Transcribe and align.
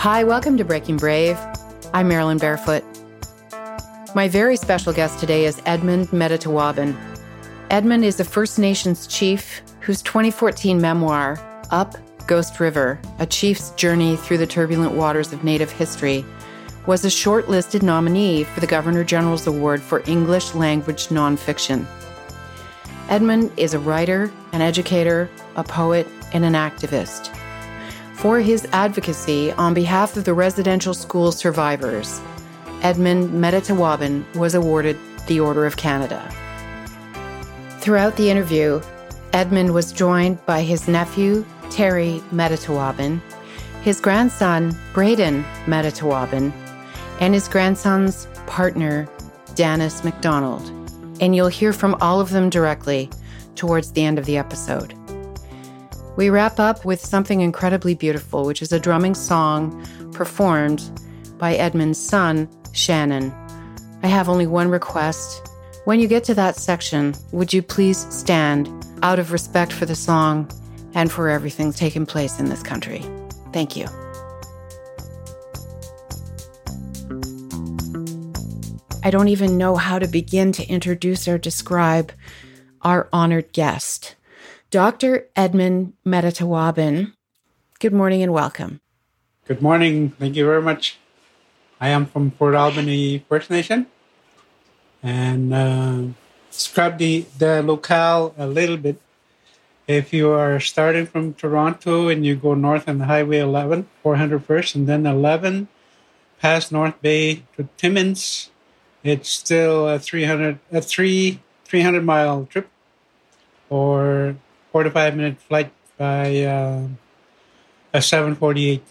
Hi, 0.00 0.24
welcome 0.24 0.56
to 0.56 0.64
Breaking 0.64 0.96
Brave. 0.96 1.38
I'm 1.92 2.08
Marilyn 2.08 2.38
Barefoot. 2.38 2.82
My 4.14 4.28
very 4.28 4.56
special 4.56 4.94
guest 4.94 5.20
today 5.20 5.44
is 5.44 5.60
Edmund 5.66 6.08
Metatawabin. 6.08 6.96
Edmund 7.68 8.06
is 8.06 8.18
a 8.18 8.24
First 8.24 8.58
Nations 8.58 9.06
chief 9.06 9.60
whose 9.80 10.00
2014 10.00 10.80
memoir, 10.80 11.38
Up 11.70 11.96
Ghost 12.26 12.60
River 12.60 12.98
A 13.18 13.26
Chief's 13.26 13.72
Journey 13.72 14.16
Through 14.16 14.38
the 14.38 14.46
Turbulent 14.46 14.94
Waters 14.94 15.34
of 15.34 15.44
Native 15.44 15.70
History, 15.70 16.24
was 16.86 17.04
a 17.04 17.08
shortlisted 17.08 17.82
nominee 17.82 18.44
for 18.44 18.60
the 18.60 18.66
Governor 18.66 19.04
General's 19.04 19.46
Award 19.46 19.82
for 19.82 20.02
English 20.06 20.54
Language 20.54 21.08
Nonfiction. 21.08 21.84
Edmund 23.10 23.52
is 23.58 23.74
a 23.74 23.78
writer, 23.78 24.32
an 24.52 24.62
educator, 24.62 25.28
a 25.56 25.62
poet, 25.62 26.06
and 26.32 26.42
an 26.46 26.54
activist 26.54 27.29
for 28.20 28.38
his 28.38 28.68
advocacy 28.72 29.50
on 29.52 29.72
behalf 29.72 30.14
of 30.14 30.26
the 30.26 30.34
residential 30.34 30.92
school 30.92 31.32
survivors. 31.32 32.20
Edmund 32.82 33.30
Metatawabin 33.30 34.36
was 34.36 34.54
awarded 34.54 34.98
the 35.26 35.40
Order 35.40 35.64
of 35.64 35.78
Canada. 35.78 36.22
Throughout 37.78 38.16
the 38.16 38.28
interview, 38.28 38.82
Edmund 39.32 39.72
was 39.72 39.90
joined 39.90 40.44
by 40.44 40.60
his 40.60 40.86
nephew, 40.86 41.46
Terry 41.70 42.22
Metatawabin, 42.30 43.22
his 43.80 44.02
grandson, 44.02 44.76
Braden 44.92 45.42
Metatawabin, 45.64 46.52
and 47.20 47.32
his 47.32 47.48
grandson's 47.48 48.26
partner, 48.46 49.08
Dennis 49.54 50.04
McDonald. 50.04 50.68
And 51.22 51.34
you'll 51.34 51.48
hear 51.48 51.72
from 51.72 51.96
all 52.02 52.20
of 52.20 52.28
them 52.28 52.50
directly 52.50 53.08
towards 53.54 53.92
the 53.92 54.04
end 54.04 54.18
of 54.18 54.26
the 54.26 54.36
episode. 54.36 54.92
We 56.16 56.28
wrap 56.28 56.58
up 56.58 56.84
with 56.84 57.00
something 57.00 57.40
incredibly 57.40 57.94
beautiful, 57.94 58.44
which 58.44 58.62
is 58.62 58.72
a 58.72 58.80
drumming 58.80 59.14
song 59.14 59.86
performed 60.12 60.82
by 61.38 61.54
Edmund's 61.54 61.98
son, 61.98 62.48
Shannon. 62.72 63.32
I 64.02 64.08
have 64.08 64.28
only 64.28 64.46
one 64.46 64.68
request. 64.68 65.46
When 65.84 66.00
you 66.00 66.08
get 66.08 66.24
to 66.24 66.34
that 66.34 66.56
section, 66.56 67.14
would 67.32 67.52
you 67.52 67.62
please 67.62 68.06
stand 68.14 68.68
out 69.02 69.18
of 69.18 69.32
respect 69.32 69.72
for 69.72 69.86
the 69.86 69.94
song 69.94 70.50
and 70.94 71.10
for 71.10 71.28
everything 71.28 71.72
taking 71.72 72.06
place 72.06 72.38
in 72.38 72.46
this 72.46 72.62
country? 72.62 73.04
Thank 73.52 73.76
you. 73.76 73.86
I 79.02 79.10
don't 79.10 79.28
even 79.28 79.56
know 79.56 79.76
how 79.76 79.98
to 79.98 80.06
begin 80.06 80.52
to 80.52 80.66
introduce 80.66 81.26
or 81.26 81.38
describe 81.38 82.12
our 82.82 83.08
honored 83.12 83.52
guest. 83.52 84.16
Dr. 84.70 85.26
Edmund 85.34 85.94
Metatawabin, 86.06 87.12
good 87.80 87.92
morning 87.92 88.22
and 88.22 88.32
welcome. 88.32 88.80
Good 89.48 89.60
morning. 89.60 90.10
Thank 90.10 90.36
you 90.36 90.46
very 90.46 90.62
much. 90.62 90.96
I 91.80 91.88
am 91.88 92.06
from 92.06 92.30
Fort 92.30 92.54
Albany 92.54 93.24
First 93.28 93.50
Nation 93.50 93.88
and 95.02 95.52
uh, 95.52 96.02
describe 96.52 96.98
the, 96.98 97.26
the 97.36 97.64
locale 97.64 98.32
a 98.38 98.46
little 98.46 98.76
bit. 98.76 99.00
If 99.88 100.12
you 100.12 100.30
are 100.30 100.60
starting 100.60 101.06
from 101.06 101.34
Toronto 101.34 102.06
and 102.06 102.24
you 102.24 102.36
go 102.36 102.54
north 102.54 102.88
on 102.88 103.00
Highway 103.00 103.38
11, 103.38 103.88
400 104.04 104.44
first, 104.44 104.76
and 104.76 104.86
then 104.86 105.04
11 105.04 105.66
past 106.38 106.70
North 106.70 106.94
Bay 107.02 107.42
to 107.56 107.68
Timmins, 107.76 108.50
it's 109.02 109.30
still 109.30 109.88
a 109.88 109.98
300 109.98 110.60
a 110.70 110.80
three 110.80 111.40
300 111.64 112.04
mile 112.04 112.46
trip 112.46 112.68
or 113.68 114.36
45 114.72 115.16
minute 115.16 115.40
flight 115.40 115.72
by 115.96 116.44
uh, 116.44 116.86
a 117.92 118.02
748. 118.02 118.82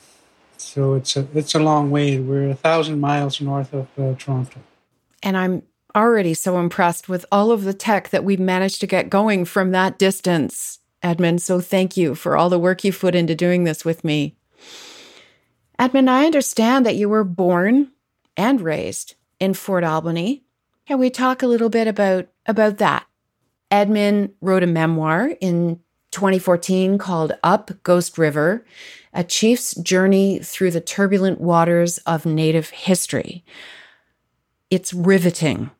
So 0.57 0.93
it's 0.95 1.15
a 1.15 1.27
it's 1.33 1.55
a 1.55 1.59
long 1.59 1.89
way. 1.89 2.19
We're 2.19 2.49
a 2.49 2.55
thousand 2.55 2.99
miles 2.99 3.39
north 3.39 3.73
of 3.73 3.87
uh, 3.97 4.13
Toronto. 4.17 4.59
And 5.23 5.37
I'm 5.37 5.63
already 5.95 6.33
so 6.33 6.59
impressed 6.59 7.09
with 7.09 7.25
all 7.31 7.51
of 7.51 7.63
the 7.63 7.73
tech 7.73 8.09
that 8.09 8.23
we've 8.23 8.39
managed 8.39 8.81
to 8.81 8.87
get 8.87 9.09
going 9.09 9.45
from 9.45 9.71
that 9.71 9.97
distance, 9.97 10.79
Edmund. 11.01 11.41
So 11.41 11.61
thank 11.61 11.97
you 11.97 12.13
for 12.13 12.37
all 12.37 12.49
the 12.49 12.59
work 12.59 12.83
you've 12.83 12.99
put 12.99 13.15
into 13.15 13.35
doing 13.35 13.63
this 13.63 13.83
with 13.83 14.03
me. 14.03 14.35
Edmund, 15.79 16.09
I 16.09 16.25
understand 16.25 16.85
that 16.85 16.97
you 16.97 17.07
were 17.07 17.23
born 17.23 17.91
and 18.35 18.61
raised 18.61 19.15
in 19.39 19.53
Fort 19.53 19.83
Albany. 19.83 20.43
Can 20.85 20.99
we 20.99 21.09
talk 21.09 21.41
a 21.41 21.47
little 21.47 21.69
bit 21.69 21.87
about 21.87 22.27
about 22.45 22.77
that? 22.79 23.05
Edmund 23.71 24.33
wrote 24.41 24.63
a 24.63 24.67
memoir 24.67 25.33
in 25.41 25.79
2014 26.11 26.97
called 26.97 27.33
Up 27.43 27.71
Ghost 27.83 28.17
River 28.17 28.65
A 29.13 29.23
Chief's 29.23 29.75
Journey 29.75 30.39
Through 30.39 30.71
the 30.71 30.81
Turbulent 30.81 31.39
Waters 31.39 31.97
of 31.99 32.25
Native 32.25 32.69
History. 32.71 33.43
It's 34.69 34.93
riveting. 34.93 35.71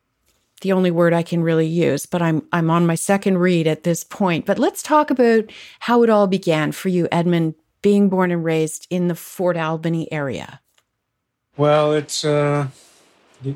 The 0.62 0.72
only 0.74 0.92
word 0.92 1.14
I 1.14 1.24
can 1.24 1.42
really 1.42 1.68
use, 1.68 2.06
but 2.06 2.22
I'm 2.22 2.46
I'm 2.52 2.70
on 2.70 2.86
my 2.86 2.96
second 2.96 3.38
read 3.38 3.66
at 3.66 3.84
this 3.84 4.04
point. 4.04 4.46
But 4.46 4.60
let's 4.60 4.84
talk 4.84 5.10
about 5.10 5.50
how 5.80 6.04
it 6.04 6.10
all 6.10 6.28
began 6.28 6.74
for 6.74 6.90
you, 6.90 7.08
Edmund, 7.12 7.56
being 7.82 8.10
born 8.10 8.30
and 8.30 8.44
raised 8.44 8.86
in 8.90 9.08
the 9.08 9.16
Fort 9.16 9.56
Albany 9.56 10.12
area. 10.12 10.60
Well, 11.56 11.94
it's 11.94 12.26
uh, 12.26 12.68
the 13.42 13.56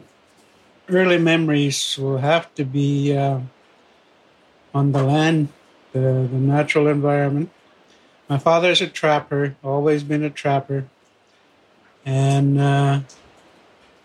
early 0.87 1.17
memories 1.17 1.97
will 1.97 2.19
have 2.19 2.53
to 2.55 2.63
be 2.63 3.15
uh, 3.15 3.39
on 4.73 4.91
the 4.91 5.03
land, 5.03 5.49
the, 5.91 5.99
the 5.99 6.37
natural 6.37 6.87
environment. 6.87 7.51
My 8.29 8.37
father's 8.37 8.81
a 8.81 8.87
trapper, 8.87 9.55
always 9.63 10.03
been 10.03 10.23
a 10.23 10.29
trapper. 10.29 10.85
And 12.05 12.59
uh, 12.59 13.01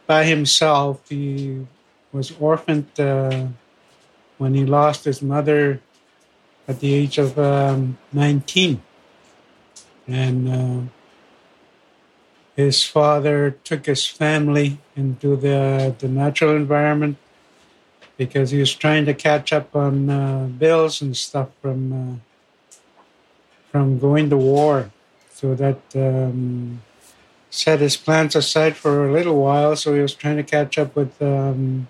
by 0.07 0.25
himself, 0.25 1.09
he 1.09 1.67
was 2.13 2.33
orphaned 2.39 2.99
uh, 2.99 3.49
when 4.37 4.55
he 4.55 4.65
lost 4.65 5.05
his 5.05 5.23
mother 5.23 5.81
at 6.67 6.81
the 6.81 6.93
age 6.93 7.19
of 7.19 7.39
um, 7.39 7.99
19. 8.13 8.83
And 10.07 10.49
uh, 10.49 10.91
his 12.57 12.85
father 12.85 13.53
took 13.65 13.87
his 13.87 14.07
family 14.07 14.79
into 14.97 15.37
the, 15.37 15.95
the 15.99 16.09
natural 16.09 16.57
environment 16.57 17.17
because 18.19 18.51
he 18.51 18.59
was 18.59 18.75
trying 18.75 19.07
to 19.07 19.15
catch 19.15 19.53
up 19.53 19.75
on 19.75 20.11
uh, 20.11 20.47
bills 20.59 21.01
and 21.01 21.17
stuff 21.17 21.49
from 21.63 21.81
uh, 21.93 22.15
from 23.71 23.99
going 23.99 24.29
to 24.29 24.37
war. 24.37 24.91
So 25.31 25.55
that 25.55 25.79
um, 25.95 26.83
set 27.49 27.81
his 27.81 27.97
plans 27.97 28.35
aside 28.35 28.77
for 28.77 29.09
a 29.09 29.13
little 29.13 29.41
while. 29.41 29.77
So 29.77 29.95
he 29.95 30.01
was 30.01 30.15
trying 30.15 30.37
to 30.37 30.43
catch 30.43 30.77
up 30.77 30.97
with 30.97 31.23
um, 31.23 31.87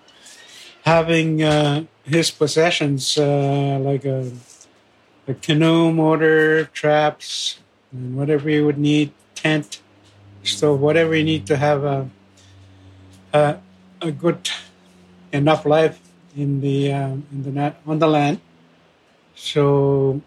having 0.85 1.41
uh, 1.41 1.85
his 2.03 2.29
possessions, 2.29 3.17
uh, 3.17 3.79
like 3.81 4.05
a, 4.05 4.31
a 5.27 5.33
canoe, 5.33 5.91
motor, 5.91 6.65
traps, 6.65 7.59
and 7.91 8.15
whatever 8.15 8.49
you 8.49 8.65
would 8.65 8.77
need, 8.77 9.11
tent, 9.33 9.81
stove, 10.43 10.79
whatever 10.79 11.15
you 11.15 11.23
need 11.23 11.47
to 11.47 11.57
have 11.57 11.83
a 11.83 12.09
a, 13.33 13.57
a 14.01 14.11
good 14.11 14.49
enough 15.31 15.65
life 15.65 15.99
in 16.35 16.61
the 16.61 16.91
uh, 16.91 17.07
in 17.31 17.43
the 17.43 17.75
on 17.85 17.99
the 17.99 18.07
land. 18.07 18.39
So 19.35 20.21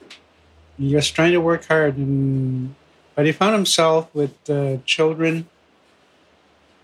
he 0.79 0.95
was 0.95 1.11
trying 1.11 1.33
to 1.33 1.41
work 1.41 1.67
hard, 1.67 1.97
and 1.97 2.75
but 3.15 3.27
he 3.27 3.33
found 3.33 3.55
himself 3.55 4.13
with 4.15 4.35
uh, 4.49 4.79
children, 4.85 5.49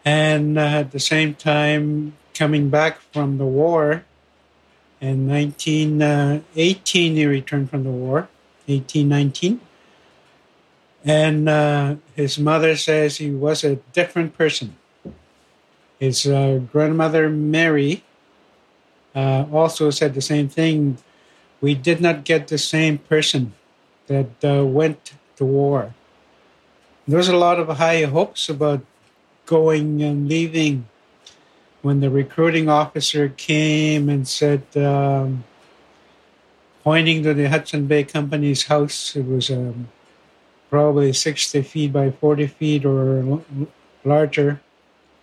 and 0.05 0.59
uh, 0.59 0.85
at 0.85 0.91
the 0.93 1.01
same 1.01 1.35
time 1.35 2.15
coming 2.35 2.71
back 2.71 3.01
from 3.13 3.39
the 3.39 3.47
war. 3.47 4.05
In 5.01 5.29
1918, 5.29 7.15
he 7.15 7.27
returned 7.27 7.71
from 7.71 7.85
the 7.85 7.91
war, 7.91 8.29
1819. 8.67 9.61
And 11.05 11.49
uh, 11.49 11.97
his 12.17 12.39
mother 12.39 12.77
says 12.77 13.19
he 13.19 13.31
was 13.31 13.63
a 13.63 13.77
different 13.93 14.37
person. 14.37 14.77
His 16.01 16.27
uh, 16.27 16.61
grandmother, 16.73 17.31
Mary, 17.31 18.03
uh, 19.19 19.47
also 19.53 19.91
said 19.91 20.15
the 20.15 20.23
same 20.23 20.49
thing. 20.49 20.99
We 21.61 21.75
did 21.75 22.01
not 22.01 22.25
get 22.25 22.47
the 22.47 22.59
same 22.59 22.99
person 22.99 23.53
that 24.07 24.31
uh, 24.45 24.65
went 24.65 25.13
to 25.37 25.45
war. 25.45 25.95
There 27.07 27.19
was 27.19 27.29
a 27.29 27.37
lot 27.37 27.59
of 27.59 27.67
high 27.79 28.05
hopes 28.05 28.49
about 28.49 28.85
going 29.47 30.03
and 30.03 30.29
leaving 30.29 30.87
when 31.83 31.99
the 32.01 32.11
recruiting 32.11 32.69
officer 32.69 33.29
came 33.29 34.09
and 34.09 34.29
said, 34.29 34.63
um, 34.77 35.45
pointing 36.85 37.23
to 37.25 37.35
the 37.35 37.49
Hudson 37.49 37.87
Bay 37.87 38.05
Company's 38.05 38.67
house, 38.67 39.17
it 39.17 39.27
was 39.27 39.51
um, 39.51 39.89
probably 40.71 41.13
60 41.13 41.63
feet 41.63 41.93
by 41.93 42.11
40 42.11 42.47
feet 42.47 42.85
or 42.85 43.43
larger, 44.05 44.61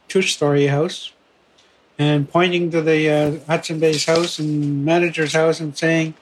two 0.08 0.22
story 0.22 0.68
house 0.68 1.15
and 1.98 2.30
pointing 2.30 2.72
to 2.72 2.82
the 2.82 3.10
uh, 3.10 3.46
Hudson 3.48 3.80
Bay's 3.80 4.06
house 4.06 4.40
and 4.40 4.84
manager's 4.86 5.34
house 5.34 5.60
and 5.60 5.78
saying, 5.78 6.14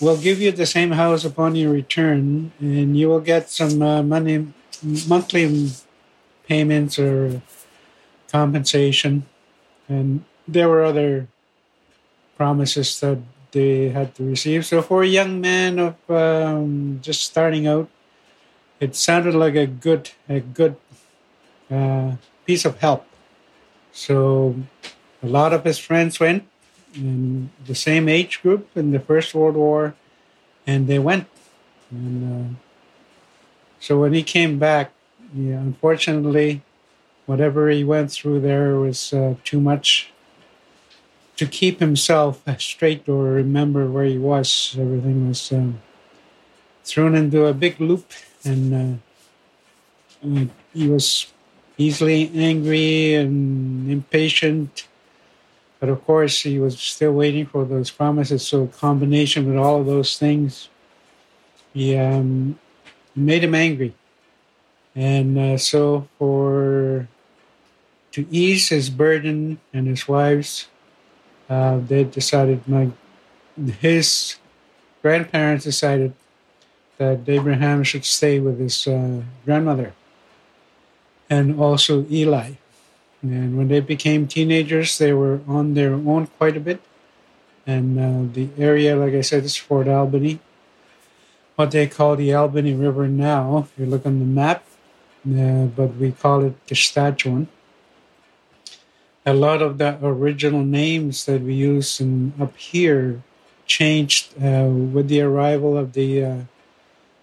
"We'll 0.00 0.20
give 0.20 0.40
you 0.40 0.52
the 0.52 0.66
same 0.66 0.92
house 0.92 1.24
upon 1.24 1.56
your 1.56 1.72
return, 1.72 2.52
and 2.60 2.96
you 2.96 3.08
will 3.08 3.20
get 3.20 3.50
some 3.50 3.82
uh, 3.82 4.02
money, 4.02 4.52
monthly 5.08 5.70
payments 6.46 6.98
or 6.98 7.42
compensation. 8.30 9.24
And 9.88 10.24
there 10.48 10.68
were 10.68 10.82
other 10.82 11.28
promises 12.36 12.98
that 13.00 13.18
they 13.52 13.90
had 13.90 14.14
to 14.16 14.24
receive. 14.24 14.64
So 14.66 14.82
for 14.82 15.02
a 15.02 15.06
young 15.06 15.40
man 15.40 15.78
of 15.78 15.94
um, 16.10 16.98
just 17.02 17.22
starting 17.22 17.66
out, 17.66 17.88
it 18.80 18.96
sounded 18.96 19.34
like 19.34 19.54
a 19.54 19.66
good 19.66 20.10
a 20.28 20.40
good 20.40 20.74
uh, 21.70 22.16
piece 22.46 22.64
of 22.64 22.80
help. 22.80 23.06
So 23.92 24.56
a 25.22 25.26
lot 25.26 25.52
of 25.52 25.64
his 25.64 25.78
friends 25.78 26.18
went 26.18 26.48
in 26.94 27.50
the 27.66 27.74
same 27.74 28.08
age 28.08 28.42
group 28.42 28.68
in 28.74 28.90
the 28.90 29.00
First 29.00 29.34
World 29.34 29.54
War, 29.54 29.94
and 30.66 30.86
they 30.86 30.98
went. 30.98 31.28
And 31.90 32.16
uh, 32.24 32.54
so 33.80 34.00
when 34.00 34.12
he 34.12 34.22
came 34.22 34.58
back, 34.58 34.92
yeah, 35.34 35.56
unfortunately, 35.56 36.62
whatever 37.26 37.68
he 37.68 37.84
went 37.84 38.12
through 38.12 38.40
there 38.40 38.76
was 38.76 39.12
uh, 39.12 39.34
too 39.44 39.60
much 39.60 40.10
to 41.36 41.46
keep 41.46 41.80
himself 41.80 42.42
straight 42.58 43.08
or 43.08 43.24
remember 43.24 43.86
where 43.86 44.04
he 44.04 44.18
was. 44.18 44.76
Everything 44.78 45.28
was 45.28 45.52
um, 45.52 45.80
thrown 46.84 47.14
into 47.14 47.46
a 47.46 47.54
big 47.54 47.80
loop, 47.80 48.12
and 48.44 49.00
uh, 50.22 50.46
he 50.74 50.88
was 50.88 51.31
easily 51.78 52.30
angry 52.34 53.14
and 53.14 53.90
impatient. 53.90 54.86
But 55.80 55.88
of 55.88 56.04
course, 56.04 56.42
he 56.42 56.58
was 56.58 56.78
still 56.78 57.12
waiting 57.12 57.46
for 57.46 57.64
those 57.64 57.90
promises. 57.90 58.46
So, 58.46 58.68
combination 58.68 59.46
with 59.46 59.56
all 59.56 59.80
of 59.80 59.86
those 59.86 60.16
things, 60.16 60.68
he 61.74 61.96
um, 61.96 62.58
made 63.16 63.42
him 63.42 63.54
angry. 63.54 63.94
And 64.94 65.38
uh, 65.38 65.58
so, 65.58 66.08
for 66.18 67.08
to 68.12 68.26
ease 68.30 68.68
his 68.68 68.90
burden 68.90 69.58
and 69.72 69.86
his 69.86 70.06
wife's, 70.06 70.68
uh, 71.48 71.78
they 71.78 72.04
decided 72.04 72.68
my 72.68 72.90
his 73.80 74.36
grandparents 75.02 75.64
decided 75.64 76.12
that 76.98 77.28
Abraham 77.28 77.82
should 77.82 78.04
stay 78.04 78.38
with 78.38 78.60
his 78.60 78.86
uh, 78.86 79.22
grandmother 79.44 79.92
and 81.32 81.58
also 81.58 82.04
Eli. 82.10 82.50
And 83.22 83.56
when 83.56 83.68
they 83.68 83.80
became 83.80 84.26
teenagers, 84.26 84.98
they 84.98 85.12
were 85.14 85.40
on 85.48 85.72
their 85.72 85.94
own 85.94 86.26
quite 86.38 86.56
a 86.58 86.60
bit. 86.68 86.80
And 87.66 87.86
uh, 87.98 88.34
the 88.34 88.48
area, 88.58 88.96
like 88.96 89.14
I 89.14 89.22
said, 89.22 89.44
is 89.44 89.56
Fort 89.56 89.88
Albany. 89.88 90.40
What 91.56 91.70
they 91.70 91.86
call 91.86 92.16
the 92.16 92.34
Albany 92.34 92.74
River 92.74 93.08
now, 93.08 93.44
if 93.64 93.70
you 93.78 93.86
look 93.86 94.04
on 94.04 94.18
the 94.18 94.26
map, 94.26 94.64
uh, 95.24 95.66
but 95.78 95.96
we 95.96 96.12
call 96.12 96.44
it 96.44 96.66
Kistachowan. 96.66 97.46
A 99.24 99.32
lot 99.32 99.62
of 99.62 99.78
the 99.78 99.96
original 100.02 100.64
names 100.64 101.24
that 101.26 101.40
we 101.40 101.54
use 101.54 102.00
in, 102.00 102.32
up 102.40 102.56
here 102.56 103.22
changed 103.66 104.34
uh, 104.36 104.66
with 104.94 105.06
the 105.08 105.22
arrival 105.22 105.78
of 105.78 105.92
the 105.92 106.24
uh, 106.24 106.40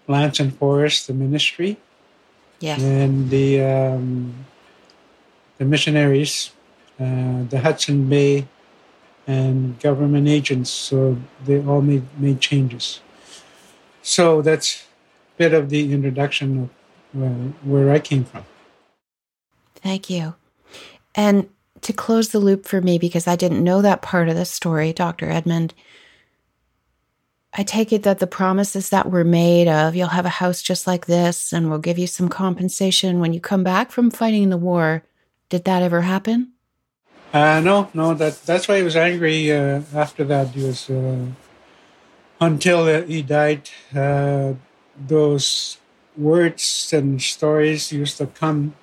and 0.08 0.56
Forest, 0.58 1.06
the 1.06 1.14
ministry, 1.14 1.76
yes. 2.60 2.80
and 2.80 3.30
the 3.30 3.60
um, 3.60 4.46
the 5.58 5.64
missionaries, 5.64 6.52
uh, 6.98 7.44
the 7.48 7.60
Hudson 7.60 8.08
Bay, 8.08 8.46
and 9.26 9.78
government 9.80 10.28
agents. 10.28 10.70
So 10.70 11.18
they 11.44 11.64
all 11.64 11.82
made 11.82 12.04
made 12.18 12.40
changes. 12.40 13.00
So 14.02 14.42
that's 14.42 14.84
a 15.36 15.38
bit 15.38 15.54
of 15.54 15.68
the 15.70 15.92
introduction 15.92 16.70
of 17.14 17.54
where 17.64 17.90
I 17.90 17.98
came 17.98 18.24
from. 18.24 18.44
Thank 19.74 20.08
you. 20.08 20.34
And 21.14 21.48
to 21.82 21.92
close 21.92 22.28
the 22.28 22.38
loop 22.38 22.66
for 22.66 22.80
me, 22.80 22.98
because 22.98 23.26
I 23.26 23.36
didn't 23.36 23.64
know 23.64 23.82
that 23.82 24.02
part 24.02 24.28
of 24.28 24.36
the 24.36 24.44
story, 24.44 24.92
Dr. 24.92 25.30
Edmund, 25.30 25.74
I 27.52 27.64
take 27.64 27.92
it 27.92 28.04
that 28.04 28.20
the 28.20 28.26
promises 28.26 28.90
that 28.90 29.10
were 29.10 29.24
made 29.24 29.66
of 29.66 29.96
you'll 29.96 30.08
have 30.08 30.26
a 30.26 30.28
house 30.28 30.62
just 30.62 30.86
like 30.86 31.06
this 31.06 31.52
and 31.52 31.68
we'll 31.68 31.80
give 31.80 31.98
you 31.98 32.06
some 32.06 32.28
compensation 32.28 33.18
when 33.18 33.32
you 33.32 33.40
come 33.40 33.64
back 33.64 33.90
from 33.90 34.10
fighting 34.10 34.50
the 34.50 34.56
war, 34.56 35.02
did 35.48 35.64
that 35.64 35.82
ever 35.82 36.02
happen? 36.02 36.52
Uh, 37.32 37.60
no, 37.60 37.88
no. 37.94 38.14
That 38.14 38.42
that's 38.44 38.66
why 38.66 38.78
he 38.78 38.82
was 38.82 38.96
angry. 38.96 39.52
Uh, 39.52 39.82
after 39.94 40.24
that, 40.24 40.48
he 40.48 40.64
was 40.64 40.90
uh, 40.90 41.26
until 42.40 43.04
he 43.04 43.22
died. 43.22 43.70
Uh, 43.94 44.54
those 44.96 45.78
words 46.16 46.92
and 46.92 47.22
stories 47.22 47.92
used 47.92 48.18
to 48.18 48.26
come, 48.26 48.74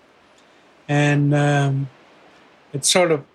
and 0.87 1.35
um, 1.35 1.89
it's 2.71 2.89
sort 2.89 3.11
of 3.11 3.25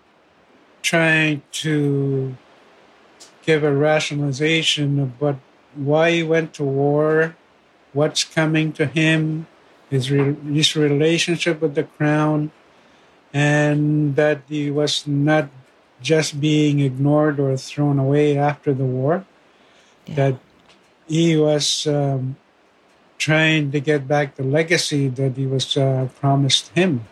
trying 0.81 1.43
to 1.51 2.35
give 3.45 3.63
a 3.63 3.73
rationalization 3.73 4.99
of 4.99 5.21
what 5.21 5.37
why 5.75 6.11
he 6.11 6.23
went 6.23 6.53
to 6.53 6.63
war, 6.63 7.35
what's 7.93 8.23
coming 8.23 8.71
to 8.73 8.85
him, 8.85 9.47
his 9.89 10.11
re- 10.11 10.35
his 10.53 10.75
relationship 10.75 11.61
with 11.61 11.75
the 11.75 11.83
crown, 11.83 12.51
and 13.33 14.15
that 14.15 14.41
he 14.47 14.69
was 14.69 15.07
not 15.07 15.49
just 16.01 16.39
being 16.39 16.79
ignored 16.79 17.39
or 17.39 17.55
thrown 17.57 17.97
away 17.97 18.37
after 18.37 18.73
the 18.73 18.85
war. 18.85 19.25
Yeah. 20.05 20.15
That 20.15 20.39
he 21.07 21.37
was 21.37 21.87
um, 21.87 22.35
trying 23.17 23.71
to 23.71 23.79
get 23.79 24.07
back 24.07 24.35
the 24.35 24.43
legacy 24.43 25.07
that 25.07 25.37
he 25.37 25.47
was 25.47 25.77
uh, 25.77 26.07
promised 26.19 26.69
him. 26.75 27.07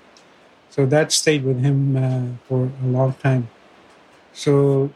So 0.70 0.86
that 0.86 1.12
stayed 1.12 1.44
with 1.44 1.62
him 1.62 1.98
uh, 1.98 2.36
for 2.48 2.72
a 2.84 2.88
long 2.88 3.14
time. 3.16 3.50
So 4.34 4.92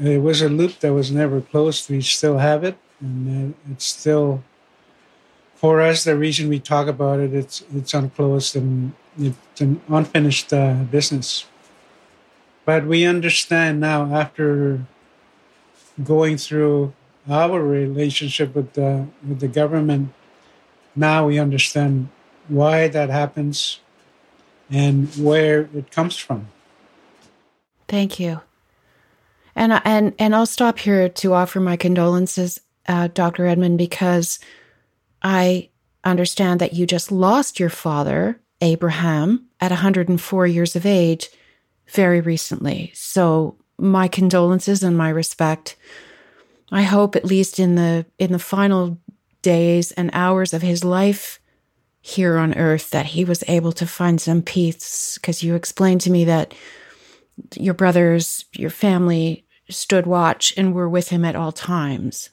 it 0.00 0.22
was 0.22 0.42
a 0.42 0.48
loop 0.48 0.80
that 0.80 0.92
was 0.92 1.10
never 1.10 1.40
closed. 1.40 1.90
We 1.90 2.00
still 2.00 2.38
have 2.38 2.64
it, 2.64 2.76
and 3.00 3.54
uh, 3.54 3.70
it's 3.70 3.86
still 3.86 4.42
for 5.54 5.80
us 5.80 6.04
the 6.04 6.16
reason 6.16 6.48
we 6.48 6.58
talk 6.58 6.86
about 6.86 7.20
it. 7.20 7.34
It's 7.34 7.62
it's 7.74 7.94
unclosed 7.94 8.56
and 8.56 8.92
it's 9.18 9.60
an 9.60 9.80
unfinished 9.88 10.52
uh, 10.52 10.74
business. 10.90 11.46
But 12.64 12.86
we 12.86 13.04
understand 13.04 13.80
now 13.80 14.14
after 14.14 14.86
going 16.02 16.38
through 16.38 16.92
our 17.28 17.60
relationship 17.62 18.54
with 18.54 18.72
the 18.72 19.06
with 19.26 19.40
the 19.40 19.48
government 19.48 20.14
now 20.96 21.26
we 21.26 21.38
understand 21.38 22.08
why 22.48 22.88
that 22.88 23.10
happens 23.10 23.80
and 24.70 25.08
where 25.16 25.68
it 25.74 25.90
comes 25.90 26.16
from. 26.16 26.48
Thank 27.88 28.20
you. 28.20 28.40
And 29.54 29.80
and 29.84 30.14
and 30.18 30.34
I'll 30.34 30.46
stop 30.46 30.78
here 30.78 31.08
to 31.08 31.34
offer 31.34 31.60
my 31.60 31.76
condolences, 31.76 32.60
uh, 32.86 33.08
Dr. 33.12 33.46
Edmund, 33.46 33.78
because 33.78 34.38
I 35.22 35.70
understand 36.04 36.60
that 36.60 36.72
you 36.72 36.86
just 36.86 37.12
lost 37.12 37.60
your 37.60 37.68
father, 37.68 38.40
Abraham, 38.60 39.46
at 39.60 39.70
104 39.70 40.46
years 40.46 40.76
of 40.76 40.86
age, 40.86 41.28
very 41.88 42.20
recently. 42.20 42.92
So 42.94 43.56
my 43.78 44.08
condolences 44.08 44.82
and 44.82 44.96
my 44.96 45.08
respect. 45.08 45.76
I 46.72 46.82
hope, 46.82 47.16
at 47.16 47.24
least 47.24 47.58
in 47.58 47.74
the 47.74 48.06
in 48.18 48.32
the 48.32 48.38
final 48.38 48.98
days 49.42 49.90
and 49.92 50.10
hours 50.12 50.52
of 50.52 50.62
his 50.62 50.84
life 50.84 51.40
here 52.02 52.38
on 52.38 52.54
earth 52.56 52.90
that 52.90 53.06
he 53.06 53.24
was 53.24 53.44
able 53.48 53.72
to 53.72 53.86
find 53.86 54.20
some 54.20 54.42
peace 54.42 55.18
because 55.20 55.42
you 55.42 55.54
explained 55.54 56.00
to 56.02 56.10
me 56.10 56.24
that 56.24 56.54
your 57.56 57.74
brothers, 57.74 58.44
your 58.52 58.70
family 58.70 59.46
stood 59.68 60.06
watch 60.06 60.52
and 60.56 60.74
were 60.74 60.88
with 60.88 61.08
him 61.08 61.24
at 61.24 61.36
all 61.36 61.52
times. 61.52 62.30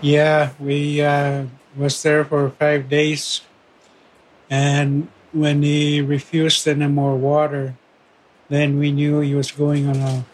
Yeah, 0.00 0.50
we 0.58 1.00
uh, 1.00 1.46
was 1.76 2.02
there 2.02 2.24
for 2.24 2.50
five 2.50 2.88
days, 2.88 3.40
and 4.50 5.08
when 5.32 5.62
he 5.62 6.00
refused 6.00 6.68
any 6.68 6.86
more 6.86 7.16
water, 7.16 7.74
then 8.48 8.78
we 8.78 8.92
knew 8.92 9.20
he 9.20 9.34
was 9.34 9.50
going 9.50 9.88
on 9.88 9.96
a, 9.96 10.24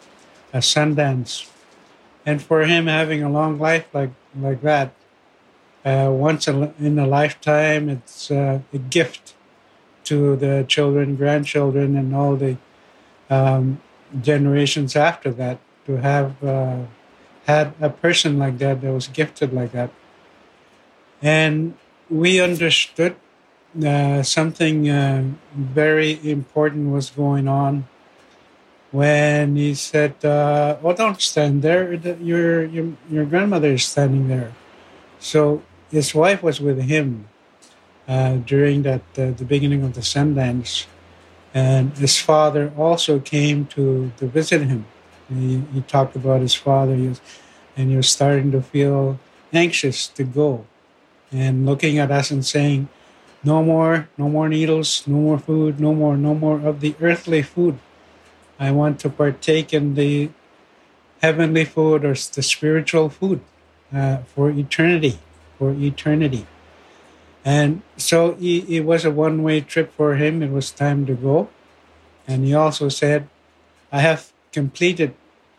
a 0.53 0.59
Sundance. 0.59 1.49
And 2.27 2.43
for 2.43 2.65
him 2.65 2.87
having 2.87 3.23
a 3.23 3.31
long 3.31 3.59
life 3.59 3.87
like 3.95 4.11
like 4.35 4.63
that, 4.63 4.93
uh, 5.85 6.11
once 6.13 6.47
in 6.49 6.99
a 6.99 7.07
lifetime. 7.07 7.89
It's 7.89 8.31
uh, 8.31 8.61
a 8.73 8.79
gift 8.79 9.35
to 10.05 10.37
the 10.37 10.65
children, 10.69 11.17
grandchildren, 11.17 11.97
and 11.97 12.15
all 12.15 12.37
the 12.37 12.57
um, 13.31 13.81
generations 14.23 14.97
after 14.97 15.31
that 15.33 15.59
to 15.87 15.97
have 15.99 16.43
uh, 16.45 16.81
had 17.47 17.75
a 17.81 17.91
person 17.91 18.39
like 18.39 18.59
that 18.59 18.81
that 18.83 18.93
was 18.93 19.09
gifted 19.09 19.53
like 19.53 19.73
that. 19.73 19.91
And 21.23 21.75
we 22.09 22.41
understood 22.41 23.17
uh, 23.85 24.23
something 24.23 24.91
uh, 24.91 25.25
very 25.55 26.19
important 26.31 26.93
was 26.93 27.11
going 27.11 27.49
on 27.49 27.87
when 28.91 29.57
he 29.57 29.75
said, 29.75 30.15
uh, 30.25 30.77
"Oh, 30.83 30.93
don't 30.93 31.21
stand 31.21 31.63
there. 31.63 31.93
Your 31.95 32.65
your 32.65 32.87
your 33.11 33.25
grandmother 33.25 33.73
is 33.75 33.85
standing 33.85 34.29
there." 34.29 34.53
So 35.21 35.63
his 35.91 36.15
wife 36.15 36.43
was 36.43 36.61
with 36.61 36.81
him. 36.83 37.29
uh, 38.09 38.37
during 38.47 38.83
that 38.83 39.07
uh, 39.17 39.31
the 39.39 39.47
beginning 39.47 39.85
of 39.87 39.95
the 39.95 40.03
Sundance, 40.03 40.87
and 41.55 41.97
his 41.99 42.19
father 42.19 42.73
also 42.77 43.19
came 43.19 43.67
to 43.67 44.13
to 44.19 44.27
visit 44.27 44.63
him. 44.63 44.87
He, 45.29 45.63
he 45.73 45.81
talked 45.83 46.17
about 46.17 46.41
his 46.41 46.55
father, 46.55 46.95
he 46.97 47.09
was, 47.09 47.21
and 47.77 47.91
he 47.91 47.97
was 47.97 48.09
starting 48.09 48.51
to 48.53 48.63
feel 48.63 49.19
anxious 49.53 50.09
to 50.09 50.25
go, 50.25 50.67
and 51.33 51.67
looking 51.67 51.99
at 51.99 52.11
us 52.11 52.31
and 52.31 52.45
saying, 52.45 52.89
"No 53.45 53.63
more, 53.63 54.09
no 54.19 54.29
more 54.29 54.49
needles, 54.49 55.05
no 55.07 55.19
more 55.19 55.39
food, 55.39 55.81
no 55.81 55.95
more, 55.95 56.17
no 56.17 56.35
more 56.35 56.61
of 56.61 56.81
the 56.81 56.95
earthly 57.01 57.43
food. 57.43 57.79
I 58.59 58.71
want 58.73 59.01
to 59.01 59.11
partake 59.11 59.73
in 59.73 59.95
the 59.95 60.31
heavenly 61.23 61.65
food 61.65 62.05
or 62.05 62.15
the 62.15 62.43
spiritual 62.43 63.09
food 63.09 63.41
uh, 63.95 64.19
for 64.35 64.51
eternity, 64.51 65.19
for 65.59 65.73
eternity." 65.73 66.47
And 67.45 67.83
so 67.97 68.35
he, 68.35 68.77
it 68.77 68.85
was 68.85 69.05
a 69.05 69.11
one 69.11 69.43
way 69.43 69.61
trip 69.61 69.93
for 69.93 70.17
him. 70.17 70.43
It 70.43 70.51
was 70.51 70.71
time 70.71 71.07
to 71.07 71.15
go. 71.15 71.49
And 72.27 72.45
he 72.45 72.55
also 72.55 72.89
said, 72.89 73.29
I 73.91 74.01
have 74.01 74.33
completed 74.53 75.15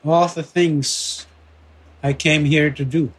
all 0.06 0.28
the 0.28 0.44
things 0.44 1.26
I 2.04 2.14
came 2.14 2.46
here 2.46 2.70
to 2.72 2.86
do. 2.86 3.12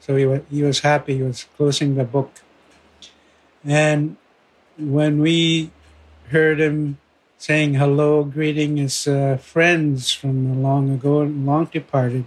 So 0.00 0.16
he 0.16 0.24
was, 0.24 0.42
he 0.50 0.62
was 0.62 0.80
happy. 0.80 1.16
He 1.16 1.22
was 1.22 1.46
closing 1.56 1.96
the 1.96 2.04
book. 2.04 2.32
And 3.64 4.16
when 4.78 5.20
we 5.20 5.70
heard 6.30 6.60
him 6.60 6.98
saying 7.38 7.74
hello, 7.74 8.24
greeting 8.24 8.76
his 8.76 9.06
uh, 9.06 9.36
friends 9.36 10.12
from 10.12 10.62
long 10.62 10.90
ago, 10.90 11.22
long 11.22 11.66
departed, 11.66 12.26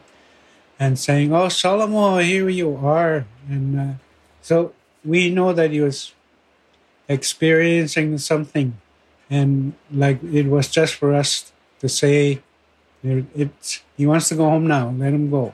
and 0.79 0.99
saying, 0.99 1.33
Oh, 1.33 1.49
Solomon, 1.49 2.23
here 2.23 2.49
you 2.49 2.75
are. 2.77 3.25
And 3.47 3.79
uh, 3.79 3.93
so 4.41 4.73
we 5.03 5.29
know 5.29 5.53
that 5.53 5.71
he 5.71 5.81
was 5.81 6.13
experiencing 7.07 8.17
something 8.17 8.77
and 9.29 9.73
like 9.91 10.21
it 10.23 10.47
was 10.47 10.67
just 10.67 10.95
for 10.95 11.13
us 11.13 11.51
to 11.79 11.89
say 11.89 12.41
it's 13.03 13.81
he 13.95 14.05
wants 14.05 14.29
to 14.29 14.35
go 14.35 14.49
home 14.49 14.67
now 14.67 14.89
let 14.89 15.13
him 15.13 15.29
go. 15.29 15.53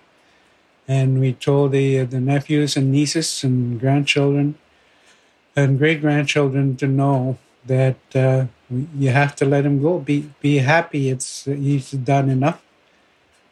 And 0.87 1.19
we 1.19 1.33
told 1.33 1.71
the 1.71 2.03
the 2.03 2.19
nephews 2.19 2.77
and 2.77 2.91
nieces 2.91 3.43
and 3.43 3.79
grandchildren 3.79 4.55
and 5.55 5.77
great 5.79 6.01
grandchildren 6.01 6.75
to 6.77 6.87
know 6.87 7.37
that 7.65 7.97
uh, 8.13 8.45
you 8.69 9.09
have 9.09 9.35
to 9.37 9.45
let 9.45 9.65
him 9.65 9.81
go. 9.81 9.99
Be 9.99 10.29
be 10.41 10.59
happy. 10.59 11.09
It's 11.09 11.45
he's 11.45 11.91
done 11.91 12.29
enough. 12.29 12.61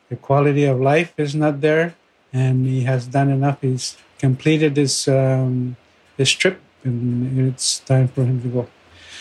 The 0.09 0.15
quality 0.15 0.65
of 0.65 0.79
life 0.79 1.13
is 1.17 1.33
not 1.33 1.61
there 1.61 1.95
and 2.31 2.67
he 2.67 2.83
has 2.83 3.07
done 3.07 3.29
enough. 3.29 3.61
He's 3.61 3.97
completed 4.19 4.77
his 4.77 5.07
um, 5.07 5.75
his 6.17 6.31
trip, 6.31 6.61
and 6.83 7.39
it's 7.39 7.79
time 7.79 8.07
for 8.07 8.23
him 8.23 8.41
to 8.41 8.47
go. 8.47 8.67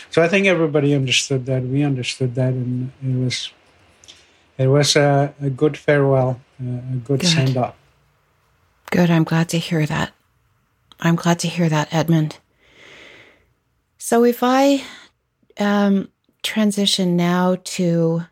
So 0.09 0.21
I 0.21 0.27
think 0.27 0.45
everybody 0.45 0.93
understood 0.93 1.45
that. 1.47 1.63
We 1.63 1.83
understood 1.83 2.35
that, 2.35 2.53
and 2.53 2.91
it 3.03 3.17
was 3.17 3.51
it 4.57 4.67
was 4.67 4.95
a, 4.95 5.33
a 5.41 5.49
good 5.49 5.77
farewell, 5.77 6.39
a 6.59 6.63
good, 6.63 7.21
good. 7.21 7.25
send 7.25 7.57
off. 7.57 7.75
Good. 8.91 9.09
I'm 9.09 9.23
glad 9.23 9.49
to 9.49 9.57
hear 9.57 9.85
that. 9.85 10.13
I'm 10.99 11.15
glad 11.15 11.39
to 11.39 11.47
hear 11.47 11.67
that, 11.67 11.93
Edmund. 11.93 12.37
So 13.97 14.23
if 14.23 14.43
I 14.43 14.83
um, 15.59 16.09
transition 16.43 17.15
now 17.15 17.57
to, 17.63 18.23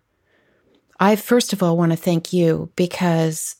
I 1.00 1.16
first 1.16 1.54
of 1.54 1.64
all 1.64 1.78
want 1.78 1.92
to 1.92 1.98
thank 1.98 2.32
you 2.32 2.70
because 2.76 3.56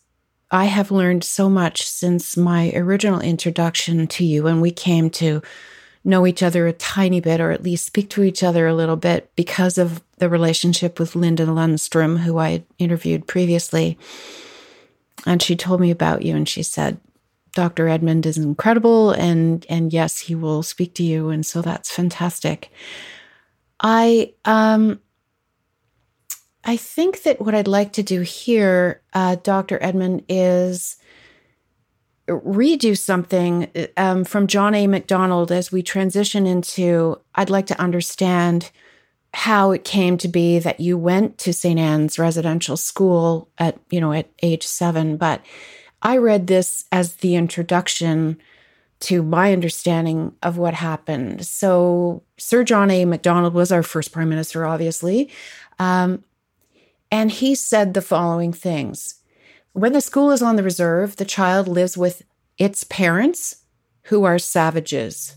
I 0.52 0.66
have 0.66 0.92
learned 0.92 1.24
so 1.24 1.50
much 1.50 1.88
since 1.88 2.36
my 2.36 2.72
original 2.76 3.22
introduction 3.22 4.06
to 4.08 4.26
you 4.26 4.44
when 4.44 4.60
we 4.60 4.72
came 4.72 5.10
to 5.12 5.42
know 6.04 6.28
each 6.28 6.44
other 6.44 6.68
a 6.68 6.74
tiny 6.74 7.22
bit, 7.22 7.40
or 7.40 7.52
at 7.52 7.64
least 7.64 7.86
speak 7.86 8.10
to 8.10 8.24
each 8.24 8.44
other 8.44 8.68
a 8.68 8.74
little 8.74 8.98
bit 8.98 9.32
because 9.36 9.78
of 9.78 10.04
the 10.18 10.28
relationship 10.28 11.00
with 11.00 11.16
Linda 11.16 11.46
Lundstrom, 11.46 12.20
who 12.20 12.38
I 12.38 12.50
had 12.50 12.66
interviewed 12.80 13.28
previously. 13.28 13.98
And 15.26 15.42
she 15.42 15.56
told 15.56 15.80
me 15.80 15.92
about 15.92 16.24
you 16.24 16.36
and 16.36 16.50
she 16.50 16.64
said, 16.64 17.00
Dr. 17.54 17.88
Edmund 17.88 18.26
is 18.26 18.38
incredible 18.38 19.12
and 19.12 19.66
and 19.70 19.92
yes, 19.92 20.20
he 20.20 20.36
will 20.36 20.64
speak 20.64 20.96
to 20.96 21.04
you. 21.04 21.30
And 21.30 21.46
so 21.46 21.62
that's 21.62 21.92
fantastic. 21.92 22.72
I 23.82 24.34
um 24.46 25.00
I 26.64 26.78
think 26.78 27.24
that 27.24 27.42
what 27.42 27.56
I'd 27.56 27.68
like 27.68 27.94
to 27.94 28.04
do 28.04 28.22
here, 28.22 29.02
uh, 29.14 29.38
Dr. 29.42 29.80
Edmund, 29.82 30.24
is 30.30 30.98
redo 32.28 32.98
something 32.98 33.70
um, 33.98 34.24
from 34.24 34.48
John 34.48 34.76
A. 34.76 34.88
Macdonald 34.88 35.52
as 35.52 35.72
we 35.72 35.82
transition 35.82 36.46
into. 36.46 37.20
I'd 37.36 37.50
like 37.50 37.66
to 37.68 37.82
understand 37.82 38.72
how 39.34 39.72
it 39.72 39.84
came 39.84 40.18
to 40.18 40.28
be 40.28 40.60
that 40.60 40.80
you 40.80 40.98
went 40.98 41.38
to 41.40 41.54
St. 41.54 41.80
Anne's 41.80 42.20
residential 42.20 42.78
school 42.78 43.50
at, 43.58 43.80
you 43.90 44.02
know, 44.02 44.14
at 44.14 44.30
age 44.44 44.68
seven. 44.68 45.18
But 45.18 45.42
I 46.02 46.18
read 46.18 46.48
this 46.48 46.86
as 46.92 47.18
the 47.18 47.36
introduction 47.36 48.38
to 49.02 49.24
my 49.24 49.52
understanding 49.52 50.36
of 50.44 50.58
what 50.58 50.74
happened. 50.76 51.46
So, 51.46 52.24
Sir 52.38 52.64
John 52.64 52.92
A. 52.92 53.06
Macdonald 53.06 53.54
was 53.54 53.72
our 53.72 53.84
first 53.84 54.12
prime 54.12 54.30
minister, 54.30 54.66
obviously. 54.66 55.30
Um, 55.80 56.24
and 57.12 57.32
he 57.32 57.54
said 57.54 57.94
the 57.94 58.02
following 58.02 58.54
things 58.54 59.16
When 59.74 59.94
the 59.94 60.02
school 60.02 60.32
is 60.32 60.42
on 60.42 60.56
the 60.56 60.64
reserve, 60.64 61.18
the 61.18 61.26
child 61.26 61.68
lives 61.68 61.98
with 61.98 62.24
its 62.58 62.84
parents, 62.84 63.58
who 64.06 64.24
are 64.24 64.40
savages. 64.40 65.36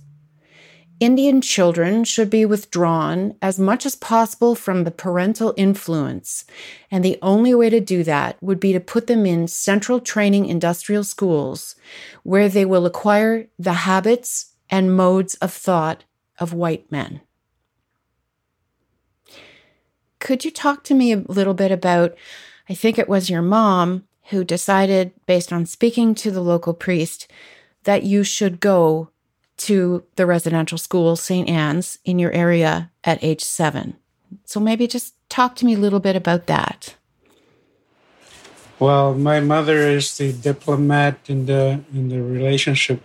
Indian 1.01 1.41
children 1.41 2.05
should 2.05 2.31
be 2.31 2.47
withdrawn 2.47 3.35
as 3.43 3.59
much 3.59 3.85
as 3.85 3.97
possible 3.97 4.55
from 4.55 4.85
the 4.85 4.91
parental 4.91 5.53
influence, 5.57 6.45
and 6.91 7.05
the 7.05 7.19
only 7.21 7.55
way 7.55 7.69
to 7.69 7.81
do 7.81 8.05
that 8.05 8.41
would 8.41 8.61
be 8.61 8.73
to 8.73 8.81
put 8.81 9.09
them 9.09 9.27
in 9.27 9.49
central 9.49 9.99
training 9.99 10.47
industrial 10.47 11.03
schools 11.03 11.75
where 12.23 12.49
they 12.49 12.65
will 12.65 12.87
acquire 12.87 13.49
the 13.59 13.73
habits 13.73 14.55
and 14.71 14.97
modes 14.97 15.35
of 15.37 15.53
thought 15.53 16.05
of 16.39 16.53
white 16.53 16.91
men. 16.91 17.21
Could 20.25 20.43
you 20.43 20.51
talk 20.51 20.85
to 20.85 20.95
me 20.95 21.13
a 21.13 21.19
little 21.19 21.53
bit 21.53 21.71
about? 21.71 22.17
I 22.67 22.73
think 22.73 22.99
it 22.99 23.11
was 23.11 23.29
your 23.29 23.43
mom 23.43 24.05
who 24.31 24.43
decided, 24.43 25.13
based 25.27 25.53
on 25.53 25.67
speaking 25.67 26.15
to 26.15 26.31
the 26.31 26.41
local 26.41 26.73
priest, 26.73 27.31
that 27.83 28.05
you 28.05 28.25
should 28.25 28.59
go 28.59 29.11
to 29.59 30.03
the 30.17 30.25
residential 30.25 30.79
school, 30.79 31.15
St. 31.15 31.47
Anne's, 31.47 31.99
in 32.07 32.19
your 32.19 32.33
area 32.33 32.91
at 33.05 33.23
age 33.23 33.45
seven. 33.45 33.97
So 34.47 34.61
maybe 34.61 34.87
just 34.87 35.13
talk 35.29 35.57
to 35.57 35.67
me 35.67 35.75
a 35.75 35.79
little 35.79 36.01
bit 36.01 36.17
about 36.17 36.47
that. 36.47 36.95
Well, 38.79 39.13
my 39.13 39.41
mother 39.41 39.77
is 39.77 40.17
the 40.17 40.33
diplomat 40.33 41.19
in 41.29 41.45
the 41.45 41.85
in 41.93 42.09
the 42.09 42.23
relationship, 42.23 43.03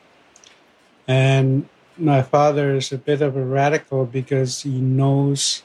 and 1.06 1.68
my 1.98 2.22
father 2.22 2.76
is 2.76 2.94
a 2.94 2.98
bit 2.98 3.22
of 3.22 3.36
a 3.36 3.44
radical 3.44 4.06
because 4.06 4.62
he 4.62 4.80
knows 4.80 5.64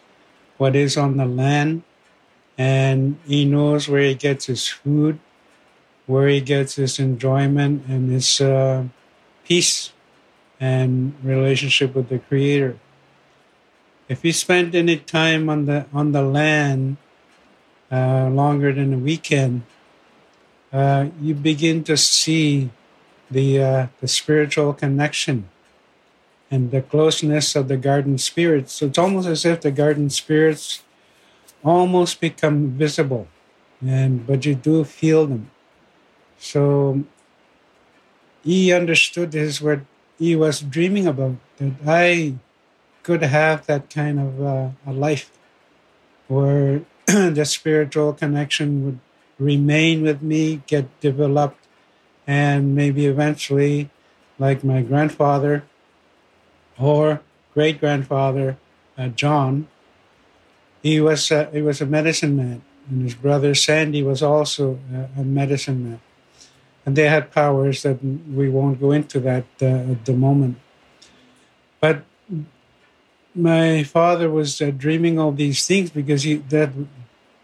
what 0.58 0.76
is 0.76 0.96
on 0.96 1.16
the 1.16 1.26
land, 1.26 1.82
and 2.58 3.18
he 3.26 3.44
knows 3.44 3.88
where 3.88 4.02
he 4.02 4.14
gets 4.14 4.46
his 4.46 4.68
food, 4.68 5.18
where 6.06 6.28
he 6.28 6.40
gets 6.40 6.76
his 6.76 6.99
enjoyment 6.99 7.84
and 7.88 8.11
his 8.11 8.40
uh, 8.40 8.84
peace 9.44 9.92
and 10.61 11.14
relationship 11.23 11.94
with 11.94 12.08
the 12.08 12.18
Creator. 12.18 12.78
If 14.08 14.25
you 14.25 14.32
spend 14.32 14.75
any 14.75 14.99
time 14.99 15.49
on 15.49 15.66
the 15.66 15.87
on 15.92 16.12
the 16.12 16.23
land 16.23 16.99
uh, 17.90 18.28
longer 18.28 18.73
than 18.73 18.92
a 18.94 18.99
weekend, 18.99 19.62
uh, 20.73 21.08
you 21.20 21.34
begin 21.34 21.84
to 21.84 21.96
see 21.96 22.70
the 23.30 23.62
uh, 23.62 23.87
the 24.00 24.08
spiritual 24.08 24.75
connection 24.75 25.49
and 26.54 26.70
the 26.70 26.82
closeness 26.82 27.56
of 27.56 27.68
the 27.68 27.76
guardian 27.76 28.18
spirits. 28.18 28.75
So 28.75 28.87
it's 28.87 28.99
almost 28.99 29.28
as 29.28 29.44
if 29.44 29.61
the 29.61 29.70
guardian 29.70 30.11
spirits 30.11 30.82
almost 31.64 32.20
become 32.20 32.58
visible, 32.84 33.26
and 33.82 34.26
but 34.26 34.46
you 34.46 34.54
do 34.54 34.84
feel 34.84 35.26
them. 35.26 35.50
So 36.38 37.04
he 38.42 38.73
understood 38.73 39.32
this 39.32 39.61
what 39.61 39.80
he 40.18 40.37
was 40.37 40.61
dreaming 40.61 41.06
about 41.06 41.37
that 41.58 41.73
I 41.87 42.34
could 43.02 43.23
have 43.23 43.66
that 43.66 43.90
kind 43.90 44.20
of 44.20 44.42
uh, 44.42 44.68
a 44.87 44.92
life 44.92 45.30
where 46.28 46.82
the 47.06 47.44
spiritual 47.44 48.12
connection 48.12 48.84
would 48.84 48.99
remain 49.38 50.02
with 50.02 50.23
me, 50.23 50.62
get 50.66 50.88
developed, 51.00 51.66
and 52.26 52.75
maybe 52.75 53.06
eventually, 53.06 53.90
like 54.38 54.64
my 54.64 54.82
grandfather, 54.82 55.64
or 56.78 57.21
great 57.52 57.81
grandfather 57.81 58.57
uh, 58.99 59.09
John, 59.09 59.69
he 60.83 61.00
was 61.00 61.31
uh, 61.31 61.50
he 61.52 61.62
was 61.62 61.81
a 61.81 61.87
medicine 61.87 62.37
man, 62.37 62.62
and 62.88 63.02
his 63.02 63.14
brother 63.14 63.54
Sandy 63.54 64.02
was 64.02 64.23
also 64.23 64.78
a, 64.93 65.21
a 65.21 65.25
medicine 65.25 65.83
man, 65.83 66.00
and 66.85 66.97
they 66.97 67.09
had 67.09 67.33
powers 67.33 67.83
that 67.83 68.04
we 68.04 68.49
won't 68.49 68.81
go 68.81 68.93
into 68.93 69.21
that 69.21 69.47
uh, 69.62 69.93
at 69.93 70.04
the 70.04 70.12
moment. 70.12 70.59
But 71.81 72.04
my 73.35 73.83
father 73.83 74.31
was 74.31 74.61
uh, 74.62 74.71
dreaming 74.71 75.19
all 75.19 75.33
these 75.33 75.66
things 75.66 75.90
because 75.90 76.23
he 76.23 76.37
that 76.49 76.71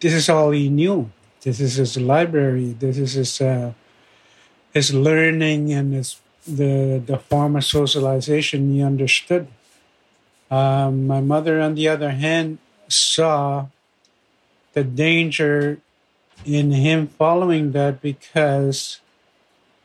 this 0.01 0.13
is 0.13 0.29
all 0.29 0.51
he 0.51 0.69
knew. 0.69 1.11
This 1.43 1.61
is 1.61 1.77
his 1.77 1.97
library. 1.97 2.77
This 2.79 2.99
is 2.99 3.13
his 3.15 3.41
uh, 3.41 3.73
his 4.73 4.95
learning 4.95 5.73
and 5.73 5.93
his 5.95 6.21
the 6.47 7.03
the 7.05 7.19
form 7.19 7.57
of 7.57 7.65
socialization 7.65 8.73
he 8.73 8.83
understood. 8.83 9.49
Um, 10.51 11.07
my 11.07 11.21
mother, 11.21 11.61
on 11.61 11.75
the 11.75 11.87
other 11.89 12.11
hand, 12.11 12.59
saw 12.89 13.67
the 14.73 14.85
danger 14.85 15.79
in 16.45 16.73
him 16.73 17.07
following 17.07 17.73
that 17.73 18.01
because 18.01 19.01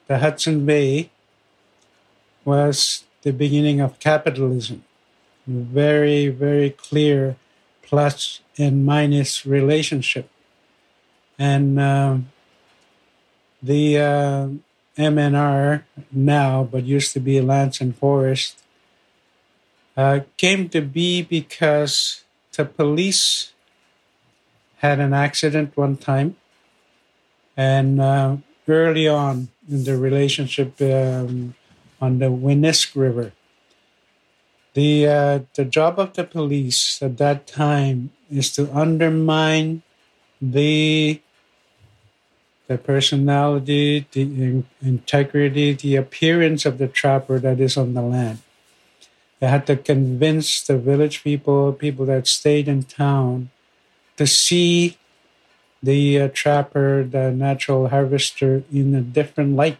the 0.07 0.19
Hudson 0.19 0.65
Bay 0.65 1.09
was 2.43 3.03
the 3.21 3.33
beginning 3.33 3.81
of 3.81 3.99
capitalism. 3.99 4.83
Very, 5.47 6.27
very 6.29 6.69
clear 6.71 7.35
plus 7.81 8.41
and 8.57 8.85
minus 8.85 9.45
relationship. 9.45 10.29
And 11.37 11.79
uh, 11.79 12.17
the 13.61 13.97
uh, 13.97 14.47
MNR 14.97 15.83
now, 16.11 16.63
but 16.63 16.83
used 16.83 17.13
to 17.13 17.19
be 17.19 17.41
Lands 17.41 17.81
and 17.81 17.95
Forest, 17.95 18.63
uh, 19.97 20.21
came 20.37 20.69
to 20.69 20.81
be 20.81 21.21
because 21.21 22.23
the 22.55 22.65
police 22.65 23.53
had 24.77 24.99
an 24.99 25.13
accident 25.13 25.75
one 25.75 25.97
time. 25.97 26.35
And 27.57 28.01
uh, 28.01 28.37
early 28.67 29.07
on 29.07 29.49
in 29.69 29.83
the 29.83 29.97
relationship 29.97 30.79
um, 30.81 31.55
on 32.01 32.19
the 32.19 32.27
Winisk 32.27 32.95
River, 32.95 33.31
the, 34.73 35.07
uh, 35.07 35.39
the 35.55 35.63
job 35.63 35.99
of 35.99 36.13
the 36.13 36.25
police 36.25 37.01
at 37.01 37.17
that 37.17 37.47
time 37.47 38.11
is 38.29 38.51
to 38.53 38.69
undermine 38.75 39.83
the 40.41 41.21
the 42.67 42.77
personality, 42.77 44.07
the 44.11 44.21
in- 44.21 44.67
integrity, 44.81 45.73
the 45.73 45.95
appearance 45.95 46.65
of 46.65 46.77
the 46.77 46.87
trapper 46.87 47.39
that 47.39 47.59
is 47.59 47.77
on 47.77 47.93
the 47.93 48.01
land. 48.01 48.39
They 49.39 49.47
had 49.47 49.67
to 49.67 49.75
convince 49.75 50.61
the 50.65 50.77
village 50.77 51.23
people, 51.23 51.73
people 51.73 52.05
that 52.05 52.27
stayed 52.27 52.67
in 52.67 52.83
town, 52.83 53.51
to 54.17 54.25
see 54.25 54.97
the 55.83 56.21
uh, 56.21 56.29
trapper, 56.33 57.03
the 57.03 57.31
natural 57.31 57.89
harvester, 57.89 58.63
in 58.71 58.95
a 58.95 59.01
different 59.01 59.55
light. 59.55 59.77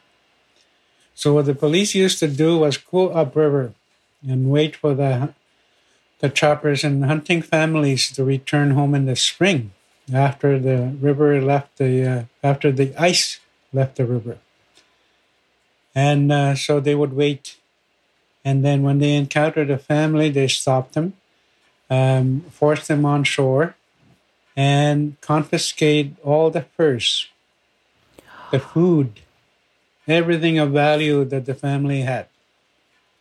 So 1.16 1.34
what 1.34 1.46
the 1.46 1.56
police 1.56 1.96
used 1.96 2.20
to 2.20 2.28
do 2.28 2.60
was 2.60 2.78
go 2.78 3.10
upriver 3.10 3.74
and 4.28 4.52
wait 4.52 4.76
for 4.76 4.94
the 4.94 5.34
the 6.20 6.30
trappers 6.30 6.84
and 6.84 7.06
hunting 7.06 7.42
families 7.42 8.10
to 8.12 8.24
return 8.24 8.72
home 8.72 8.96
in 8.96 9.06
the 9.06 9.16
spring 9.16 9.72
after 10.14 10.60
the 10.60 10.96
river 11.00 11.42
left 11.42 11.78
the 11.78 12.06
uh, 12.06 12.24
after 12.44 12.72
the 12.72 12.94
ice 12.98 13.40
left 13.74 13.96
the 13.98 14.06
river. 14.06 14.38
And 15.94 16.32
uh, 16.32 16.56
so 16.56 16.80
they 16.80 16.96
would 16.96 17.14
wait. 17.14 17.58
And 18.44 18.64
then 18.64 18.84
when 18.84 19.00
they 19.00 19.16
encountered 19.16 19.72
a 19.72 19.78
family 19.78 20.30
they 20.30 20.48
stopped 20.48 20.94
them 20.94 21.14
um, 21.90 22.42
forced 22.52 22.88
them 22.88 23.06
on 23.06 23.24
shore 23.24 23.76
and 24.56 25.20
confiscate 25.22 26.16
all 26.24 26.50
the 26.50 26.62
furs 26.62 27.30
the 28.52 28.60
food 28.60 29.20
everything 30.08 30.60
of 30.60 30.72
value 30.72 31.24
that 31.26 31.46
the 31.46 31.56
family 31.56 32.02
had. 32.02 32.28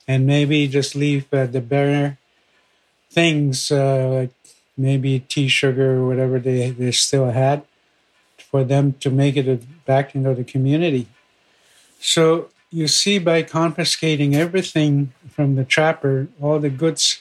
And 0.07 0.27
maybe 0.27 0.69
just 0.69 0.95
leave 0.95 1.33
uh, 1.33 1.47
the 1.47 1.61
bare 1.61 2.19
things 3.11 3.71
uh, 3.71 4.09
like 4.09 4.44
maybe 4.77 5.21
tea 5.21 5.49
sugar 5.49 5.97
or 5.97 6.07
whatever 6.07 6.39
they, 6.39 6.71
they 6.71 6.93
still 6.93 7.31
had 7.31 7.65
for 8.37 8.65
them 8.65 8.95
to 9.01 9.11
make 9.11 9.37
it 9.37 9.85
back 9.85 10.15
into 10.15 10.35
the 10.35 10.45
community. 10.45 11.07
So 12.01 12.49
you 12.71 12.89
see, 12.89 13.19
by 13.19 13.43
confiscating 13.43 14.35
everything 14.35 15.13
from 15.31 15.55
the 15.55 15.65
trapper, 15.65 16.29
all 16.41 16.59
the 16.59 16.71
goods, 16.71 17.21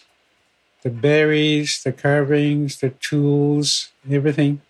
the 0.82 0.90
berries, 0.90 1.84
the 1.84 1.92
carvings, 1.92 2.80
the 2.80 2.90
tools, 2.90 3.90
everything, 4.10 4.62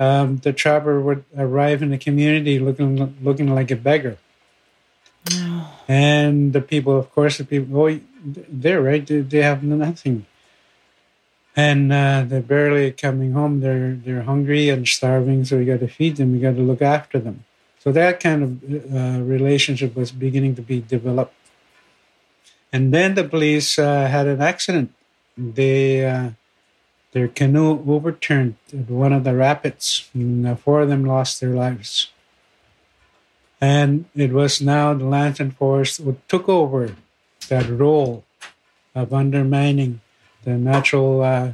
um, 0.00 0.38
the 0.38 0.52
trapper 0.52 1.00
would 1.00 1.24
arrive 1.36 1.82
in 1.82 1.90
the 1.90 1.98
community 1.98 2.58
looking 2.58 3.16
looking 3.22 3.54
like 3.54 3.70
a 3.70 3.76
beggar. 3.76 4.18
And 5.88 6.52
the 6.52 6.60
people, 6.60 6.98
of 6.98 7.10
course, 7.12 7.38
the 7.38 7.44
people, 7.44 7.80
oh, 7.80 8.00
they're 8.24 8.82
right. 8.82 9.06
They, 9.06 9.20
they 9.20 9.42
have 9.42 9.62
nothing 9.62 10.26
and 11.56 11.92
uh, 11.92 12.24
they're 12.26 12.40
barely 12.40 12.90
coming 12.92 13.32
home. 13.32 13.60
They're 13.60 13.94
they're 13.94 14.22
hungry 14.22 14.68
and 14.68 14.86
starving, 14.86 15.44
so 15.44 15.58
we 15.58 15.64
got 15.64 15.80
to 15.80 15.88
feed 15.88 16.16
them. 16.16 16.32
We 16.32 16.40
got 16.40 16.56
to 16.56 16.62
look 16.62 16.82
after 16.82 17.18
them. 17.18 17.44
So 17.78 17.92
that 17.92 18.18
kind 18.18 18.42
of 18.42 18.50
uh, 18.94 19.22
relationship 19.22 19.94
was 19.94 20.10
beginning 20.10 20.54
to 20.56 20.62
be 20.62 20.80
developed. 20.80 21.34
And 22.72 22.92
then 22.92 23.14
the 23.14 23.24
police 23.24 23.78
uh, 23.78 24.06
had 24.06 24.26
an 24.26 24.40
accident. 24.40 24.92
They 25.36 26.04
uh, 26.04 26.30
their 27.12 27.28
canoe 27.28 27.78
overturned 27.86 28.56
at 28.72 28.90
one 28.90 29.12
of 29.12 29.22
the 29.22 29.34
rapids, 29.36 30.10
and 30.12 30.58
four 30.58 30.80
of 30.80 30.88
them 30.88 31.04
lost 31.04 31.40
their 31.40 31.54
lives. 31.54 32.10
And 33.60 34.06
it 34.16 34.32
was 34.32 34.60
now 34.60 34.92
the 34.92 35.54
Forest 35.56 36.00
who 36.02 36.16
took 36.26 36.48
over 36.48 36.96
that 37.48 37.68
role 37.70 38.24
of 38.94 39.14
undermining 39.14 40.00
the 40.44 40.56
natural 40.58 41.22
uh, 41.22 41.52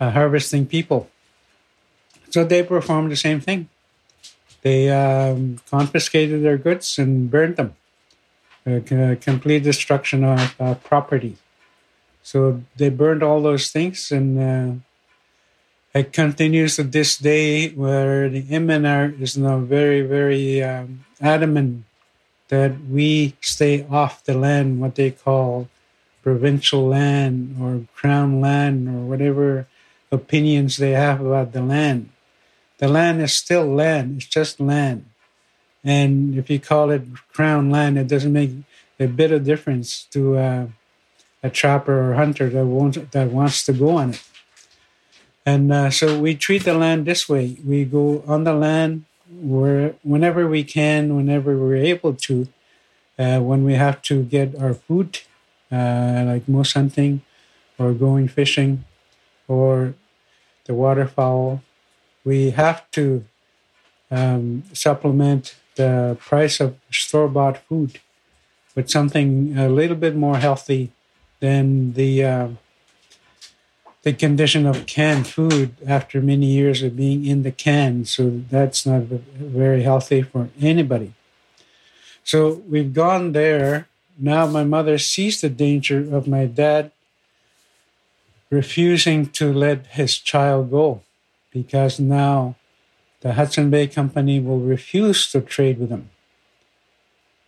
uh, 0.00 0.10
harvesting 0.10 0.66
people. 0.66 1.10
So 2.30 2.44
they 2.44 2.62
performed 2.62 3.10
the 3.10 3.16
same 3.16 3.40
thing. 3.40 3.68
They 4.62 4.90
um, 4.90 5.58
confiscated 5.70 6.42
their 6.42 6.58
goods 6.58 6.98
and 6.98 7.30
burned 7.30 7.56
them. 7.56 7.74
Uh, 8.66 9.14
complete 9.20 9.62
destruction 9.62 10.24
of 10.24 10.54
uh, 10.60 10.74
property. 10.74 11.36
So 12.22 12.62
they 12.76 12.90
burned 12.90 13.22
all 13.22 13.40
those 13.40 13.70
things, 13.70 14.12
and 14.12 14.36
uh, 14.36 14.74
it 15.98 16.12
continues 16.12 16.76
to 16.76 16.82
this 16.82 17.16
day, 17.16 17.70
where 17.70 18.28
the 18.28 18.42
MNR 18.42 19.18
is 19.18 19.38
now 19.38 19.58
very, 19.60 20.02
very 20.02 20.62
um, 20.62 21.06
adamant 21.20 21.84
that 22.48 22.78
we 22.90 23.34
stay 23.40 23.86
off 23.88 24.24
the 24.24 24.36
land, 24.36 24.80
what 24.80 24.96
they 24.96 25.12
call 25.12 25.68
provincial 26.28 26.86
land 26.86 27.56
or 27.58 27.86
crown 27.94 28.38
land 28.38 28.86
or 28.86 29.00
whatever 29.08 29.66
opinions 30.12 30.76
they 30.76 30.90
have 30.90 31.22
about 31.22 31.52
the 31.52 31.62
land. 31.62 32.10
The 32.76 32.88
land 32.88 33.22
is 33.22 33.32
still 33.32 33.64
land, 33.64 34.18
it's 34.18 34.26
just 34.26 34.60
land. 34.60 35.06
And 35.82 36.36
if 36.36 36.50
you 36.50 36.60
call 36.60 36.90
it 36.90 37.04
crown 37.32 37.70
land, 37.70 37.96
it 37.96 38.08
doesn't 38.08 38.32
make 38.40 38.52
a 39.00 39.06
bit 39.06 39.32
of 39.32 39.44
difference 39.44 40.04
to 40.12 40.36
uh, 40.36 40.66
a 41.42 41.48
trapper 41.48 41.96
or 42.10 42.14
hunter 42.14 42.50
that 42.50 42.66
wants, 42.66 42.98
that 43.12 43.28
wants 43.30 43.64
to 43.64 43.72
go 43.72 43.96
on 43.96 44.10
it. 44.10 44.22
And 45.46 45.72
uh, 45.72 45.88
so 45.88 46.20
we 46.20 46.34
treat 46.34 46.64
the 46.64 46.74
land 46.74 47.06
this 47.06 47.26
way. 47.26 47.56
We 47.64 47.86
go 47.86 48.22
on 48.26 48.44
the 48.44 48.52
land 48.52 49.06
where 49.30 49.94
whenever 50.02 50.46
we 50.46 50.62
can, 50.62 51.16
whenever 51.16 51.56
we're 51.56 51.76
able 51.94 52.12
to, 52.28 52.48
uh, 53.18 53.40
when 53.40 53.64
we 53.64 53.74
have 53.74 54.02
to 54.02 54.24
get 54.24 54.54
our 54.60 54.74
food 54.74 55.20
uh, 55.70 56.24
like 56.26 56.48
moose 56.48 56.72
hunting 56.72 57.22
or 57.78 57.92
going 57.92 58.28
fishing 58.28 58.84
or 59.46 59.94
the 60.64 60.74
waterfowl, 60.74 61.62
we 62.24 62.50
have 62.50 62.90
to 62.92 63.24
um, 64.10 64.62
supplement 64.72 65.56
the 65.76 66.16
price 66.20 66.60
of 66.60 66.76
store 66.90 67.28
bought 67.28 67.58
food 67.58 68.00
with 68.74 68.90
something 68.90 69.56
a 69.58 69.68
little 69.68 69.96
bit 69.96 70.14
more 70.14 70.38
healthy 70.38 70.90
than 71.40 71.92
the 71.92 72.24
uh, 72.24 72.48
the 74.02 74.12
condition 74.12 74.66
of 74.66 74.86
canned 74.86 75.26
food 75.26 75.74
after 75.86 76.20
many 76.20 76.46
years 76.46 76.82
of 76.82 76.96
being 76.96 77.26
in 77.26 77.42
the 77.42 77.50
can. 77.50 78.04
So 78.04 78.42
that's 78.50 78.86
not 78.86 79.02
very 79.02 79.82
healthy 79.82 80.22
for 80.22 80.48
anybody. 80.60 81.12
So 82.22 82.62
we've 82.68 82.94
gone 82.94 83.32
there 83.32 83.88
now 84.18 84.46
my 84.46 84.64
mother 84.64 84.98
sees 84.98 85.40
the 85.40 85.48
danger 85.48 86.14
of 86.14 86.26
my 86.26 86.44
dad 86.46 86.90
refusing 88.50 89.26
to 89.26 89.52
let 89.52 89.86
his 89.88 90.18
child 90.18 90.70
go 90.70 91.02
because 91.52 92.00
now 92.00 92.56
the 93.20 93.34
Hudson 93.34 93.70
Bay 93.70 93.86
Company 93.86 94.40
will 94.40 94.60
refuse 94.60 95.30
to 95.32 95.40
trade 95.40 95.78
with 95.78 95.90
him. 95.90 96.10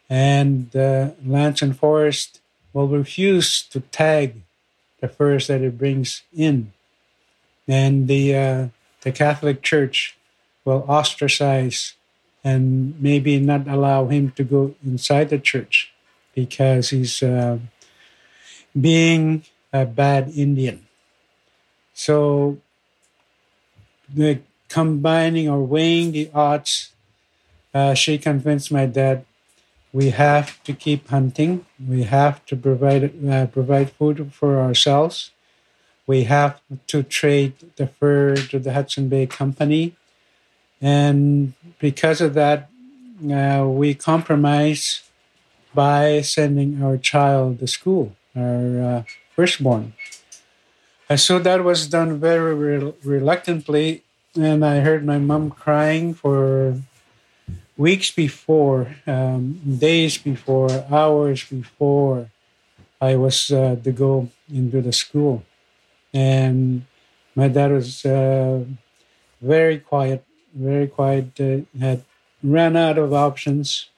And 0.08 0.70
the 0.72 1.14
Lands 1.24 1.62
and 1.62 1.76
Forest 1.76 2.40
will 2.72 2.88
refuse 2.88 3.62
to 3.70 3.80
tag 3.80 4.42
the 5.00 5.08
furs 5.08 5.46
that 5.46 5.62
it 5.62 5.78
brings 5.78 6.22
in. 6.36 6.72
And 7.66 8.08
the, 8.08 8.36
uh, 8.36 8.68
the 9.02 9.12
Catholic 9.12 9.62
Church 9.62 10.16
will 10.64 10.84
ostracize 10.88 11.94
and 12.42 13.00
maybe 13.00 13.38
not 13.38 13.68
allow 13.68 14.06
him 14.06 14.32
to 14.32 14.44
go 14.44 14.74
inside 14.84 15.30
the 15.30 15.38
church 15.38 15.92
because 16.44 16.90
he's 16.90 17.22
uh, 17.22 17.58
being 18.88 19.44
a 19.72 19.84
bad 19.84 20.30
Indian. 20.34 20.86
So 21.94 22.58
the 24.12 24.40
combining 24.68 25.48
or 25.48 25.60
weighing 25.62 26.12
the 26.12 26.30
odds, 26.34 26.92
uh, 27.74 27.94
she 27.94 28.18
convinced 28.18 28.72
my 28.72 28.86
dad 28.86 29.24
we 29.92 30.10
have 30.10 30.62
to 30.64 30.72
keep 30.72 31.08
hunting. 31.08 31.66
We 31.84 32.04
have 32.04 32.44
to 32.46 32.56
provide 32.56 33.10
uh, 33.26 33.46
provide 33.46 33.90
food 33.90 34.32
for 34.32 34.60
ourselves. 34.60 35.32
We 36.06 36.24
have 36.24 36.60
to 36.88 37.02
trade 37.02 37.54
the 37.76 37.86
fur 37.88 38.36
to 38.36 38.58
the 38.58 38.72
Hudson 38.72 39.08
Bay 39.08 39.26
Company, 39.26 39.96
and 40.80 41.54
because 41.78 42.20
of 42.20 42.34
that, 42.34 42.70
uh, 43.30 43.66
we 43.66 43.94
compromise 43.94 45.02
by 45.74 46.20
sending 46.22 46.82
our 46.82 46.96
child 46.96 47.58
to 47.60 47.66
school, 47.66 48.16
our 48.36 48.82
uh, 48.82 49.02
firstborn. 49.34 49.92
And 51.08 51.18
so 51.18 51.38
that 51.40 51.64
was 51.64 51.88
done 51.88 52.20
very 52.20 52.54
re- 52.54 52.94
reluctantly, 53.04 54.04
and 54.36 54.64
I 54.64 54.80
heard 54.80 55.04
my 55.04 55.18
mom 55.18 55.50
crying 55.50 56.14
for 56.14 56.76
weeks 57.76 58.10
before, 58.10 58.96
um, 59.06 59.60
days 59.78 60.18
before, 60.18 60.84
hours 60.90 61.44
before 61.44 62.30
I 63.00 63.16
was 63.16 63.50
uh, 63.50 63.76
to 63.82 63.92
go 63.92 64.28
into 64.52 64.82
the 64.82 64.92
school. 64.92 65.42
And 66.14 66.86
my 67.34 67.48
dad 67.48 67.72
was 67.72 68.04
uh, 68.04 68.64
very 69.40 69.78
quiet, 69.78 70.24
very 70.54 70.86
quiet, 70.88 71.40
uh, 71.40 71.62
had 71.78 72.04
ran 72.42 72.76
out 72.76 72.98
of 72.98 73.12
options. 73.12 73.89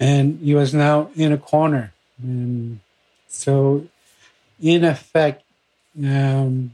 And 0.00 0.40
he 0.40 0.54
was 0.54 0.74
now 0.74 1.10
in 1.14 1.32
a 1.32 1.38
corner. 1.38 1.92
And 2.22 2.80
so, 3.28 3.86
in 4.60 4.84
effect, 4.84 5.42
um, 6.02 6.72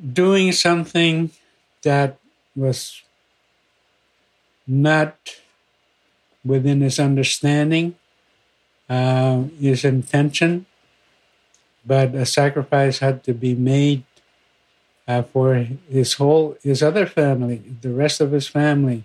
doing 0.00 0.52
something 0.52 1.30
that 1.82 2.18
was 2.54 3.02
not 4.66 5.16
within 6.44 6.80
his 6.80 6.98
understanding, 6.98 7.96
uh, 8.88 9.44
his 9.60 9.84
intention, 9.84 10.66
but 11.84 12.14
a 12.14 12.26
sacrifice 12.26 12.98
had 12.98 13.24
to 13.24 13.32
be 13.32 13.54
made 13.54 14.04
uh, 15.06 15.22
for 15.22 15.54
his 15.88 16.14
whole, 16.14 16.56
his 16.62 16.82
other 16.82 17.06
family, 17.06 17.62
the 17.80 17.90
rest 17.90 18.20
of 18.20 18.32
his 18.32 18.46
family, 18.46 19.04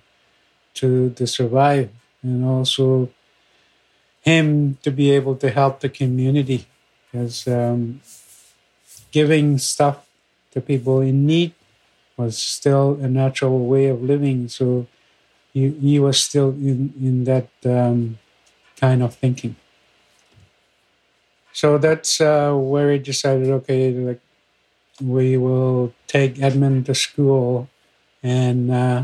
to 0.76 1.12
to 1.12 1.28
survive, 1.28 1.90
and 2.22 2.46
also 2.46 3.10
him 4.22 4.78
to 4.84 4.92
be 4.92 5.12
able 5.12 5.36
to 5.36 5.50
help 5.50 5.80
the 5.82 5.90
community, 5.90 6.66
because 7.12 7.48
um, 7.48 8.02
giving 9.12 9.58
stuff 9.58 10.08
to 10.52 10.62
people 10.62 11.02
in 11.02 11.26
need 11.26 11.54
was 12.16 12.38
still 12.38 12.98
a 13.02 13.08
natural 13.08 13.66
way 13.66 13.88
of 13.88 14.02
living. 14.02 14.48
So 14.48 14.88
he, 15.52 15.70
he 15.70 16.00
was 16.00 16.22
still 16.22 16.50
in, 16.50 16.94
in 17.02 17.24
that 17.26 17.50
um, 17.66 18.20
kind 18.80 19.04
of 19.04 19.16
thinking. 19.16 19.56
So 21.52 21.78
that's 21.78 22.22
uh, 22.22 22.54
where 22.54 22.92
he 22.92 22.98
decided, 22.98 23.50
okay, 23.50 23.92
like 23.92 24.22
we 25.02 25.38
will 25.38 25.94
take 26.08 26.42
Edmund 26.42 26.86
to 26.86 26.96
school 26.96 27.68
and 28.22 28.72
uh, 28.72 29.04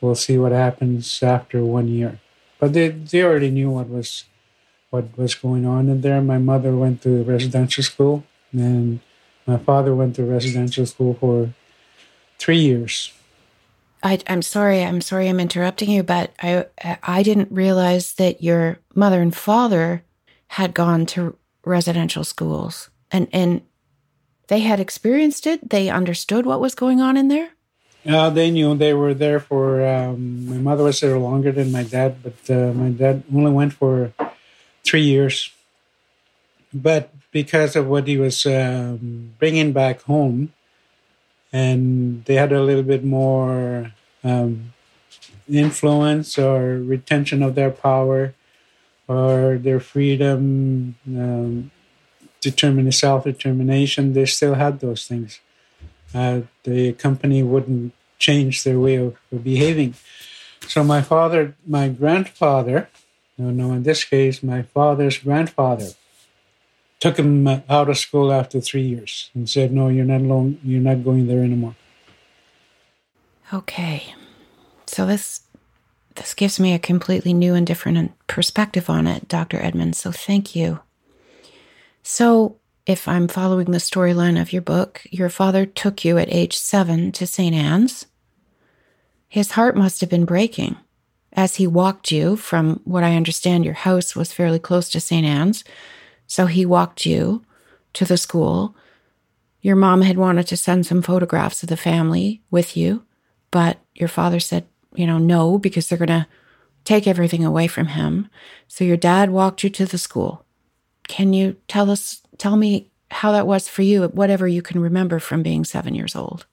we'll 0.00 0.14
see 0.14 0.38
what 0.38 0.52
happens 0.52 1.22
after 1.22 1.64
one 1.64 1.88
year. 1.88 2.20
But 2.58 2.72
they, 2.72 2.88
they 2.88 3.22
already 3.22 3.50
knew 3.50 3.70
what 3.70 3.88
was 3.88 4.24
what 4.90 5.16
was 5.18 5.34
going 5.34 5.66
on 5.66 5.88
in 5.88 6.00
there. 6.00 6.20
My 6.22 6.38
mother 6.38 6.74
went 6.74 7.02
to 7.02 7.22
residential 7.22 7.84
school 7.84 8.24
and 8.52 9.00
my 9.46 9.58
father 9.58 9.94
went 9.94 10.16
to 10.16 10.24
residential 10.24 10.86
school 10.86 11.14
for 11.14 11.52
three 12.38 12.58
years. 12.58 13.12
I, 14.02 14.20
am 14.26 14.42
sorry. 14.42 14.82
I'm 14.82 15.00
sorry. 15.00 15.28
I'm 15.28 15.40
interrupting 15.40 15.90
you, 15.90 16.02
but 16.02 16.32
I 16.40 16.66
I 17.02 17.22
didn't 17.22 17.50
realize 17.50 18.14
that 18.14 18.42
your 18.42 18.78
mother 18.94 19.20
and 19.20 19.34
father 19.34 20.04
had 20.48 20.72
gone 20.72 21.04
to 21.06 21.36
residential 21.64 22.22
schools, 22.24 22.90
and 23.10 23.26
and 23.32 23.62
they 24.46 24.60
had 24.60 24.78
experienced 24.78 25.46
it. 25.46 25.70
They 25.70 25.90
understood 25.90 26.46
what 26.46 26.60
was 26.60 26.76
going 26.76 27.00
on 27.00 27.16
in 27.16 27.28
there. 27.28 27.50
Uh, 28.06 28.30
they 28.30 28.50
knew 28.50 28.74
they 28.74 28.94
were 28.94 29.14
there 29.14 29.40
for. 29.40 29.84
Um, 29.86 30.48
my 30.48 30.58
mother 30.58 30.84
was 30.84 31.00
there 31.00 31.18
longer 31.18 31.52
than 31.52 31.72
my 31.72 31.82
dad, 31.82 32.22
but 32.22 32.38
uh, 32.50 32.72
my 32.72 32.90
dad 32.90 33.24
only 33.34 33.50
went 33.50 33.72
for 33.72 34.12
three 34.84 35.02
years. 35.02 35.50
But 36.72 37.12
because 37.32 37.76
of 37.76 37.86
what 37.86 38.06
he 38.06 38.16
was 38.16 38.46
um, 38.46 39.34
bringing 39.38 39.72
back 39.72 40.02
home, 40.02 40.52
and 41.52 42.24
they 42.24 42.34
had 42.34 42.52
a 42.52 42.62
little 42.62 42.82
bit 42.82 43.04
more 43.04 43.92
um, 44.22 44.72
influence 45.50 46.38
or 46.38 46.78
retention 46.78 47.42
of 47.42 47.54
their 47.54 47.70
power 47.70 48.34
or 49.08 49.58
their 49.58 49.80
freedom, 49.80 50.94
um, 51.06 51.70
self 52.90 53.24
determination. 53.24 54.12
They 54.12 54.26
still 54.26 54.54
had 54.54 54.80
those 54.80 55.06
things. 55.06 55.40
Uh, 56.14 56.42
the 56.64 56.92
company 56.94 57.42
wouldn't 57.42 57.92
change 58.18 58.64
their 58.64 58.78
way 58.80 58.96
of, 58.96 59.16
of, 59.30 59.44
behaving. 59.44 59.94
So 60.66 60.82
my 60.82 61.02
father, 61.02 61.54
my 61.66 61.88
grandfather, 61.88 62.88
no, 63.36 63.50
no, 63.50 63.72
in 63.72 63.82
this 63.82 64.04
case, 64.04 64.42
my 64.42 64.62
father's 64.62 65.18
grandfather 65.18 65.90
took 67.00 67.16
him 67.18 67.46
out 67.46 67.88
of 67.88 67.96
school 67.96 68.32
after 68.32 68.60
three 68.60 68.82
years 68.82 69.30
and 69.34 69.48
said, 69.48 69.72
"No, 69.72 69.88
you're 69.88 70.04
not 70.04 70.22
long. 70.22 70.58
You're 70.64 70.80
not 70.80 71.04
going 71.04 71.28
there 71.28 71.44
anymore." 71.44 71.76
Okay, 73.52 74.14
so 74.86 75.06
this 75.06 75.42
this 76.16 76.34
gives 76.34 76.58
me 76.58 76.74
a 76.74 76.78
completely 76.78 77.32
new 77.32 77.54
and 77.54 77.66
different 77.66 78.12
perspective 78.26 78.90
on 78.90 79.06
it, 79.06 79.28
Dr. 79.28 79.62
Edmund. 79.62 79.94
So 79.94 80.10
thank 80.10 80.56
you. 80.56 80.80
So, 82.02 82.57
if 82.88 83.06
I'm 83.06 83.28
following 83.28 83.70
the 83.70 83.78
storyline 83.78 84.40
of 84.40 84.50
your 84.50 84.62
book, 84.62 85.02
your 85.10 85.28
father 85.28 85.66
took 85.66 86.06
you 86.06 86.16
at 86.16 86.32
age 86.32 86.56
seven 86.56 87.12
to 87.12 87.26
St. 87.26 87.54
Anne's. 87.54 88.06
His 89.28 89.52
heart 89.52 89.76
must 89.76 90.00
have 90.00 90.08
been 90.08 90.24
breaking 90.24 90.74
as 91.34 91.56
he 91.56 91.66
walked 91.66 92.10
you 92.10 92.34
from 92.34 92.80
what 92.84 93.04
I 93.04 93.14
understand 93.14 93.66
your 93.66 93.74
house 93.74 94.16
was 94.16 94.32
fairly 94.32 94.58
close 94.58 94.88
to 94.88 95.00
St. 95.00 95.26
Anne's 95.26 95.64
so 96.26 96.46
he 96.46 96.64
walked 96.64 97.04
you 97.04 97.44
to 97.92 98.06
the 98.06 98.16
school. 98.16 98.74
Your 99.60 99.76
mom 99.76 100.00
had 100.00 100.16
wanted 100.16 100.46
to 100.46 100.56
send 100.56 100.86
some 100.86 101.02
photographs 101.02 101.62
of 101.62 101.68
the 101.68 101.76
family 101.76 102.42
with 102.50 102.74
you, 102.74 103.04
but 103.50 103.80
your 103.94 104.08
father 104.08 104.40
said, 104.40 104.66
you 104.94 105.06
know, 105.06 105.18
no, 105.18 105.58
because 105.58 105.88
they're 105.88 105.98
going 105.98 106.08
to 106.08 106.26
take 106.84 107.06
everything 107.06 107.44
away 107.44 107.66
from 107.66 107.88
him. 107.88 108.30
So 108.66 108.82
your 108.82 108.96
dad 108.96 109.28
walked 109.28 109.62
you 109.62 109.68
to 109.68 109.84
the 109.84 109.98
school. 109.98 110.46
Can 111.08 111.32
you 111.32 111.56
tell 111.66 111.90
us, 111.90 112.22
tell 112.36 112.56
me 112.56 112.90
how 113.10 113.32
that 113.32 113.46
was 113.46 113.68
for 113.68 113.82
you, 113.82 114.04
whatever 114.08 114.46
you 114.46 114.62
can 114.62 114.80
remember 114.80 115.18
from 115.18 115.42
being 115.42 115.64
seven 115.64 115.94
years 115.94 116.14
old? 116.14 116.46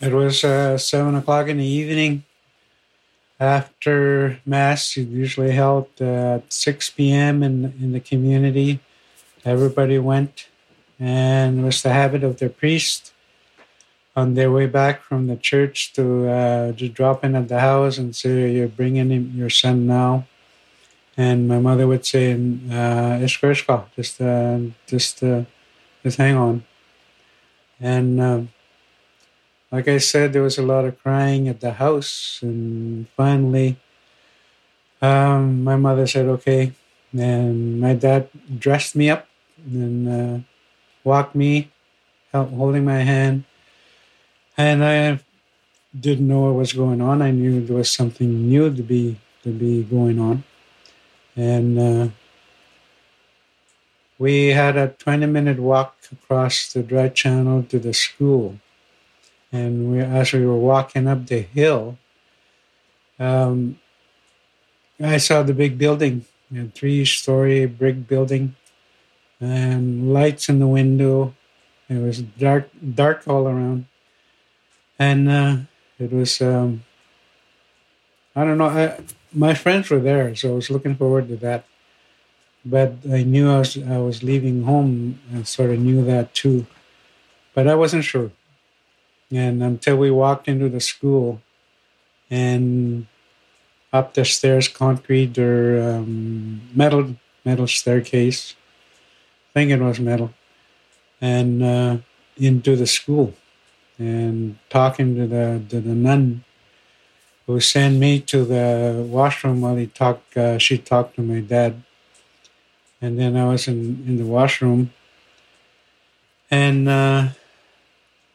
It 0.00 0.12
was 0.12 0.44
uh, 0.44 0.76
seven 0.76 1.14
o'clock 1.14 1.48
in 1.48 1.56
the 1.56 1.64
evening 1.64 2.24
after 3.40 4.40
mass. 4.44 4.96
Usually 4.96 5.52
held 5.52 5.88
at 6.00 6.52
6 6.52 6.90
p.m 6.90 7.42
in, 7.42 7.64
in 7.80 7.92
the 7.92 8.00
community. 8.00 8.80
Everybody 9.44 9.98
went 9.98 10.48
and 10.98 11.60
it 11.60 11.62
was 11.62 11.82
the 11.82 11.92
habit 11.92 12.22
of 12.24 12.38
the 12.38 12.48
priest 12.48 13.12
on 14.14 14.34
their 14.34 14.50
way 14.50 14.66
back 14.66 15.02
from 15.02 15.26
the 15.26 15.36
church 15.36 15.92
to 15.92 16.28
uh, 16.28 16.72
to 16.72 16.88
drop 16.88 17.24
in 17.24 17.34
at 17.34 17.48
the 17.48 17.60
house 17.60 17.98
and 17.98 18.16
say 18.16 18.52
you're 18.52 18.68
bringing 18.68 19.10
him, 19.10 19.32
your 19.34 19.50
son 19.50 19.86
now 19.86 20.26
and 21.16 21.48
my 21.48 21.58
mother 21.58 21.86
would 21.86 22.04
say 22.04 22.32
uh, 22.70 23.18
just 23.96 24.20
uh, 24.20 24.58
just 24.86 25.22
uh, 25.22 25.42
just 26.02 26.18
hang 26.18 26.36
on. 26.36 26.64
And 27.80 28.20
um, 28.20 28.48
like 29.70 29.88
I 29.88 29.98
said, 29.98 30.32
there 30.32 30.42
was 30.42 30.58
a 30.58 30.62
lot 30.62 30.84
of 30.84 31.00
crying 31.02 31.48
at 31.48 31.60
the 31.60 31.72
house, 31.72 32.40
and 32.42 33.08
finally, 33.16 33.76
um, 35.02 35.64
my 35.64 35.76
mother 35.76 36.06
said, 36.06 36.26
"Okay," 36.26 36.72
and 37.12 37.80
my 37.80 37.94
dad 37.94 38.28
dressed 38.58 38.96
me 38.96 39.10
up 39.10 39.26
and 39.64 40.08
uh, 40.08 40.38
walked 41.04 41.34
me, 41.34 41.70
holding 42.32 42.84
my 42.84 43.00
hand, 43.02 43.44
and 44.56 44.84
I 44.84 45.20
didn't 45.98 46.28
know 46.28 46.42
what 46.42 46.54
was 46.54 46.72
going 46.72 47.00
on. 47.00 47.22
I 47.22 47.30
knew 47.30 47.64
there 47.64 47.76
was 47.76 47.90
something 47.90 48.48
new 48.48 48.74
to 48.74 48.82
be 48.82 49.18
to 49.44 49.50
be 49.50 49.82
going 49.84 50.18
on, 50.18 50.44
and 51.36 51.78
uh, 51.78 52.08
we 54.18 54.48
had 54.48 54.76
a 54.76 54.88
twenty-minute 54.88 55.58
walk 55.58 55.96
across 56.10 56.72
the 56.72 56.82
dry 56.82 57.08
channel 57.08 57.62
to 57.64 57.78
the 57.78 57.92
school 57.92 58.58
and 59.52 59.92
we, 59.92 60.00
as 60.00 60.32
we 60.32 60.44
were 60.44 60.56
walking 60.56 61.06
up 61.06 61.26
the 61.26 61.40
hill, 61.40 61.98
um, 63.18 63.78
I 65.00 65.18
saw 65.18 65.42
the 65.42 65.54
big 65.54 65.78
building 65.78 66.24
a 66.54 66.66
three-story 66.66 67.66
brick 67.66 68.06
building, 68.06 68.54
and 69.40 70.12
lights 70.12 70.48
in 70.48 70.58
the 70.60 70.66
window. 70.66 71.34
It 71.88 71.98
was 71.98 72.22
dark, 72.22 72.70
dark 72.94 73.26
all 73.26 73.48
around, 73.48 73.86
and 74.98 75.28
uh, 75.28 75.56
it 75.98 76.12
was. 76.12 76.40
Um, 76.40 76.84
I 78.36 78.44
don't 78.44 78.58
know. 78.58 78.66
I, 78.68 79.00
my 79.32 79.54
friends 79.54 79.90
were 79.90 79.98
there, 79.98 80.34
so 80.36 80.52
I 80.52 80.54
was 80.54 80.70
looking 80.70 80.94
forward 80.94 81.28
to 81.28 81.36
that. 81.38 81.64
But 82.64 82.94
I 83.10 83.22
knew 83.22 83.50
I 83.50 83.58
was 83.60 83.78
I 83.78 83.98
was 83.98 84.22
leaving 84.22 84.64
home, 84.64 85.20
and 85.32 85.48
sort 85.48 85.70
of 85.70 85.78
knew 85.80 86.04
that 86.04 86.34
too, 86.34 86.66
but 87.54 87.68
I 87.68 87.74
wasn't 87.74 88.04
sure. 88.04 88.32
And 89.30 89.62
until 89.62 89.96
we 89.96 90.10
walked 90.10 90.48
into 90.48 90.68
the 90.68 90.80
school, 90.80 91.42
and 92.30 93.06
up 93.92 94.14
the 94.14 94.24
stairs, 94.24 94.68
concrete 94.68 95.38
or 95.38 95.80
um, 95.80 96.60
metal 96.74 97.16
metal 97.44 97.66
staircase. 97.66 98.54
I 99.50 99.60
think 99.60 99.70
it 99.70 99.80
was 99.80 100.00
metal, 100.00 100.34
and 101.20 101.62
uh, 101.62 101.96
into 102.36 102.76
the 102.76 102.86
school, 102.86 103.34
and 103.98 104.58
talking 104.70 105.16
to 105.16 105.26
the 105.26 105.62
to 105.70 105.80
the 105.80 105.94
nun 105.94 106.44
who 107.46 107.60
sent 107.60 107.98
me 107.98 108.20
to 108.20 108.44
the 108.44 109.06
washroom 109.08 109.60
while 109.60 109.76
he 109.76 109.86
talked. 109.86 110.36
Uh, 110.36 110.58
she 110.58 110.78
talked 110.78 111.16
to 111.16 111.22
my 111.22 111.40
dad, 111.40 111.82
and 113.00 113.18
then 113.18 113.36
I 113.36 113.46
was 113.48 113.68
in 113.68 114.04
in 114.06 114.16
the 114.18 114.26
washroom, 114.26 114.92
and 116.50 116.88
uh, 116.88 117.28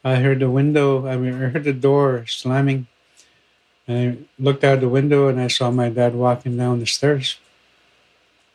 I 0.04 0.15
heard 0.15 0.39
the 0.39 0.50
window. 0.50 1.08
I 1.08 1.17
mean, 1.17 1.34
I 1.34 1.50
heard 1.50 1.63
the 1.63 1.74
door 1.74 2.26
slamming 2.28 2.88
I 3.88 4.17
looked 4.39 4.63
out 4.63 4.80
the 4.80 4.89
window 4.89 5.28
and 5.28 5.39
I 5.39 5.47
saw 5.47 5.71
my 5.71 5.89
dad 5.89 6.15
walking 6.15 6.58
down 6.58 6.80
the 6.80 6.86
stairs 6.86 7.39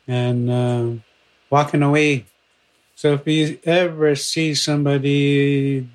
and 0.07 0.51
uh, 0.51 0.91
walking 1.51 1.83
away. 1.83 2.25
So 2.95 3.15
if 3.15 3.27
you 3.27 3.59
ever 3.65 4.15
see 4.15 4.55
somebody 4.55 5.87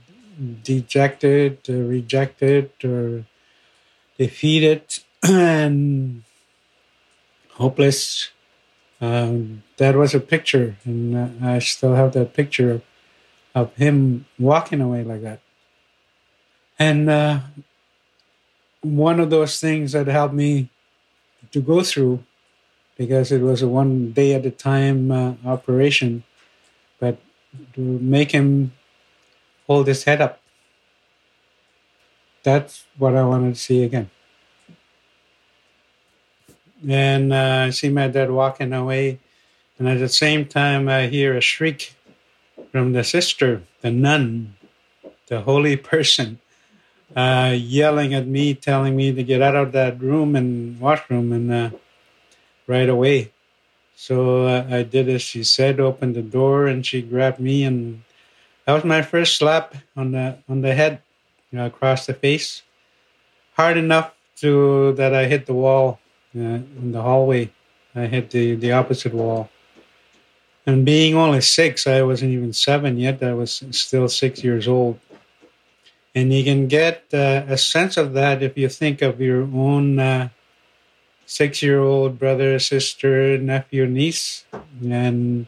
dejected, 0.64 1.68
or 1.70 1.86
rejected, 1.86 2.72
or 2.84 3.26
defeated 4.22 4.84
and 5.24 6.24
hopeless, 7.54 8.30
um, 9.02 9.64
that 9.78 9.96
was 9.96 10.14
a 10.14 10.20
picture, 10.20 10.78
and 10.86 11.44
I 11.44 11.58
still 11.58 11.96
have 11.96 12.14
that 12.14 12.34
picture 12.34 12.82
of 13.56 13.74
him 13.76 14.26
walking 14.38 14.80
away 14.80 15.04
like 15.04 15.24
that. 15.24 15.40
And 16.78 17.10
uh, 17.10 17.40
one 18.82 19.20
of 19.20 19.30
those 19.30 19.60
things 19.60 19.94
that 19.94 20.08
helped 20.08 20.36
me 20.36 20.70
to 21.52 21.60
go 21.62 21.82
through 21.82 22.24
because 22.98 23.32
it 23.32 23.42
was 23.42 23.62
a 23.64 23.68
one 23.68 24.12
day 24.12 24.36
at 24.36 24.46
a 24.46 24.52
time 24.52 25.12
uh, 25.12 25.34
operation, 25.46 26.24
but 27.00 27.18
to 27.74 27.82
make 27.82 28.32
him 28.32 28.72
hold 29.66 29.88
his 29.88 30.04
head 30.04 30.22
up. 30.22 30.41
That's 32.44 32.86
what 32.98 33.16
I 33.16 33.24
wanted 33.24 33.56
to 33.56 33.60
see 33.60 33.84
again. 33.84 34.10
And 36.88 37.32
uh, 37.32 37.66
I 37.68 37.70
see 37.70 37.90
my 37.90 38.08
dad 38.08 38.32
walking 38.32 38.74
away, 38.74 39.20
and 39.78 39.88
at 39.88 40.00
the 40.00 40.10
same 40.10 40.46
time, 40.46 40.90
I 40.90 41.08
hear 41.08 41.38
a 41.38 41.42
shriek 41.42 41.96
from 42.72 42.94
the 42.94 43.04
sister, 43.04 43.62
the 43.82 43.92
nun, 43.92 44.56
the 45.28 45.42
holy 45.42 45.78
person 45.78 46.40
uh, 47.16 47.54
yelling 47.58 48.14
at 48.14 48.28
me, 48.28 48.54
telling 48.54 48.96
me 48.96 49.14
to 49.14 49.24
get 49.24 49.42
out 49.42 49.56
of 49.56 49.72
that 49.74 50.00
room 50.02 50.36
and 50.36 50.80
washroom 50.80 51.32
and 51.32 51.52
uh, 51.52 51.70
right 52.68 52.90
away. 52.90 53.32
So 53.96 54.48
uh, 54.48 54.66
I 54.70 54.84
did 54.84 55.10
as 55.10 55.22
she 55.22 55.44
said, 55.44 55.80
opened 55.80 56.16
the 56.16 56.22
door, 56.22 56.68
and 56.68 56.86
she 56.86 57.02
grabbed 57.02 57.40
me, 57.40 57.64
and 57.64 58.04
that 58.66 58.74
was 58.74 58.84
my 58.84 59.02
first 59.02 59.38
slap 59.38 59.76
on 59.96 60.14
the 60.14 60.38
on 60.50 60.62
the 60.62 60.74
head, 60.74 61.02
you 61.52 61.58
know, 61.58 61.66
across 61.66 62.06
the 62.06 62.14
face, 62.14 62.64
hard 63.56 63.78
enough 63.78 64.14
to 64.38 64.94
that 64.94 65.14
I 65.14 65.26
hit 65.26 65.46
the 65.46 65.54
wall 65.54 66.00
uh, 66.36 66.40
in 66.40 66.92
the 66.92 67.02
hallway. 67.02 67.52
I 67.94 68.08
hit 68.08 68.32
the 68.32 68.56
the 68.56 68.72
opposite 68.72 69.14
wall. 69.14 69.50
And 70.66 70.86
being 70.86 71.16
only 71.16 71.42
six, 71.42 71.88
I 71.88 72.02
wasn't 72.04 72.32
even 72.32 72.54
seven 72.54 72.98
yet. 72.98 73.24
I 73.24 73.34
was 73.34 73.64
still 73.72 74.08
six 74.08 74.44
years 74.44 74.68
old. 74.68 75.00
And 76.14 76.32
you 76.34 76.44
can 76.44 76.68
get 76.68 77.06
uh, 77.14 77.44
a 77.48 77.58
sense 77.58 77.98
of 77.98 78.14
that 78.14 78.44
if 78.44 78.58
you 78.58 78.70
think 78.70 79.02
of 79.02 79.20
your 79.20 79.44
own 79.44 79.98
uh, 79.98 80.30
six 81.26 81.64
year 81.64 81.80
old 81.80 82.20
brother, 82.20 82.60
sister, 82.60 83.38
nephew, 83.38 83.88
niece, 83.88 84.46
and 84.84 85.48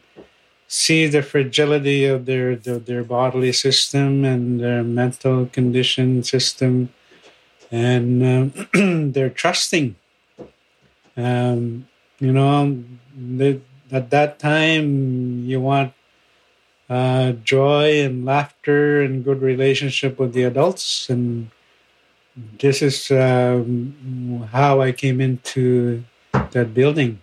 see 0.74 1.06
the 1.06 1.22
fragility 1.22 2.04
of 2.04 2.26
their, 2.26 2.56
their, 2.56 2.80
their 2.80 3.04
bodily 3.04 3.52
system 3.52 4.24
and 4.24 4.58
their 4.60 4.82
mental 4.82 5.46
condition 5.46 6.20
system. 6.24 6.92
And 7.70 8.50
uh, 8.74 9.12
they're 9.12 9.30
trusting. 9.30 9.94
Um, 11.16 11.86
you 12.18 12.32
know, 12.32 12.82
they, 13.16 13.60
at 13.92 14.10
that 14.10 14.40
time, 14.40 15.44
you 15.44 15.60
want 15.60 15.92
uh, 16.90 17.32
joy 17.44 18.02
and 18.02 18.24
laughter 18.24 19.00
and 19.00 19.24
good 19.24 19.42
relationship 19.42 20.18
with 20.18 20.32
the 20.32 20.42
adults. 20.42 21.08
And 21.08 21.52
this 22.58 22.82
is 22.82 23.12
um, 23.12 24.48
how 24.50 24.80
I 24.80 24.90
came 24.90 25.20
into 25.20 26.02
that 26.32 26.74
building. 26.74 27.20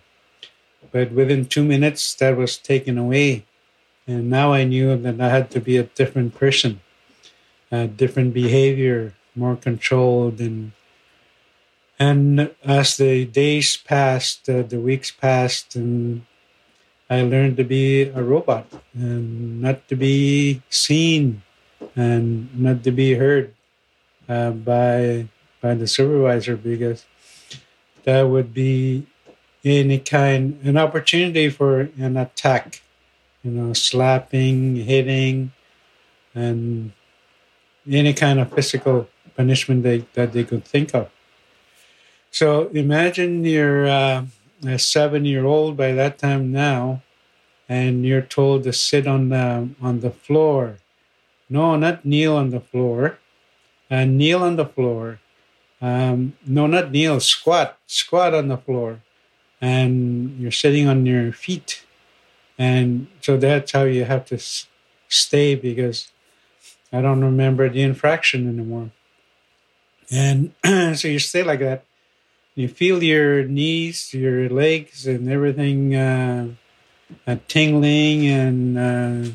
But 0.92 1.12
within 1.12 1.46
two 1.46 1.64
minutes, 1.64 2.14
that 2.16 2.36
was 2.36 2.58
taken 2.58 2.98
away. 2.98 3.44
And 4.06 4.28
now 4.28 4.52
I 4.52 4.64
knew 4.64 4.96
that 4.96 5.20
I 5.20 5.30
had 5.30 5.50
to 5.52 5.60
be 5.60 5.76
a 5.76 5.84
different 5.84 6.34
person, 6.34 6.80
a 7.70 7.86
different 7.86 8.34
behavior, 8.34 9.14
more 9.34 9.56
controlled. 9.56 10.40
And, 10.40 10.72
and 11.98 12.54
as 12.62 12.98
the 12.98 13.24
days 13.24 13.76
passed, 13.76 14.48
uh, 14.48 14.62
the 14.62 14.80
weeks 14.80 15.10
passed, 15.10 15.74
and 15.74 16.26
I 17.08 17.22
learned 17.22 17.56
to 17.58 17.64
be 17.64 18.02
a 18.08 18.22
robot 18.22 18.66
and 18.94 19.60
not 19.60 19.86
to 19.88 19.96
be 19.96 20.62
seen 20.70 21.42
and 21.94 22.48
not 22.58 22.84
to 22.84 22.90
be 22.90 23.14
heard 23.14 23.54
uh, 24.28 24.50
by 24.50 25.28
by 25.60 25.74
the 25.74 25.86
supervisor 25.86 26.56
because 26.56 27.04
that 28.04 28.22
would 28.22 28.54
be 28.54 29.06
any 29.64 29.98
kind 29.98 30.58
an 30.64 30.76
opportunity 30.76 31.48
for 31.48 31.88
an 31.98 32.16
attack 32.16 32.82
you 33.42 33.50
know 33.50 33.72
slapping 33.72 34.76
hitting 34.76 35.52
and 36.34 36.92
any 37.90 38.12
kind 38.12 38.38
of 38.40 38.52
physical 38.52 39.08
punishment 39.36 39.82
they, 39.82 40.04
that 40.14 40.32
they 40.32 40.44
could 40.44 40.64
think 40.64 40.94
of 40.94 41.10
so 42.32 42.68
imagine 42.68 43.44
you're 43.44 43.86
uh, 43.86 44.24
a 44.66 44.78
seven 44.78 45.24
year 45.24 45.44
old 45.44 45.76
by 45.76 45.92
that 45.92 46.18
time 46.18 46.52
now, 46.52 47.02
and 47.68 48.06
you're 48.06 48.22
told 48.22 48.64
to 48.64 48.72
sit 48.72 49.06
on 49.06 49.28
the 49.28 49.68
on 49.80 50.00
the 50.00 50.10
floor. 50.10 50.78
No, 51.50 51.76
not 51.76 52.04
kneel 52.04 52.36
on 52.36 52.50
the 52.50 52.60
floor. 52.60 53.18
Uh, 53.90 54.04
kneel 54.04 54.42
on 54.42 54.56
the 54.56 54.64
floor. 54.64 55.20
Um, 55.82 56.34
no, 56.46 56.66
not 56.66 56.90
kneel. 56.90 57.20
Squat. 57.20 57.76
Squat 57.86 58.32
on 58.34 58.48
the 58.48 58.56
floor, 58.56 59.00
and 59.62 60.38
you're 60.38 60.50
sitting 60.50 60.86
on 60.88 61.06
your 61.06 61.32
feet, 61.32 61.86
and 62.58 63.06
so 63.22 63.38
that's 63.38 63.72
how 63.72 63.84
you 63.84 64.04
have 64.04 64.26
to 64.26 64.38
stay 65.08 65.54
because 65.54 66.12
I 66.92 67.00
don't 67.00 67.24
remember 67.24 67.70
the 67.70 67.80
infraction 67.80 68.46
anymore. 68.46 68.90
And 70.10 70.52
so 70.98 71.08
you 71.08 71.18
stay 71.18 71.42
like 71.42 71.60
that 71.60 71.84
you 72.54 72.68
feel 72.68 73.02
your 73.02 73.44
knees, 73.44 74.12
your 74.12 74.48
legs, 74.48 75.06
and 75.06 75.28
everything 75.28 75.94
uh, 75.94 76.48
uh, 77.26 77.36
tingling 77.48 78.26
and 78.26 78.78
uh, 78.78 79.30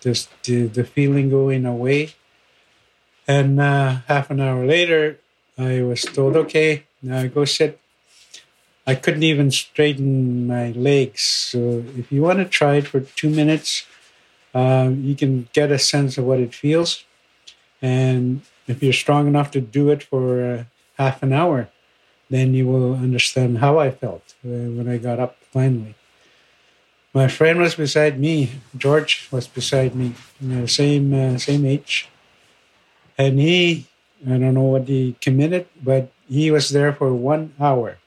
just 0.00 0.30
the, 0.42 0.66
the 0.66 0.84
feeling 0.84 1.30
going 1.30 1.64
away. 1.64 2.14
And 3.28 3.60
uh, 3.60 3.98
half 4.06 4.30
an 4.30 4.40
hour 4.40 4.66
later, 4.66 5.20
I 5.58 5.82
was 5.82 6.02
told, 6.02 6.36
okay, 6.36 6.84
now 7.02 7.26
go 7.26 7.44
sit. 7.44 7.80
I 8.86 8.94
couldn't 8.94 9.24
even 9.24 9.50
straighten 9.50 10.46
my 10.46 10.70
legs. 10.72 11.22
So 11.22 11.84
if 11.96 12.12
you 12.12 12.22
want 12.22 12.38
to 12.38 12.44
try 12.44 12.76
it 12.76 12.86
for 12.86 13.00
two 13.00 13.30
minutes, 13.30 13.84
um, 14.54 15.02
you 15.02 15.14
can 15.14 15.48
get 15.52 15.72
a 15.72 15.78
sense 15.78 16.18
of 16.18 16.24
what 16.24 16.40
it 16.40 16.54
feels. 16.54 17.04
And 17.82 18.42
if 18.66 18.82
you're 18.82 18.92
strong 18.92 19.26
enough 19.26 19.50
to 19.52 19.60
do 19.60 19.90
it 19.90 20.02
for 20.02 20.44
uh, 20.44 20.64
half 20.98 21.22
an 21.22 21.32
hour, 21.32 21.68
then 22.30 22.54
you 22.54 22.66
will 22.66 22.94
understand 22.94 23.58
how 23.58 23.78
I 23.78 23.90
felt 23.90 24.34
uh, 24.44 24.48
when 24.48 24.88
I 24.88 24.98
got 24.98 25.20
up 25.20 25.36
finally. 25.52 25.94
My 27.14 27.28
friend 27.28 27.58
was 27.58 27.74
beside 27.74 28.20
me. 28.20 28.50
George 28.76 29.28
was 29.30 29.48
beside 29.48 29.94
me, 29.94 30.12
same 30.66 31.14
uh, 31.14 31.38
same 31.38 31.64
age, 31.64 32.08
and 33.16 33.40
he 33.40 33.86
I 34.26 34.36
don't 34.36 34.54
know 34.54 34.68
what 34.76 34.88
he 34.88 35.16
committed, 35.20 35.66
but 35.82 36.12
he 36.28 36.50
was 36.50 36.70
there 36.70 36.92
for 36.92 37.14
one 37.14 37.54
hour, 37.60 37.98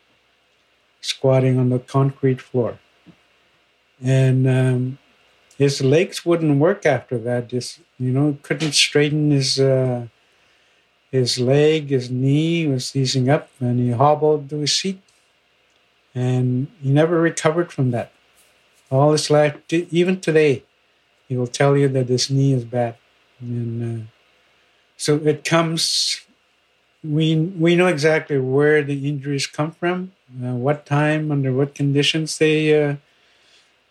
squatting 1.02 1.58
on 1.60 1.70
the 1.70 1.80
concrete 1.80 2.42
floor. 2.42 2.80
and 4.04 4.48
um, 4.48 4.98
his 5.58 5.84
legs 5.84 6.26
wouldn't 6.26 6.60
work 6.60 6.86
after 6.86 7.18
that. 7.20 7.50
Just 7.50 7.82
you 8.00 8.12
know, 8.12 8.38
couldn't 8.44 8.74
straighten 8.74 9.32
his 9.32 9.60
uh, 9.60 10.08
his 11.12 11.38
leg, 11.40 11.90
his 11.90 12.10
knee 12.10 12.66
was 12.68 12.88
seizing 12.88 13.30
up, 13.30 13.50
and 13.60 13.80
he 13.80 13.92
hobbled 13.92 14.50
to 14.50 14.58
his 14.60 14.76
seat, 14.76 15.02
and 16.16 16.68
he 16.82 16.90
never 16.90 17.20
recovered 17.22 17.72
from 17.72 17.92
that. 17.92 18.12
All 18.92 19.14
his 19.14 19.30
life, 19.32 19.58
even 19.72 20.22
today, 20.22 20.64
he 21.28 21.38
will 21.38 21.48
tell 21.48 21.78
you 21.78 21.88
that 21.90 22.10
his 22.10 22.30
knee 22.30 22.54
is 22.54 22.66
bad, 22.66 22.96
and 23.42 24.02
uh, 24.02 24.06
so 24.98 25.18
it 25.18 25.44
comes. 25.46 26.22
We 27.04 27.36
we 27.38 27.76
know 27.76 27.88
exactly 27.88 28.40
where 28.40 28.84
the 28.84 29.08
injuries 29.08 29.48
come 29.48 29.72
from, 29.72 30.14
uh, 30.44 30.54
what 30.54 30.86
time, 30.86 31.32
under 31.32 31.54
what 31.54 31.76
conditions 31.76 32.38
they 32.38 32.82
uh, 32.82 32.96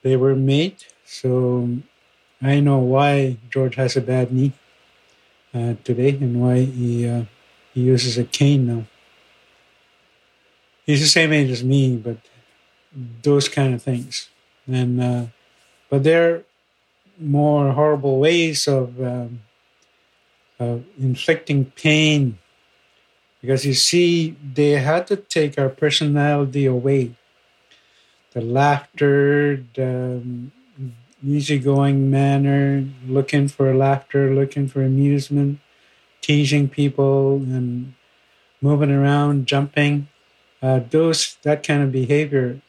they 0.03 0.17
were 0.17 0.37
made. 0.37 0.85
So 1.05 1.79
I 2.43 2.61
know 2.61 2.79
why 2.79 3.39
George 3.51 3.77
has 3.77 3.97
a 3.97 4.01
bad 4.01 4.33
knee 4.33 4.53
uh, 5.55 5.75
today 5.85 6.11
and 6.11 6.41
why 6.41 6.61
he 6.61 7.09
uh, 7.09 7.25
he 7.75 7.83
uses 7.83 8.19
a 8.19 8.25
cane 8.25 8.67
now. 8.67 8.85
He's 10.87 11.01
the 11.01 11.07
same 11.07 11.33
age 11.33 11.51
as 11.51 11.63
me, 11.63 11.97
but 11.97 12.19
those 13.23 13.49
kind 13.49 13.75
of 13.75 13.83
things, 13.83 14.29
and 14.67 15.03
uh, 15.03 15.25
but 15.91 16.05
there 16.05 16.35
are 16.35 16.45
more 17.19 17.73
horrible 17.73 18.19
ways 18.19 18.69
of, 18.69 19.01
um, 19.03 19.41
of 20.59 20.85
inflicting 20.99 21.67
pain 21.73 22.39
because 23.41 23.65
you 23.65 23.75
see 23.75 24.37
they 24.55 24.73
had 24.73 25.07
to 25.07 25.17
take 25.17 25.59
our 25.59 25.69
personality 25.69 26.67
away 26.67 27.15
the 28.33 28.41
laughter 28.41 29.65
the 29.75 30.21
um, 30.23 30.53
easygoing 31.27 32.11
manner, 32.11 32.85
looking 33.07 33.49
for 33.49 33.75
laughter, 33.75 34.35
looking 34.35 34.69
for 34.69 34.83
amusement, 34.83 35.59
teasing 36.21 36.69
people, 36.69 37.37
and 37.37 37.95
moving 38.61 38.91
around, 38.91 39.47
jumping. 39.47 40.09
Uh, 40.63 40.81
those 40.91 41.37
that 41.43 41.67
kind 41.67 41.83
of 41.83 41.93
behavior 41.93 42.61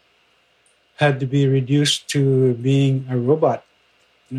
had 0.96 1.20
to 1.20 1.26
be 1.26 1.48
reduced 1.48 2.08
to 2.10 2.54
being 2.56 3.06
a 3.10 3.18
robot, 3.18 3.64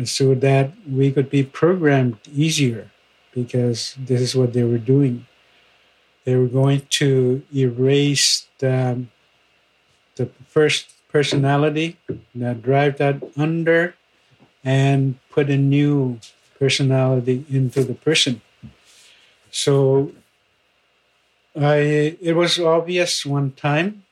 so 0.03 0.35
that 0.35 0.71
we 0.87 1.11
could 1.11 1.29
be 1.29 1.43
programmed 1.43 2.17
easier, 2.33 2.91
because 3.33 3.95
this 3.99 4.21
is 4.21 4.35
what 4.35 4.53
they 4.53 4.63
were 4.63 4.77
doing. 4.77 5.25
They 6.23 6.35
were 6.35 6.47
going 6.47 6.81
to 7.01 7.41
erase 7.53 8.47
the, 8.59 9.05
the 10.15 10.27
first 10.47 10.89
personality, 11.09 11.97
that 12.35 12.61
drive 12.61 12.97
that 12.97 13.21
under 13.35 13.95
and 14.63 15.19
put 15.29 15.49
a 15.49 15.57
new 15.57 16.19
personality 16.59 17.45
into 17.49 17.83
the 17.83 17.95
person. 17.95 18.41
So 19.49 20.13
I 21.55 22.15
it 22.21 22.35
was 22.35 22.59
obvious 22.59 23.25
one 23.25 23.51
time 23.51 24.03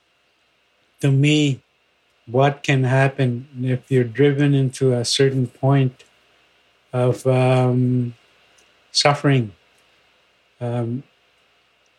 to 1.00 1.10
me 1.10 1.62
what 2.26 2.62
can 2.62 2.84
happen 2.84 3.48
if 3.62 3.90
you're 3.90 4.04
driven 4.04 4.54
into 4.54 4.92
a 4.92 5.04
certain 5.04 5.46
point 5.46 6.04
of 6.92 7.26
um, 7.26 8.14
suffering. 8.92 9.52
Um, 10.60 11.02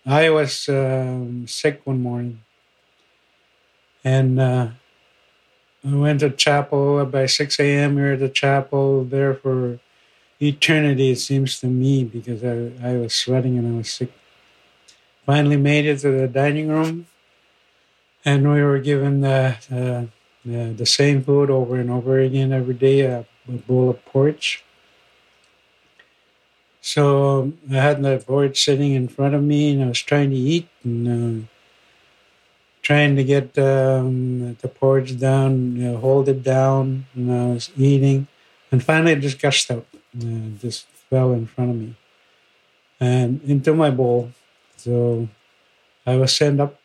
I 0.05 0.29
was 0.31 0.67
um, 0.67 1.45
sick 1.47 1.81
one 1.83 2.01
morning, 2.01 2.41
and 4.03 4.39
uh, 4.39 4.67
I 5.87 5.95
went 5.95 6.21
to 6.21 6.31
chapel 6.31 7.05
by 7.05 7.27
6 7.27 7.59
a.m. 7.59 7.95
We 7.95 8.01
were 8.01 8.13
at 8.13 8.19
the 8.19 8.29
chapel 8.29 9.03
there 9.03 9.35
for 9.35 9.79
eternity, 10.41 11.11
it 11.11 11.19
seems 11.19 11.59
to 11.59 11.67
me, 11.67 12.03
because 12.03 12.43
I, 12.43 12.71
I 12.83 12.97
was 12.97 13.13
sweating 13.13 13.59
and 13.59 13.75
I 13.75 13.77
was 13.77 13.91
sick. 13.91 14.11
Finally 15.25 15.57
made 15.57 15.85
it 15.85 15.99
to 15.99 16.09
the 16.09 16.27
dining 16.27 16.69
room, 16.69 17.05
and 18.25 18.51
we 18.51 18.63
were 18.63 18.79
given 18.79 19.21
the, 19.21 19.55
uh, 19.71 20.05
the, 20.43 20.73
the 20.73 20.85
same 20.85 21.23
food 21.23 21.51
over 21.51 21.79
and 21.79 21.91
over 21.91 22.19
again 22.19 22.51
every 22.51 22.73
day 22.73 23.01
a, 23.01 23.25
a 23.47 23.51
bowl 23.51 23.91
of 23.91 24.03
porridge. 24.05 24.63
So 26.81 27.53
I 27.69 27.75
had 27.75 28.01
the 28.01 28.23
porridge 28.25 28.63
sitting 28.63 28.93
in 28.93 29.07
front 29.07 29.35
of 29.35 29.43
me, 29.43 29.71
and 29.71 29.83
I 29.83 29.87
was 29.87 30.01
trying 30.01 30.31
to 30.31 30.35
eat, 30.35 30.67
and 30.83 31.43
uh, 31.43 31.45
trying 32.81 33.15
to 33.15 33.23
get 33.23 33.57
um, 33.59 34.55
the 34.55 34.67
porridge 34.67 35.19
down, 35.19 35.75
you 35.75 35.83
know, 35.91 35.97
hold 35.97 36.27
it 36.27 36.41
down, 36.41 37.05
and 37.15 37.31
I 37.31 37.45
was 37.53 37.69
eating, 37.77 38.27
and 38.71 38.83
finally 38.83 39.13
it 39.13 39.19
just 39.19 39.39
gushed 39.39 39.69
out, 39.69 39.85
uh, 39.93 40.57
just 40.59 40.87
fell 41.09 41.33
in 41.33 41.45
front 41.45 41.69
of 41.69 41.77
me, 41.77 41.95
and 42.99 43.41
into 43.43 43.75
my 43.75 43.91
bowl. 43.91 44.31
So 44.77 45.29
I 46.07 46.15
was 46.15 46.35
sent 46.35 46.59
up, 46.59 46.79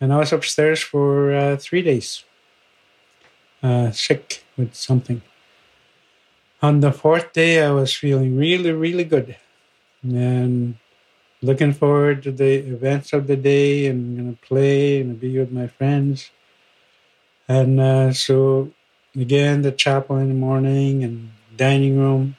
and 0.00 0.12
I 0.12 0.18
was 0.18 0.32
upstairs 0.32 0.80
for 0.80 1.32
uh, 1.32 1.56
three 1.56 1.82
days, 1.82 2.24
uh, 3.62 3.92
sick 3.92 4.42
with 4.56 4.74
something. 4.74 5.22
On 6.60 6.80
the 6.80 6.90
fourth 6.90 7.32
day, 7.32 7.62
I 7.62 7.70
was 7.70 7.94
feeling 7.94 8.36
really, 8.36 8.72
really 8.72 9.04
good, 9.04 9.36
and 10.02 10.74
looking 11.40 11.72
forward 11.72 12.22
to 12.24 12.32
the 12.32 12.54
events 12.66 13.12
of 13.12 13.28
the 13.28 13.36
day 13.36 13.86
and 13.86 14.16
going 14.16 14.34
to 14.34 14.42
play 14.42 15.00
and 15.00 15.20
be 15.20 15.38
with 15.38 15.52
my 15.52 15.68
friends. 15.68 16.30
And 17.48 17.78
uh, 17.78 18.12
so, 18.12 18.72
again, 19.14 19.62
the 19.62 19.70
chapel 19.70 20.16
in 20.16 20.28
the 20.28 20.34
morning 20.34 21.04
and 21.04 21.30
dining 21.56 21.96
room. 21.96 22.36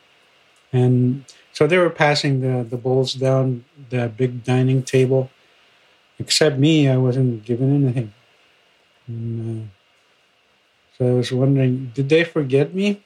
And 0.74 1.24
so 1.54 1.66
they 1.66 1.78
were 1.78 1.90
passing 1.90 2.42
the, 2.42 2.64
the 2.64 2.78
bowls 2.78 3.14
down 3.14 3.64
the 3.90 4.12
big 4.16 4.44
dining 4.44 4.84
table. 4.84 5.32
Except 6.20 6.58
me, 6.58 6.90
I 6.90 6.98
wasn't 6.98 7.46
given 7.46 7.84
anything. 7.84 8.14
And, 9.08 9.64
uh, 9.64 9.68
so 10.98 11.08
I 11.08 11.14
was 11.14 11.32
wondering, 11.32 11.92
did 11.96 12.10
they 12.10 12.26
forget 12.26 12.76
me? 12.76 13.02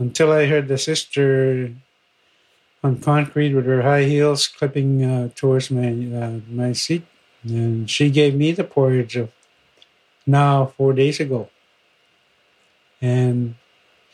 Until 0.00 0.32
I 0.32 0.46
heard 0.46 0.66
the 0.66 0.78
sister 0.78 1.74
on 2.82 2.98
concrete 3.00 3.54
with 3.54 3.66
her 3.66 3.82
high 3.82 4.04
heels 4.04 4.48
clipping 4.48 5.04
uh, 5.04 5.28
towards 5.36 5.70
my 5.70 5.90
uh, 5.92 6.40
my 6.50 6.72
seat, 6.72 7.04
and 7.44 7.88
she 7.88 8.10
gave 8.10 8.34
me 8.34 8.52
the 8.52 8.64
porridge 8.64 9.16
of 9.16 9.30
now 10.26 10.72
four 10.76 10.94
days 10.94 11.20
ago, 11.20 11.50
and 13.02 13.56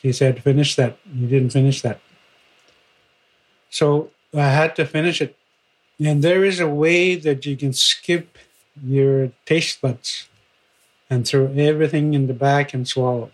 she 0.02 0.12
said, 0.12 0.42
"Finish 0.42 0.74
that. 0.76 0.98
You 1.14 1.28
didn't 1.28 1.50
finish 1.50 1.82
that." 1.82 2.00
So 3.70 4.10
I 4.34 4.50
had 4.50 4.74
to 4.76 4.84
finish 4.84 5.22
it, 5.22 5.36
and 6.00 6.22
there 6.22 6.44
is 6.44 6.58
a 6.60 6.68
way 6.68 7.14
that 7.14 7.46
you 7.46 7.56
can 7.56 7.72
skip 7.72 8.38
your 8.84 9.30
taste 9.44 9.80
buds 9.80 10.28
and 11.08 11.26
throw 11.26 11.46
everything 11.56 12.14
in 12.14 12.26
the 12.26 12.34
back 12.34 12.74
and 12.74 12.88
swallow, 12.88 13.30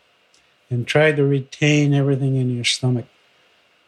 and 0.72 0.86
try 0.86 1.12
to 1.12 1.22
retain 1.22 1.92
everything 1.92 2.36
in 2.36 2.54
your 2.54 2.64
stomach 2.64 3.04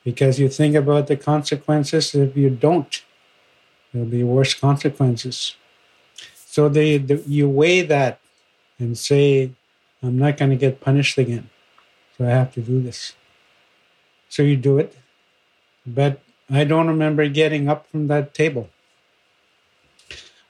because 0.05 0.39
you 0.39 0.51
think 0.51 0.75
about 0.75 1.07
the 1.07 1.17
consequences. 1.17 2.15
If 2.15 2.37
you 2.37 2.51
don't, 2.51 3.03
there'll 3.91 4.07
be 4.07 4.23
worse 4.23 4.53
consequences. 4.53 5.57
So 6.35 6.69
they, 6.69 6.99
the, 6.99 7.23
you 7.27 7.49
weigh 7.49 7.81
that 7.83 8.21
and 8.79 8.99
say, 8.99 9.53
I'm 10.03 10.19
not 10.19 10.37
going 10.37 10.51
to 10.51 10.57
get 10.57 10.83
punished 10.83 11.17
again. 11.17 11.49
So 12.19 12.27
I 12.27 12.31
have 12.31 12.53
to 12.55 12.61
do 12.61 12.83
this. 12.83 13.15
So 14.29 14.43
you 14.43 14.57
do 14.57 14.79
it. 14.79 14.95
But 15.87 16.21
I 16.51 16.65
don't 16.65 16.89
remember 16.89 17.27
getting 17.29 17.67
up 17.67 17.89
from 17.89 18.09
that 18.09 18.35
table. 18.35 18.69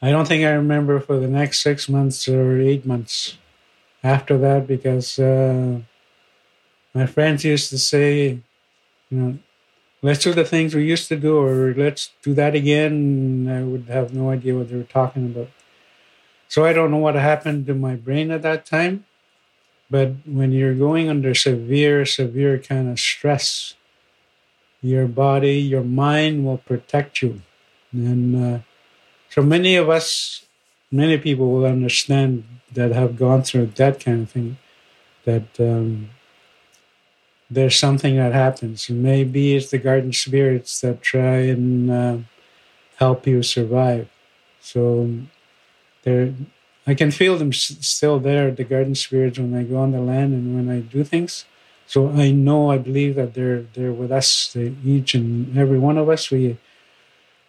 I 0.03 0.11
don't 0.11 0.27
think 0.27 0.45
I 0.45 0.51
remember 0.51 0.99
for 0.99 1.21
the 1.21 1.29
next 1.29 1.63
six 1.63 1.89
months 1.89 2.27
or 2.29 2.61
eight 2.61 2.85
months 2.85 3.39
after 4.03 4.37
that 4.39 4.67
because 4.67 5.19
uh, 5.19 5.81
my 6.95 7.07
friends 7.07 7.45
used 7.45 7.71
to 7.71 7.79
say, 7.79 8.41
you 9.11 9.19
know, 9.19 9.39
let's 10.01 10.23
do 10.23 10.33
the 10.33 10.45
things 10.45 10.75
we 10.75 10.85
used 10.85 11.09
to 11.09 11.17
do, 11.17 11.39
or 11.39 11.75
let's 11.75 12.13
do 12.23 12.35
that 12.35 12.55
again. 12.55 13.49
I 13.51 13.63
would 13.63 13.87
have 13.89 14.15
no 14.15 14.31
idea 14.31 14.55
what 14.57 14.71
they 14.71 14.77
were 14.77 14.85
talking 14.85 15.27
about. 15.27 15.49
So 16.49 16.65
I 16.65 16.73
don't 16.73 16.91
know 16.91 16.99
what 16.99 17.17
happened 17.17 17.67
to 17.67 17.75
my 17.75 17.97
brain 17.97 18.31
at 18.31 18.43
that 18.43 18.65
time. 18.65 19.07
But 19.91 20.13
when 20.25 20.53
you're 20.53 20.75
going 20.75 21.09
under 21.09 21.35
severe, 21.35 22.07
severe 22.07 22.59
kind 22.59 22.89
of 22.89 22.99
stress, 22.99 23.75
your 24.81 25.07
body, 25.07 25.61
your 25.61 25.83
mind 25.83 26.45
will 26.45 26.59
protect 26.59 27.23
you. 27.23 27.43
And 27.93 28.37
uh, 28.37 28.59
so 29.31 29.43
many 29.43 29.77
of 29.77 29.89
us, 29.89 30.45
many 30.91 31.19
people 31.19 31.51
will 31.51 31.67
understand 31.67 32.45
that 32.73 32.93
have 32.93 33.17
gone 33.17 33.43
through 33.43 33.67
that 33.77 34.01
kind 34.01 34.23
of 34.23 34.31
thing, 34.31 34.59
that 35.25 35.49
um, 35.59 36.11
there's 37.51 37.77
something 37.77 38.17
that 38.17 38.33
happens. 38.33 38.89
Maybe 38.89 39.55
it's 39.55 39.71
the 39.71 39.79
guardian 39.79 40.13
spirits 40.13 40.81
that 40.81 41.03
try 41.03 41.39
and 41.55 41.91
uh, 41.91 42.19
help 42.97 43.27
you 43.27 43.43
survive. 43.43 44.09
So 44.61 45.11
there, 46.03 46.35
I 46.87 46.95
can 46.95 47.11
feel 47.11 47.37
them 47.37 47.53
still 47.53 48.19
there, 48.19 48.51
the 48.51 48.65
guardian 48.65 48.95
spirits, 48.95 49.39
when 49.39 49.55
I 49.55 49.65
go 49.65 49.77
on 49.77 49.93
the 49.93 50.01
land 50.01 50.33
and 50.35 50.55
when 50.55 50.75
I 50.75 50.81
do 50.81 51.05
things. 51.05 51.45
So 51.87 52.11
I 52.11 52.31
know, 52.31 52.71
I 52.71 52.79
believe 52.79 53.15
that 53.17 53.35
they're 53.35 53.63
they're 53.75 53.93
with 53.93 54.11
us, 54.11 54.53
they, 54.53 54.75
each 54.85 55.15
and 55.15 55.57
every 55.57 55.79
one 55.79 55.99
of 55.99 56.09
us. 56.09 56.31
We 56.31 56.57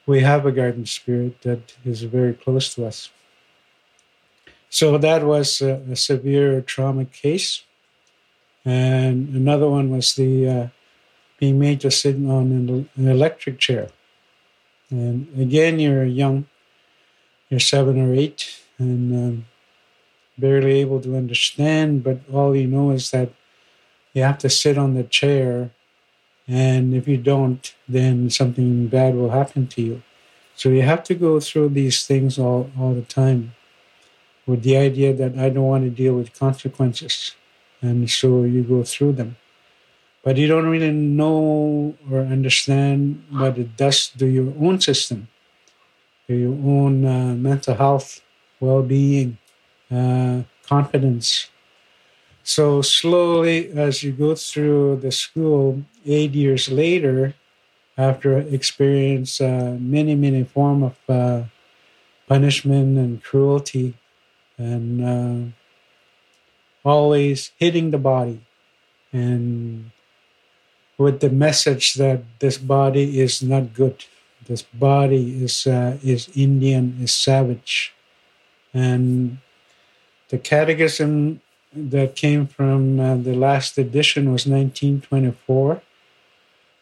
we 0.06 0.20
have 0.22 0.46
a 0.46 0.52
guardian 0.52 0.86
spirit 0.86 1.42
that 1.42 1.74
is 1.86 2.04
very 2.04 2.34
close 2.34 2.74
to 2.76 2.86
us. 2.86 3.10
So 4.70 4.98
that 4.98 5.24
was 5.24 5.62
a, 5.62 5.82
a 5.90 5.96
severe 5.96 6.62
trauma 6.62 7.06
case, 7.06 7.64
and 8.66 9.30
another 9.36 9.70
one 9.70 9.90
was 9.90 10.16
the 10.16 10.50
uh, 10.50 10.68
being 11.40 11.60
made 11.60 11.80
to 11.82 11.92
sit 11.92 12.16
on 12.16 12.52
an, 12.52 12.90
an 12.96 13.08
electric 13.08 13.60
chair. 13.60 13.90
And 14.90 15.28
again, 15.40 15.80
you're 15.80 16.04
young, 16.04 16.48
you're 17.50 17.60
seven 17.60 18.00
or 18.00 18.14
eight, 18.14 18.62
and 18.78 19.14
um, 19.14 19.46
barely 20.38 20.80
able 20.82 21.00
to 21.02 21.16
understand, 21.16 22.04
but 22.04 22.20
all 22.32 22.56
you 22.56 22.68
know 22.68 22.92
is 22.92 23.12
that 23.12 23.30
you 24.14 24.24
have 24.24 24.38
to 24.40 24.50
sit 24.50 24.78
on 24.78 24.94
the 24.94 25.04
chair, 25.04 25.72
and 26.48 26.94
if 26.94 27.08
you 27.08 27.18
don't, 27.18 27.74
then 27.88 28.30
something 28.30 28.88
bad 28.88 29.16
will 29.16 29.32
happen 29.32 29.68
to 29.68 29.82
you. 29.82 30.04
So 30.56 30.70
you 30.70 30.84
have 30.84 31.04
to 31.06 31.16
go 31.16 31.40
through 31.40 31.70
these 31.70 32.06
things 32.06 32.40
all, 32.40 32.72
all 32.80 32.94
the 32.94 33.02
time 33.02 33.54
with 34.46 34.64
the 34.64 34.78
idea 34.78 35.14
that 35.14 35.38
I 35.38 35.50
don't 35.50 35.68
want 35.68 35.84
to 35.84 35.90
deal 35.90 36.16
with 36.16 36.38
consequences. 36.38 37.36
And 37.82 38.10
so 38.10 38.44
you 38.44 38.64
go 38.64 38.84
through 38.84 39.14
them. 39.14 39.38
But 40.24 40.38
you 40.38 40.48
don't 40.48 40.68
really 40.68 40.92
know 40.92 41.96
or 42.12 42.22
understand 42.22 43.24
what 43.30 43.58
it 43.58 43.78
does 43.78 44.08
to 44.18 44.26
your 44.26 44.54
own 44.60 44.82
system, 44.82 45.28
to 46.28 46.36
your 46.36 46.54
own 46.54 47.06
uh, 47.06 47.36
mental 47.36 47.76
health, 47.76 48.22
well 48.60 48.82
being, 48.82 49.38
uh, 49.92 50.42
confidence. 50.68 51.50
So 52.44 52.82
slowly, 52.82 53.70
as 53.72 54.04
you 54.04 54.12
go 54.12 54.36
through 54.36 54.98
the 54.98 55.12
school, 55.12 55.84
eight 56.06 56.34
years 56.34 56.70
later, 56.70 57.36
after 57.98 58.40
experience 58.40 59.40
uh, 59.40 59.78
many, 59.80 60.16
many 60.16 60.44
form 60.44 60.84
of 60.84 60.98
uh, 61.08 61.44
punishment 62.28 62.98
and 62.98 63.24
cruelty, 63.24 63.96
and 64.58 65.04
uh, 65.04 65.52
always 66.86 67.52
hitting 67.58 67.92
the 67.92 67.98
body, 67.98 68.42
and 69.12 69.92
with 70.98 71.20
the 71.20 71.30
message 71.30 71.96
that 71.96 72.22
this 72.40 72.58
body 72.58 73.20
is 73.20 73.42
not 73.42 73.74
good, 73.74 74.06
this 74.48 74.62
body 74.62 75.44
is 75.44 75.68
uh, 75.68 75.98
is 76.04 76.30
Indian, 76.36 76.98
is 77.02 77.14
savage, 77.14 77.94
and 78.74 79.40
the 80.30 80.38
catechism 80.38 81.42
that 81.74 82.16
came 82.16 82.48
from 82.48 83.00
uh, 83.00 83.18
the 83.18 83.36
last 83.36 83.78
edition 83.78 84.32
was 84.32 84.46
1924 84.46 85.82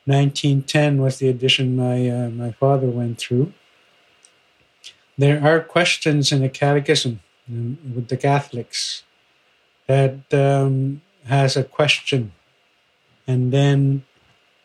1910 0.06 1.02
was 1.02 1.20
the 1.20 1.30
edition 1.30 1.78
my 1.78 2.10
uh, 2.10 2.30
my 2.30 2.52
father 2.52 2.88
went 2.88 3.18
through. 3.20 3.54
There 5.18 5.42
are 5.42 5.62
questions 5.62 6.32
in 6.32 6.42
the 6.42 6.50
Catechism 6.50 7.22
um, 7.48 7.78
with 7.96 8.10
the 8.10 8.18
Catholics 8.18 9.04
that 9.88 10.34
um, 10.34 11.02
has 11.26 11.58
a 11.58 11.64
question, 11.64 12.32
and 13.28 13.52
then 13.52 14.04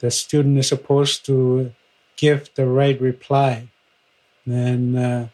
the 0.01 0.11
student 0.11 0.59
is 0.59 0.69
supposed 0.69 1.27
to 1.27 1.73
give 2.17 2.51
the 2.55 2.67
right 2.67 3.01
reply. 3.01 3.69
And 4.47 4.99
uh, 4.99 5.27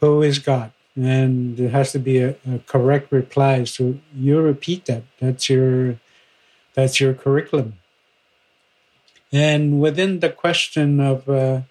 who 0.00 0.22
is 0.22 0.38
God? 0.38 0.72
And 0.94 1.56
there 1.56 1.70
has 1.70 1.92
to 1.92 1.98
be 1.98 2.18
a, 2.18 2.36
a 2.48 2.60
correct 2.66 3.10
reply. 3.10 3.64
So 3.64 3.98
you 4.14 4.40
repeat 4.40 4.86
that. 4.86 5.02
That's 5.18 5.50
your 5.50 5.98
that's 6.74 7.00
your 7.00 7.14
curriculum 7.14 7.78
and 9.34 9.80
within 9.80 10.20
the 10.20 10.30
question 10.30 11.00
of 11.00 11.28
uh, 11.28 11.62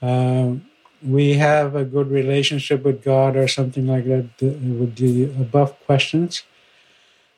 uh, 0.00 0.54
we 1.02 1.34
have 1.34 1.74
a 1.74 1.84
good 1.84 2.08
relationship 2.08 2.84
with 2.84 3.02
God 3.02 3.36
or 3.36 3.48
something 3.48 3.84
like 3.88 4.04
that, 4.04 4.28
with 4.40 4.94
the 4.94 5.24
above 5.24 5.74
questions. 5.86 6.44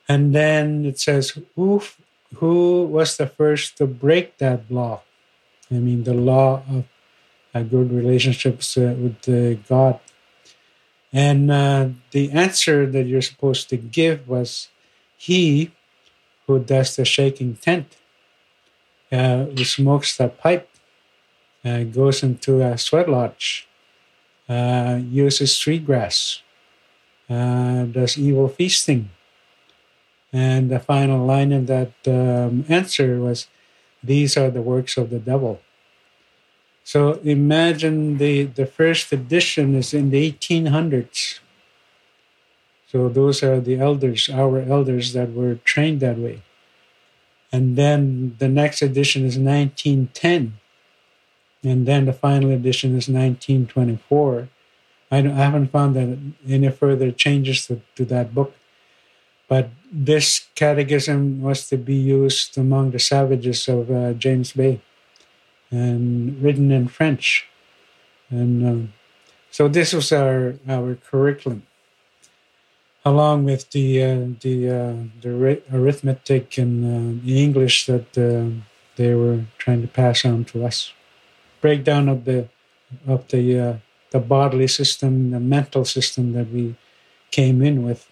And 0.07 0.35
then 0.35 0.85
it 0.85 0.99
says, 0.99 1.37
who, 1.55 1.81
who 2.35 2.83
was 2.83 3.17
the 3.17 3.27
first 3.27 3.77
to 3.77 3.87
break 3.87 4.37
that 4.37 4.69
law? 4.69 5.01
I 5.71 5.75
mean, 5.75 6.03
the 6.03 6.13
law 6.13 6.63
of 6.69 6.85
a 7.53 7.63
good 7.63 7.91
relationships 7.91 8.77
uh, 8.77 8.95
with 8.97 9.29
uh, 9.29 9.61
God. 9.67 9.99
And 11.11 11.51
uh, 11.51 11.89
the 12.11 12.31
answer 12.31 12.85
that 12.87 13.05
you're 13.05 13.21
supposed 13.21 13.69
to 13.69 13.77
give 13.77 14.27
was, 14.27 14.69
He 15.15 15.71
who 16.47 16.59
does 16.59 16.95
the 16.95 17.05
shaking 17.05 17.55
tent 17.55 17.95
uh, 19.13 19.45
who 19.45 19.63
smokes 19.63 20.17
the 20.17 20.27
pipe, 20.27 20.67
uh, 21.63 21.83
goes 21.83 22.23
into 22.23 22.61
a 22.61 22.77
sweat 22.77 23.07
lodge, 23.07 23.67
uses 24.49 25.55
sweet 25.55 25.85
grass, 25.85 26.41
does 27.29 28.17
evil 28.17 28.47
feasting. 28.47 29.11
And 30.33 30.69
the 30.69 30.79
final 30.79 31.25
line 31.25 31.53
of 31.53 31.67
that 31.67 31.93
um, 32.07 32.65
answer 32.67 33.19
was, 33.19 33.47
These 34.03 34.35
are 34.35 34.49
the 34.49 34.61
works 34.61 34.97
of 34.97 35.11
the 35.11 35.19
devil. 35.19 35.61
So 36.83 37.13
imagine 37.23 38.17
the, 38.17 38.43
the 38.43 38.65
first 38.65 39.13
edition 39.13 39.75
is 39.75 39.93
in 39.93 40.09
the 40.09 40.31
1800s. 40.31 41.39
So 42.91 43.07
those 43.07 43.41
are 43.41 43.61
the 43.61 43.79
elders, 43.79 44.29
our 44.29 44.59
elders 44.59 45.13
that 45.13 45.31
were 45.31 45.55
trained 45.63 46.01
that 46.01 46.17
way 46.17 46.41
and 47.53 47.77
then 47.77 48.35
the 48.39 48.49
next 48.49 48.81
edition 48.81 49.23
is 49.23 49.37
1910 49.37 50.57
and 51.63 51.87
then 51.87 52.05
the 52.05 52.11
final 52.11 52.49
edition 52.49 52.89
is 52.89 53.07
1924 53.07 54.49
i, 55.11 55.17
I 55.17 55.21
haven't 55.21 55.71
found 55.71 55.95
that 55.95 56.17
any 56.49 56.69
further 56.69 57.11
changes 57.11 57.67
to, 57.67 57.79
to 57.95 58.03
that 58.05 58.33
book 58.33 58.55
but 59.47 59.69
this 59.91 60.47
catechism 60.55 61.41
was 61.41 61.67
to 61.67 61.77
be 61.77 61.95
used 61.95 62.57
among 62.57 62.91
the 62.91 62.99
savages 62.99 63.67
of 63.67 63.91
uh, 63.91 64.13
james 64.13 64.53
bay 64.53 64.79
and 65.71 66.41
written 66.41 66.71
in 66.71 66.87
french 66.87 67.47
and 68.29 68.65
um, 68.65 68.93
so 69.51 69.67
this 69.67 69.93
was 69.93 70.11
our 70.11 70.55
our 70.67 70.95
curriculum 70.95 71.63
along 73.05 73.43
with 73.43 73.69
the 73.71 74.01
uh, 74.01 74.27
the 74.41 74.69
uh, 74.69 74.93
the 75.21 75.61
arithmetic 75.71 76.57
and 76.57 76.73
uh, 76.85 77.25
the 77.25 77.43
English 77.43 77.85
that 77.85 78.17
uh, 78.17 78.49
they 78.95 79.13
were 79.13 79.41
trying 79.57 79.81
to 79.81 79.87
pass 79.87 80.25
on 80.25 80.45
to 80.45 80.65
us. 80.65 80.93
Breakdown 81.61 82.09
of 82.09 82.25
the 82.25 82.47
of 83.07 83.27
the 83.27 83.59
uh, 83.59 83.73
the 84.11 84.19
bodily 84.19 84.67
system, 84.67 85.31
the 85.31 85.39
mental 85.39 85.85
system 85.85 86.33
that 86.33 86.49
we 86.51 86.75
came 87.31 87.61
in 87.61 87.83
with, 87.83 88.07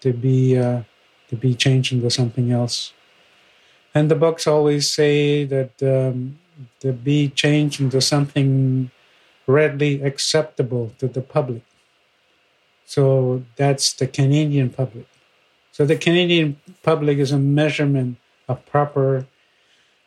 to 0.00 0.12
be 0.12 0.56
uh, 0.58 0.82
to 1.28 1.36
be 1.36 1.54
changed 1.54 1.92
into 1.92 2.10
something 2.10 2.52
else. 2.52 2.92
And 3.94 4.10
the 4.10 4.14
books 4.14 4.46
always 4.46 4.88
say 4.88 5.44
that 5.44 5.82
um, 5.82 6.38
to 6.80 6.92
be 6.92 7.28
changed 7.28 7.80
into 7.80 8.00
something 8.00 8.90
readily 9.46 10.02
acceptable 10.02 10.92
to 10.98 11.08
the 11.08 11.22
public 11.22 11.62
so 12.88 13.44
that's 13.56 13.92
the 13.92 14.06
Canadian 14.06 14.70
public. 14.70 15.06
So 15.72 15.84
the 15.84 15.94
Canadian 15.94 16.58
public 16.82 17.18
is 17.18 17.32
a 17.32 17.38
measurement 17.38 18.16
of 18.48 18.64
proper 18.64 19.26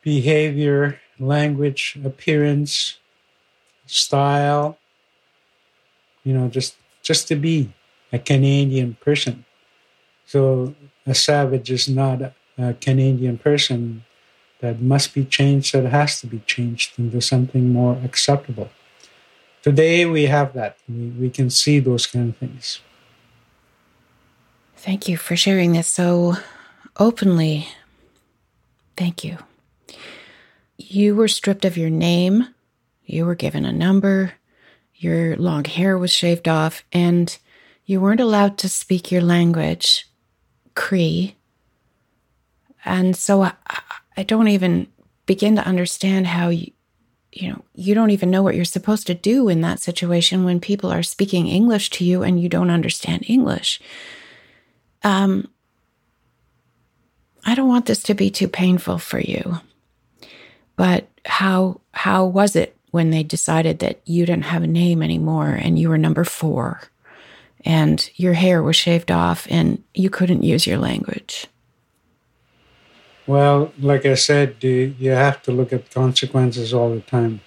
behavior, 0.01 0.99
language, 1.19 1.95
appearance, 2.03 2.97
style, 3.85 4.79
you 6.23 6.33
know, 6.33 6.47
just 6.47 6.73
just 7.03 7.27
to 7.27 7.35
be 7.35 7.71
a 8.11 8.17
Canadian 8.17 8.97
person. 8.99 9.45
So 10.32 10.73
a 11.05 11.13
savage 11.13 11.69
is 11.69 11.89
not 11.89 12.21
a, 12.21 12.34
Canadian 12.79 13.38
person 13.38 14.05
that 14.59 14.79
must 14.79 15.13
be 15.13 15.25
changed, 15.25 15.73
that 15.73 15.86
has 15.86 16.21
to 16.21 16.27
be 16.27 16.39
changed 16.45 16.97
into 16.97 17.19
something 17.19 17.73
more 17.73 17.99
acceptable. 18.05 18.69
Today 19.61 20.05
we 20.05 20.27
have 20.27 20.53
that. 20.53 20.77
We, 20.88 21.09
we 21.09 21.29
can 21.32 21.49
see 21.49 21.79
those 21.79 22.05
kind 22.05 22.29
of 22.29 22.38
things. 22.38 22.79
Thank 24.77 25.09
you 25.09 25.17
for 25.17 25.36
sharing 25.36 25.73
this 25.73 25.88
so 25.88 26.36
openly. 26.97 27.67
Thank 28.95 29.25
you. 29.25 29.38
You 30.77 31.15
were 31.15 31.27
stripped 31.27 31.65
of 31.65 31.77
your 31.77 31.89
name, 31.89 32.47
you 33.05 33.25
were 33.25 33.36
given 33.36 33.65
a 33.65 33.73
number, 33.73 34.34
your 34.95 35.36
long 35.36 35.65
hair 35.65 35.97
was 35.97 36.13
shaved 36.13 36.47
off, 36.47 36.84
and 36.93 37.38
you 37.86 37.99
weren't 37.99 38.21
allowed 38.21 38.57
to 38.59 38.69
speak 38.69 39.11
your 39.11 39.23
language, 39.23 40.05
Cree. 40.76 41.36
And 42.86 43.15
so 43.15 43.43
I, 43.43 43.53
I 44.17 44.24
don't 44.24 44.47
even 44.47 44.88
begin 45.26 45.55
to 45.55 45.65
understand 45.65 46.28
how 46.28 46.49
you, 46.49 46.72
you 47.32 47.49
know, 47.49 47.63
you 47.74 47.93
don't 47.93 48.11
even 48.11 48.32
know 48.32 48.43
what 48.43 48.55
you're 48.55 48.65
supposed 48.65 49.07
to 49.07 49.13
do 49.13 49.47
in 49.47 49.61
that 49.61 49.80
situation 49.80 50.43
when 50.43 50.59
people 50.59 50.91
are 50.91 51.03
speaking 51.03 51.47
English 51.47 51.89
to 51.91 52.05
you 52.05 52.24
and 52.24 52.41
you 52.41 52.49
don't 52.49 52.69
understand 52.69 53.24
English. 53.28 53.80
Um, 55.03 55.47
I 57.45 57.55
don't 57.55 57.69
want 57.69 57.86
this 57.86 58.03
to 58.03 58.13
be 58.13 58.30
too 58.30 58.47
painful 58.47 58.97
for 58.97 59.19
you. 59.19 59.59
But 60.76 61.07
how 61.26 61.82
how 61.93 62.26
was 62.26 62.55
it 62.55 62.76
when 62.91 63.09
they 63.11 63.24
decided 63.24 63.80
that 63.80 64.01
you 64.05 64.26
didn't 64.26 64.45
have 64.45 64.63
a 64.63 64.67
name 64.67 65.01
anymore 65.01 65.49
and 65.49 65.78
you 65.80 65.89
were 65.89 65.97
number 65.97 66.24
4 66.24 66.82
and 67.66 68.09
your 68.16 68.34
hair 68.34 68.62
was 68.64 68.76
shaved 68.76 69.12
off 69.12 69.47
and 69.49 69.84
you 69.93 70.09
couldn't 70.09 70.43
use 70.43 70.66
your 70.68 70.78
language? 70.78 71.47
Well, 73.28 73.72
like 73.80 74.05
I 74.05 74.16
said, 74.16 74.57
you 74.64 75.12
have 75.12 75.41
to 75.43 75.51
look 75.51 75.72
at 75.72 75.91
consequences 75.91 76.74
all 76.74 76.93
the 76.93 77.01
time. 77.01 77.41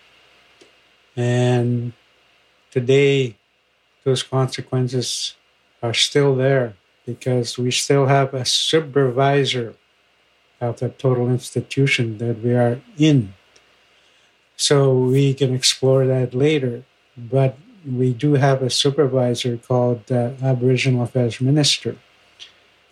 And 1.17 1.93
today, 2.71 3.37
those 4.05 4.23
consequences 4.23 5.35
are 5.83 5.95
still 5.95 6.35
there 6.35 6.75
because 7.05 7.59
we 7.59 7.71
still 7.71 8.07
have 8.07 8.33
a 8.35 8.45
supervisor 8.45 9.75
of 10.61 10.81
the 10.81 10.89
total 10.89 11.29
institution 11.29 12.19
that 12.19 12.43
we 12.43 12.55
are 12.55 12.81
in. 12.97 13.35
So 14.57 14.95
we 14.95 15.35
can 15.35 15.55
explore 15.55 16.07
that 16.07 16.35
later. 16.35 16.85
But 17.17 17.59
we 17.87 18.13
do 18.13 18.35
have 18.35 18.63
a 18.63 18.71
supervisor 18.71 19.57
called 19.57 20.07
the 20.07 20.35
Aboriginal 20.43 21.03
Affairs 21.03 21.41
Minister 21.41 21.97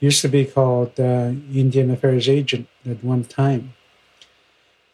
used 0.03 0.21
to 0.21 0.29
be 0.29 0.45
called 0.45 0.99
uh, 0.99 1.31
Indian 1.55 1.89
Affairs 1.93 2.29
Agent 2.29 2.67
at 2.85 3.05
one 3.05 3.23
time. 3.23 3.73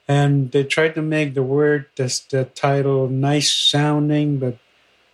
And 0.06 0.52
they 0.52 0.64
tried 0.64 0.94
to 0.96 1.02
make 1.02 1.32
the 1.32 1.42
word, 1.42 1.86
this, 1.96 2.20
the 2.20 2.44
title, 2.44 3.08
nice 3.08 3.50
sounding, 3.50 4.38
but 4.38 4.58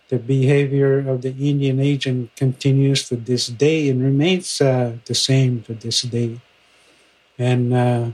the 0.09 0.19
behavior 0.19 0.99
of 0.99 1.21
the 1.21 1.31
Indian 1.31 1.79
agent 1.79 2.35
continues 2.35 3.07
to 3.07 3.15
this 3.15 3.47
day 3.47 3.89
and 3.89 4.03
remains 4.03 4.61
uh, 4.61 4.97
the 5.05 5.15
same 5.15 5.63
to 5.63 5.73
this 5.73 6.01
day. 6.01 6.41
And 7.39 7.73
uh, 7.73 8.11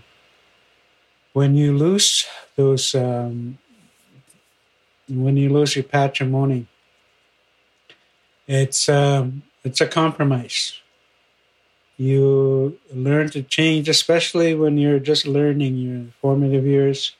when 1.34 1.56
you 1.56 1.76
lose 1.76 2.26
those, 2.56 2.94
um, 2.94 3.58
when 5.12 5.38
you 5.38 5.50
lose 5.50 5.76
your 5.76 5.84
patrimony, 5.84 6.68
it's 8.48 8.90
um, 8.90 9.44
it's 9.64 9.82
a 9.82 9.88
compromise 9.88 10.80
you 11.98 12.80
learn 12.94 13.30
to 13.30 13.44
change, 13.44 13.88
especially 13.88 14.56
when 14.56 14.78
you're 14.78 15.00
just 15.00 15.28
learning 15.28 15.78
your 15.78 16.06
formative 16.22 16.66
years. 16.66 17.16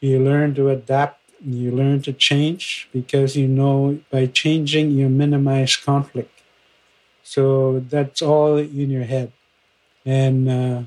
You 0.00 0.20
learn 0.20 0.54
to 0.56 0.70
adapt, 0.70 1.20
you 1.44 1.70
learn 1.72 2.02
to 2.02 2.12
change 2.12 2.88
because 2.92 3.36
you 3.36 3.48
know 3.48 4.00
by 4.10 4.26
changing 4.26 4.92
you 4.92 5.08
minimize 5.08 5.76
conflict. 5.76 6.42
So 7.22 7.80
that's 7.88 8.22
all 8.22 8.58
in 8.58 8.90
your 8.90 9.04
head. 9.04 9.32
And 10.06 10.48
uh, 10.48 10.82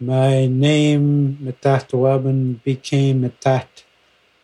my 0.00 0.46
name, 0.46 1.38
Metat 1.40 2.62
became 2.64 3.22
Metat. 3.22 3.68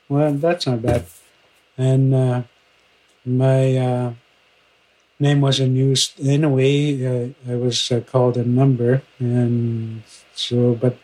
Well, 0.09 0.35
that's 0.35 0.67
not 0.67 0.83
bad. 0.83 1.05
And 1.77 2.15
uh, 2.15 2.43
my 3.25 3.77
uh, 3.77 4.13
name 5.19 5.41
wasn't 5.41 5.77
used 5.77 6.19
in 6.21 6.45
a 6.45 6.49
way. 6.49 6.95
Uh, 7.03 7.29
I 7.49 7.57
was 7.57 7.91
uh, 7.91 8.01
called 8.01 8.37
a 8.37 8.45
number, 8.45 9.03
and 9.19 10.03
so 10.35 10.75
but 10.75 10.97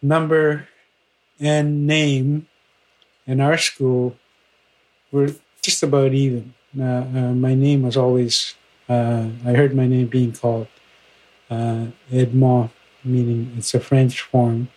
number 0.00 0.68
and 1.40 1.86
name 1.86 2.46
in 3.26 3.40
our 3.40 3.58
school 3.58 4.16
were 5.10 5.34
just 5.60 5.82
about 5.82 6.12
even. 6.12 6.54
Uh, 6.78 6.84
uh 6.84 7.32
my 7.34 7.54
name 7.54 7.82
was 7.82 7.96
always. 7.96 8.54
I 8.88 9.54
heard 9.54 9.74
my 9.74 9.86
name 9.86 10.08
being 10.08 10.32
called 10.32 10.66
Edmond, 11.48 12.70
meaning 13.04 13.54
it's 13.56 13.72
a 13.74 13.78
French 13.78 14.20
form, 14.20 14.68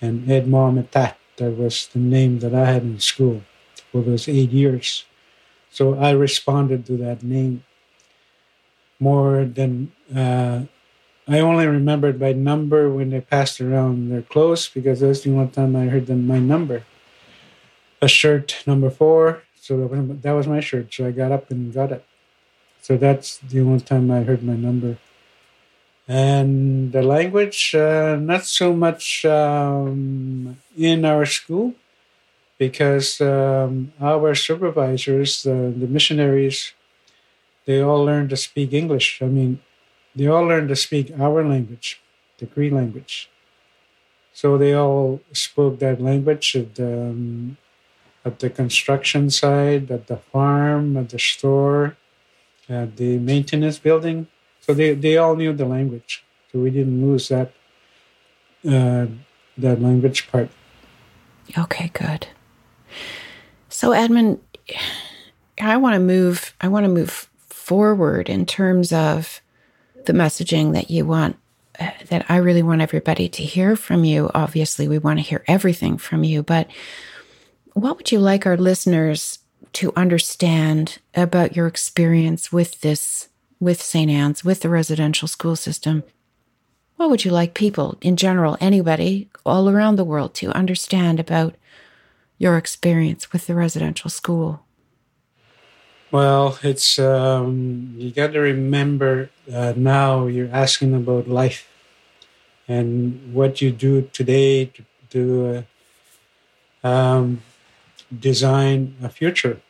and 0.00 0.30
Edmond 0.30 0.76
Metat. 0.76 1.16
That 1.36 1.56
was 1.56 1.88
the 1.88 1.98
name 1.98 2.38
that 2.40 2.54
I 2.54 2.66
had 2.66 2.82
in 2.82 3.00
school 3.00 3.42
for 3.90 4.02
those 4.02 4.28
eight 4.28 4.50
years. 4.50 5.04
So 5.70 5.98
I 5.98 6.10
responded 6.12 6.86
to 6.86 6.96
that 6.98 7.22
name 7.22 7.64
more 9.00 9.44
than 9.44 9.92
uh, 10.14 10.62
I 11.26 11.40
only 11.40 11.66
remembered 11.66 12.20
by 12.20 12.32
number 12.32 12.90
when 12.90 13.10
they 13.10 13.20
passed 13.20 13.60
around 13.60 14.10
their 14.10 14.22
clothes 14.22 14.68
because 14.68 15.00
that's 15.00 15.22
the 15.22 15.32
only 15.32 15.48
time 15.48 15.74
I 15.74 15.86
heard 15.86 16.06
them 16.06 16.26
my 16.26 16.38
number. 16.38 16.84
A 18.02 18.08
shirt 18.08 18.62
number 18.66 18.90
four, 18.90 19.42
so 19.58 19.88
that 19.88 20.32
was 20.32 20.46
my 20.46 20.60
shirt. 20.60 20.92
So 20.92 21.06
I 21.06 21.10
got 21.10 21.32
up 21.32 21.50
and 21.50 21.72
got 21.72 21.92
it. 21.92 22.04
So 22.82 22.98
that's 22.98 23.38
the 23.38 23.60
only 23.60 23.80
time 23.80 24.10
I 24.10 24.22
heard 24.22 24.42
my 24.42 24.56
number. 24.56 24.98
And 26.06 26.92
the 26.92 27.02
language, 27.02 27.74
uh, 27.74 28.16
not 28.20 28.44
so 28.44 28.74
much 28.74 29.24
um, 29.24 30.58
in 30.76 31.04
our 31.04 31.24
school, 31.24 31.74
because 32.58 33.20
um, 33.20 33.92
our 34.00 34.34
supervisors, 34.34 35.46
uh, 35.46 35.72
the 35.74 35.88
missionaries, 35.88 36.72
they 37.64 37.80
all 37.80 38.04
learned 38.04 38.30
to 38.30 38.36
speak 38.36 38.72
English. 38.72 39.20
I 39.22 39.26
mean, 39.26 39.60
they 40.14 40.26
all 40.26 40.44
learned 40.44 40.68
to 40.68 40.76
speak 40.76 41.10
our 41.18 41.42
language, 41.42 42.00
the 42.38 42.46
Cree 42.46 42.70
language. 42.70 43.30
So 44.32 44.58
they 44.58 44.74
all 44.74 45.20
spoke 45.32 45.78
that 45.78 46.02
language 46.02 46.54
at 46.54 46.74
the, 46.74 47.10
um, 47.10 47.56
at 48.24 48.40
the 48.40 48.50
construction 48.50 49.30
site, 49.30 49.90
at 49.90 50.06
the 50.06 50.16
farm, 50.16 50.96
at 50.96 51.08
the 51.10 51.18
store, 51.18 51.96
at 52.68 52.96
the 52.96 53.18
maintenance 53.18 53.78
building. 53.78 54.26
So 54.66 54.72
they, 54.72 54.94
they 54.94 55.18
all 55.18 55.36
knew 55.36 55.52
the 55.52 55.66
language. 55.66 56.24
So 56.50 56.60
we 56.60 56.70
didn't 56.70 57.04
lose 57.04 57.28
that 57.28 57.52
uh, 58.66 59.06
that 59.58 59.82
language 59.82 60.30
part. 60.30 60.48
Okay, 61.58 61.90
good. 61.92 62.28
So 63.68 63.92
Edmund, 63.92 64.40
I 65.60 65.76
want 65.76 65.94
to 65.94 66.00
move 66.00 66.54
I 66.60 66.68
want 66.68 66.84
to 66.84 66.90
move 66.90 67.28
forward 67.36 68.30
in 68.30 68.46
terms 68.46 68.92
of 68.92 69.42
the 70.06 70.12
messaging 70.12 70.72
that 70.72 70.90
you 70.90 71.04
want 71.04 71.36
uh, 71.78 71.90
that 72.08 72.24
I 72.30 72.36
really 72.36 72.62
want 72.62 72.80
everybody 72.80 73.28
to 73.28 73.42
hear 73.42 73.76
from 73.76 74.04
you. 74.04 74.30
Obviously, 74.34 74.88
we 74.88 74.98
want 74.98 75.18
to 75.18 75.24
hear 75.24 75.44
everything 75.46 75.98
from 75.98 76.24
you, 76.24 76.42
but 76.42 76.68
what 77.74 77.96
would 77.96 78.12
you 78.12 78.20
like 78.20 78.46
our 78.46 78.56
listeners 78.56 79.40
to 79.74 79.92
understand 79.96 80.98
about 81.14 81.56
your 81.56 81.66
experience 81.66 82.52
with 82.52 82.80
this 82.80 83.28
with 83.60 83.82
St. 83.82 84.10
Anne's, 84.10 84.44
with 84.44 84.60
the 84.60 84.68
residential 84.68 85.28
school 85.28 85.56
system? 85.56 86.02
What 86.96 87.10
would 87.10 87.24
you 87.24 87.30
like 87.30 87.54
people 87.54 87.98
in 88.00 88.16
general, 88.16 88.56
anybody 88.60 89.28
all 89.44 89.68
around 89.68 89.96
the 89.96 90.04
world 90.04 90.34
to 90.34 90.50
understand 90.50 91.18
about 91.18 91.54
your 92.38 92.56
experience 92.56 93.32
with 93.32 93.46
the 93.46 93.54
residential 93.54 94.10
school? 94.10 94.64
Well, 96.10 96.58
it's 96.62 96.98
um, 96.98 97.94
you 97.96 98.12
got 98.12 98.32
to 98.34 98.40
remember 98.40 99.30
uh, 99.52 99.72
now 99.76 100.26
you're 100.26 100.52
asking 100.52 100.94
about 100.94 101.28
life 101.28 101.66
and 102.68 103.34
what 103.34 103.60
you 103.60 103.72
do 103.72 104.08
today 104.12 104.66
to, 104.66 104.84
to 105.10 105.64
uh, 106.84 106.86
um, 106.86 107.42
design 108.16 108.94
a 109.02 109.08
future. 109.08 109.60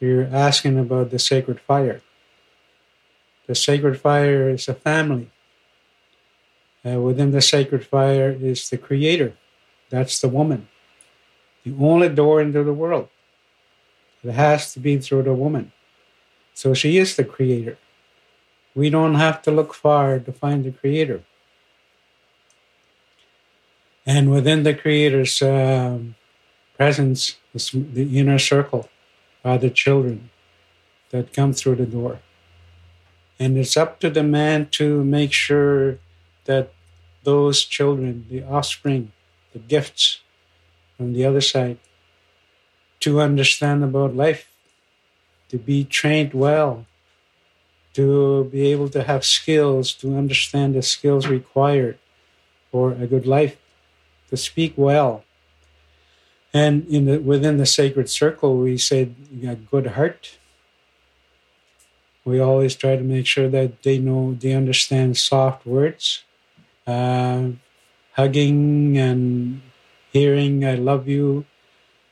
You're 0.00 0.26
asking 0.26 0.78
about 0.78 1.10
the 1.10 1.18
sacred 1.18 1.60
fire. 1.60 2.00
The 3.48 3.56
sacred 3.56 4.00
fire 4.00 4.50
is 4.50 4.68
a 4.68 4.74
family. 4.74 5.30
Uh, 6.86 7.00
within 7.00 7.32
the 7.32 7.42
sacred 7.42 7.84
fire 7.84 8.30
is 8.30 8.70
the 8.70 8.78
creator. 8.78 9.34
That's 9.90 10.20
the 10.20 10.28
woman 10.28 10.68
the 11.68 11.84
only 11.84 12.08
door 12.08 12.40
into 12.40 12.62
the 12.64 12.72
world. 12.72 13.08
It 14.22 14.32
has 14.32 14.72
to 14.74 14.80
be 14.80 14.98
through 14.98 15.24
the 15.24 15.34
woman. 15.34 15.72
So 16.54 16.74
she 16.74 16.98
is 16.98 17.16
the 17.16 17.24
creator. 17.24 17.78
We 18.74 18.90
don't 18.90 19.14
have 19.14 19.42
to 19.42 19.50
look 19.50 19.74
far 19.74 20.18
to 20.18 20.32
find 20.32 20.64
the 20.64 20.72
creator. 20.72 21.22
And 24.06 24.30
within 24.30 24.62
the 24.62 24.74
creator's 24.74 25.42
um, 25.42 26.14
presence 26.76 27.36
the 27.52 28.18
inner 28.18 28.38
circle 28.38 28.88
are 29.44 29.58
the 29.58 29.70
children 29.70 30.30
that 31.10 31.32
come 31.32 31.52
through 31.52 31.76
the 31.76 31.86
door. 31.86 32.20
And 33.38 33.56
it's 33.56 33.76
up 33.76 34.00
to 34.00 34.10
the 34.10 34.22
man 34.22 34.68
to 34.72 35.04
make 35.04 35.32
sure 35.32 35.98
that 36.44 36.72
those 37.24 37.64
children, 37.64 38.26
the 38.30 38.42
offspring, 38.42 39.12
the 39.52 39.58
gifts, 39.58 40.20
from 40.96 41.12
the 41.12 41.24
other 41.24 41.40
side 41.40 41.78
to 43.00 43.20
understand 43.20 43.84
about 43.84 44.16
life, 44.16 44.50
to 45.48 45.56
be 45.58 45.84
trained 45.84 46.34
well, 46.34 46.86
to 47.94 48.44
be 48.44 48.72
able 48.72 48.88
to 48.88 49.04
have 49.04 49.24
skills, 49.24 49.92
to 49.94 50.16
understand 50.16 50.74
the 50.74 50.82
skills 50.82 51.26
required 51.28 51.98
for 52.70 52.92
a 52.92 53.06
good 53.06 53.26
life, 53.26 53.56
to 54.30 54.36
speak 54.36 54.74
well, 54.76 55.24
And 56.52 56.86
in 56.88 57.04
the, 57.04 57.18
within 57.18 57.58
the 57.58 57.66
sacred 57.66 58.08
circle, 58.08 58.56
we 58.56 58.78
said, 58.78 59.14
a 59.46 59.54
good 59.54 59.88
heart. 59.88 60.38
We 62.28 62.40
always 62.40 62.74
try 62.76 62.94
to 62.96 63.04
make 63.14 63.26
sure 63.26 63.48
that 63.48 63.82
they 63.82 63.98
know, 63.98 64.22
they 64.38 64.52
understand 64.62 65.16
soft 65.16 65.66
words, 65.66 66.24
uh, 66.86 67.50
hugging 68.20 68.98
and 68.98 69.62
hearing, 70.12 70.64
I 70.64 70.74
love 70.76 71.08
you, 71.08 71.46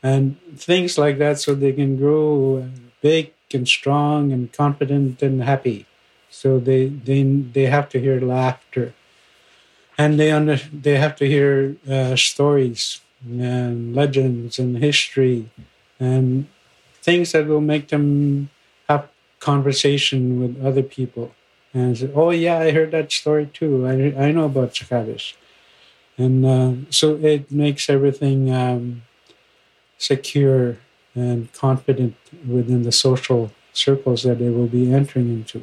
and 0.03 0.37
things 0.57 0.99
like 0.99 1.19
that, 1.19 1.39
so 1.41 1.55
they 1.55 1.73
can 1.73 1.97
grow 1.97 2.69
big 3.03 3.33
and 3.55 3.69
strong 3.69 4.33
and 4.33 4.53
confident 4.53 5.23
and 5.23 5.43
happy. 5.43 5.87
So 6.31 6.59
they 6.59 6.83
they 6.89 7.23
they 7.25 7.67
have 7.77 7.89
to 7.91 7.99
hear 8.01 8.21
laughter, 8.21 8.95
and 9.99 10.19
they 10.19 10.31
under 10.31 10.57
they 10.73 10.97
have 10.97 11.17
to 11.17 11.27
hear 11.27 11.77
uh, 11.89 12.17
stories 12.17 13.01
and 13.25 13.95
legends 13.95 14.59
and 14.59 14.79
history 14.79 15.49
and 15.99 16.47
things 17.03 17.33
that 17.33 17.47
will 17.47 17.61
make 17.63 17.89
them 17.89 18.51
conversation 19.41 20.41
with 20.41 20.65
other 20.65 20.83
people. 20.83 21.33
And 21.75 22.11
oh 22.15 22.31
yeah 22.31 22.59
i 22.59 22.71
heard 22.71 22.93
that 22.93 23.13
story 23.13 23.47
too. 23.53 23.87
I, 23.87 24.27
I 24.27 24.33
know 24.33 24.47
about 24.47 24.73
Chacabish. 24.75 25.35
and 26.19 26.47
uh, 26.47 26.73
so 26.91 27.17
it 27.17 27.51
makes 27.51 27.91
everything 27.91 28.53
um, 28.53 29.03
secure 29.99 30.79
and 31.15 31.53
confident 31.53 32.17
within 32.47 32.83
the 32.83 32.93
social 32.93 33.51
circles 33.73 34.23
that 34.25 34.39
they 34.39 34.51
will 34.51 34.67
be 34.69 34.93
entering 34.93 35.29
into. 35.31 35.63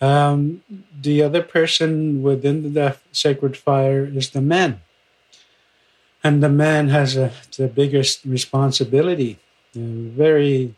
Um, 0.00 0.62
the 1.00 1.22
other 1.22 1.42
person 1.42 2.22
within 2.22 2.74
the 2.74 2.96
sacred 3.12 3.56
fire 3.56 4.04
is 4.04 4.30
the 4.30 4.40
man. 4.40 4.80
And 6.22 6.42
the 6.42 6.48
man 6.48 6.88
has 6.88 7.16
a, 7.16 7.32
the 7.56 7.68
biggest 7.68 8.24
responsibility, 8.24 9.38
a 9.74 9.78
very 9.78 10.74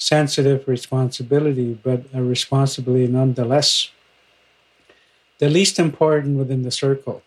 sensitive 0.00 0.66
responsibility, 0.66 1.74
but 1.74 2.04
a 2.14 2.22
responsibility 2.22 3.06
nonetheless. 3.06 3.90
The 5.38 5.48
least 5.48 5.78
important 5.78 6.38
within 6.38 6.62
the 6.62 6.70
circle, 6.70 7.22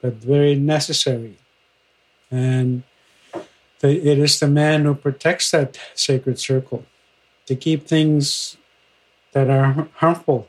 but 0.00 0.14
very 0.14 0.54
necessary. 0.54 1.36
And 2.30 2.82
the, 3.80 3.90
it 3.90 4.18
is 4.18 4.40
the 4.40 4.48
man 4.48 4.84
who 4.84 4.94
protects 4.94 5.50
that 5.50 5.78
sacred 5.94 6.38
circle 6.38 6.86
to 7.46 7.54
keep 7.54 7.86
things 7.86 8.56
that 9.32 9.50
are 9.50 9.88
harmful 9.96 10.48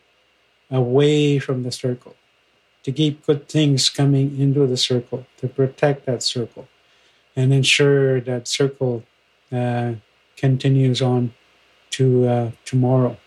away 0.71 1.39
from 1.39 1.63
the 1.63 1.71
circle 1.71 2.15
to 2.87 2.93
keep 2.93 3.25
good 3.25 3.49
things 3.49 3.89
coming 3.89 4.39
into 4.39 4.65
the 4.65 4.77
circle, 4.77 5.27
to 5.35 5.45
protect 5.45 6.05
that 6.05 6.23
circle, 6.23 6.69
and 7.35 7.53
ensure 7.53 8.21
that 8.21 8.47
circle 8.47 9.03
uh, 9.51 9.91
continues 10.37 11.01
on 11.01 11.33
to 11.97 12.27
uh, 12.27 12.51
tomorrow. 12.65 13.17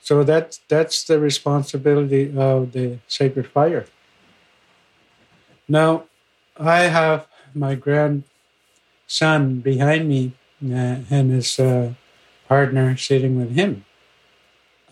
So 0.00 0.22
that's 0.22 0.60
that's 0.68 1.04
the 1.04 1.18
responsibility 1.18 2.32
of 2.36 2.72
the 2.72 2.98
sacred 3.08 3.48
fire. 3.48 3.86
Now, 5.68 6.04
I 6.56 6.82
have 6.82 7.26
my 7.54 7.74
grandson 7.74 8.22
behind 9.60 10.08
me 10.08 10.32
uh, 10.64 11.02
and 11.10 11.30
his 11.32 11.58
uh, 11.58 11.94
partner 12.48 12.96
sitting 12.96 13.36
with 13.36 13.50
him. 13.50 13.84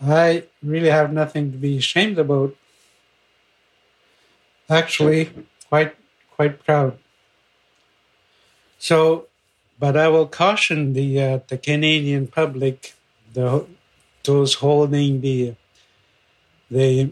I 0.01 0.43
really 0.61 0.89
have 0.89 1.13
nothing 1.13 1.51
to 1.51 1.57
be 1.57 1.77
ashamed 1.77 2.19
about 2.19 2.55
actually 4.69 5.31
quite 5.69 5.95
quite 6.35 6.63
proud. 6.65 6.97
So, 8.77 9.27
but 9.79 9.97
I 9.97 10.07
will 10.07 10.27
caution 10.27 10.93
the 10.93 11.21
uh, 11.21 11.39
the 11.47 11.57
Canadian 11.57 12.27
public, 12.27 12.93
the 13.33 13.65
those 14.23 14.55
holding 14.55 15.21
the 15.21 15.55
the 16.69 17.11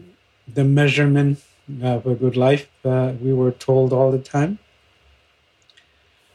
the 0.52 0.64
measurement 0.64 1.42
of 1.82 2.06
a 2.06 2.14
good 2.14 2.36
life. 2.36 2.68
Uh, 2.84 3.12
we 3.20 3.32
were 3.32 3.52
told 3.52 3.92
all 3.92 4.10
the 4.10 4.18
time. 4.18 4.58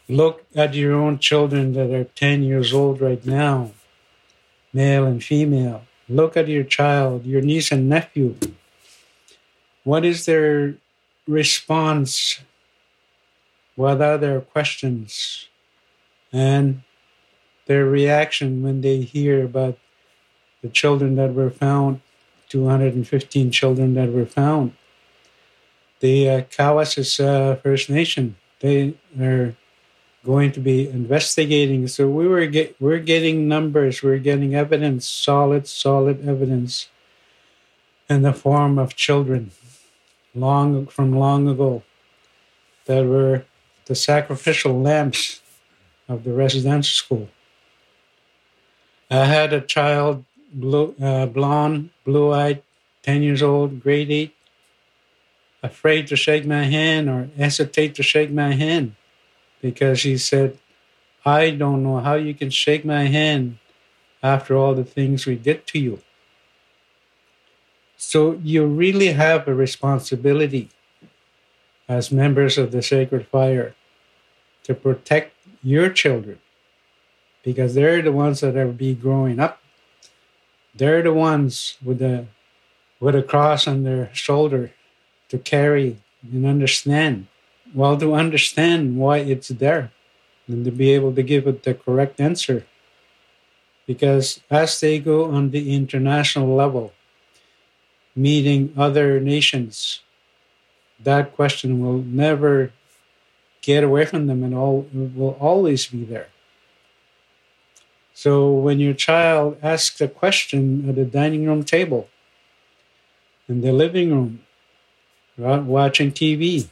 Look 0.07 0.45
at 0.55 0.73
your 0.73 0.93
own 0.93 1.19
children 1.19 1.73
that 1.73 1.91
are 1.91 2.05
ten 2.05 2.43
years 2.43 2.73
old 2.73 3.01
right 3.01 3.23
now, 3.25 3.71
male 4.73 5.05
and 5.05 5.23
female. 5.23 5.83
Look 6.07 6.35
at 6.35 6.47
your 6.47 6.63
child, 6.63 7.25
your 7.25 7.41
niece 7.41 7.71
and 7.71 7.87
nephew. 7.87 8.35
What 9.83 10.03
is 10.05 10.25
their 10.25 10.75
response 11.27 12.41
what 13.75 14.01
are 14.01 14.17
their 14.17 14.41
questions 14.41 15.48
and 16.31 16.81
their 17.65 17.85
reaction 17.85 18.63
when 18.63 18.81
they 18.81 19.01
hear 19.01 19.43
about 19.45 19.77
the 20.61 20.69
children 20.69 21.15
that 21.15 21.33
were 21.33 21.49
found 21.49 22.01
215 22.49 23.51
children 23.51 23.93
that 23.93 24.11
were 24.11 24.25
found. 24.25 24.73
The 25.99 26.29
uh, 26.29 26.41
Cowessess 26.41 27.19
uh, 27.19 27.55
First 27.57 27.89
Nation. 27.89 28.35
They 28.59 28.95
are 29.19 29.55
going 30.25 30.51
to 30.51 30.59
be 30.59 30.89
investigating. 30.89 31.87
So 31.87 32.09
we 32.09 32.27
were 32.27 32.45
get, 32.47 32.75
we're 32.79 32.99
getting 32.99 33.47
numbers. 33.47 34.03
We're 34.03 34.17
getting 34.17 34.55
evidence 34.55 35.07
solid 35.07 35.67
solid 35.67 36.27
evidence 36.27 36.89
in 38.09 38.23
the 38.23 38.33
form 38.33 38.77
of 38.79 38.95
children 38.95 39.51
long 40.33 40.87
from 40.87 41.11
long 41.13 41.47
ago 41.47 41.83
that 42.85 43.05
were 43.05 43.45
the 43.85 43.95
sacrificial 43.95 44.81
lambs 44.81 45.41
of 46.09 46.23
the 46.23 46.33
residential 46.33 46.91
school. 46.91 47.29
I 49.09 49.25
had 49.25 49.53
a 49.53 49.61
child, 49.61 50.25
blue, 50.51 50.95
uh, 51.01 51.27
blonde, 51.27 51.91
blue 52.03 52.33
eyed, 52.33 52.61
10 53.03 53.23
years 53.23 53.41
old, 53.41 53.81
grade 53.81 54.11
8, 54.11 54.35
afraid 55.63 56.07
to 56.07 56.15
shake 56.15 56.45
my 56.45 56.63
hand 56.63 57.09
or 57.09 57.29
hesitate 57.37 57.95
to 57.95 58.03
shake 58.03 58.31
my 58.31 58.53
hand 58.53 58.95
because 59.61 60.03
he 60.03 60.17
said, 60.17 60.57
I 61.25 61.51
don't 61.51 61.83
know 61.83 61.99
how 61.99 62.15
you 62.15 62.33
can 62.33 62.49
shake 62.49 62.83
my 62.83 63.05
hand 63.05 63.57
after 64.23 64.55
all 64.55 64.73
the 64.73 64.83
things 64.83 65.25
we 65.25 65.35
did 65.35 65.67
to 65.67 65.79
you. 65.79 66.01
So 67.97 68.39
you 68.43 68.65
really 68.65 69.13
have 69.13 69.47
a 69.47 69.53
responsibility 69.53 70.69
as 71.87 72.11
members 72.11 72.57
of 72.57 72.71
the 72.71 72.81
Sacred 72.81 73.27
Fire 73.27 73.75
to 74.63 74.73
protect 74.73 75.33
your 75.61 75.89
children 75.89 76.39
because 77.43 77.73
they're 77.73 78.01
the 78.01 78.11
ones 78.11 78.41
that 78.41 78.55
are 78.55 78.67
be 78.67 78.93
growing 78.93 79.39
up. 79.39 79.61
They're 80.75 81.03
the 81.03 81.13
ones 81.13 81.77
with 81.83 81.99
the 81.99 82.27
with 82.99 83.15
a 83.15 83.23
cross 83.23 83.67
on 83.67 83.83
their 83.83 84.09
shoulder 84.13 84.71
to 85.29 85.37
carry 85.37 85.97
and 86.21 86.45
understand. 86.45 87.27
Well, 87.73 87.97
to 87.97 88.13
understand 88.13 88.97
why 88.97 89.19
it's 89.19 89.49
there 89.49 89.91
and 90.47 90.65
to 90.65 90.71
be 90.71 90.91
able 90.91 91.13
to 91.13 91.23
give 91.23 91.47
it 91.47 91.63
the 91.63 91.73
correct 91.73 92.19
answer. 92.19 92.65
Because 93.85 94.41
as 94.49 94.79
they 94.79 94.99
go 94.99 95.25
on 95.25 95.51
the 95.51 95.73
international 95.73 96.53
level, 96.53 96.93
meeting 98.15 98.73
other 98.77 99.19
nations, 99.19 100.01
that 100.99 101.35
question 101.35 101.79
will 101.79 101.99
never 101.99 102.71
get 103.61 103.83
away 103.83 104.05
from 104.05 104.27
them 104.27 104.43
and 104.43 104.55
all 104.55 104.87
will 104.93 105.37
always 105.39 105.87
be 105.87 106.03
there. 106.03 106.29
So 108.13 108.51
when 108.51 108.79
your 108.79 108.93
child 108.93 109.57
asks 109.63 110.01
a 110.01 110.07
question 110.07 110.89
at 110.89 110.95
the 110.95 111.05
dining 111.05 111.45
room 111.45 111.63
table, 111.63 112.09
in 113.47 113.61
the 113.61 113.71
living 113.71 114.11
room, 114.11 114.41
watching 115.37 116.11
TV, 116.11 116.67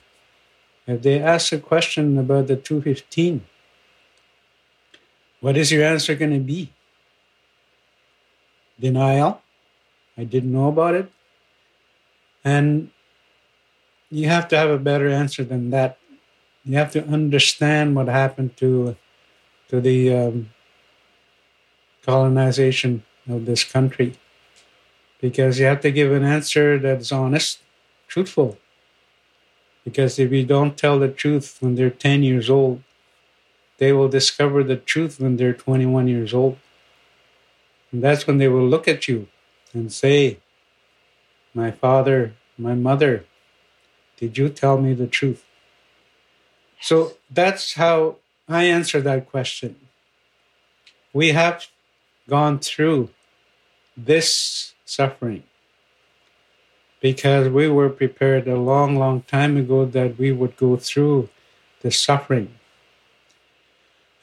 if 0.85 1.01
they 1.01 1.19
ask 1.19 1.51
a 1.51 1.59
question 1.59 2.17
about 2.17 2.47
the 2.47 2.55
215, 2.55 3.45
what 5.39 5.57
is 5.57 5.71
your 5.71 5.83
answer 5.83 6.15
going 6.15 6.33
to 6.33 6.39
be? 6.39 6.73
Denial? 8.79 9.41
I 10.17 10.23
didn't 10.23 10.51
know 10.51 10.67
about 10.67 10.95
it. 10.95 11.11
And 12.43 12.91
you 14.09 14.27
have 14.29 14.47
to 14.49 14.57
have 14.57 14.69
a 14.69 14.77
better 14.77 15.09
answer 15.09 15.43
than 15.43 15.69
that. 15.71 15.97
You 16.67 16.75
have 16.77 16.91
to 16.91 17.05
understand 17.07 17.95
what 17.95 18.07
happened 18.07 18.57
to 18.57 18.97
to 19.69 19.81
the 19.81 20.13
um, 20.13 20.49
colonization 22.05 23.03
of 23.29 23.45
this 23.45 23.63
country, 23.63 24.15
because 25.21 25.59
you 25.59 25.65
have 25.65 25.81
to 25.81 25.91
give 25.91 26.11
an 26.11 26.23
answer 26.23 26.77
that's 26.79 27.11
honest, 27.11 27.59
truthful. 28.07 28.57
Because 29.83 30.19
if 30.19 30.31
you 30.31 30.45
don't 30.45 30.77
tell 30.77 30.99
the 30.99 31.07
truth 31.07 31.57
when 31.61 31.75
they're 31.75 31.89
10 31.89 32.23
years 32.23 32.49
old, 32.49 32.83
they 33.77 33.93
will 33.93 34.09
discover 34.09 34.63
the 34.63 34.75
truth 34.75 35.19
when 35.19 35.37
they're 35.37 35.53
21 35.53 36.07
years 36.07 36.33
old. 36.33 36.57
And 37.91 38.03
that's 38.03 38.27
when 38.27 38.37
they 38.37 38.49
will 38.49 38.67
look 38.67 38.87
at 38.87 39.07
you 39.07 39.27
and 39.73 39.91
say, 39.91 40.39
my 41.53 41.71
father, 41.71 42.33
my 42.57 42.75
mother, 42.75 43.25
did 44.17 44.37
you 44.37 44.49
tell 44.49 44.77
me 44.77 44.93
the 44.93 45.07
truth? 45.07 45.46
So 46.81 47.13
that's 47.29 47.73
how 47.73 48.17
I 48.47 48.63
answer 48.65 49.01
that 49.01 49.29
question. 49.29 49.75
We 51.13 51.31
have 51.31 51.67
gone 52.29 52.59
through 52.59 53.09
this 53.95 54.73
suffering 54.85 55.43
because 57.01 57.49
we 57.49 57.67
were 57.67 57.89
prepared 57.89 58.47
a 58.47 58.57
long, 58.57 58.97
long 58.97 59.21
time 59.23 59.57
ago 59.57 59.85
that 59.85 60.17
we 60.17 60.31
would 60.31 60.57
go 60.57 60.77
through 60.77 61.29
the 61.81 61.91
suffering. 61.91 62.53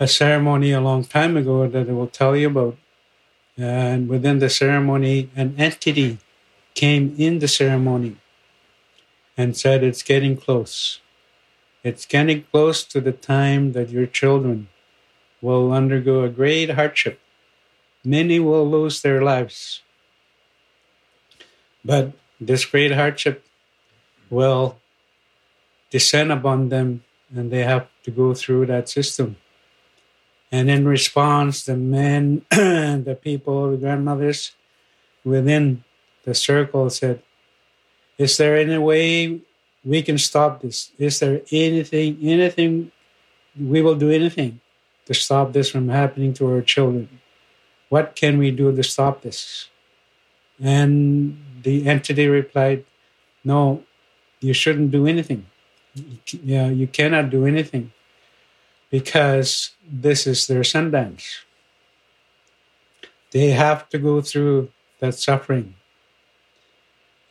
A 0.00 0.08
ceremony 0.08 0.72
a 0.72 0.80
long 0.80 1.04
time 1.04 1.36
ago 1.36 1.68
that 1.68 1.88
I 1.88 1.92
will 1.92 2.08
tell 2.08 2.36
you 2.36 2.48
about. 2.48 2.76
And 3.56 4.08
within 4.08 4.40
the 4.40 4.50
ceremony, 4.50 5.30
an 5.36 5.54
entity 5.56 6.18
came 6.74 7.14
in 7.16 7.38
the 7.38 7.46
ceremony 7.46 8.16
and 9.36 9.56
said, 9.56 9.84
It's 9.84 10.02
getting 10.02 10.36
close. 10.36 11.00
It's 11.84 12.06
getting 12.06 12.44
close 12.44 12.82
to 12.84 13.00
the 13.00 13.12
time 13.12 13.72
that 13.72 13.90
your 13.90 14.06
children 14.06 14.68
will 15.42 15.70
undergo 15.70 16.24
a 16.24 16.30
great 16.30 16.70
hardship. 16.70 17.20
Many 18.02 18.40
will 18.40 18.68
lose 18.68 19.02
their 19.02 19.20
lives. 19.22 19.82
But 21.84 22.12
this 22.40 22.64
great 22.64 22.92
hardship 22.92 23.44
will 24.30 24.80
descend 25.90 26.32
upon 26.32 26.70
them 26.70 27.04
and 27.34 27.50
they 27.50 27.64
have 27.64 27.88
to 28.04 28.10
go 28.10 28.32
through 28.32 28.64
that 28.66 28.88
system. 28.88 29.36
And 30.50 30.70
in 30.70 30.88
response, 30.88 31.64
the 31.64 31.76
men, 31.76 32.46
the 32.50 33.18
people, 33.20 33.72
the 33.72 33.76
grandmothers 33.76 34.52
within 35.22 35.84
the 36.24 36.34
circle 36.34 36.88
said, 36.88 37.22
Is 38.16 38.38
there 38.38 38.56
any 38.56 38.78
way 38.78 39.40
we 39.84 40.02
can 40.02 40.18
stop 40.18 40.62
this? 40.62 40.90
Is 40.98 41.20
there 41.20 41.42
anything, 41.52 42.18
anything, 42.22 42.90
we 43.58 43.82
will 43.82 43.94
do 43.94 44.10
anything 44.10 44.60
to 45.06 45.14
stop 45.14 45.52
this 45.52 45.70
from 45.70 45.88
happening 45.88 46.32
to 46.34 46.46
our 46.48 46.62
children? 46.62 47.20
What 47.88 48.16
can 48.16 48.38
we 48.38 48.50
do 48.50 48.74
to 48.74 48.82
stop 48.82 49.22
this? 49.22 49.68
And 50.60 51.38
the 51.62 51.86
entity 51.86 52.26
replied, 52.28 52.84
No, 53.44 53.84
you 54.40 54.52
shouldn't 54.52 54.90
do 54.90 55.06
anything. 55.06 55.46
Yeah, 56.42 56.68
you 56.68 56.86
cannot 56.86 57.30
do 57.30 57.46
anything 57.46 57.92
because 58.90 59.70
this 59.86 60.26
is 60.26 60.46
their 60.46 60.62
Sundance. 60.62 61.42
They 63.30 63.50
have 63.50 63.88
to 63.90 63.98
go 63.98 64.20
through 64.20 64.70
that 65.00 65.14
suffering. 65.14 65.74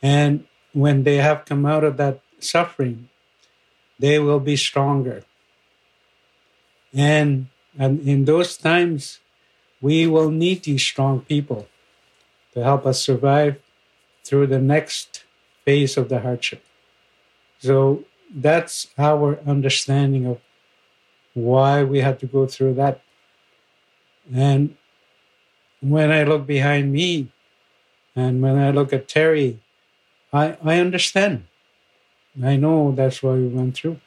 And 0.02 0.46
when 0.72 1.04
they 1.04 1.16
have 1.16 1.44
come 1.44 1.64
out 1.64 1.84
of 1.84 1.96
that 1.96 2.20
suffering, 2.44 3.08
they 3.98 4.18
will 4.18 4.40
be 4.40 4.56
stronger. 4.56 5.24
And, 6.92 7.48
and 7.78 8.00
in 8.06 8.24
those 8.24 8.56
times, 8.56 9.20
we 9.80 10.06
will 10.06 10.30
need 10.30 10.62
these 10.62 10.82
strong 10.82 11.20
people 11.20 11.68
to 12.52 12.62
help 12.62 12.86
us 12.86 13.02
survive 13.02 13.60
through 14.24 14.46
the 14.46 14.60
next 14.60 15.24
phase 15.64 15.96
of 15.96 16.08
the 16.08 16.20
hardship. 16.20 16.64
So 17.58 18.04
that's 18.34 18.88
our 18.96 19.38
understanding 19.46 20.26
of 20.26 20.40
why 21.34 21.82
we 21.82 22.00
had 22.00 22.18
to 22.20 22.26
go 22.26 22.46
through 22.46 22.74
that. 22.74 23.00
And 24.32 24.76
when 25.80 26.10
I 26.10 26.22
look 26.22 26.46
behind 26.46 26.92
me 26.92 27.28
and 28.16 28.40
when 28.40 28.56
I 28.56 28.70
look 28.70 28.92
at 28.92 29.08
Terry, 29.08 29.60
I, 30.32 30.56
I 30.64 30.78
understand. 30.80 31.44
I 32.42 32.56
know 32.56 32.92
that's 32.92 33.22
what 33.22 33.36
we 33.36 33.48
went 33.48 33.76
through. 33.76 34.00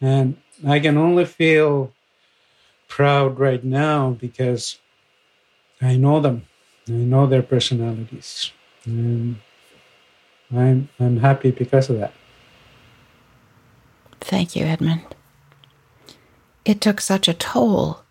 And 0.00 0.36
I 0.66 0.80
can 0.80 0.96
only 0.96 1.26
feel 1.26 1.92
proud 2.88 3.38
right 3.38 3.62
now 3.62 4.10
because 4.10 4.78
I 5.80 5.96
know 5.96 6.20
them. 6.20 6.46
I 6.88 6.92
know 6.92 7.26
their 7.26 7.42
personalities. 7.42 8.52
And 8.86 9.36
I'm, 10.54 10.88
I'm 10.98 11.18
happy 11.18 11.50
because 11.50 11.90
of 11.90 11.98
that. 11.98 12.12
Thank 14.20 14.56
you, 14.56 14.64
Edmund. 14.64 15.02
It 16.64 16.80
took 16.80 17.00
such 17.00 17.28
a 17.28 17.34
toll 17.34 18.02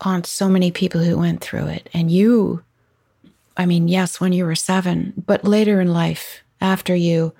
on 0.00 0.24
so 0.24 0.48
many 0.48 0.70
people 0.70 1.00
who 1.02 1.18
went 1.18 1.40
through 1.40 1.66
it. 1.66 1.88
And 1.92 2.10
you, 2.10 2.62
I 3.56 3.66
mean, 3.66 3.88
yes, 3.88 4.20
when 4.20 4.32
you 4.32 4.44
were 4.44 4.54
seven, 4.54 5.12
but 5.26 5.44
later 5.44 5.80
in 5.80 5.92
life, 5.92 6.42
after 6.60 6.94
you, 6.94 7.32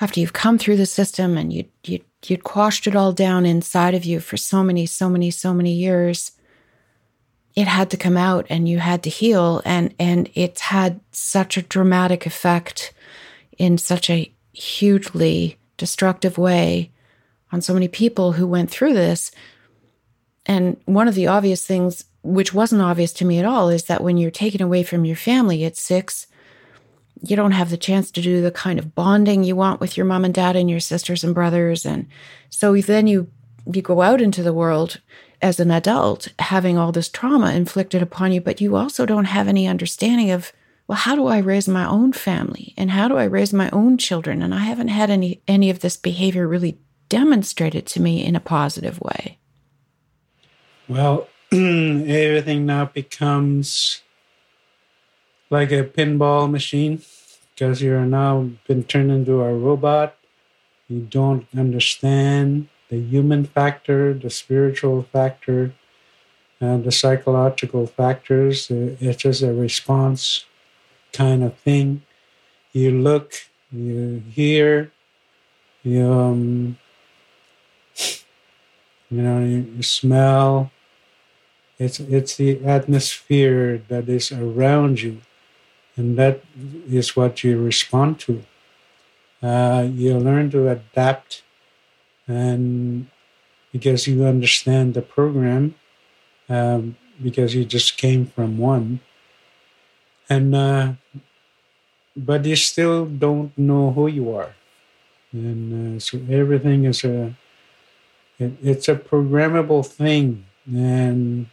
after 0.00 0.20
you've 0.20 0.32
come 0.32 0.58
through 0.58 0.76
the 0.76 0.86
system 0.86 1.36
and 1.36 1.52
you, 1.52 1.64
you, 1.84 2.00
you'd 2.26 2.44
quashed 2.44 2.86
it 2.86 2.96
all 2.96 3.12
down 3.12 3.46
inside 3.46 3.94
of 3.94 4.04
you 4.04 4.20
for 4.20 4.36
so 4.36 4.62
many, 4.62 4.86
so 4.86 5.08
many, 5.08 5.30
so 5.30 5.54
many 5.54 5.72
years, 5.72 6.32
it 7.54 7.66
had 7.66 7.90
to 7.90 7.96
come 7.96 8.16
out 8.16 8.46
and 8.50 8.68
you 8.68 8.78
had 8.78 9.02
to 9.02 9.10
heal. 9.10 9.62
And 9.64 9.94
and 9.98 10.28
it's 10.34 10.60
had 10.60 11.00
such 11.10 11.56
a 11.56 11.62
dramatic 11.62 12.26
effect 12.26 12.92
in 13.56 13.78
such 13.78 14.10
a 14.10 14.30
hugely 14.52 15.58
destructive 15.78 16.36
way 16.36 16.90
on 17.52 17.62
so 17.62 17.72
many 17.72 17.88
people 17.88 18.32
who 18.32 18.46
went 18.46 18.70
through 18.70 18.92
this. 18.92 19.30
And 20.44 20.76
one 20.84 21.08
of 21.08 21.14
the 21.14 21.26
obvious 21.26 21.66
things 21.66 22.04
which 22.22 22.52
wasn't 22.52 22.82
obvious 22.82 23.12
to 23.14 23.24
me 23.24 23.38
at 23.38 23.44
all 23.44 23.68
is 23.68 23.84
that 23.84 24.02
when 24.02 24.16
you're 24.16 24.30
taken 24.30 24.60
away 24.60 24.82
from 24.82 25.04
your 25.04 25.16
family 25.16 25.64
at 25.64 25.76
6 25.76 26.26
you 27.22 27.36
don't 27.36 27.52
have 27.52 27.70
the 27.70 27.76
chance 27.76 28.10
to 28.10 28.20
do 28.20 28.42
the 28.42 28.50
kind 28.50 28.78
of 28.78 28.94
bonding 28.94 29.42
you 29.42 29.56
want 29.56 29.80
with 29.80 29.96
your 29.96 30.06
mom 30.06 30.24
and 30.24 30.34
dad 30.34 30.56
and 30.56 30.68
your 30.68 30.80
sisters 30.80 31.24
and 31.24 31.34
brothers 31.34 31.86
and 31.86 32.06
so 32.50 32.76
then 32.76 33.06
you 33.06 33.30
you 33.72 33.82
go 33.82 34.02
out 34.02 34.20
into 34.20 34.42
the 34.42 34.52
world 34.52 35.00
as 35.42 35.60
an 35.60 35.70
adult 35.70 36.28
having 36.38 36.78
all 36.78 36.92
this 36.92 37.08
trauma 37.08 37.52
inflicted 37.52 38.02
upon 38.02 38.32
you, 38.32 38.40
but 38.40 38.60
you 38.60 38.76
also 38.76 39.04
don't 39.04 39.26
have 39.26 39.48
any 39.48 39.66
understanding 39.66 40.30
of, 40.30 40.52
well, 40.86 40.96
how 40.96 41.14
do 41.14 41.26
I 41.26 41.38
raise 41.38 41.68
my 41.68 41.86
own 41.86 42.12
family 42.12 42.74
and 42.76 42.90
how 42.90 43.08
do 43.08 43.16
I 43.16 43.24
raise 43.24 43.52
my 43.52 43.68
own 43.70 43.98
children? 43.98 44.42
And 44.42 44.54
I 44.54 44.60
haven't 44.60 44.88
had 44.88 45.10
any 45.10 45.42
any 45.48 45.68
of 45.68 45.80
this 45.80 45.96
behavior 45.96 46.46
really 46.46 46.78
demonstrated 47.08 47.86
to 47.86 48.00
me 48.00 48.24
in 48.24 48.36
a 48.36 48.40
positive 48.40 49.00
way. 49.00 49.38
Well, 50.88 51.28
everything 51.52 52.66
now 52.66 52.86
becomes 52.86 54.02
like 55.50 55.70
a 55.72 55.84
pinball 55.84 56.50
machine 56.50 57.02
because 57.54 57.82
you're 57.82 58.04
now 58.04 58.50
been 58.66 58.84
turned 58.84 59.10
into 59.10 59.40
a 59.42 59.54
robot. 59.54 60.16
You 60.88 61.00
don't 61.00 61.46
understand 61.56 62.68
the 62.88 63.00
human 63.00 63.44
factor, 63.44 64.14
the 64.14 64.30
spiritual 64.30 65.02
factor, 65.02 65.72
and 66.60 66.84
the 66.84 66.92
psychological 66.92 67.86
factors. 67.86 68.70
It's 68.70 69.22
just 69.22 69.42
a 69.42 69.52
response 69.52 70.44
kind 71.12 71.42
of 71.42 71.56
thing. 71.58 72.02
You 72.72 72.90
look, 72.90 73.34
you 73.72 74.22
hear, 74.30 74.92
you 75.82 76.12
um, 76.12 76.78
you 79.10 79.22
know, 79.22 79.40
you 79.40 79.82
smell. 79.82 80.70
It's 81.78 82.00
it's 82.00 82.36
the 82.36 82.64
atmosphere 82.64 83.82
that 83.88 84.08
is 84.08 84.32
around 84.32 85.02
you, 85.02 85.20
and 85.96 86.18
that 86.18 86.42
is 86.88 87.16
what 87.16 87.42
you 87.42 87.60
respond 87.60 88.20
to. 88.20 88.42
Uh, 89.42 89.86
you 89.92 90.16
learn 90.18 90.50
to 90.50 90.68
adapt 90.68 91.42
and 92.26 93.06
because 93.72 94.06
you 94.06 94.24
understand 94.24 94.94
the 94.94 95.02
program, 95.02 95.74
um, 96.48 96.96
because 97.22 97.54
you 97.54 97.64
just 97.64 97.96
came 97.96 98.26
from 98.26 98.58
one, 98.58 99.00
and 100.28 100.54
uh, 100.54 100.92
but 102.16 102.44
you 102.44 102.56
still 102.56 103.04
don't 103.06 103.56
know 103.58 103.92
who 103.92 104.06
you 104.06 104.34
are, 104.34 104.54
and 105.32 105.96
uh, 105.96 106.00
so 106.00 106.18
everything 106.30 106.84
is 106.84 107.04
a 107.04 107.34
it, 108.38 108.52
it's 108.62 108.88
a 108.88 108.96
programmable 108.96 109.84
thing, 109.86 110.46
and 110.66 111.46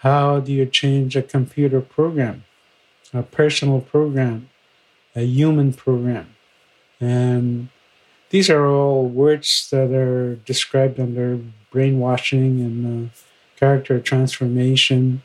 how 0.00 0.40
do 0.40 0.52
you 0.52 0.66
change 0.66 1.16
a 1.16 1.22
computer 1.22 1.80
program, 1.80 2.44
a 3.12 3.22
personal 3.22 3.80
program, 3.80 4.48
a 5.16 5.22
human 5.22 5.72
program, 5.72 6.34
and 7.00 7.68
these 8.30 8.50
are 8.50 8.66
all 8.66 9.06
words 9.06 9.68
that 9.70 9.90
are 9.92 10.36
described 10.36 11.00
under 11.00 11.38
brainwashing 11.70 12.60
and 12.60 13.08
uh, 13.08 13.10
character 13.58 14.00
transformation 14.00 15.22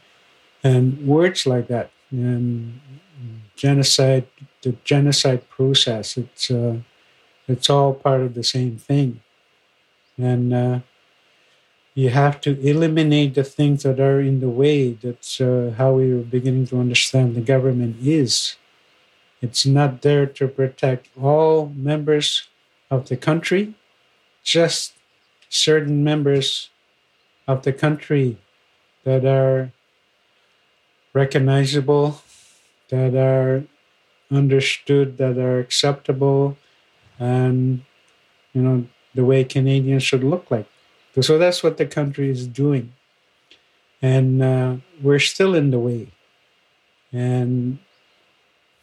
and 0.64 1.06
words 1.06 1.46
like 1.46 1.68
that. 1.68 1.92
And 2.12 2.80
genocide 3.56 4.28
the 4.62 4.76
genocide 4.84 5.48
process 5.50 6.18
it's 6.18 6.50
uh, 6.50 6.78
it's 7.48 7.70
all 7.70 7.94
part 7.94 8.22
of 8.22 8.34
the 8.34 8.44
same 8.44 8.78
thing. 8.78 9.22
And 10.18 10.54
uh, 10.54 10.80
you 11.96 12.10
have 12.10 12.42
to 12.42 12.60
eliminate 12.62 13.36
the 13.36 13.44
things 13.44 13.84
that 13.84 14.00
are 14.00 14.20
in 14.20 14.40
the 14.40 14.50
way 14.50 14.94
that's 14.94 15.40
uh, 15.40 15.74
how 15.78 15.94
we 15.94 16.12
are 16.12 16.18
beginning 16.22 16.66
to 16.68 16.80
understand 16.80 17.36
the 17.36 17.42
government 17.42 17.98
is 18.02 18.56
it's 19.42 19.66
not 19.66 20.02
there 20.04 20.26
to 20.26 20.48
protect 20.48 21.10
all 21.22 21.68
members 21.76 22.48
of 22.90 23.10
the 23.10 23.18
country, 23.18 23.74
just 24.44 24.94
certain 25.50 26.04
members 26.04 26.70
of 27.46 27.64
the 27.64 27.74
country 27.74 28.38
that 29.04 29.26
are 29.26 29.72
recognizable, 31.14 32.22
that 32.90 33.16
are 33.16 33.66
understood, 34.32 35.18
that 35.18 35.38
are 35.38 35.60
acceptable, 35.60 36.58
and 37.20 37.84
you 38.54 38.62
know 38.62 38.88
the 39.14 39.26
way 39.26 39.44
Canadians 39.44 40.04
should 40.04 40.24
look 40.24 40.50
like. 40.50 40.68
So 41.22 41.38
that's 41.38 41.62
what 41.62 41.78
the 41.78 41.86
country 41.86 42.30
is 42.30 42.48
doing, 42.48 42.94
and 44.02 44.42
uh, 44.42 44.76
we're 45.02 45.20
still 45.20 45.54
in 45.54 45.70
the 45.70 45.80
way. 45.80 46.10
And 47.12 47.78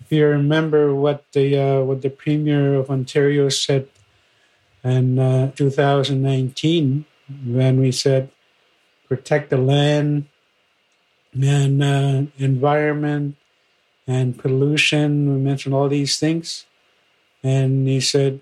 if 0.01 0.13
you 0.13 0.27
remember 0.27 0.95
what 0.95 1.25
the 1.33 1.59
uh, 1.59 1.81
what 1.83 2.03
the 2.03 2.11
Premier 2.11 2.75
of 2.75 2.89
Ontario 2.91 3.49
said 3.49 3.89
in 4.85 5.19
uh, 5.19 5.51
2019, 5.57 7.05
when 7.47 7.81
we 7.81 7.91
said 7.91 8.31
protect 9.11 9.51
the 9.51 9.57
land 9.59 10.25
and 11.35 11.83
uh, 11.83 12.23
environment 12.39 13.35
and 14.07 14.39
pollution. 14.39 15.35
We 15.35 15.41
mentioned 15.41 15.75
all 15.75 15.89
these 15.89 16.19
things. 16.19 16.67
And 17.43 17.89
he 17.89 18.01
said, 18.01 18.41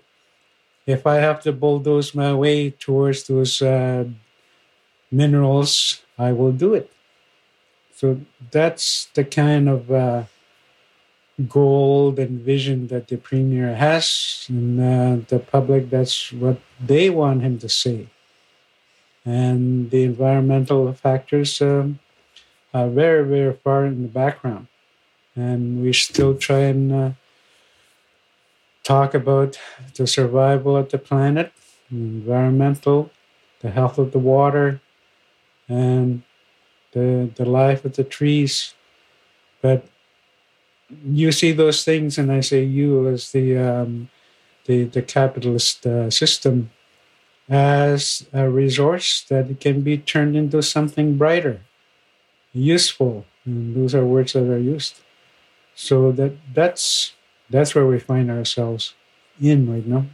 if 0.89 1.05
I 1.05 1.15
have 1.15 1.41
to 1.43 1.51
bulldoze 1.51 2.15
my 2.15 2.33
way 2.33 2.71
towards 2.71 3.27
those 3.27 3.61
uh, 3.61 4.05
minerals, 5.11 6.01
I 6.17 6.31
will 6.31 6.51
do 6.51 6.73
it. 6.73 6.91
So 7.95 8.21
that's 8.51 9.07
the 9.13 9.25
kind 9.25 9.69
of 9.69 9.91
uh, 9.91 10.23
goal 11.47 12.19
and 12.19 12.41
vision 12.41 12.87
that 12.87 13.07
the 13.07 13.17
premier 13.17 13.75
has, 13.75 14.45
and 14.49 14.79
uh, 14.79 15.25
the 15.27 15.39
public, 15.39 15.89
that's 15.89 16.31
what 16.31 16.57
they 16.79 17.09
want 17.09 17.41
him 17.41 17.59
to 17.59 17.69
say 17.69 18.07
and 19.25 19.91
the 19.91 20.03
environmental 20.03 20.91
factors 20.93 21.61
um, 21.61 21.99
are 22.73 22.89
very, 22.89 23.23
very 23.23 23.53
far 23.53 23.85
in 23.85 24.01
the 24.01 24.07
background. 24.07 24.67
And 25.35 25.83
we 25.83 25.93
still 25.93 26.35
try 26.35 26.59
and 26.59 26.91
uh, 26.91 27.11
talk 28.89 29.13
about 29.13 29.59
the 29.95 30.07
survival 30.07 30.75
of 30.75 30.89
the 30.89 30.97
planet, 30.97 31.53
the 31.91 31.97
environmental, 31.97 33.11
the 33.61 33.69
health 33.69 33.97
of 33.99 34.11
the 34.11 34.23
water, 34.33 34.81
and 35.67 36.23
the, 36.93 37.29
the 37.35 37.45
life 37.45 37.85
of 37.85 37.95
the 37.95 38.03
trees. 38.03 38.73
But 39.61 39.85
you 41.05 41.31
see 41.31 41.51
those 41.51 41.83
things, 41.83 42.17
and 42.17 42.31
I 42.31 42.39
say 42.39 42.63
you 42.63 43.07
as 43.07 43.31
the 43.31 43.57
um, 43.57 44.09
the, 44.65 44.85
the 44.85 45.01
capitalist 45.01 45.85
uh, 45.85 46.09
system 46.09 46.71
as 47.49 48.27
a 48.33 48.49
resource 48.49 49.25
that 49.29 49.59
can 49.59 49.81
be 49.81 49.97
turned 49.97 50.35
into 50.35 50.61
something 50.61 51.17
brighter, 51.17 51.61
useful. 52.53 53.25
And 53.45 53.75
those 53.75 53.95
are 53.95 54.05
words 54.05 54.33
that 54.33 54.49
are 54.51 54.65
used. 54.75 54.95
So 55.75 56.11
that 56.13 56.33
that's 56.53 57.13
that's 57.49 57.73
where 57.73 57.85
we 57.85 57.99
find 57.99 58.29
ourselves 58.29 58.93
in 59.41 59.71
right 59.71 59.85
now. 59.85 60.05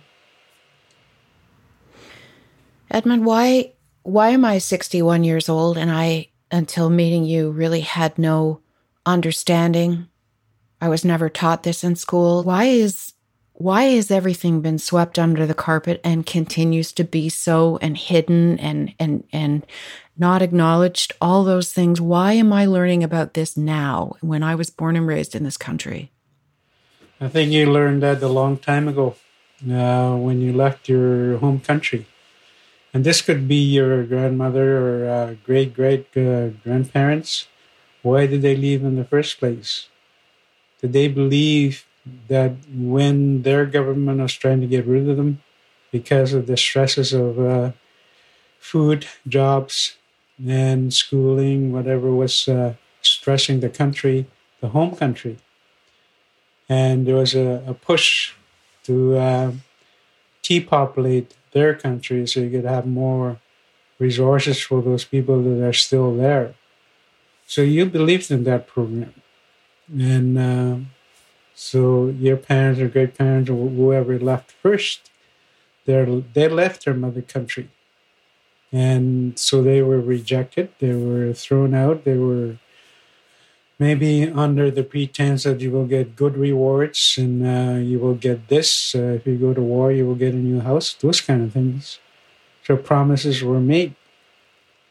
Edmund, 2.91 3.25
why 3.25 3.73
why 4.03 4.29
am 4.29 4.45
I 4.45 4.59
61 4.59 5.23
years 5.23 5.49
old 5.49 5.77
and 5.77 5.91
I 5.91 6.29
until 6.51 6.89
meeting 6.89 7.25
you 7.25 7.51
really 7.51 7.81
had 7.81 8.17
no 8.17 8.61
understanding? 9.05 10.07
I 10.79 10.89
was 10.89 11.03
never 11.03 11.29
taught 11.29 11.63
this 11.63 11.83
in 11.83 11.95
school. 11.95 12.43
Why 12.43 12.65
is 12.65 13.13
why 13.57 13.83
has 13.83 14.11
everything 14.11 14.61
been 14.61 14.77
swept 14.77 15.17
under 15.17 15.45
the 15.45 15.53
carpet 15.53 16.01
and 16.03 16.25
continues 16.25 16.91
to 16.91 17.03
be 17.05 17.29
so 17.29 17.77
and 17.81 17.97
hidden 17.97 18.59
and 18.59 18.93
and 18.99 19.23
and 19.31 19.65
not 20.17 20.41
acknowledged 20.41 21.13
all 21.21 21.43
those 21.43 21.71
things 21.71 22.01
why 22.01 22.33
am 22.33 22.51
i 22.51 22.65
learning 22.65 23.01
about 23.01 23.33
this 23.33 23.55
now 23.55 24.13
when 24.19 24.43
i 24.43 24.53
was 24.53 24.69
born 24.69 24.97
and 24.97 25.07
raised 25.07 25.36
in 25.36 25.43
this 25.43 25.57
country 25.57 26.11
i 27.20 27.28
think 27.28 27.51
you 27.51 27.66
learned 27.72 28.01
that 28.03 28.22
a 28.22 28.28
long 28.28 28.57
time 28.57 28.88
ago 28.88 29.16
uh, 29.72 30.16
when 30.16 30.41
you 30.41 30.53
left 30.53 30.89
your 30.89 31.38
home 31.38 31.59
country. 31.59 32.05
And 32.93 33.05
this 33.05 33.22
could 33.22 33.47
be 33.47 33.57
your 33.61 34.03
grandmother 34.05 34.68
or 34.80 35.09
uh, 35.09 35.36
great 35.45 35.74
great 35.76 36.07
uh, 36.18 36.49
grandparents. 36.66 37.47
Why 38.03 38.28
did 38.28 38.41
they 38.41 38.55
leave 38.55 38.84
in 38.84 38.95
the 38.97 39.05
first 39.05 39.39
place? 39.39 39.88
Did 40.82 40.93
they 40.93 41.07
believe 41.09 41.86
that 42.30 42.53
when 42.74 43.43
their 43.43 43.66
government 43.66 44.22
was 44.22 44.34
trying 44.34 44.61
to 44.61 44.68
get 44.68 44.86
rid 44.86 45.09
of 45.09 45.18
them 45.18 45.41
because 45.91 46.34
of 46.34 46.47
the 46.47 46.57
stresses 46.57 47.13
of 47.13 47.39
uh, 47.39 47.72
food, 48.59 49.07
jobs, 49.28 49.97
and 50.45 50.93
schooling, 50.93 51.74
whatever 51.74 52.11
was 52.11 52.47
uh, 52.47 52.76
stressing 53.01 53.61
the 53.61 53.70
country, 53.70 54.28
the 54.61 54.70
home 54.70 54.95
country. 54.95 55.38
And 56.68 57.05
there 57.05 57.16
was 57.16 57.36
a, 57.36 57.63
a 57.68 57.74
push 57.74 58.34
to 58.84 59.18
uh, 59.18 59.51
depopulate 60.41 61.36
their 61.51 61.74
country 61.74 62.28
so 62.28 62.39
you 62.41 62.49
could 62.49 62.66
have 62.66 62.86
more 62.86 63.39
resources 63.99 64.59
for 64.61 64.82
those 64.82 65.05
people 65.05 65.41
that 65.43 65.66
are 65.66 65.74
still 65.74 66.16
there. 66.16 66.55
So 67.47 67.61
you 67.61 67.86
believed 67.86 68.32
in 68.32 68.43
that 68.45 68.68
program. 68.68 69.13
And 69.91 70.38
uh, 70.38 70.78
so 71.53 72.07
your 72.07 72.38
parents 72.38 72.80
or 72.80 72.88
great 72.89 73.18
parents 73.18 73.49
or 73.49 73.70
whoever 73.70 74.20
left 74.20 74.51
first, 74.51 75.11
they 75.86 76.24
they 76.34 76.47
left 76.47 76.86
their 76.86 76.95
mother 76.95 77.22
country, 77.22 77.70
and 78.72 79.38
so 79.38 79.61
they 79.61 79.82
were 79.82 80.01
rejected. 80.01 80.70
They 80.80 80.93
were 80.93 81.32
thrown 81.34 81.74
out. 81.76 82.03
They 82.03 82.18
were 82.18 82.57
maybe 83.78 84.30
under 84.30 84.71
the 84.71 84.84
pretense 84.84 85.43
that 85.43 85.59
you 85.59 85.71
will 85.71 85.86
get 85.86 86.15
good 86.15 86.38
rewards 86.38 87.15
and 87.17 87.45
uh, 87.45 87.80
you 87.80 87.99
will 87.99 88.15
get 88.15 88.47
this. 88.47 88.95
Uh, 88.95 89.17
if 89.19 89.28
you 89.28 89.38
go 89.38 89.53
to 89.53 89.61
war, 89.61 89.91
you 89.91 90.05
will 90.05 90.15
get 90.15 90.34
a 90.34 90.38
new 90.38 90.59
house. 90.61 90.93
Those 90.93 91.21
kind 91.21 91.43
of 91.43 91.53
things. 91.53 91.99
So 92.63 92.78
promises 92.78 93.43
were 93.43 93.59
made, 93.59 93.95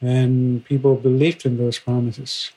and 0.00 0.64
people 0.64 0.94
believed 0.94 1.44
in 1.44 1.56
those 1.56 1.78
promises. 1.78 2.52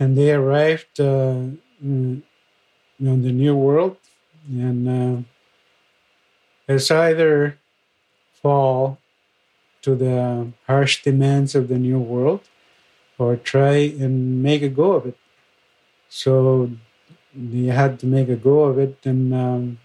And 0.00 0.16
they 0.18 0.32
arrived. 0.32 0.98
Uh, 0.98 1.54
you 1.82 2.22
know, 2.98 3.16
the 3.16 3.32
new 3.32 3.54
world, 3.56 3.96
and 4.48 4.88
uh, 4.88 5.22
it's 6.68 6.90
either 6.90 7.58
fall 8.42 8.98
to 9.82 9.94
the 9.94 10.52
harsh 10.66 11.02
demands 11.02 11.54
of 11.54 11.68
the 11.68 11.78
new 11.78 11.98
world 11.98 12.42
or 13.20 13.36
try 13.36 13.76
and 14.00 14.42
make 14.42 14.62
a 14.62 14.68
go 14.68 14.92
of 14.92 15.06
it. 15.06 15.16
So 16.08 16.70
you 17.34 17.70
had 17.70 18.00
to 18.00 18.06
make 18.06 18.28
a 18.28 18.36
go 18.36 18.64
of 18.64 18.78
it 18.78 18.96
and 19.04 19.34
um, 19.34 19.78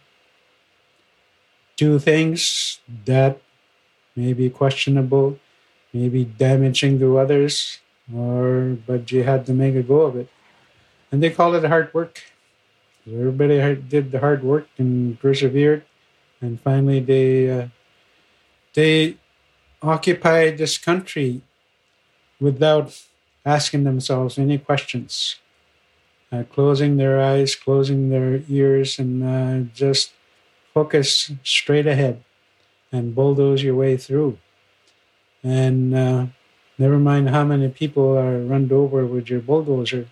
do 1.76 2.00
things 2.00 2.80
that 3.06 3.42
may 4.16 4.34
be 4.34 4.50
questionable, 4.50 5.38
maybe 5.94 6.24
damaging 6.24 6.98
to 7.00 7.18
others, 7.20 7.80
or 8.14 8.78
but 8.88 9.12
you 9.12 9.24
had 9.24 9.46
to 9.48 9.54
make 9.54 9.76
a 9.76 9.84
go 9.84 10.02
of 10.02 10.16
it. 10.16 10.30
And 11.12 11.22
they 11.22 11.30
call 11.30 11.54
it 11.56 11.66
hard 11.66 11.94
work. 11.94 12.24
Everybody 13.06 13.60
did 13.76 14.12
the 14.12 14.20
hard 14.20 14.44
work 14.44 14.68
and 14.78 15.20
persevered, 15.20 15.84
and 16.42 16.60
finally 16.62 17.00
they 17.00 17.52
uh, 17.52 17.68
they 18.74 19.18
occupied 19.82 20.58
this 20.58 20.78
country 20.78 21.42
without 22.40 22.98
asking 23.46 23.84
themselves 23.84 24.38
any 24.38 24.58
questions, 24.58 25.38
uh, 26.32 26.44
closing 26.52 26.98
their 26.98 27.22
eyes, 27.22 27.56
closing 27.56 28.10
their 28.10 28.42
ears, 28.50 28.98
and 28.98 29.24
uh, 29.24 29.70
just 29.74 30.14
focus 30.74 31.32
straight 31.44 31.88
ahead 31.88 32.24
and 32.92 33.16
bulldoze 33.16 33.64
your 33.64 33.76
way 33.76 33.98
through. 33.98 34.38
And 35.44 35.96
uh, 35.96 36.26
never 36.78 36.98
mind 36.98 37.30
how 37.30 37.44
many 37.44 37.70
people 37.70 38.18
are 38.18 38.40
run 38.40 38.72
over 38.72 39.06
with 39.06 39.30
your 39.30 39.42
bulldozer, 39.42 40.08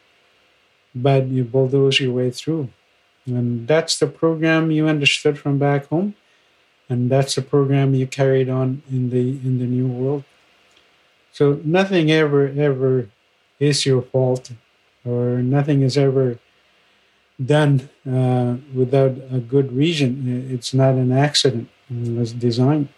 but 0.94 1.28
you 1.28 1.44
bulldoze 1.44 2.00
your 2.00 2.14
way 2.14 2.30
through. 2.30 2.70
And 3.26 3.68
that's 3.68 3.98
the 3.98 4.08
program 4.08 4.70
you 4.70 4.88
understood 4.88 5.40
from 5.40 5.58
back 5.58 5.88
home. 5.88 6.16
And 6.90 7.10
that's 7.10 7.36
the 7.36 7.42
program 7.42 7.96
you 7.96 8.06
carried 8.06 8.50
on 8.50 8.84
in 8.92 9.10
the 9.10 9.30
in 9.48 9.58
the 9.60 9.66
new 9.66 9.88
world. 9.88 10.24
So 11.32 11.60
nothing 11.64 12.12
ever 12.12 12.54
ever 12.56 13.10
is 13.64 13.86
your 13.86 14.02
fault, 14.02 14.52
or 15.06 15.42
nothing 15.42 15.82
is 15.82 15.98
ever 15.98 16.40
done 17.44 17.90
uh, 18.08 18.58
without 18.74 19.18
a 19.32 19.40
good 19.40 19.72
reason. 19.72 20.52
It's 20.52 20.74
not 20.74 20.96
an 20.96 21.12
accident. 21.12 21.70
It 21.90 22.18
was 22.18 22.34
designed. 22.34 22.90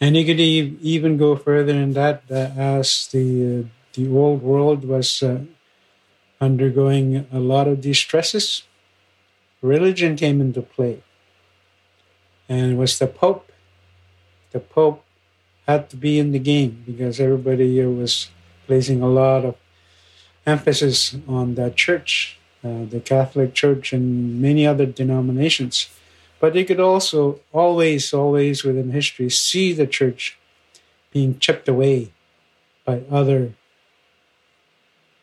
And 0.00 0.16
you 0.16 0.24
could 0.24 0.40
even 0.40 1.16
go 1.16 1.36
further 1.36 1.72
in 1.72 1.92
that 1.94 2.22
uh, 2.30 2.50
as 2.56 3.08
the 3.12 3.64
uh, 3.64 3.68
the 3.94 4.08
old 4.08 4.42
world 4.42 4.84
was 4.84 5.22
uh, 5.22 5.40
undergoing 6.40 7.26
a 7.32 7.40
lot 7.40 7.66
of 7.66 7.80
distresses, 7.80 8.62
religion 9.60 10.14
came 10.14 10.40
into 10.40 10.62
play. 10.62 11.02
And 12.48 12.72
it 12.72 12.76
was 12.76 12.98
the 12.98 13.08
Pope, 13.08 13.50
the 14.52 14.58
the 14.58 14.60
Pope 14.60 15.04
had 15.66 15.90
to 15.90 15.96
be 15.96 16.18
in 16.18 16.32
the 16.32 16.38
game 16.38 16.82
because 16.86 17.20
everybody 17.20 17.84
was 17.84 18.30
placing 18.68 19.00
a 19.02 19.08
lot 19.08 19.44
of 19.44 19.56
emphasis 20.46 21.16
on 21.26 21.54
that 21.56 21.74
church, 21.74 22.38
uh, 22.62 22.84
the 22.84 23.00
Catholic 23.00 23.54
Church, 23.54 23.92
and 23.92 24.40
many 24.40 24.66
other 24.66 24.86
denominations. 24.86 25.88
But 26.40 26.54
you 26.54 26.64
could 26.64 26.78
also 26.78 27.40
always, 27.52 28.12
always 28.12 28.62
within 28.62 28.92
history 28.92 29.30
see 29.30 29.72
the 29.72 29.86
church 29.86 30.38
being 31.12 31.38
chipped 31.38 31.68
away 31.68 32.12
by 32.84 33.02
other 33.10 33.54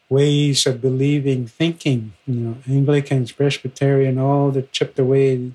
ways 0.09 0.65
of 0.65 0.81
believing, 0.81 1.47
thinking. 1.47 2.13
You 2.27 2.35
know, 2.35 2.57
Anglicans, 2.67 3.31
Presbyterian, 3.31 4.17
all 4.17 4.51
that 4.51 4.71
chipped 4.71 4.99
away, 4.99 5.51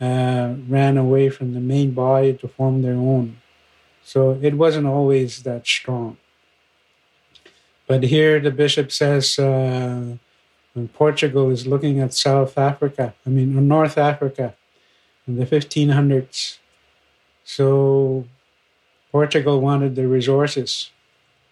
uh, 0.00 0.54
ran 0.68 0.96
away 0.96 1.28
from 1.28 1.54
the 1.54 1.60
main 1.60 1.90
body 1.92 2.32
to 2.34 2.48
form 2.48 2.82
their 2.82 2.94
own. 2.94 3.38
So 4.02 4.38
it 4.40 4.54
wasn't 4.54 4.86
always 4.86 5.42
that 5.42 5.66
strong. 5.66 6.16
But 7.88 8.04
here 8.04 8.38
the 8.38 8.50
bishop 8.50 8.92
says 8.92 9.38
uh, 9.38 10.16
Portugal 10.92 11.50
is 11.50 11.66
looking 11.66 11.98
at 12.00 12.12
South 12.14 12.56
Africa, 12.56 13.14
I 13.26 13.30
mean, 13.30 13.66
North 13.66 13.96
Africa 13.98 14.54
in 15.26 15.36
the 15.36 15.46
1500s. 15.46 16.58
So 17.44 18.26
Portugal 19.10 19.60
wanted 19.60 19.96
the 19.96 20.06
resources. 20.06 20.90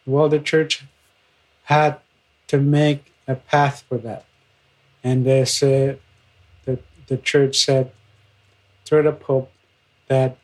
Well, 0.05 0.29
the 0.29 0.39
church 0.39 0.85
had 1.65 1.99
to 2.49 2.59
make 2.59 3.15
a 3.27 3.35
path 3.35 3.85
for 3.89 3.97
that. 3.99 4.27
And 5.03 5.25
they 5.25 5.45
said, 5.47 6.01
the, 6.67 6.79
the 7.07 7.17
church 7.17 7.57
said 7.57 7.93
through 8.85 9.05
the 9.05 9.13
Pope 9.13 9.51
that 10.09 10.37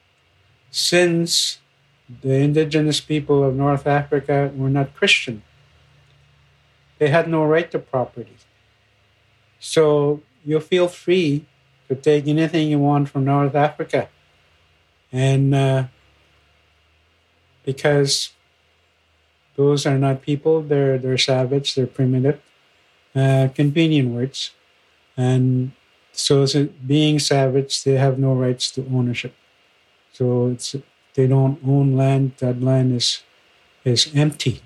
since 0.71 1.61
the 2.23 2.35
indigenous 2.35 3.01
people 3.01 3.45
of 3.45 3.55
North 3.55 3.87
Africa 3.87 4.51
were 4.55 4.71
not 4.71 4.97
Christian, 4.97 5.43
they 7.03 7.09
had 7.09 7.27
no 7.27 7.45
right 7.45 7.69
to 7.73 7.81
property. 7.81 8.37
So 9.59 10.21
you 10.45 10.61
feel 10.61 10.87
free 10.87 11.47
to 11.89 11.97
take 11.97 12.29
anything 12.29 12.69
you 12.69 12.79
want 12.79 13.09
from 13.09 13.25
North 13.25 13.57
Africa. 13.57 14.09
And 15.11 15.53
uh, 15.53 15.87
because 17.65 18.31
those 19.57 19.85
are 19.85 19.99
not 19.99 20.23
people, 20.23 20.63
they're, 20.63 20.97
they're 20.97 21.19
savage, 21.19 21.75
they're 21.75 21.89
primitive, 21.89 22.41
uh, 23.17 23.49
convenient 23.53 24.11
words. 24.11 24.53
And 25.17 25.73
so, 26.13 26.47
so 26.47 26.69
being 26.87 27.19
savage, 27.19 27.83
they 27.83 27.97
have 27.97 28.17
no 28.17 28.33
rights 28.33 28.71
to 28.71 28.87
ownership. 28.95 29.35
So 30.13 30.51
it's 30.55 30.77
they 31.15 31.27
don't 31.27 31.59
own 31.67 31.97
land. 31.97 32.35
That 32.39 32.63
land 32.63 32.95
is 32.95 33.25
is 33.85 34.09
empty. 34.15 34.63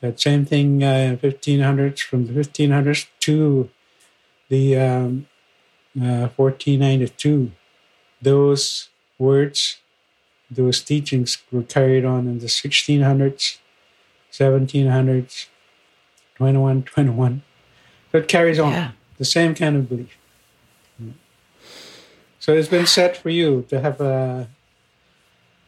That 0.00 0.18
same 0.18 0.46
thing, 0.46 0.82
uh, 0.82 1.16
1500s 1.22 2.00
from 2.00 2.26
the 2.26 2.32
1500s 2.32 3.06
to 3.20 3.68
the 4.48 4.76
um, 4.78 5.26
1492, 5.94 7.50
uh, 7.52 7.56
those 8.22 8.88
words, 9.18 9.78
those 10.50 10.80
teachings 10.82 11.38
were 11.52 11.62
carried 11.62 12.04
on 12.04 12.26
in 12.26 12.38
the 12.38 12.46
1600s, 12.46 13.58
1700s, 14.32 15.46
2121. 16.36 17.42
So 18.10 18.18
it 18.18 18.28
carries 18.28 18.58
on 18.58 18.72
yeah. 18.72 18.90
the 19.18 19.24
same 19.24 19.54
kind 19.54 19.76
of 19.76 19.88
belief. 19.88 20.16
So 22.40 22.54
it's 22.54 22.68
been 22.68 22.86
set 22.86 23.18
for 23.18 23.28
you 23.28 23.66
to 23.68 23.80
have 23.80 24.00
a, 24.00 24.48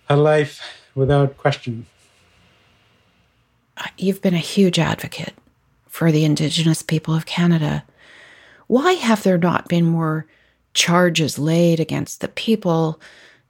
a 0.08 0.16
life 0.16 0.62
without 0.94 1.36
question. 1.36 1.86
You've 3.98 4.22
been 4.22 4.34
a 4.34 4.38
huge 4.38 4.78
advocate 4.78 5.34
for 5.86 6.12
the 6.12 6.24
Indigenous 6.24 6.82
people 6.82 7.14
of 7.14 7.26
Canada 7.26 7.84
why 8.72 8.92
have 8.94 9.22
there 9.22 9.36
not 9.36 9.68
been 9.68 9.84
more 9.84 10.26
charges 10.72 11.38
laid 11.38 11.78
against 11.78 12.22
the 12.22 12.28
people 12.28 12.98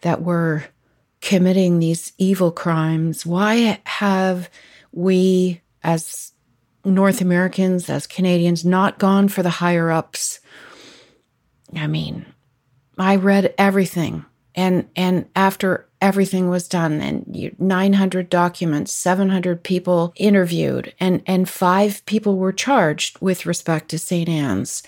that 0.00 0.20
were 0.20 0.64
committing 1.20 1.78
these 1.78 2.12
evil 2.18 2.50
crimes? 2.50 3.24
Why 3.24 3.80
have 3.84 4.50
we, 4.90 5.60
as 5.84 6.32
North 6.84 7.20
Americans, 7.20 7.88
as 7.88 8.08
Canadians, 8.08 8.64
not 8.64 8.98
gone 8.98 9.28
for 9.28 9.44
the 9.44 9.50
higher 9.50 9.92
ups? 9.92 10.40
I 11.72 11.86
mean, 11.86 12.26
I 12.98 13.14
read 13.14 13.54
everything 13.56 14.24
and 14.54 14.88
and 14.96 15.26
after 15.34 15.86
everything 16.00 16.48
was 16.48 16.68
done 16.68 17.00
and 17.00 17.54
900 17.58 18.28
documents 18.28 18.92
700 18.92 19.62
people 19.62 20.12
interviewed 20.16 20.92
and 20.98 21.22
and 21.26 21.48
five 21.48 22.04
people 22.06 22.36
were 22.36 22.52
charged 22.52 23.18
with 23.20 23.46
respect 23.46 23.88
to 23.90 23.98
St 23.98 24.28
Anne's 24.28 24.82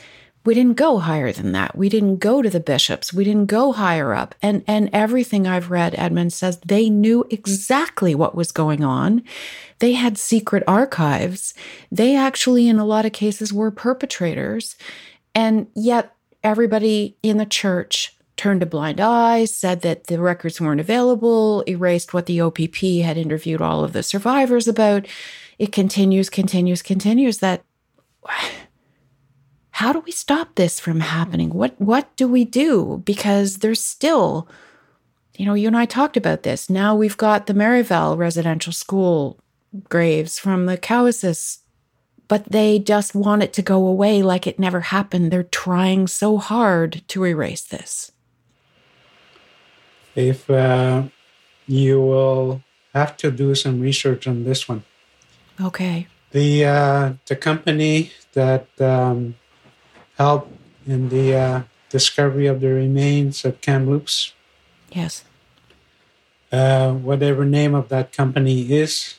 we 0.45 0.55
didn't 0.55 0.77
go 0.77 0.99
higher 0.99 1.33
than 1.33 1.53
that. 1.53 1.77
We 1.77 1.89
didn't 1.89 2.19
go 2.19 2.43
to 2.43 2.51
the 2.51 2.61
bishops. 2.61 3.15
We 3.15 3.25
didn't 3.25 3.47
go 3.47 3.73
higher 3.73 4.13
up. 4.13 4.35
And 4.43 4.63
and 4.67 4.91
everything 4.93 5.47
I've 5.47 5.71
read, 5.71 5.95
Edmund 5.97 6.33
says 6.33 6.59
they 6.59 6.91
knew 6.91 7.25
exactly 7.31 8.15
what 8.15 8.35
was 8.35 8.53
going 8.53 8.85
on. 8.85 9.23
They 9.79 9.93
had 9.93 10.19
secret 10.19 10.63
archives. 10.67 11.55
They 11.91 12.15
actually, 12.15 12.69
in 12.69 12.79
a 12.79 12.85
lot 12.85 13.07
of 13.07 13.13
cases, 13.13 13.53
were 13.53 13.71
perpetrators. 13.71 14.77
And 15.35 15.67
yet 15.75 16.15
everybody 16.43 17.17
in 17.23 17.39
the 17.39 17.47
church 17.47 18.14
turned 18.37 18.63
a 18.63 18.67
blind 18.67 19.01
eye, 19.01 19.45
said 19.45 19.83
that 19.83 20.09
the 20.09 20.21
records 20.21 20.61
weren't 20.61 20.81
available, 20.81 21.63
erased 21.69 22.13
what 22.13 22.27
the 22.27 22.41
OPP 22.41 22.77
had 23.03 23.17
interviewed 23.17 23.61
all 23.61 23.85
of 23.85 23.93
the 23.93 24.03
survivors 24.03 24.67
about. 24.67 25.07
It 25.59 25.73
continues, 25.73 26.31
continues, 26.31 26.83
continues 26.83 27.39
that 27.39 27.63
how 29.71 29.93
do 29.93 30.01
we 30.01 30.13
stop 30.13 30.55
this 30.55 30.79
from 30.79 31.01
happening? 31.01 31.51
What 31.51 31.81
what 31.81 32.15
do 32.17 32.29
we 32.29 32.45
do? 32.45 33.03
Because 33.05 33.59
there's 33.59 33.85
still, 33.85 34.49
you 35.37 35.47
know, 35.47 35.55
you 35.55 35.67
and 35.67 35.77
I 35.77 35.85
talked 35.85 36.17
about 36.17 36.43
this. 36.45 36.71
Now 36.71 36.95
we've 36.95 37.17
got 37.17 37.47
the 37.47 37.55
Marieval 37.55 38.17
residential 38.17 38.73
school 38.73 39.41
graves 39.89 40.39
from 40.39 40.67
the 40.67 40.79
Cowessess, 40.79 41.59
but 42.29 42.51
they 42.51 42.79
just 42.79 43.15
want 43.15 43.43
it 43.43 43.53
to 43.55 43.63
go 43.63 43.87
away 43.87 44.23
like 44.23 44.47
it 44.47 44.59
never 44.59 44.81
happened. 44.81 45.31
They're 45.31 45.43
trying 45.43 46.07
so 46.07 46.39
hard 46.39 47.03
to 47.09 47.25
erase 47.25 47.63
this. 47.63 48.13
If 50.15 50.49
uh, 50.49 51.05
you 51.67 52.01
will 52.01 52.63
have 52.93 53.17
to 53.19 53.31
do 53.31 53.55
some 53.55 53.81
research 53.81 54.27
on 54.27 54.45
this 54.45 54.69
one. 54.69 54.85
Okay. 55.61 56.07
The 56.31 56.65
uh, 56.65 57.13
the 57.27 57.37
company 57.37 58.11
that 58.33 58.67
um, 58.81 59.37
help 60.17 60.51
in 60.87 61.09
the 61.09 61.35
uh, 61.35 61.63
discovery 61.91 62.47
of 62.47 62.61
the 62.61 62.69
remains 62.69 63.45
of 63.45 63.61
Kamloops. 63.61 64.33
Yes. 64.93 65.25
Uh, 66.53 66.93
whatever 66.93 67.45
name 67.45 67.75
of 67.75 67.89
that 67.89 68.13
company 68.13 68.73
is, 68.73 69.19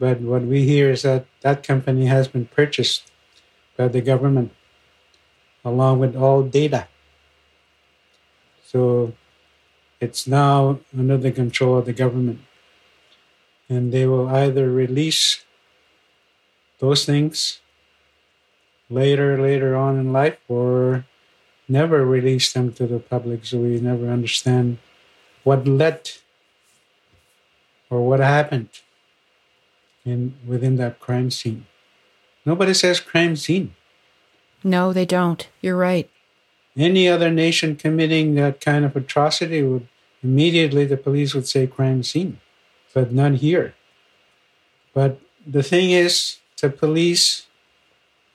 but 0.00 0.20
what 0.20 0.42
we 0.42 0.64
hear 0.64 0.90
is 0.90 1.02
that 1.02 1.26
that 1.42 1.62
company 1.62 2.06
has 2.06 2.26
been 2.26 2.46
purchased 2.46 3.10
by 3.76 3.86
the 3.86 4.00
government 4.00 4.50
along 5.64 6.00
with 6.00 6.16
all 6.16 6.42
data. 6.42 6.88
So 8.66 9.14
it's 10.04 10.26
now 10.26 10.78
under 10.96 11.16
the 11.16 11.32
control 11.32 11.78
of 11.78 11.86
the 11.86 11.92
government. 11.92 12.40
And 13.68 13.92
they 13.92 14.06
will 14.06 14.28
either 14.28 14.70
release 14.70 15.42
those 16.78 17.04
things 17.04 17.60
later 18.90 19.40
later 19.40 19.74
on 19.74 19.98
in 19.98 20.12
life 20.12 20.38
or 20.48 21.06
never 21.68 22.04
release 22.04 22.52
them 22.52 22.72
to 22.74 22.86
the 22.86 22.98
public 22.98 23.44
so 23.46 23.58
we 23.58 23.80
never 23.80 24.08
understand 24.08 24.78
what 25.42 25.66
led 25.66 26.10
or 27.88 28.06
what 28.06 28.20
happened 28.20 28.68
in 30.04 30.34
within 30.46 30.76
that 30.76 31.00
crime 31.00 31.30
scene. 31.30 31.66
Nobody 32.44 32.74
says 32.74 33.00
crime 33.00 33.36
scene. 33.36 33.74
No 34.62 34.92
they 34.92 35.06
don't. 35.06 35.48
You're 35.60 35.76
right. 35.76 36.10
Any 36.76 37.08
other 37.08 37.30
nation 37.30 37.76
committing 37.76 38.34
that 38.34 38.60
kind 38.60 38.84
of 38.84 38.96
atrocity 38.96 39.62
would 39.62 39.86
immediately 40.24 40.84
the 40.84 40.96
police 40.96 41.34
would 41.34 41.46
say 41.46 41.66
crime 41.66 42.02
scene 42.02 42.40
but 42.92 43.12
not 43.12 43.34
here 43.34 43.74
but 44.94 45.20
the 45.46 45.62
thing 45.62 45.90
is 45.90 46.38
the 46.60 46.70
police 46.70 47.46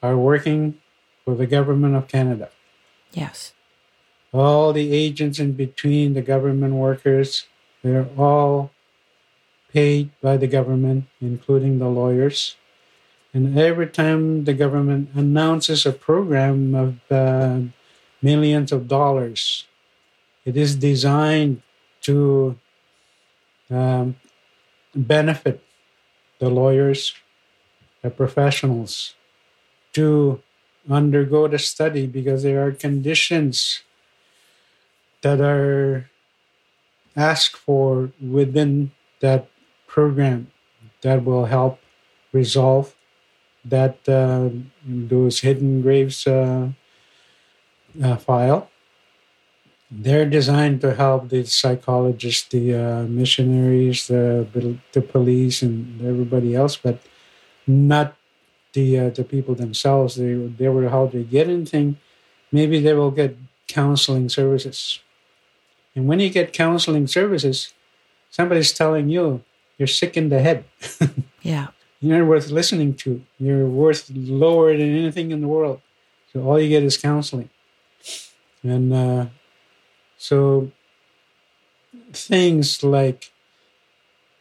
are 0.03 0.17
working 0.17 0.79
for 1.25 1.33
the 1.35 1.47
government 1.47 1.95
of 1.95 2.07
Canada. 2.07 2.49
Yes. 3.11 3.53
All 4.31 4.73
the 4.73 4.93
agents 4.93 5.39
in 5.39 5.53
between 5.53 6.13
the 6.13 6.21
government 6.21 6.75
workers, 6.75 7.47
they're 7.81 8.09
all 8.17 8.71
paid 9.73 10.11
by 10.21 10.37
the 10.37 10.47
government, 10.47 11.05
including 11.19 11.79
the 11.79 11.87
lawyers. 11.87 12.55
And 13.33 13.57
every 13.57 13.87
time 13.87 14.45
the 14.45 14.53
government 14.53 15.09
announces 15.15 15.85
a 15.85 15.91
program 15.91 16.75
of 16.75 17.11
uh, 17.11 17.61
millions 18.21 18.71
of 18.71 18.87
dollars, 18.87 19.65
it 20.45 20.57
is 20.57 20.75
designed 20.75 21.61
to 22.01 22.57
um, 23.69 24.15
benefit 24.95 25.63
the 26.39 26.49
lawyers, 26.49 27.13
the 28.01 28.09
professionals, 28.09 29.15
to 29.93 30.41
undergo 30.89 31.47
the 31.47 31.59
study 31.59 32.07
because 32.07 32.43
there 32.43 32.65
are 32.65 32.71
conditions 32.71 33.83
that 35.21 35.41
are 35.41 36.09
asked 37.15 37.57
for 37.57 38.11
within 38.21 38.91
that 39.19 39.47
program 39.87 40.51
that 41.01 41.25
will 41.25 41.45
help 41.45 41.79
resolve 42.31 42.95
that 43.65 43.97
uh, 44.07 44.49
those 44.85 45.41
hidden 45.41 45.81
graves 45.81 46.25
uh, 46.25 46.69
uh, 48.01 48.15
file. 48.17 48.69
They're 49.91 50.29
designed 50.29 50.81
to 50.81 50.93
help 50.93 51.29
the 51.29 51.43
psychologists, 51.45 52.47
the 52.47 52.75
uh, 52.75 53.03
missionaries, 53.03 54.07
the 54.07 54.45
the 54.93 55.01
police, 55.01 55.63
and 55.63 55.99
everybody 56.05 56.53
else, 56.55 56.77
but 56.77 57.01
not 57.65 58.15
the 58.73 58.99
uh, 58.99 59.09
the 59.09 59.23
people 59.23 59.55
themselves. 59.55 60.15
They 60.15 60.33
they 60.35 60.69
were 60.69 60.89
how 60.89 61.07
they 61.07 61.23
get 61.23 61.49
anything. 61.49 61.97
Maybe 62.51 62.79
they 62.79 62.93
will 62.93 63.09
get 63.11 63.35
counseling 63.67 64.29
services, 64.29 64.99
and 65.95 66.07
when 66.07 66.19
you 66.19 66.29
get 66.29 66.53
counseling 66.53 67.07
services, 67.07 67.73
somebody's 68.29 68.73
telling 68.73 69.09
you 69.09 69.41
you're 69.79 69.87
sick 69.87 70.15
in 70.15 70.29
the 70.29 70.39
head. 70.39 70.65
yeah, 71.41 71.67
you're 71.99 72.19
not 72.19 72.27
worth 72.27 72.51
listening 72.51 72.93
to. 72.95 73.23
You're 73.39 73.65
worth 73.65 74.09
lower 74.13 74.77
than 74.77 74.95
anything 74.95 75.31
in 75.31 75.41
the 75.41 75.47
world. 75.47 75.81
So 76.31 76.43
all 76.43 76.59
you 76.59 76.69
get 76.69 76.83
is 76.83 76.97
counseling. 76.97 77.49
And 78.61 78.93
uh, 78.93 79.25
so 80.19 80.69
things 82.11 82.83
like, 82.83 83.31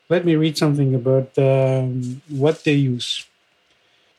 let 0.08 0.24
me 0.24 0.34
read 0.34 0.58
something 0.58 0.94
about 0.94 1.38
um, 1.38 2.20
what 2.28 2.64
they 2.64 2.74
use. 2.74 3.26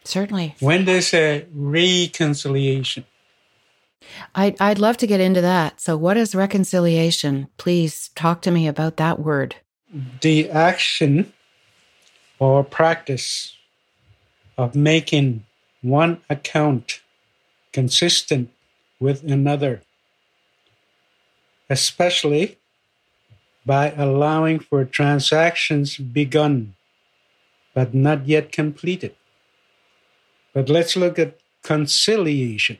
Certainly. 0.05 0.55
When 0.61 0.85
they 0.85 1.01
say 1.01 1.45
reconciliation. 1.53 3.05
I'd, 4.33 4.59
I'd 4.59 4.79
love 4.79 4.97
to 4.97 5.07
get 5.07 5.19
into 5.19 5.41
that. 5.41 5.81
So, 5.81 5.97
what 5.97 6.15
is 6.15 6.33
reconciliation? 6.33 7.49
Please 7.57 8.09
talk 8.15 8.41
to 8.43 8.51
me 8.51 8.65
about 8.67 8.95
that 8.95 9.19
word. 9.19 9.57
The 10.21 10.49
action 10.49 11.33
or 12.39 12.63
practice 12.63 13.57
of 14.57 14.75
making 14.75 15.45
one 15.81 16.21
account 16.29 17.01
consistent 17.73 18.49
with 18.99 19.23
another 19.23 19.81
especially 21.69 22.57
by 23.65 23.91
allowing 23.91 24.59
for 24.59 24.83
transactions 24.85 25.97
begun 25.97 26.75
but 27.73 27.93
not 27.93 28.27
yet 28.27 28.51
completed. 28.51 29.15
But 30.53 30.69
let's 30.69 30.95
look 30.95 31.19
at 31.19 31.39
conciliation 31.63 32.77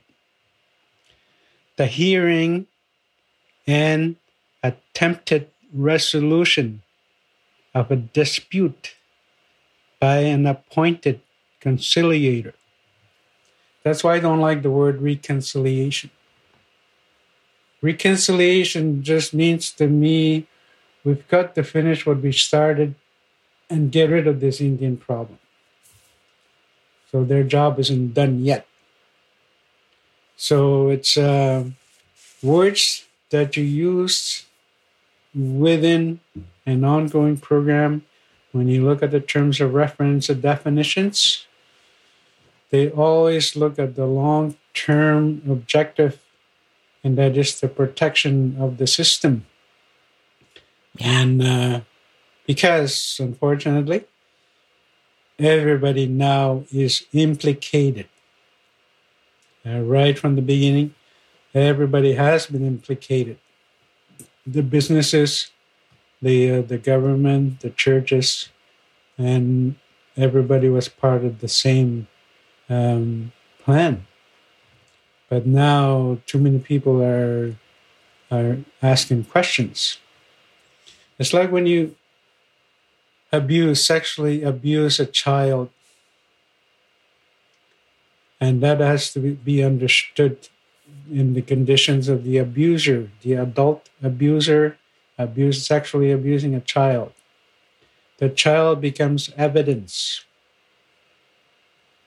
the 1.80 1.86
hearing 1.86 2.68
and 3.66 4.18
attempted 4.62 5.50
resolution 5.74 6.82
of 7.74 7.90
a 7.90 7.96
dispute 7.96 8.96
by 9.98 10.18
an 10.18 10.46
appointed 10.46 11.22
conciliator. 11.62 12.54
That's 13.84 14.04
why 14.04 14.16
I 14.16 14.20
don't 14.20 14.42
like 14.42 14.62
the 14.62 14.72
word 14.72 15.02
reconciliation. 15.02 16.10
Reconciliation 17.82 19.04
just 19.04 19.34
means 19.34 19.72
to 19.72 19.88
me 19.88 20.48
we've 21.04 21.28
got 21.28 21.56
to 21.56 21.64
finish 21.64 22.06
what 22.06 22.22
we 22.22 22.32
started 22.32 22.96
and 23.70 23.92
get 23.92 24.10
rid 24.10 24.28
of 24.28 24.40
this 24.40 24.60
Indian 24.60 24.98
problem. 24.98 25.40
So 27.12 27.24
their 27.24 27.44
job 27.44 27.80
isn't 27.80 28.14
done 28.14 28.44
yet. 28.44 28.68
So 30.36 30.90
it's 30.90 31.18
uh, 31.18 31.66
words 32.42 33.06
that 33.30 33.58
you 33.58 33.64
use 33.64 34.46
within 35.34 36.20
an 36.66 36.84
ongoing 36.84 37.38
program. 37.38 38.06
When 38.52 38.68
you 38.68 38.84
look 38.84 39.04
at 39.04 39.12
the 39.12 39.20
terms 39.20 39.62
of 39.62 39.74
reference 39.74 40.30
and 40.30 40.42
definitions, 40.42 41.46
they 42.72 42.90
always 42.90 43.56
look 43.56 43.78
at 43.78 43.96
the 43.96 44.06
long 44.06 44.56
term 44.74 45.42
objective 45.50 46.20
and 47.04 47.18
that 47.18 47.38
is 47.38 47.60
the 47.60 47.68
protection 47.68 48.56
of 48.60 48.78
the 48.78 48.88
system. 48.88 49.46
And 51.00 51.42
uh, 51.42 51.82
because, 52.46 53.18
unfortunately, 53.20 54.06
everybody 55.38 56.08
now 56.08 56.64
is 56.72 57.06
implicated. 57.14 58.08
Uh, 59.66 59.82
right 59.82 60.18
from 60.18 60.36
the 60.36 60.42
beginning, 60.42 60.94
everybody 61.54 62.14
has 62.14 62.48
been 62.48 62.66
implicated. 62.66 63.38
The 64.46 64.64
businesses, 64.64 65.52
the 66.22 66.52
uh, 66.52 66.62
the 66.62 66.78
government, 66.78 67.60
the 67.60 67.70
churches, 67.70 68.50
and 69.18 69.76
everybody 70.18 70.70
was 70.70 70.90
part 70.90 71.24
of 71.24 71.40
the 71.40 71.48
same 71.48 72.08
um, 72.70 73.32
plan. 73.64 74.08
But 75.30 75.46
now 75.46 76.20
too 76.26 76.40
many 76.40 76.60
people 76.60 77.02
are 77.02 77.56
are 78.32 78.58
asking 78.82 79.26
questions. 79.26 79.98
It's 81.18 81.34
like 81.34 81.52
when 81.52 81.66
you 81.66 81.96
abuse, 83.32 83.84
sexually 83.84 84.44
abuse 84.44 85.00
a 85.00 85.06
child, 85.06 85.70
and 88.42 88.62
that 88.62 88.80
has 88.80 89.14
to 89.14 89.20
be 89.20 89.64
understood 89.64 90.50
in 91.12 91.34
the 91.34 91.42
conditions 91.42 92.08
of 92.08 92.24
the 92.24 92.38
abuser, 92.38 93.10
the 93.22 93.34
adult 93.34 93.90
abuser, 94.02 94.78
abuse, 95.18 95.66
sexually 95.66 96.12
abusing 96.12 96.56
a 96.56 96.62
child. 96.62 97.12
The 98.18 98.30
child 98.30 98.82
becomes 98.82 99.32
evidence. 99.38 100.26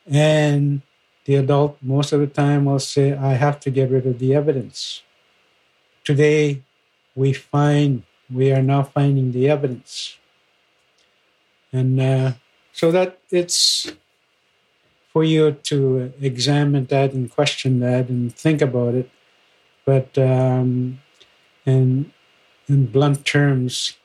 And 0.06 0.82
the 1.24 1.36
adult, 1.36 1.78
most 1.80 2.12
of 2.12 2.20
the 2.20 2.26
time, 2.26 2.64
will 2.64 2.78
say, 2.78 3.12
I 3.12 3.34
have 3.34 3.61
to 3.61 3.70
get 3.70 3.90
rid 3.90 4.07
of 4.07 4.18
the 4.18 4.34
evidence. 4.34 5.03
Today, 6.04 6.62
we 7.14 7.32
find, 7.32 8.03
we 8.32 8.50
are 8.53 8.62
now 8.62 8.82
finding 8.82 9.32
the 9.32 9.49
evidence. 9.49 10.18
And 11.72 12.00
uh, 12.00 12.32
so 12.72 12.90
that 12.90 13.18
it's 13.30 13.92
for 15.12 15.22
you 15.22 15.53
to 15.53 16.12
examine 16.20 16.86
that 16.86 17.12
and 17.12 17.30
question 17.30 17.80
that 17.80 18.08
and 18.08 18.34
think 18.34 18.61
about 18.61 18.94
it. 18.94 19.11
But 19.84 20.16
um, 20.18 21.00
in, 21.64 22.12
in 22.68 22.86
blunt 22.86 23.24
terms, 23.24 23.96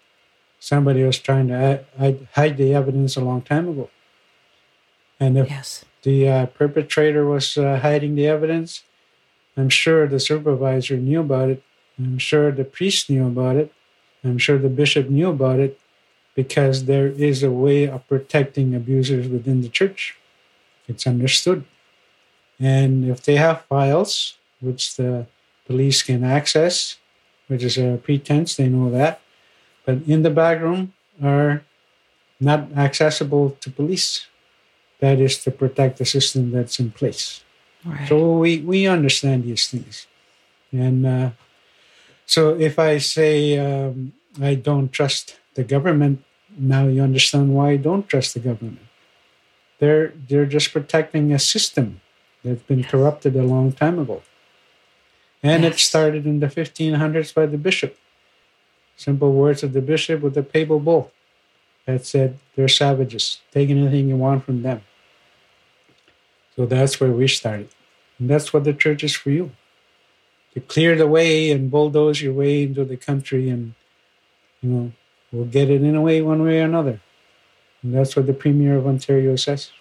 somebody 0.59 1.03
was 1.03 1.17
trying 1.17 1.47
to 1.47 1.83
hide 2.33 2.57
the 2.57 2.73
evidence 2.73 3.15
a 3.15 3.21
long 3.21 3.41
time 3.41 3.69
ago. 3.69 3.89
And 5.19 5.37
if 5.37 5.49
yes 5.49 5.85
the 6.07 6.29
uh, 6.29 6.45
perpetrator 6.45 7.25
was 7.25 7.57
uh, 7.57 7.79
hiding 7.79 8.15
the 8.15 8.25
evidence. 8.25 8.83
I'm 9.57 9.67
sure 9.67 10.07
the 10.07 10.21
supervisor 10.21 10.95
knew 10.95 11.19
about 11.19 11.49
it. 11.49 11.61
I'm 11.99 12.17
sure 12.17 12.49
the 12.49 12.63
priest 12.63 13.09
knew 13.09 13.27
about 13.27 13.57
it. 13.57 13.73
I'm 14.23 14.37
sure 14.37 14.57
the 14.57 14.69
bishop 14.69 15.09
knew 15.09 15.29
about 15.29 15.59
it 15.59 15.77
because 16.33 16.85
there 16.85 17.07
is 17.07 17.43
a 17.43 17.51
way 17.51 17.89
of 17.89 18.07
protecting 18.07 18.73
abusers 18.73 19.27
within 19.27 19.59
the 19.59 19.67
church. 19.67 20.15
It's 20.87 21.05
understood. 21.05 21.65
And 22.57 23.03
if 23.03 23.21
they 23.23 23.35
have 23.35 23.65
files, 23.67 24.37
which 24.61 24.95
the 24.95 25.27
police 25.65 26.03
can 26.03 26.23
access, 26.23 26.95
which 27.49 27.63
is 27.63 27.77
a 27.77 27.99
pretense, 28.01 28.55
they 28.55 28.69
know 28.69 28.89
that, 28.91 29.19
but 29.83 29.97
in 30.07 30.23
the 30.23 30.29
back 30.29 30.61
room 30.61 30.93
are 31.21 31.63
not 32.39 32.71
accessible 32.77 33.57
to 33.59 33.69
police 33.69 34.27
that 34.99 35.19
is 35.19 35.37
to 35.43 35.51
protect 35.51 35.97
the 35.97 36.05
system 36.05 36.51
that's 36.51 36.79
in 36.79 36.91
place. 36.91 37.43
Right. 37.85 38.07
So 38.07 38.37
we, 38.37 38.59
we 38.59 38.87
understand 38.87 39.43
these 39.43 39.67
things. 39.67 40.07
And 40.71 41.05
uh, 41.05 41.29
so 42.25 42.55
if 42.59 42.79
I 42.79 42.97
say 42.97 43.57
um, 43.57 44.13
I 44.41 44.55
don't 44.55 44.91
trust 44.91 45.37
the 45.53 45.63
government, 45.63 46.23
now 46.57 46.87
you 46.87 47.01
understand 47.01 47.55
why 47.55 47.71
I 47.71 47.77
don't 47.77 48.07
trust 48.07 48.33
the 48.33 48.39
government. 48.39 48.79
They're, 49.79 50.13
they're 50.27 50.45
just 50.45 50.73
protecting 50.73 51.31
a 51.31 51.39
system 51.39 52.01
that's 52.43 52.63
been 52.63 52.79
yes. 52.79 52.91
corrupted 52.91 53.35
a 53.35 53.43
long 53.43 53.71
time 53.71 53.99
ago. 53.99 54.23
And 55.43 55.63
yes. 55.63 55.75
it 55.75 55.79
started 55.79 56.25
in 56.25 56.39
the 56.39 56.47
1500s 56.47 57.33
by 57.33 57.45
the 57.45 57.57
bishop. 57.57 57.97
Simple 58.95 59.31
words 59.31 59.61
of 59.61 59.73
the 59.73 59.81
bishop 59.81 60.21
with 60.21 60.35
a 60.37 60.43
papal 60.43 60.79
bull 60.79 61.11
that 61.85 62.05
said, 62.05 62.39
They're 62.55 62.67
savages. 62.67 63.39
Take 63.51 63.69
anything 63.69 64.09
you 64.09 64.17
want 64.17 64.43
from 64.43 64.63
them. 64.63 64.81
So 66.57 66.65
that's 66.65 66.99
where 66.99 67.11
we 67.11 67.27
started. 67.27 67.69
And 68.19 68.29
that's 68.29 68.51
what 68.51 68.65
the 68.65 68.73
church 68.73 69.03
is 69.03 69.15
for 69.15 69.29
you 69.29 69.51
to 70.53 70.59
clear 70.59 70.95
the 70.95 71.07
way 71.07 71.51
and 71.51 71.69
bulldoze 71.69 72.21
your 72.21 72.33
way 72.33 72.63
into 72.63 72.83
the 72.83 72.97
country 72.97 73.47
and 73.47 73.75
you 74.61 74.69
know, 74.69 74.91
we'll 75.31 75.45
get 75.45 75.69
it 75.69 75.83
in 75.83 75.95
a 75.95 76.01
way, 76.01 76.21
one 76.21 76.41
way 76.43 76.61
or 76.61 76.63
another. 76.63 76.99
And 77.83 77.93
that's 77.93 78.15
what 78.15 78.25
the 78.25 78.33
Premier 78.33 78.75
of 78.75 78.87
Ontario 78.87 79.35
says. 79.35 79.71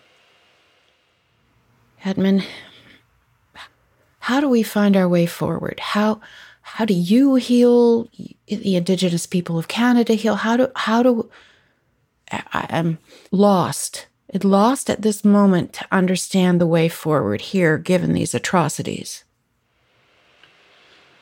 Edmund, 2.04 2.46
how 4.20 4.40
do 4.40 4.48
we 4.48 4.62
find 4.62 4.96
our 4.96 5.08
way 5.08 5.24
forward? 5.24 5.80
How 5.80 6.20
how 6.60 6.84
do 6.84 6.94
you 6.94 7.36
heal 7.36 8.08
the 8.48 8.76
Indigenous 8.76 9.24
people 9.24 9.58
of 9.58 9.68
Canada 9.68 10.14
heal? 10.14 10.34
How 10.34 10.56
do 10.56 10.68
how 10.76 11.02
do 11.02 11.30
I, 12.30 12.66
I'm 12.70 12.98
lost, 13.30 14.08
lost 14.44 14.90
at 14.90 15.02
this 15.02 15.24
moment 15.24 15.72
to 15.74 15.86
understand 15.90 16.60
the 16.60 16.66
way 16.66 16.88
forward 16.88 17.40
here, 17.40 17.78
given 17.78 18.12
these 18.12 18.34
atrocities. 18.34 19.24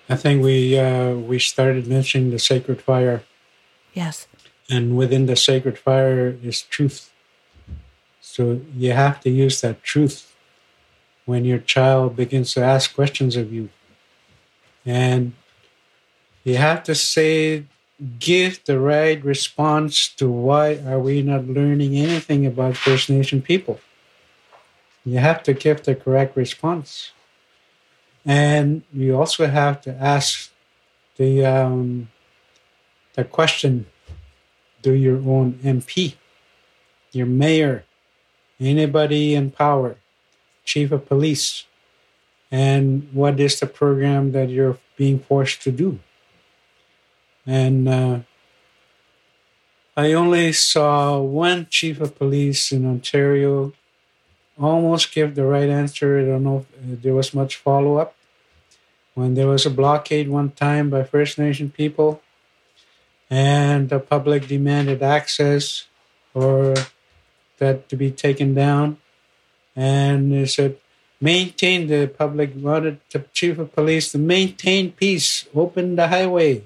I 0.08 0.16
think 0.16 0.42
we 0.42 0.78
uh, 0.78 1.14
we 1.14 1.38
started 1.38 1.86
mentioning 1.86 2.30
the 2.30 2.38
sacred 2.38 2.82
fire. 2.82 3.22
Yes. 3.94 4.26
And 4.68 4.96
within 4.96 5.26
the 5.26 5.36
sacred 5.36 5.78
fire 5.78 6.36
is 6.42 6.62
truth. 6.62 7.12
So 8.20 8.60
you 8.76 8.92
have 8.92 9.20
to 9.20 9.30
use 9.30 9.60
that 9.60 9.82
truth 9.82 10.34
when 11.24 11.44
your 11.44 11.58
child 11.58 12.16
begins 12.16 12.52
to 12.54 12.62
ask 12.62 12.94
questions 12.94 13.36
of 13.36 13.52
you. 13.52 13.70
And 14.84 15.32
you 16.42 16.56
have 16.56 16.82
to 16.84 16.94
say, 16.94 17.64
give 18.18 18.64
the 18.64 18.78
right 18.78 19.22
response 19.24 20.08
to 20.14 20.30
why 20.30 20.76
are 20.86 20.98
we 20.98 21.22
not 21.22 21.46
learning 21.46 21.96
anything 21.96 22.46
about 22.46 22.76
First 22.76 23.08
Nation 23.08 23.40
people. 23.40 23.80
You 25.04 25.18
have 25.18 25.42
to 25.44 25.52
give 25.52 25.82
the 25.82 25.94
correct 25.94 26.36
response. 26.36 27.12
And 28.24 28.82
you 28.92 29.16
also 29.16 29.46
have 29.46 29.80
to 29.82 29.92
ask 29.94 30.50
the, 31.16 31.44
um, 31.44 32.10
the 33.14 33.24
question 33.24 33.86
to 34.82 34.92
your 34.92 35.16
own 35.16 35.54
MP, 35.62 36.14
your 37.12 37.26
mayor, 37.26 37.84
anybody 38.58 39.34
in 39.34 39.50
power, 39.50 39.96
chief 40.64 40.90
of 40.92 41.06
police, 41.06 41.64
and 42.50 43.08
what 43.12 43.38
is 43.40 43.60
the 43.60 43.66
program 43.66 44.32
that 44.32 44.48
you're 44.48 44.78
being 44.96 45.18
forced 45.18 45.62
to 45.62 45.72
do. 45.72 45.98
And 47.46 47.88
uh, 47.88 48.18
I 49.96 50.12
only 50.12 50.52
saw 50.52 51.18
one 51.20 51.66
chief 51.70 52.00
of 52.00 52.18
police 52.18 52.72
in 52.72 52.86
Ontario 52.86 53.72
almost 54.58 55.12
give 55.12 55.34
the 55.34 55.44
right 55.44 55.68
answer. 55.68 56.18
I 56.18 56.24
don't 56.24 56.44
know 56.44 56.66
if 56.90 57.02
there 57.02 57.14
was 57.14 57.34
much 57.34 57.56
follow 57.56 57.96
up. 57.96 58.14
When 59.14 59.34
there 59.34 59.46
was 59.46 59.64
a 59.64 59.70
blockade 59.70 60.28
one 60.28 60.50
time 60.50 60.90
by 60.90 61.04
First 61.04 61.38
Nation 61.38 61.70
people, 61.70 62.20
and 63.30 63.88
the 63.88 64.00
public 64.00 64.48
demanded 64.48 65.02
access 65.02 65.86
or 66.34 66.74
that 67.58 67.88
to 67.88 67.96
be 67.96 68.10
taken 68.10 68.54
down, 68.54 68.98
and 69.76 70.32
they 70.32 70.46
said, 70.46 70.78
maintain 71.20 71.86
the 71.86 72.08
public 72.08 72.52
wanted 72.56 73.00
the 73.10 73.20
chief 73.32 73.58
of 73.58 73.72
police 73.72 74.10
to 74.12 74.18
maintain 74.18 74.92
peace, 74.92 75.46
open 75.54 75.94
the 75.94 76.08
highway, 76.08 76.64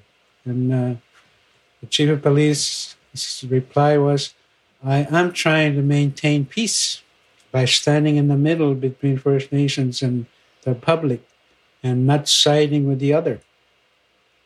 and 0.48 0.72
uh, 0.72 0.94
the 1.80 1.86
chief 1.86 2.10
of 2.10 2.22
police's 2.22 2.96
reply 3.48 3.98
was, 3.98 4.34
I 4.84 5.06
am 5.10 5.32
trying 5.32 5.74
to 5.74 5.82
maintain 5.82 6.46
peace 6.46 7.02
by 7.50 7.64
standing 7.64 8.16
in 8.16 8.28
the 8.28 8.36
middle 8.36 8.74
between 8.74 9.18
First 9.18 9.52
Nations 9.52 10.02
and 10.02 10.26
the 10.62 10.74
public 10.74 11.26
and 11.82 12.06
not 12.06 12.28
siding 12.28 12.86
with 12.86 12.98
the 12.98 13.12
other. 13.12 13.40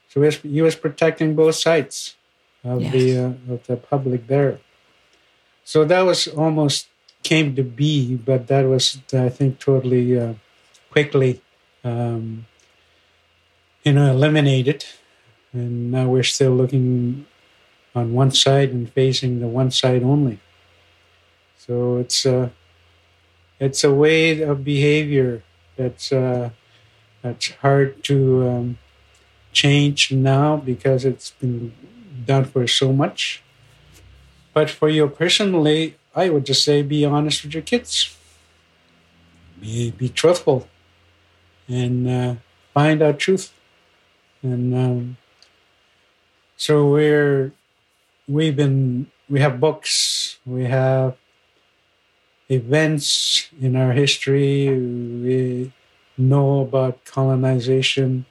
So 0.08 0.20
he 0.20 0.26
was, 0.26 0.36
he 0.38 0.62
was 0.62 0.76
protecting 0.76 1.34
both 1.34 1.54
sides 1.56 2.16
of 2.64 2.82
yes. 2.82 2.92
the 2.92 3.18
uh, 3.18 3.54
of 3.54 3.66
the 3.66 3.76
public 3.76 4.26
there. 4.26 4.60
So 5.64 5.84
that 5.84 6.02
was 6.02 6.28
almost 6.28 6.88
came 7.22 7.56
to 7.56 7.62
be, 7.62 8.16
but 8.16 8.46
that 8.48 8.66
was 8.66 9.00
I 9.12 9.28
think 9.28 9.58
totally 9.58 10.18
uh, 10.18 10.34
quickly 10.90 11.40
um, 11.82 12.46
you 13.84 13.92
know 13.92 14.10
eliminated 14.12 14.84
and 15.52 15.90
now 15.90 16.08
we're 16.08 16.22
still 16.22 16.52
looking 16.52 17.26
on 17.94 18.12
one 18.12 18.30
side 18.30 18.70
and 18.70 18.90
facing 18.92 19.40
the 19.40 19.46
one 19.46 19.70
side 19.70 20.02
only. 20.02 20.40
So 21.58 21.98
it's 21.98 22.24
a 22.26 22.52
it's 23.60 23.84
a 23.84 23.92
way 23.92 24.42
of 24.42 24.64
behavior 24.64 25.42
that's 25.76 26.12
uh, 26.12 26.50
that's 27.22 27.50
hard 27.62 28.02
to 28.04 28.48
um, 28.48 28.78
change 29.52 30.10
now 30.12 30.56
because 30.56 31.04
it's 31.04 31.30
been 31.30 31.72
done 32.26 32.44
for 32.44 32.66
so 32.66 32.92
much. 32.92 33.42
But 34.52 34.70
for 34.70 34.88
you 34.88 35.08
personally, 35.08 35.96
I 36.14 36.28
would 36.30 36.44
just 36.44 36.64
say 36.64 36.82
be 36.82 37.04
honest 37.04 37.44
with 37.44 37.54
your 37.54 37.62
kids. 37.62 38.16
Be, 39.60 39.92
be 39.92 40.08
truthful 40.08 40.68
and 41.68 42.08
uh, 42.08 42.34
find 42.74 43.00
out 43.02 43.18
truth. 43.18 43.52
And 44.42 44.74
um, 44.74 45.16
so 46.62 46.86
we're 46.86 47.50
we've 48.28 48.54
been 48.54 49.10
we 49.28 49.40
have 49.40 49.58
books, 49.58 50.38
we 50.46 50.66
have 50.66 51.16
events 52.48 53.48
in 53.60 53.74
our 53.74 53.90
history. 53.90 54.68
We 54.68 55.72
know 56.16 56.60
about 56.60 57.04
colonization 57.04 58.26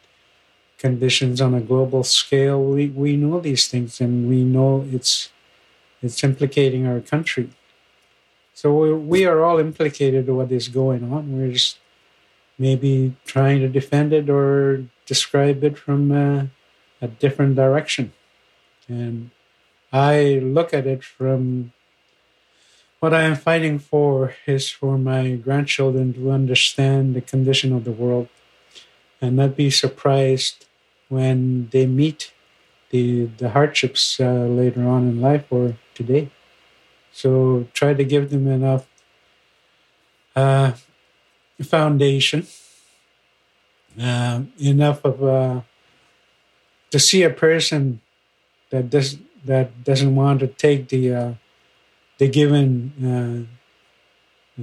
conditions 0.77 1.41
on 1.41 1.53
a 1.53 1.59
global 1.59 2.05
scale. 2.05 2.63
We 2.63 2.87
we 2.87 3.17
know 3.17 3.41
these 3.41 3.67
things, 3.67 3.99
and 3.99 4.29
we 4.29 4.45
know 4.45 4.87
it's 4.89 5.29
it's 6.01 6.23
implicating 6.23 6.87
our 6.87 7.01
country. 7.01 7.49
So 8.53 8.73
we, 8.73 8.93
we 8.93 9.25
are 9.25 9.43
all 9.43 9.59
implicated 9.59 10.29
in 10.29 10.37
what 10.37 10.53
is 10.53 10.69
going 10.69 11.11
on. 11.11 11.37
We're 11.37 11.51
just 11.51 11.79
maybe 12.57 13.13
trying 13.25 13.59
to 13.59 13.67
defend 13.67 14.13
it 14.13 14.29
or 14.29 14.85
describe 15.05 15.65
it 15.65 15.77
from 15.77 16.13
a, 16.13 16.47
a 17.01 17.09
different 17.09 17.55
direction. 17.57 18.13
And 18.91 19.31
I 19.93 20.39
look 20.43 20.73
at 20.73 20.85
it 20.85 21.03
from 21.03 21.71
what 22.99 23.13
I 23.13 23.21
am 23.23 23.35
fighting 23.35 23.79
for 23.79 24.35
is 24.45 24.69
for 24.69 24.97
my 24.97 25.35
grandchildren 25.35 26.13
to 26.13 26.31
understand 26.31 27.15
the 27.15 27.21
condition 27.21 27.73
of 27.73 27.83
the 27.83 27.91
world 27.91 28.27
and 29.21 29.37
not 29.37 29.55
be 29.55 29.69
surprised 29.69 30.65
when 31.09 31.69
they 31.71 31.85
meet 31.85 32.31
the, 32.89 33.25
the 33.37 33.49
hardships 33.49 34.19
uh, 34.19 34.45
later 34.45 34.87
on 34.87 35.07
in 35.07 35.21
life 35.21 35.45
or 35.49 35.75
today. 35.95 36.29
So 37.11 37.67
try 37.73 37.93
to 37.93 38.03
give 38.03 38.29
them 38.29 38.47
enough 38.47 38.87
uh, 40.35 40.73
foundation, 41.63 42.45
uh, 43.99 44.41
enough 44.59 45.03
of 45.03 45.23
uh, 45.23 45.61
to 46.91 46.99
see 46.99 47.23
a 47.23 47.29
person 47.29 48.01
that 48.71 48.89
does 48.89 49.17
that 49.45 49.83
doesn't 49.83 50.15
want 50.15 50.39
to 50.39 50.47
take 50.47 50.89
the 50.89 51.13
uh, 51.13 51.33
the 52.17 52.27
given 52.27 53.47
uh, 54.57 54.61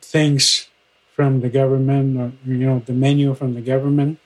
things 0.00 0.68
from 1.14 1.40
the 1.40 1.48
government 1.48 2.18
or 2.18 2.32
you 2.44 2.66
know 2.66 2.82
the 2.84 2.92
menu 2.92 3.34
from 3.34 3.54
the 3.54 3.60
government. 3.60 4.18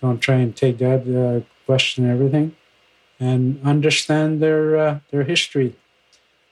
Don't 0.00 0.20
try 0.20 0.36
and 0.36 0.54
take 0.54 0.78
that 0.78 1.02
uh, 1.08 1.40
question 1.64 2.08
everything, 2.08 2.54
and 3.18 3.60
understand 3.64 4.40
their 4.40 4.76
uh, 4.76 4.98
their 5.10 5.24
history, 5.24 5.74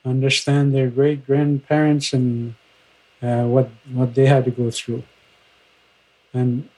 understand 0.04 0.74
their 0.74 0.88
great 0.88 1.26
grandparents 1.26 2.12
and 2.12 2.54
uh, 3.22 3.44
what 3.44 3.70
what 3.92 4.14
they 4.14 4.26
had 4.26 4.44
to 4.46 4.50
go 4.50 4.70
through, 4.70 5.04
and 6.32 6.68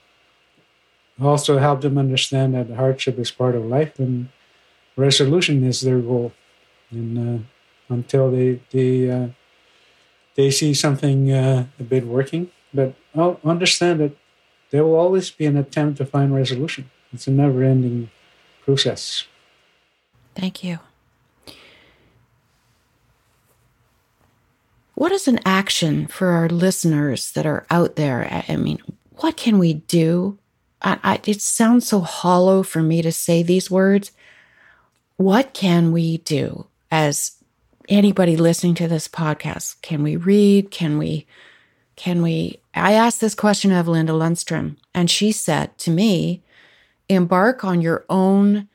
also 1.20 1.58
help 1.58 1.80
them 1.80 1.96
understand 1.96 2.54
that 2.54 2.70
hardship 2.76 3.18
is 3.18 3.30
part 3.30 3.54
of 3.54 3.64
life 3.64 3.98
and 3.98 4.28
resolution 4.96 5.64
is 5.64 5.80
their 5.82 6.00
goal, 6.00 6.32
and 6.90 7.18
uh, 7.18 7.42
until 7.88 8.30
they 8.30 8.60
they 8.70 9.10
uh, 9.10 9.28
they 10.34 10.50
see 10.50 10.74
something 10.74 11.32
uh, 11.32 11.66
a 11.78 11.82
bit 11.82 12.06
working, 12.06 12.50
but 12.72 12.94
I'll 13.14 13.40
understand 13.44 14.00
that 14.00 14.16
there 14.70 14.84
will 14.84 14.96
always 14.96 15.30
be 15.30 15.46
an 15.46 15.56
attempt 15.56 15.98
to 15.98 16.06
find 16.06 16.34
resolution. 16.34 16.90
It's 17.12 17.26
a 17.26 17.30
never-ending 17.30 18.10
process. 18.64 19.24
Thank 20.34 20.64
you. 20.64 20.80
What 24.94 25.12
is 25.12 25.28
an 25.28 25.40
action 25.44 26.06
for 26.06 26.28
our 26.28 26.48
listeners 26.48 27.32
that 27.32 27.46
are 27.46 27.66
out 27.70 27.96
there? 27.96 28.44
I 28.48 28.56
mean, 28.56 28.78
what 29.16 29.36
can 29.36 29.58
we 29.58 29.74
do? 29.74 30.38
I, 30.82 30.98
I, 31.02 31.20
it 31.26 31.40
sounds 31.40 31.86
so 31.86 32.00
hollow 32.00 32.62
for 32.62 32.82
me 32.82 33.02
to 33.02 33.12
say 33.12 33.42
these 33.42 33.70
words, 33.70 34.12
what 35.16 35.54
can 35.54 35.92
we 35.92 36.18
do 36.18 36.66
as 36.90 37.32
anybody 37.88 38.36
listening 38.36 38.74
to 38.74 38.88
this 38.88 39.08
podcast? 39.08 39.80
Can 39.82 40.02
we 40.02 40.16
read? 40.16 40.70
Can 40.70 40.98
we, 40.98 41.26
can 41.96 42.22
we? 42.22 42.60
I 42.74 42.92
asked 42.92 43.20
this 43.20 43.34
question 43.34 43.72
of 43.72 43.88
Linda 43.88 44.12
Lundstrom, 44.12 44.76
and 44.94 45.10
she 45.10 45.32
said 45.32 45.76
to 45.78 45.90
me, 45.90 46.42
embark 47.08 47.64
on 47.64 47.80
your 47.80 48.04
own 48.10 48.68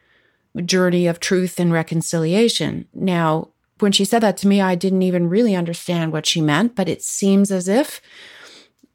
journey 0.66 1.08
of 1.08 1.20
truth 1.20 1.60
and 1.60 1.72
reconciliation. 1.72 2.88
Now, 2.94 3.50
when 3.80 3.92
she 3.92 4.06
said 4.06 4.20
that 4.20 4.38
to 4.38 4.48
me, 4.48 4.62
I 4.62 4.76
didn't 4.76 5.02
even 5.02 5.30
really 5.30 5.56
understand 5.56 6.12
what 6.12 6.26
she 6.26 6.42
meant, 6.42 6.76
but 6.76 6.90
it 6.90 7.04
seems 7.04 7.52
as 7.52 7.68
if, 7.68 8.02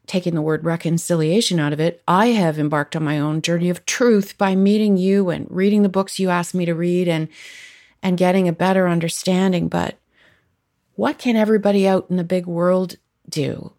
taking 0.07 0.33
the 0.33 0.41
word 0.41 0.65
reconciliation 0.65 1.59
out 1.59 1.73
of 1.73 1.79
it, 1.79 2.01
I 2.07 2.27
have 2.27 2.57
embarked 2.57 2.95
on 2.95 3.03
my 3.03 3.19
own 3.19 3.41
journey 3.41 3.69
of 3.69 3.85
truth 3.85 4.37
by 4.37 4.55
meeting 4.55 4.97
you 4.97 5.29
and 5.29 5.45
reading 5.49 5.83
the 5.83 5.89
books 5.89 6.17
you 6.17 6.29
asked 6.29 6.55
me 6.55 6.65
to 6.65 6.73
read 6.73 7.07
and 7.07 7.27
and 8.01 8.17
getting 8.17 8.47
a 8.47 8.53
better 8.53 8.87
understanding. 8.87 9.67
But 9.67 9.97
what 10.95 11.17
can 11.17 11.35
everybody 11.35 11.87
out 11.87 12.07
in 12.09 12.15
the 12.15 12.23
big 12.23 12.45
world 12.45 12.95
do? 13.29 13.73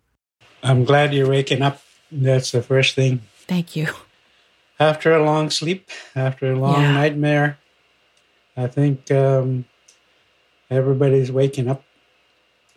I'm 0.62 0.84
glad 0.84 1.14
you're 1.14 1.28
waking 1.28 1.62
up. 1.62 1.82
That's 2.10 2.52
the 2.52 2.62
first 2.62 2.94
thing. 2.94 3.22
Thank 3.46 3.74
you. 3.74 3.88
After 4.80 5.12
a 5.12 5.24
long 5.24 5.50
sleep, 5.50 5.90
after 6.14 6.52
a 6.52 6.58
long 6.58 6.80
yeah. 6.80 6.92
nightmare, 6.92 7.58
I 8.56 8.66
think 8.66 9.10
um, 9.10 9.64
everybody's 10.70 11.32
waking 11.32 11.68
up 11.68 11.82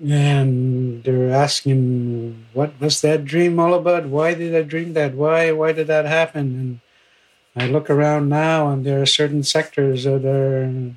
and 0.03 1.03
they're 1.03 1.30
asking, 1.32 2.45
"What 2.53 2.73
was 2.80 3.02
that 3.02 3.26
dream 3.26 3.60
all 3.60 3.73
about? 3.73 4.07
Why 4.07 4.34
did 4.34 4.56
I 4.56 4.64
dream 4.64 4.94
that? 4.94 5.15
Why? 5.15 5.52
Why 5.52 5.72
did 5.72 5.88
that 5.88 6.06
happen?" 6.06 6.80
And 7.56 7.64
I 7.64 7.68
look 7.68 7.90
around 7.90 8.30
now, 8.30 8.69
and 8.72 8.86
there 8.86 9.02
are 9.02 9.06
certain 9.06 9.44
sectors 9.44 10.06
that 10.06 10.26
are 10.26 10.95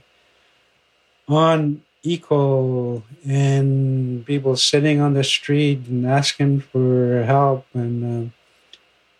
on 1.28 1.82
equal 2.02 3.02
and 3.26 4.24
people 4.26 4.56
sitting 4.56 5.01
on 5.01 5.14
the 5.14 5.24
street 5.24 5.86
and 5.89 6.06
asking 6.06 6.60
for 6.60 7.24
help 7.24 7.66
and 7.72 8.05
uh, 8.05 8.31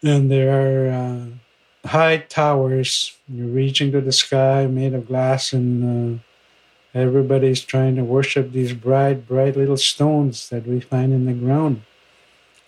and 0.07 0.31
there 0.31 0.53
are 0.53 0.89
uh, 0.93 1.89
high 1.89 2.19
towers 2.19 3.17
reaching 3.29 3.91
to 3.91 4.03
the 4.03 4.13
sky 4.13 4.67
made 4.67 4.93
of 4.93 5.09
glass 5.09 5.55
and 5.55 6.21
uh, 6.21 6.24
everybody's 6.95 7.63
trying 7.63 7.97
to 7.97 8.05
worship 8.05 8.53
these 8.53 8.73
bright 8.73 9.27
bright 9.27 9.57
little 9.57 9.77
stones 9.77 10.49
that 10.49 10.67
we 10.67 10.81
find 10.81 11.13
in 11.13 11.27
the 11.27 11.33
ground 11.33 11.83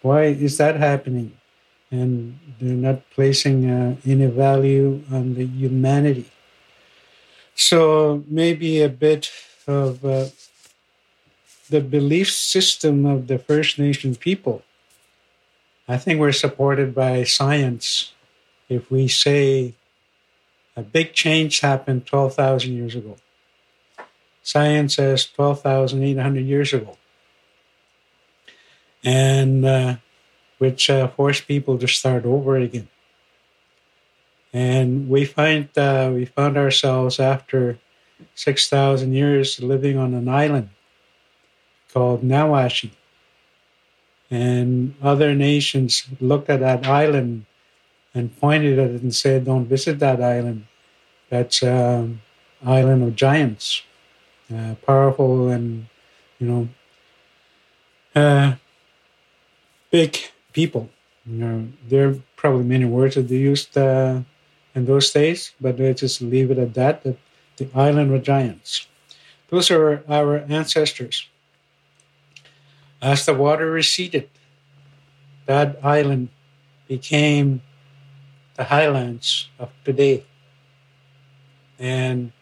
why 0.02 0.24
is 0.24 0.58
that 0.58 0.76
happening 0.76 1.32
and 1.90 2.38
they're 2.58 2.74
not 2.74 3.00
placing 3.10 3.70
uh, 3.70 3.96
any 4.04 4.26
value 4.26 5.02
on 5.10 5.34
the 5.34 5.46
humanity 5.46 6.26
so 7.54 8.22
maybe 8.28 8.82
a 8.82 8.88
bit 8.88 9.30
of 9.66 10.04
uh, 10.04 10.26
the 11.68 11.80
belief 11.80 12.30
system 12.30 13.06
of 13.06 13.26
the 13.26 13.38
First 13.38 13.78
Nation 13.78 14.14
people. 14.14 14.62
I 15.88 15.96
think 15.96 16.20
we're 16.20 16.32
supported 16.32 16.94
by 16.94 17.24
science 17.24 18.12
if 18.68 18.90
we 18.90 19.08
say 19.08 19.74
a 20.76 20.82
big 20.82 21.14
change 21.14 21.60
happened 21.60 22.06
12,000 22.06 22.72
years 22.72 22.94
ago. 22.94 23.16
Science 24.46 24.94
says 24.94 25.26
12,800 25.26 26.46
years 26.46 26.72
ago. 26.72 26.96
And 29.02 29.64
uh, 29.64 29.96
which 30.58 30.88
uh, 30.88 31.08
forced 31.08 31.48
people 31.48 31.76
to 31.78 31.88
start 31.88 32.24
over 32.24 32.54
again. 32.56 32.88
And 34.52 35.08
we 35.08 35.24
find 35.24 35.66
uh, 35.76 36.12
we 36.14 36.26
found 36.26 36.56
ourselves 36.56 37.18
after 37.18 37.78
six 38.36 38.68
thousand 38.68 39.12
years 39.12 39.60
living 39.60 39.98
on 39.98 40.14
an 40.14 40.28
island 40.28 40.70
called 41.92 42.22
Nawashi, 42.22 42.92
and 44.30 44.94
other 45.02 45.34
nations 45.34 46.06
looked 46.20 46.48
at 46.48 46.60
that 46.60 46.86
island 46.86 47.44
and 48.14 48.34
pointed 48.38 48.78
at 48.78 48.90
it 48.90 49.02
and 49.02 49.14
said, 49.14 49.44
"Don't 49.44 49.66
visit 49.66 49.98
that 49.98 50.22
island. 50.22 50.66
That's 51.28 51.62
um, 51.62 52.22
island 52.64 53.02
of 53.02 53.16
giants, 53.16 53.82
uh, 54.54 54.74
powerful 54.86 55.48
and 55.48 55.86
you 56.38 56.46
know 56.46 56.68
uh, 58.14 58.54
big 59.90 60.18
people." 60.52 60.90
You 61.26 61.38
know, 61.38 61.68
there 61.88 62.08
are 62.08 62.14
probably 62.36 62.64
many 62.64 62.84
words 62.84 63.16
that 63.16 63.28
they 63.28 63.36
used. 63.36 63.76
Uh, 63.76 64.20
in 64.76 64.84
those 64.84 65.10
days, 65.10 65.54
but 65.58 65.78
let's 65.80 66.02
just 66.02 66.20
leave 66.20 66.50
it 66.50 66.58
at 66.58 66.74
that, 66.74 67.02
that 67.02 67.16
the 67.56 67.68
island 67.74 68.14
of 68.14 68.22
giants. 68.22 68.86
Those 69.48 69.70
are 69.70 70.04
our 70.06 70.44
ancestors. 70.50 71.26
As 73.00 73.24
the 73.24 73.32
water 73.32 73.70
receded, 73.70 74.28
that 75.46 75.78
island 75.82 76.28
became 76.86 77.62
the 78.56 78.64
highlands 78.64 79.48
of 79.58 79.70
today. 79.84 80.24
And 81.78 82.32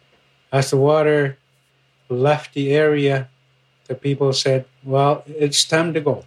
as 0.50 0.70
the 0.70 0.76
water 0.76 1.38
left 2.08 2.54
the 2.54 2.72
area, 2.72 3.28
the 3.86 3.94
people 3.94 4.32
said, 4.32 4.66
Well, 4.82 5.24
it's 5.26 5.64
time 5.64 5.92
to 5.94 6.00
go. 6.00 6.24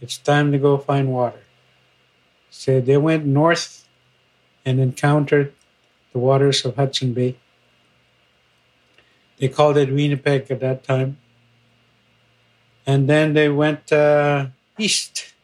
It's 0.00 0.18
time 0.18 0.52
to 0.52 0.58
go 0.58 0.78
find 0.78 1.12
water. 1.12 1.40
So 2.50 2.80
they 2.80 2.96
went 2.96 3.26
north 3.26 3.88
and 4.64 4.80
encountered 4.80 5.52
the 6.12 6.18
waters 6.18 6.64
of 6.64 6.76
Hudson 6.76 7.12
Bay. 7.12 7.36
They 9.38 9.48
called 9.48 9.76
it 9.76 9.92
Winnipeg 9.92 10.50
at 10.50 10.60
that 10.60 10.84
time. 10.84 11.18
And 12.86 13.08
then 13.08 13.32
they 13.32 13.48
went 13.48 13.92
uh, 13.92 14.48
east 14.78 15.34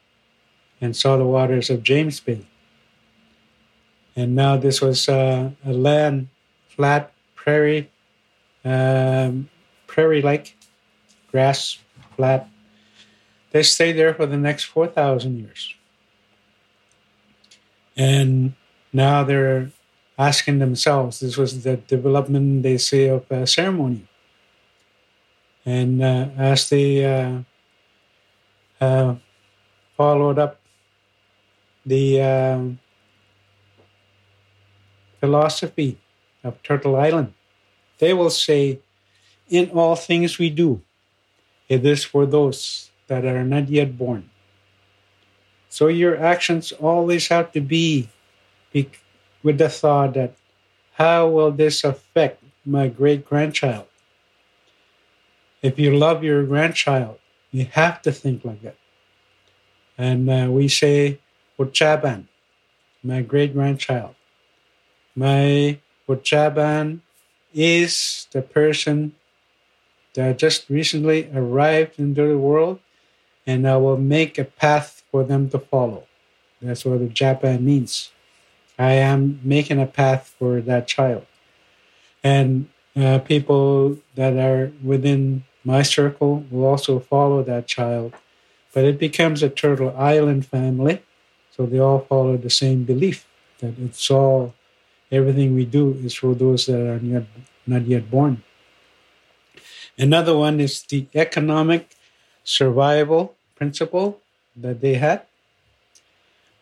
and 0.81 0.95
saw 0.95 1.17
the 1.17 1.25
waters 1.25 1.71
of 1.71 1.83
James 1.83 2.21
Bay. 2.21 2.47
And 4.15 4.35
now 4.35 4.57
this 4.57 4.81
was 4.81 5.09
uh, 5.09 5.51
a 5.65 5.73
land, 5.73 6.29
flat 6.69 7.13
prairie, 7.35 7.91
um, 8.65 9.49
prairie 9.87 10.23
like, 10.23 10.57
grass, 11.31 11.79
flat. 12.17 12.49
They 13.53 13.63
stayed 13.63 13.93
there 13.93 14.15
for 14.15 14.27
the 14.27 14.37
next 14.37 14.65
4,000 14.65 15.39
years. 15.39 15.75
And 17.97 18.55
now 18.93 19.25
they're 19.25 19.73
asking 20.19 20.59
themselves. 20.59 21.21
This 21.21 21.37
was 21.37 21.63
the 21.63 21.77
development, 21.77 22.63
they 22.63 22.79
say, 22.79 23.09
of 23.09 23.31
a 23.31 23.47
ceremony. 23.47 24.07
And 25.65 26.03
uh, 26.03 26.29
as 26.37 26.69
they 26.69 27.05
uh, 27.05 27.41
uh, 28.81 29.17
followed 29.97 30.39
up 30.39 30.61
the 31.85 32.23
um, 32.23 32.79
philosophy 35.21 35.99
of 36.43 36.63
Turtle 36.63 36.97
Island, 36.97 37.35
they 38.01 38.13
will 38.13 38.31
say, 38.31 38.81
In 39.49 39.71
all 39.71 39.97
things 39.97 40.39
we 40.39 40.51
do, 40.51 40.83
it 41.69 41.87
is 41.87 42.05
for 42.05 42.27
those 42.27 42.91
that 43.07 43.25
are 43.25 43.45
not 43.45 43.69
yet 43.69 43.97
born. 43.97 44.31
So 45.69 45.87
your 45.87 46.19
actions 46.19 46.73
always 46.73 47.29
have 47.29 47.53
to 47.53 47.61
be 47.61 48.09
with 49.43 49.59
the 49.59 49.69
thought 49.69 50.15
that 50.15 50.35
how 50.95 51.29
will 51.29 51.51
this 51.53 51.85
affect 51.85 52.43
my 52.65 52.89
great 52.89 53.25
grandchild? 53.25 53.87
If 55.63 55.79
you 55.79 55.97
love 55.97 56.25
your 56.25 56.45
grandchild, 56.45 57.19
you 57.53 57.67
have 57.73 58.03
to 58.03 58.13
think 58.13 58.45
like 58.45 58.63
that. 58.63 58.77
And 59.99 60.29
uh, 60.31 60.49
we 60.51 60.69
say, 60.69 61.21
Uchaban, 61.59 62.25
my 63.03 63.23
great 63.23 63.53
grandchild. 63.53 64.15
My 65.15 65.79
Uchaban 66.09 67.01
is 67.55 68.27
the 68.33 68.43
person 68.43 69.15
that 70.15 70.39
just 70.39 70.69
recently 70.69 71.31
arrived 71.35 71.99
into 71.99 72.27
the 72.27 72.39
world, 72.39 72.81
and 73.47 73.69
I 73.69 73.77
will 73.77 73.97
make 73.97 74.39
a 74.39 74.45
path 74.45 75.03
for 75.11 75.25
them 75.25 75.49
to 75.51 75.59
follow. 75.59 76.05
That's 76.61 76.85
what 76.85 76.99
the 76.99 77.09
Japan 77.09 77.65
means. 77.65 78.11
I 78.79 78.93
am 78.93 79.41
making 79.43 79.81
a 79.81 79.87
path 79.87 80.35
for 80.39 80.61
that 80.61 80.87
child. 80.87 81.27
And 82.23 82.69
uh, 82.97 83.19
people 83.21 83.99
that 84.15 84.35
are 84.37 84.73
within 84.83 85.45
my 85.65 85.83
circle 85.83 86.45
will 86.51 86.67
also 86.67 86.99
follow 86.99 87.43
that 87.43 87.67
child. 87.67 88.15
But 88.73 88.85
it 88.85 88.99
becomes 88.99 89.43
a 89.43 89.51
Turtle 89.51 89.95
Island 89.97 90.47
family. 90.47 91.03
So 91.57 91.67
they 91.67 91.79
all 91.79 92.01
follow 92.01 92.37
the 92.37 92.51
same 92.51 92.85
belief 92.85 93.27
that 93.59 93.79
it's 93.79 94.11
all, 94.11 94.55
everything 95.11 95.55
we 95.55 95.65
do 95.65 95.99
is 96.05 96.15
for 96.15 96.35
those 96.35 96.67
that 96.67 96.81
are 96.81 97.01
not, 97.01 97.25
not 97.67 97.83
yet 97.87 98.11
born. 98.11 98.43
Another 99.99 100.37
one 100.37 100.61
is 100.61 100.83
the 100.83 101.07
economic 101.15 101.97
survival 102.45 103.35
principle 103.55 104.21
that 104.57 104.81
they 104.81 104.95
had. 104.95 105.23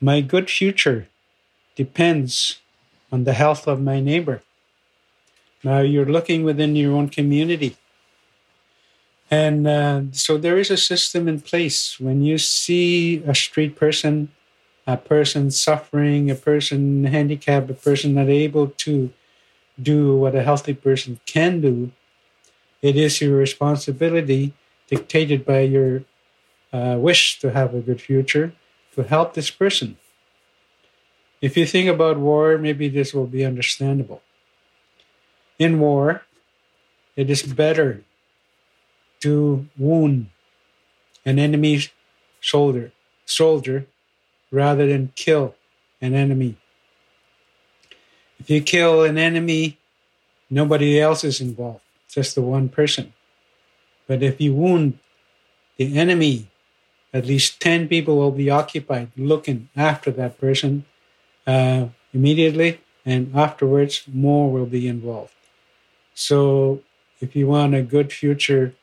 My 0.00 0.20
good 0.20 0.50
future 0.50 1.08
depends 1.76 2.58
on 3.12 3.24
the 3.24 3.32
health 3.32 3.66
of 3.66 3.80
my 3.80 4.00
neighbor. 4.00 4.42
Now 5.62 5.80
you're 5.80 6.06
looking 6.06 6.44
within 6.44 6.76
your 6.76 6.94
own 6.94 7.08
community. 7.08 7.76
And 9.30 9.66
uh, 9.66 10.02
so 10.12 10.38
there 10.38 10.58
is 10.58 10.70
a 10.70 10.76
system 10.76 11.28
in 11.28 11.40
place. 11.40 12.00
When 12.00 12.22
you 12.22 12.38
see 12.38 13.22
a 13.26 13.34
street 13.34 13.76
person, 13.76 14.32
a 14.88 14.96
person 14.96 15.50
suffering, 15.50 16.30
a 16.30 16.34
person 16.34 17.04
handicapped, 17.04 17.68
a 17.68 17.74
person 17.74 18.14
not 18.14 18.28
able 18.30 18.68
to 18.68 19.12
do 19.80 20.16
what 20.16 20.34
a 20.34 20.42
healthy 20.42 20.72
person 20.72 21.20
can 21.26 21.60
do. 21.60 21.92
It 22.80 22.96
is 22.96 23.20
your 23.20 23.36
responsibility, 23.36 24.54
dictated 24.88 25.44
by 25.44 25.60
your 25.60 26.04
uh, 26.72 26.96
wish 26.98 27.38
to 27.40 27.50
have 27.50 27.74
a 27.74 27.80
good 27.80 28.00
future, 28.00 28.54
to 28.94 29.02
help 29.02 29.34
this 29.34 29.50
person. 29.50 29.98
If 31.42 31.54
you 31.58 31.66
think 31.66 31.90
about 31.90 32.16
war, 32.16 32.56
maybe 32.56 32.88
this 32.88 33.12
will 33.12 33.26
be 33.26 33.44
understandable. 33.44 34.22
In 35.58 35.80
war, 35.80 36.22
it 37.14 37.28
is 37.28 37.42
better 37.42 38.04
to 39.20 39.68
wound 39.76 40.30
an 41.26 41.38
enemy 41.38 41.82
soldier, 42.40 42.92
soldier 43.26 43.86
rather 44.50 44.86
than 44.86 45.12
kill 45.14 45.54
an 46.00 46.14
enemy. 46.14 46.56
If 48.38 48.48
you 48.50 48.62
kill 48.62 49.04
an 49.04 49.18
enemy, 49.18 49.78
nobody 50.48 51.00
else 51.00 51.24
is 51.24 51.40
involved, 51.40 51.82
just 52.08 52.34
the 52.34 52.42
one 52.42 52.68
person. 52.68 53.12
But 54.06 54.22
if 54.22 54.40
you 54.40 54.54
wound 54.54 54.98
the 55.76 55.98
enemy, 55.98 56.48
at 57.12 57.26
least 57.26 57.60
10 57.60 57.88
people 57.88 58.16
will 58.16 58.30
be 58.30 58.50
occupied 58.50 59.10
looking 59.16 59.68
after 59.76 60.10
that 60.12 60.38
person 60.38 60.84
uh, 61.46 61.88
immediately, 62.12 62.80
and 63.04 63.34
afterwards, 63.34 64.04
more 64.12 64.50
will 64.50 64.66
be 64.66 64.86
involved. 64.86 65.32
So, 66.14 66.82
if 67.20 67.34
you 67.34 67.46
want 67.46 67.74
a 67.74 67.82
good 67.82 68.12
future, 68.12 68.74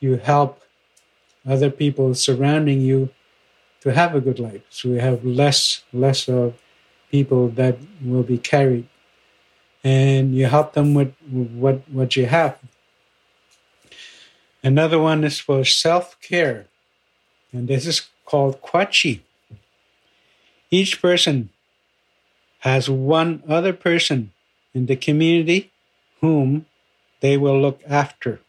you 0.00 0.16
help 0.16 0.62
other 1.46 1.70
people 1.70 2.14
surrounding 2.14 2.80
you 2.80 3.10
to 3.80 3.92
have 3.92 4.14
a 4.14 4.20
good 4.20 4.38
life. 4.38 4.62
So 4.70 4.90
we 4.90 4.98
have 4.98 5.24
less 5.24 5.82
less 5.92 6.28
of 6.28 6.54
people 7.10 7.48
that 7.48 7.78
will 8.04 8.22
be 8.22 8.38
carried, 8.38 8.88
and 9.82 10.34
you 10.34 10.46
help 10.46 10.74
them 10.74 10.94
with 10.94 11.14
what 11.28 11.88
what 11.88 12.16
you 12.16 12.26
have. 12.26 12.58
Another 14.62 14.98
one 14.98 15.24
is 15.24 15.38
for 15.38 15.64
self 15.64 16.20
care, 16.20 16.66
and 17.52 17.68
this 17.68 17.86
is 17.86 18.08
called 18.24 18.60
kwachi. 18.62 19.20
Each 20.70 21.00
person 21.00 21.50
has 22.60 22.90
one 22.90 23.42
other 23.48 23.72
person 23.72 24.32
in 24.74 24.86
the 24.86 24.96
community 24.96 25.72
whom 26.20 26.66
they 27.20 27.36
will 27.36 27.60
look 27.60 27.80
after. 27.88 28.40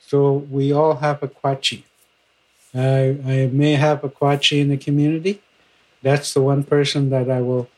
So 0.00 0.32
we 0.32 0.72
all 0.72 0.96
have 0.96 1.22
a 1.22 1.28
kwachi. 1.28 1.84
I, 2.74 3.50
may 3.52 3.74
have 3.74 4.04
a 4.04 4.08
kwachi 4.08 4.60
in 4.60 4.68
the 4.68 4.76
community. 4.76 5.40
That's 6.02 6.34
the 6.34 6.42
one 6.42 6.64
person 6.64 7.10
that 7.10 7.30
I 7.30 7.40
will 7.40 7.68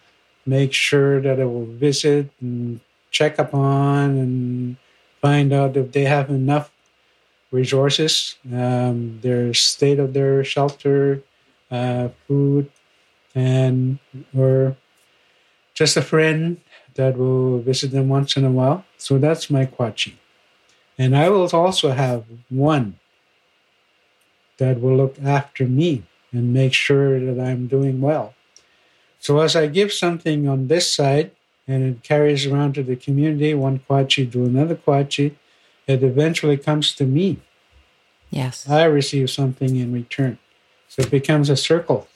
make 0.46 0.72
sure 0.72 1.20
that 1.20 1.40
I 1.40 1.44
will 1.44 1.66
visit 1.66 2.30
and 2.40 2.80
check 3.10 3.38
upon 3.38 4.10
and 4.18 4.76
find 5.20 5.52
out 5.52 5.76
if 5.76 5.92
they 5.92 6.04
have 6.04 6.30
enough 6.30 6.70
resources, 7.50 8.36
um, 8.52 9.18
their 9.22 9.52
state 9.54 9.98
of 9.98 10.12
their 10.14 10.44
shelter, 10.44 11.22
uh, 11.70 12.08
food, 12.26 12.70
and 13.34 13.98
or 14.36 14.76
just 15.74 15.96
a 15.96 16.02
friend 16.02 16.60
that 16.94 17.16
will 17.16 17.60
visit 17.60 17.90
them 17.90 18.08
once 18.08 18.36
in 18.36 18.44
a 18.44 18.50
while. 18.50 18.84
So 18.98 19.18
that's 19.18 19.50
my 19.50 19.66
kwachi. 19.66 20.14
And 20.98 21.16
I 21.16 21.28
will 21.30 21.48
also 21.52 21.90
have 21.90 22.24
one 22.48 22.99
that 24.60 24.80
will 24.80 24.96
look 24.96 25.16
after 25.22 25.64
me 25.66 26.04
and 26.30 26.54
make 26.54 26.72
sure 26.72 27.18
that 27.18 27.42
I'm 27.42 27.66
doing 27.66 28.00
well. 28.00 28.34
So 29.18 29.40
as 29.40 29.56
I 29.56 29.66
give 29.66 29.92
something 29.92 30.46
on 30.48 30.68
this 30.68 30.90
side 30.90 31.32
and 31.66 31.82
it 31.82 32.02
carries 32.04 32.46
around 32.46 32.74
to 32.74 32.84
the 32.84 32.96
community, 32.96 33.52
one 33.52 33.80
kwachi 33.80 34.30
to 34.32 34.44
another 34.44 34.76
kwachi, 34.76 35.34
it 35.86 36.02
eventually 36.04 36.56
comes 36.56 36.94
to 36.94 37.04
me. 37.04 37.38
Yes. 38.30 38.68
I 38.68 38.84
receive 38.84 39.28
something 39.28 39.74
in 39.74 39.92
return. 39.92 40.38
So 40.88 41.02
it 41.02 41.10
becomes 41.10 41.50
a 41.50 41.56
circle. 41.56 42.06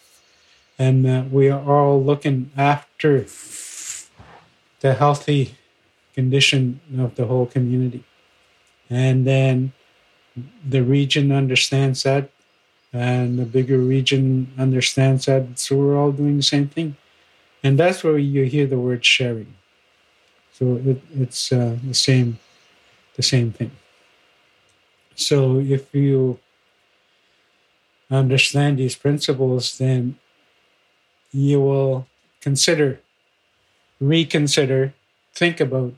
And 0.79 1.07
uh, 1.07 1.25
we 1.31 1.51
are 1.51 1.61
all 1.61 2.03
looking 2.03 2.51
after 2.57 3.27
the 4.81 4.95
healthy 4.95 5.57
condition 6.15 6.81
of 6.99 7.16
the 7.16 7.27
whole 7.27 7.47
community. 7.47 8.05
And 8.91 9.27
then 9.27 9.73
the 10.69 10.83
region 10.83 11.33
understands 11.33 12.03
that, 12.03 12.31
and 12.95 13.41
the 13.41 13.45
bigger 13.45 13.79
region 13.79 14.53
understands 14.57 15.27
that. 15.27 15.59
So 15.59 15.77
we're 15.77 15.99
all 15.99 16.12
doing 16.12 16.37
the 16.37 16.43
same 16.45 16.69
thing. 16.69 16.97
And 17.62 17.77
that's 17.77 18.05
where 18.05 18.19
you 18.19 18.45
hear 18.45 18.66
the 18.69 18.79
word 18.79 19.05
sharing. 19.05 19.55
So 20.53 20.77
it, 20.77 21.03
it's 21.12 21.51
uh, 21.51 21.77
the 21.83 21.95
same, 21.95 22.39
the 23.16 23.23
same 23.23 23.51
thing. 23.51 23.73
So 25.16 25.59
if 25.59 25.93
you 25.93 26.39
understand 28.11 28.79
these 28.79 28.95
principles, 28.95 29.77
then 29.79 30.16
you 31.33 31.61
will 31.61 32.07
consider, 32.41 33.01
reconsider, 33.99 34.95
think 35.35 35.59
about 35.59 35.95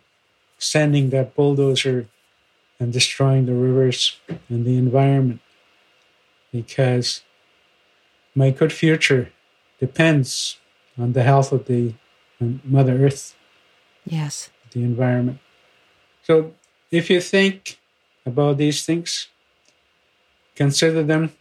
sending 0.58 1.10
that 1.10 1.34
bulldozer 1.34 2.06
and 2.80 2.90
destroying 2.90 3.44
the 3.44 3.54
rivers 3.54 4.18
and 4.48 4.64
the 4.64 4.78
environment 4.78 5.40
because 6.56 7.22
my 8.34 8.50
good 8.50 8.72
future 8.72 9.30
depends 9.78 10.58
on 10.98 11.12
the 11.12 11.22
health 11.22 11.52
of 11.52 11.66
the 11.66 11.94
Mother 12.64 13.04
Earth. 13.04 13.34
Yes. 14.04 14.50
The 14.72 14.82
environment. 14.82 15.38
So 16.22 16.54
if 16.90 17.10
you 17.10 17.20
think 17.20 17.78
about 18.24 18.56
these 18.56 18.84
things, 18.84 19.28
consider 20.54 21.02
them, 21.02 21.32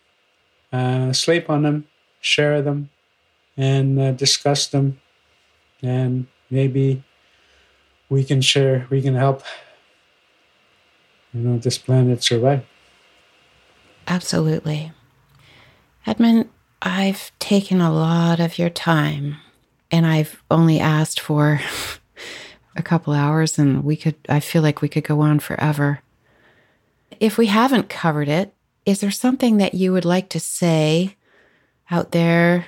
uh, 0.72 1.14
sleep 1.14 1.50
on 1.50 1.64
them, 1.64 1.88
share 2.20 2.62
them, 2.62 2.90
and 3.58 4.00
uh, 4.00 4.12
discuss 4.12 4.68
them, 4.68 5.00
and 5.82 6.28
maybe 6.50 7.04
we 8.10 8.24
can 8.24 8.42
share, 8.42 8.88
we 8.90 9.02
can 9.02 9.16
help 9.16 9.44
you 11.34 11.42
know, 11.42 11.58
this 11.58 11.78
planet 11.78 12.24
survive. 12.24 12.64
Absolutely. 14.08 14.92
Edmund, 16.08 16.50
I've 16.84 17.32
taken 17.40 17.82
a 17.82 17.92
lot 17.92 18.40
of 18.40 18.60
your 18.60 18.70
time 18.70 19.38
and 19.90 20.06
I've 20.06 20.44
only 20.52 20.80
asked 20.80 21.20
for 21.20 21.60
a 22.76 22.84
couple 22.84 23.14
hours 23.14 23.58
and 23.58 23.84
we 23.84 23.96
could 23.96 24.16
I 24.30 24.40
feel 24.40 24.62
like 24.62 24.82
we 24.84 24.90
could 24.90 25.04
go 25.04 25.22
on 25.22 25.40
forever. 25.40 26.02
If 27.20 27.40
we 27.40 27.48
haven't 27.48 27.90
covered 27.90 28.28
it, 28.28 28.54
is 28.86 29.02
there 29.02 29.10
something 29.10 29.58
that 29.58 29.74
you 29.74 29.94
would 29.94 30.06
like 30.06 30.30
to 30.30 30.40
say 30.40 31.16
out 31.90 32.12
there 32.12 32.68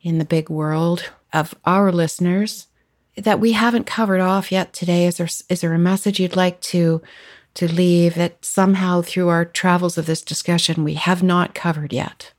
in 0.00 0.16
the 0.16 0.24
big 0.24 0.48
world 0.48 1.10
of 1.34 1.54
our 1.66 1.92
listeners 1.92 2.66
that 3.14 3.40
we 3.40 3.52
haven't 3.52 3.84
covered 3.84 4.20
off 4.20 4.50
yet 4.50 4.72
today? 4.72 5.04
Is 5.04 5.18
there 5.18 5.28
is 5.50 5.60
there 5.60 5.74
a 5.74 5.78
message 5.78 6.18
you'd 6.18 6.34
like 6.34 6.62
to 6.62 7.02
to 7.54 7.70
leave 7.70 8.14
that 8.14 8.42
somehow 8.42 9.02
through 9.02 9.28
our 9.28 9.44
travels 9.44 9.98
of 9.98 10.06
this 10.06 10.22
discussion 10.22 10.82
we 10.82 10.94
have 10.94 11.22
not 11.22 11.54
covered 11.54 11.92
yet? 11.92 12.32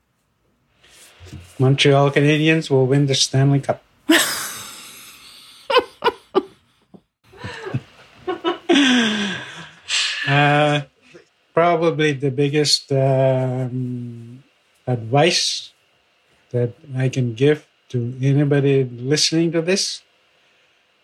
Montreal 1.61 2.09
Canadiens 2.09 2.71
will 2.71 2.87
win 2.87 3.05
the 3.05 3.13
Stanley 3.13 3.59
Cup. 3.61 3.83
uh, 10.27 10.81
probably 11.53 12.13
the 12.13 12.31
biggest 12.31 12.91
um, 12.91 14.43
advice 14.87 15.71
that 16.49 16.73
I 16.97 17.09
can 17.09 17.35
give 17.35 17.67
to 17.89 18.17
anybody 18.19 18.83
listening 18.83 19.51
to 19.51 19.61
this 19.61 20.01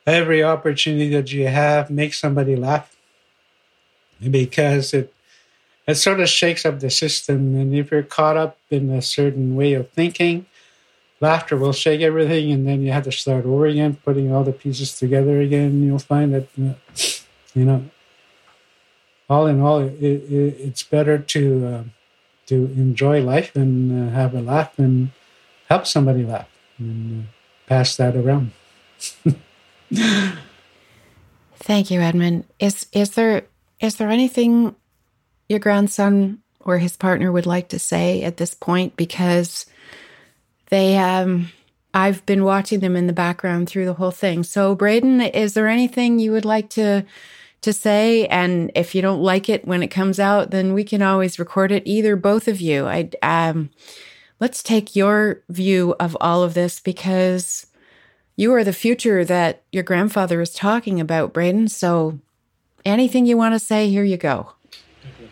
every 0.07 0.41
opportunity 0.41 1.09
that 1.09 1.31
you 1.31 1.45
have, 1.47 1.91
make 1.91 2.15
somebody 2.15 2.55
laugh 2.55 2.95
because 4.19 4.93
it 4.95 5.13
it 5.85 5.95
sort 5.95 6.19
of 6.19 6.27
shakes 6.27 6.65
up 6.65 6.79
the 6.79 6.89
system. 6.89 7.55
And 7.55 7.73
if 7.75 7.91
you're 7.91 8.03
caught 8.03 8.35
up 8.35 8.57
in 8.69 8.89
a 8.89 9.01
certain 9.01 9.55
way 9.55 9.73
of 9.73 9.89
thinking, 9.91 10.46
laughter 11.19 11.57
will 11.57 11.73
shake 11.73 12.01
everything, 12.01 12.51
and 12.51 12.67
then 12.67 12.81
you 12.81 12.91
have 12.91 13.03
to 13.05 13.11
start 13.11 13.45
over 13.45 13.65
again, 13.65 13.97
putting 14.03 14.31
all 14.31 14.43
the 14.43 14.51
pieces 14.51 14.97
together 14.97 15.41
again. 15.41 15.83
You'll 15.83 15.99
find 15.99 16.33
that 16.33 16.47
you 16.55 17.65
know, 17.65 17.85
all 19.29 19.47
in 19.47 19.61
all, 19.61 19.79
it, 19.79 20.01
it, 20.01 20.55
it's 20.59 20.83
better 20.83 21.17
to 21.17 21.65
uh, 21.65 21.83
to 22.47 22.55
enjoy 22.75 23.21
life 23.21 23.55
and 23.55 24.09
uh, 24.09 24.11
have 24.13 24.33
a 24.33 24.41
laugh 24.41 24.77
and 24.77 25.11
help 25.69 25.85
somebody 25.85 26.23
laugh 26.23 26.47
and 26.77 27.23
uh, 27.23 27.25
pass 27.67 27.95
that 27.97 28.15
around. 28.15 28.51
Thank 31.55 31.91
you, 31.91 31.99
Edmund. 31.99 32.45
Is 32.59 32.85
is 32.91 33.11
there 33.11 33.43
is 33.79 33.97
there 33.97 34.09
anything 34.09 34.75
your 35.49 35.59
grandson 35.59 36.41
or 36.59 36.77
his 36.77 36.97
partner 36.97 37.31
would 37.31 37.45
like 37.45 37.69
to 37.69 37.79
say 37.79 38.23
at 38.23 38.37
this 38.37 38.53
point? 38.53 38.95
Because 38.95 39.65
they 40.69 40.97
um 40.97 41.49
I've 41.93 42.25
been 42.25 42.43
watching 42.43 42.79
them 42.79 42.95
in 42.95 43.07
the 43.07 43.13
background 43.13 43.67
through 43.67 43.85
the 43.85 43.95
whole 43.95 44.11
thing. 44.11 44.43
So, 44.43 44.75
Braden, 44.75 45.21
is 45.21 45.55
there 45.55 45.67
anything 45.67 46.19
you 46.19 46.31
would 46.31 46.45
like 46.45 46.69
to 46.71 47.05
to 47.61 47.73
say? 47.73 48.27
And 48.27 48.71
if 48.75 48.93
you 48.93 49.01
don't 49.01 49.21
like 49.21 49.49
it 49.49 49.65
when 49.65 49.81
it 49.81 49.87
comes 49.87 50.19
out, 50.19 50.51
then 50.51 50.73
we 50.73 50.83
can 50.83 51.01
always 51.01 51.39
record 51.39 51.71
it. 51.71 51.83
Either 51.87 52.15
both 52.15 52.47
of 52.47 52.61
you. 52.61 52.85
I 52.85 53.09
um, 53.23 53.71
let's 54.39 54.61
take 54.61 54.95
your 54.95 55.41
view 55.49 55.95
of 55.99 56.15
all 56.21 56.43
of 56.43 56.53
this 56.53 56.79
because 56.79 57.65
you 58.35 58.53
are 58.53 58.63
the 58.63 58.73
future 58.73 59.25
that 59.25 59.63
your 59.71 59.83
grandfather 59.83 60.39
is 60.39 60.53
talking 60.53 60.99
about, 60.99 61.33
Braden. 61.33 61.69
So, 61.69 62.19
anything 62.85 63.25
you 63.25 63.37
want 63.37 63.55
to 63.55 63.59
say, 63.59 63.89
here 63.89 64.03
you 64.03 64.17
go. 64.17 64.53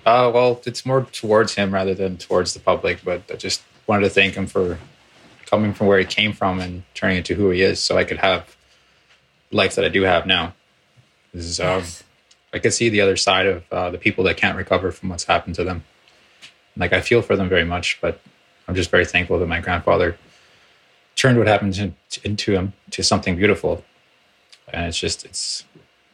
Uh, 0.03 0.31
well, 0.33 0.61
it's 0.65 0.85
more 0.85 1.03
towards 1.11 1.53
him 1.53 1.71
rather 1.71 1.93
than 1.93 2.17
towards 2.17 2.53
the 2.53 2.59
public, 2.59 3.03
but 3.03 3.23
I 3.29 3.35
just 3.35 3.61
wanted 3.85 4.05
to 4.05 4.09
thank 4.09 4.33
him 4.33 4.47
for 4.47 4.79
coming 5.45 5.73
from 5.73 5.87
where 5.87 5.99
he 5.99 6.05
came 6.05 6.33
from 6.33 6.59
and 6.59 6.83
turning 6.93 7.17
into 7.17 7.35
who 7.35 7.49
he 7.49 7.61
is 7.61 7.83
so 7.83 7.97
I 7.97 8.03
could 8.03 8.17
have 8.17 8.55
life 9.51 9.75
that 9.75 9.85
I 9.85 9.89
do 9.89 10.03
have 10.03 10.25
now. 10.25 10.53
Is, 11.33 11.59
um, 11.59 11.79
yes. 11.79 12.03
I 12.53 12.59
could 12.59 12.73
see 12.73 12.89
the 12.89 13.01
other 13.01 13.15
side 13.15 13.45
of 13.45 13.63
uh, 13.71 13.89
the 13.89 13.97
people 13.97 14.23
that 14.25 14.37
can't 14.37 14.57
recover 14.57 14.91
from 14.91 15.09
what's 15.09 15.25
happened 15.25 15.55
to 15.55 15.63
them. 15.63 15.83
Like 16.77 16.93
I 16.93 17.01
feel 17.01 17.21
for 17.21 17.35
them 17.35 17.49
very 17.49 17.65
much, 17.65 17.99
but 18.01 18.19
I'm 18.67 18.75
just 18.75 18.89
very 18.89 19.05
thankful 19.05 19.39
that 19.39 19.47
my 19.47 19.59
grandfather 19.59 20.17
turned 21.15 21.37
what 21.37 21.47
happened 21.47 21.73
to, 21.73 22.25
into 22.25 22.53
him 22.53 22.73
to 22.91 23.03
something 23.03 23.35
beautiful. 23.35 23.83
And 24.71 24.85
it's 24.85 24.99
just 24.99 25.25
it's 25.25 25.63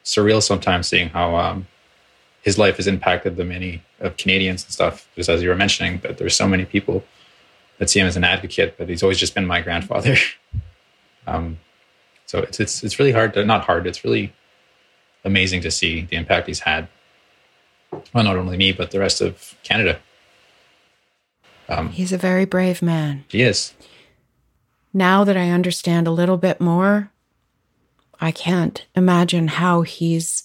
surreal 0.03 0.41
sometimes 0.41 0.87
seeing 0.87 1.09
how 1.09 1.35
um, 1.35 1.67
his 2.41 2.57
life 2.57 2.77
has 2.77 2.87
impacted 2.87 3.37
the 3.37 3.45
many 3.45 3.83
of 3.99 4.17
Canadians 4.17 4.63
and 4.63 4.73
stuff. 4.73 5.07
Just 5.15 5.29
as 5.29 5.41
you 5.41 5.49
were 5.49 5.55
mentioning, 5.55 5.99
that 5.99 6.17
there's 6.17 6.35
so 6.35 6.47
many 6.47 6.65
people 6.65 7.03
that 7.81 7.89
see 7.89 7.99
him 7.99 8.05
as 8.05 8.15
an 8.15 8.23
advocate, 8.23 8.75
but 8.77 8.87
he's 8.87 9.01
always 9.01 9.17
just 9.17 9.33
been 9.33 9.47
my 9.47 9.59
grandfather. 9.59 10.15
um, 11.27 11.57
so 12.27 12.37
it's 12.37 12.59
it's 12.59 12.83
it's 12.83 12.99
really 12.99 13.11
hard 13.11 13.33
to 13.33 13.43
not 13.43 13.65
hard. 13.65 13.87
It's 13.87 14.03
really 14.03 14.31
amazing 15.25 15.61
to 15.61 15.71
see 15.71 16.01
the 16.01 16.15
impact 16.15 16.45
he's 16.45 16.59
had. 16.59 16.87
Well, 18.13 18.23
not 18.23 18.37
only 18.37 18.55
me, 18.55 18.71
but 18.71 18.91
the 18.91 18.99
rest 18.99 19.19
of 19.19 19.55
Canada. 19.63 19.99
Um, 21.69 21.89
he's 21.89 22.13
a 22.13 22.19
very 22.19 22.45
brave 22.45 22.83
man. 22.83 23.25
He 23.29 23.41
is. 23.41 23.73
Now 24.93 25.23
that 25.23 25.35
I 25.35 25.49
understand 25.49 26.05
a 26.05 26.11
little 26.11 26.37
bit 26.37 26.61
more, 26.61 27.11
I 28.19 28.31
can't 28.31 28.85
imagine 28.95 29.47
how 29.47 29.81
he's 29.81 30.43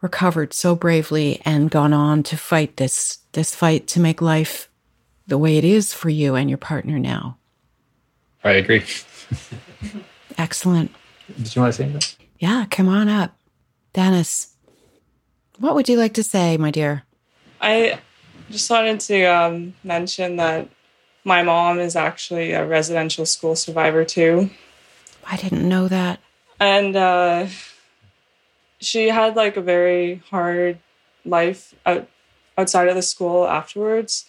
recovered 0.00 0.52
so 0.52 0.74
bravely 0.74 1.40
and 1.44 1.70
gone 1.70 1.92
on 1.92 2.24
to 2.24 2.36
fight 2.36 2.78
this 2.78 3.18
this 3.30 3.54
fight 3.54 3.86
to 3.86 4.00
make 4.00 4.20
life 4.20 4.68
the 5.26 5.38
way 5.38 5.56
it 5.56 5.64
is 5.64 5.92
for 5.92 6.10
you 6.10 6.34
and 6.34 6.48
your 6.48 6.58
partner 6.58 6.98
now. 6.98 7.38
I 8.42 8.52
agree. 8.52 8.84
Excellent. 10.38 10.90
Did 11.36 11.54
you 11.54 11.62
want 11.62 11.74
to 11.74 11.76
say 11.78 11.84
anything? 11.84 12.26
Yeah, 12.38 12.66
come 12.70 12.88
on 12.88 13.08
up. 13.08 13.36
Dennis, 13.92 14.54
what 15.58 15.74
would 15.74 15.88
you 15.88 15.96
like 15.96 16.14
to 16.14 16.22
say, 16.22 16.56
my 16.56 16.70
dear? 16.70 17.04
I 17.60 17.98
just 18.50 18.68
wanted 18.68 19.00
to 19.00 19.24
um, 19.24 19.74
mention 19.82 20.36
that 20.36 20.68
my 21.24 21.42
mom 21.42 21.78
is 21.78 21.96
actually 21.96 22.52
a 22.52 22.66
residential 22.66 23.24
school 23.24 23.56
survivor 23.56 24.04
too. 24.04 24.50
I 25.26 25.36
didn't 25.36 25.66
know 25.66 25.88
that. 25.88 26.20
And 26.60 26.94
uh, 26.96 27.46
she 28.80 29.08
had 29.08 29.36
like 29.36 29.56
a 29.56 29.62
very 29.62 30.22
hard 30.30 30.78
life 31.24 31.74
out, 31.86 32.08
outside 32.58 32.88
of 32.88 32.94
the 32.94 33.02
school 33.02 33.46
afterwards. 33.46 34.26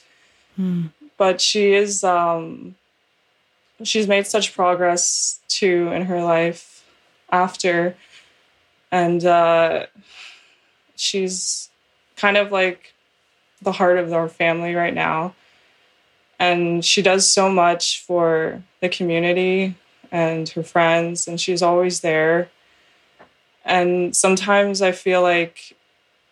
Hmm. 0.55 0.87
But 1.17 1.41
she 1.41 1.73
is 1.73 2.03
um, 2.03 2.75
she's 3.83 4.07
made 4.07 4.27
such 4.27 4.53
progress 4.53 5.39
too 5.47 5.91
in 5.93 6.03
her 6.03 6.21
life 6.23 6.85
after, 7.31 7.95
and 8.91 9.23
uh, 9.25 9.85
she's 10.95 11.69
kind 12.15 12.37
of 12.37 12.51
like 12.51 12.93
the 13.61 13.73
heart 13.73 13.97
of 13.97 14.11
our 14.13 14.29
family 14.29 14.75
right 14.75 14.93
now. 14.93 15.35
And 16.37 16.83
she 16.83 17.01
does 17.01 17.29
so 17.29 17.49
much 17.49 18.03
for 18.03 18.61
the 18.81 18.89
community 18.89 19.75
and 20.11 20.47
her 20.49 20.63
friends, 20.63 21.27
and 21.27 21.39
she's 21.39 21.61
always 21.61 22.01
there. 22.01 22.49
And 23.63 24.15
sometimes 24.15 24.81
I 24.81 24.91
feel 24.91 25.21
like 25.21 25.75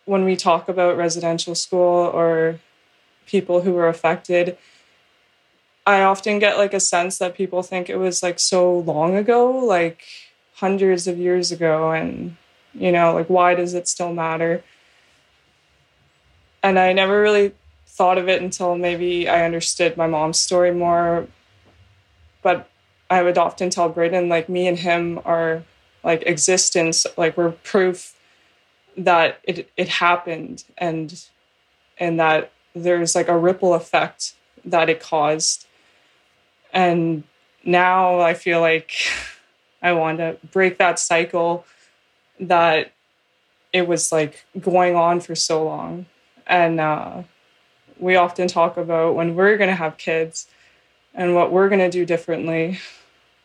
when 0.04 0.24
we 0.24 0.36
talk 0.36 0.68
about 0.68 0.96
residential 0.96 1.54
school 1.54 2.10
or 2.12 2.60
people 3.26 3.62
who 3.62 3.72
were 3.72 3.88
affected 3.88 4.56
i 5.86 6.02
often 6.02 6.38
get 6.38 6.58
like 6.58 6.74
a 6.74 6.80
sense 6.80 7.18
that 7.18 7.36
people 7.36 7.62
think 7.62 7.88
it 7.88 7.96
was 7.96 8.22
like 8.22 8.38
so 8.38 8.78
long 8.78 9.16
ago 9.16 9.50
like 9.50 10.04
hundreds 10.54 11.06
of 11.06 11.18
years 11.18 11.50
ago 11.50 11.90
and 11.90 12.36
you 12.72 12.92
know 12.92 13.12
like 13.12 13.28
why 13.28 13.54
does 13.54 13.74
it 13.74 13.88
still 13.88 14.12
matter? 14.12 14.62
And 16.62 16.78
i 16.78 16.92
never 16.92 17.20
really 17.20 17.52
thought 17.86 18.18
of 18.18 18.28
it 18.28 18.40
until 18.40 18.76
maybe 18.76 19.28
i 19.28 19.44
understood 19.44 19.96
my 19.96 20.06
mom's 20.06 20.38
story 20.38 20.72
more 20.72 21.28
but 22.42 22.68
i 23.10 23.22
would 23.22 23.36
often 23.36 23.70
tell 23.70 23.88
braden 23.88 24.28
like 24.28 24.48
me 24.48 24.66
and 24.66 24.78
him 24.78 25.20
are 25.24 25.62
like 26.02 26.22
existence 26.22 27.06
like 27.16 27.36
we're 27.36 27.52
proof 27.52 28.14
that 28.96 29.40
it 29.44 29.70
it 29.76 29.88
happened 29.88 30.64
and 30.78 31.26
and 31.98 32.18
that 32.18 32.50
there's 32.74 33.14
like 33.14 33.28
a 33.28 33.38
ripple 33.38 33.74
effect 33.74 34.34
that 34.64 34.88
it 34.88 35.00
caused. 35.00 35.66
And 36.72 37.24
now 37.64 38.20
I 38.20 38.34
feel 38.34 38.60
like 38.60 38.92
I 39.82 39.92
want 39.92 40.18
to 40.18 40.36
break 40.50 40.78
that 40.78 40.98
cycle 40.98 41.66
that 42.40 42.92
it 43.72 43.86
was 43.86 44.10
like 44.10 44.44
going 44.58 44.96
on 44.96 45.20
for 45.20 45.34
so 45.34 45.64
long. 45.64 46.06
And 46.46 46.80
uh, 46.80 47.22
we 47.98 48.16
often 48.16 48.48
talk 48.48 48.76
about 48.76 49.14
when 49.14 49.34
we're 49.34 49.56
going 49.56 49.70
to 49.70 49.76
have 49.76 49.96
kids 49.96 50.46
and 51.14 51.34
what 51.34 51.52
we're 51.52 51.68
going 51.68 51.80
to 51.80 51.90
do 51.90 52.04
differently 52.04 52.78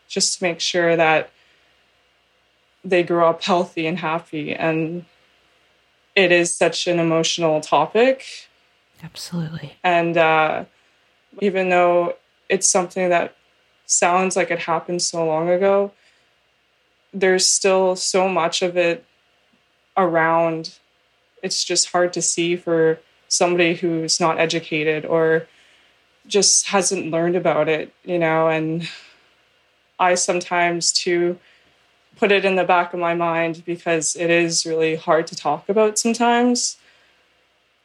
just 0.08 0.40
to 0.40 0.44
make 0.44 0.60
sure 0.60 0.96
that 0.96 1.30
they 2.84 3.04
grow 3.04 3.30
up 3.30 3.44
healthy 3.44 3.86
and 3.86 4.00
happy. 4.00 4.56
And 4.56 5.06
it 6.16 6.32
is 6.32 6.54
such 6.54 6.88
an 6.88 7.00
emotional 7.00 7.62
topic 7.62 8.49
Absolutely. 9.04 9.78
And 9.84 10.18
uh, 10.18 10.66
even 11.42 11.70
though 11.70 12.16
it's 12.50 12.68
something 12.68 13.10
that 13.10 13.36
sounds 13.86 14.36
like 14.36 14.52
it 14.52 14.60
happened 14.60 15.02
so 15.02 15.26
long 15.26 15.50
ago, 15.50 15.92
there's 17.14 17.46
still 17.46 17.96
so 17.96 18.28
much 18.28 18.62
of 18.62 18.78
it 18.78 19.06
around. 19.98 20.78
It's 21.42 21.64
just 21.64 21.92
hard 21.92 22.14
to 22.14 22.22
see 22.22 22.56
for 22.56 23.00
somebody 23.28 23.76
who's 23.76 24.20
not 24.20 24.40
educated 24.40 25.06
or 25.06 25.48
just 26.28 26.68
hasn't 26.68 27.12
learned 27.12 27.36
about 27.36 27.70
it, 27.70 27.94
you 28.04 28.20
know. 28.20 28.48
And 28.48 28.88
I 30.00 30.16
sometimes 30.16 30.92
too 30.92 31.40
put 32.16 32.32
it 32.32 32.46
in 32.46 32.56
the 32.56 32.64
back 32.64 32.94
of 32.94 33.00
my 33.00 33.14
mind 33.14 33.64
because 33.66 34.16
it 34.16 34.30
is 34.30 34.66
really 34.66 34.96
hard 34.96 35.26
to 35.28 35.36
talk 35.36 35.70
about 35.70 35.98
sometimes 35.98 36.78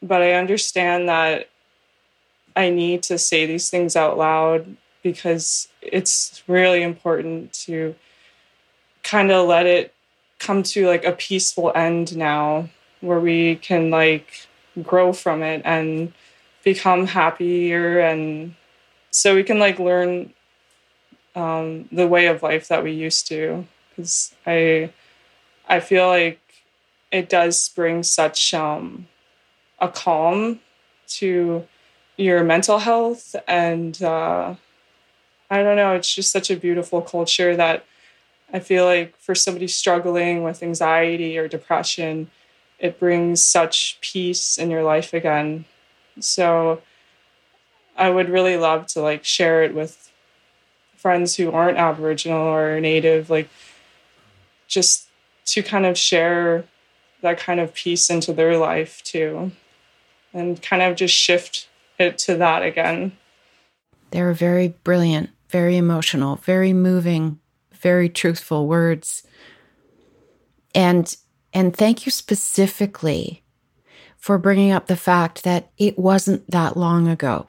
but 0.04 0.22
I 0.22 0.34
understand 0.34 1.08
that 1.08 1.48
I 2.54 2.70
need 2.70 3.02
to 3.04 3.18
say 3.18 3.46
these 3.46 3.70
things 3.70 3.96
out 3.96 4.16
loud 4.16 4.76
because 5.02 5.68
it's 5.82 6.42
really 6.46 6.82
important 6.82 7.52
to 7.64 7.94
kind 9.02 9.32
of 9.32 9.48
let 9.48 9.66
it 9.66 9.92
come 10.38 10.62
to 10.62 10.86
like 10.86 11.04
a 11.04 11.12
peaceful 11.12 11.72
end 11.74 12.16
now 12.16 12.68
where 13.00 13.18
we 13.18 13.56
can 13.56 13.90
like 13.90 14.46
grow 14.82 15.12
from 15.12 15.42
it 15.42 15.62
and 15.64 16.12
become 16.62 17.06
happier 17.06 17.98
and 17.98 18.54
so 19.10 19.34
we 19.34 19.42
can 19.42 19.58
like 19.58 19.78
learn 19.78 20.32
um, 21.34 21.88
the 21.90 22.06
way 22.06 22.26
of 22.26 22.42
life 22.42 22.68
that 22.68 22.84
we 22.84 22.92
used 22.92 23.26
to. 23.28 23.66
Because 23.90 24.34
i 24.44 24.90
i 25.68 25.78
feel 25.78 26.08
like 26.08 26.40
it 27.12 27.28
does 27.28 27.68
bring 27.68 28.02
such 28.02 28.52
um, 28.52 29.06
a 29.78 29.88
calm 29.88 30.60
to 31.06 31.66
your 32.16 32.44
mental 32.44 32.78
health 32.78 33.34
and 33.48 34.02
uh, 34.02 34.54
i 35.50 35.62
don't 35.62 35.76
know 35.76 35.94
it's 35.94 36.14
just 36.14 36.30
such 36.30 36.50
a 36.50 36.56
beautiful 36.56 37.02
culture 37.02 37.56
that 37.56 37.84
i 38.52 38.58
feel 38.58 38.84
like 38.84 39.16
for 39.18 39.34
somebody 39.34 39.66
struggling 39.66 40.42
with 40.42 40.62
anxiety 40.62 41.36
or 41.36 41.48
depression 41.48 42.30
it 42.78 42.98
brings 42.98 43.42
such 43.42 43.98
peace 44.00 44.58
in 44.58 44.70
your 44.70 44.82
life 44.82 45.14
again. 45.14 45.64
So 46.20 46.82
i 47.96 48.10
would 48.10 48.28
really 48.28 48.56
love 48.56 48.86
to 48.86 49.00
like 49.00 49.24
share 49.24 49.62
it 49.62 49.72
with 49.72 50.10
friends 50.96 51.36
who 51.36 51.52
aren't 51.52 51.78
aboriginal 51.78 52.48
or 52.48 52.80
native 52.80 53.30
like 53.30 53.48
just 54.66 55.06
to 55.44 55.62
kind 55.62 55.86
of 55.86 55.96
share 55.96 56.64
that 57.20 57.38
kind 57.38 57.60
of 57.60 57.72
peace 57.72 58.10
into 58.10 58.32
their 58.32 58.58
life 58.58 59.00
too 59.04 59.52
and 60.34 60.60
kind 60.60 60.82
of 60.82 60.96
just 60.96 61.14
shift 61.14 61.68
it 61.98 62.18
to 62.18 62.36
that 62.36 62.62
again. 62.62 63.16
They're 64.10 64.30
a 64.30 64.34
very 64.34 64.68
brilliant 64.84 65.30
very 65.54 65.76
emotional, 65.76 66.34
very 66.34 66.72
moving, 66.72 67.38
very 67.72 68.08
truthful 68.08 68.66
words. 68.66 69.22
And 70.74 71.16
and 71.52 71.76
thank 71.76 72.04
you 72.04 72.10
specifically 72.10 73.44
for 74.16 74.36
bringing 74.36 74.72
up 74.72 74.88
the 74.88 74.96
fact 74.96 75.44
that 75.44 75.70
it 75.78 75.96
wasn't 75.96 76.50
that 76.50 76.76
long 76.76 77.06
ago 77.06 77.46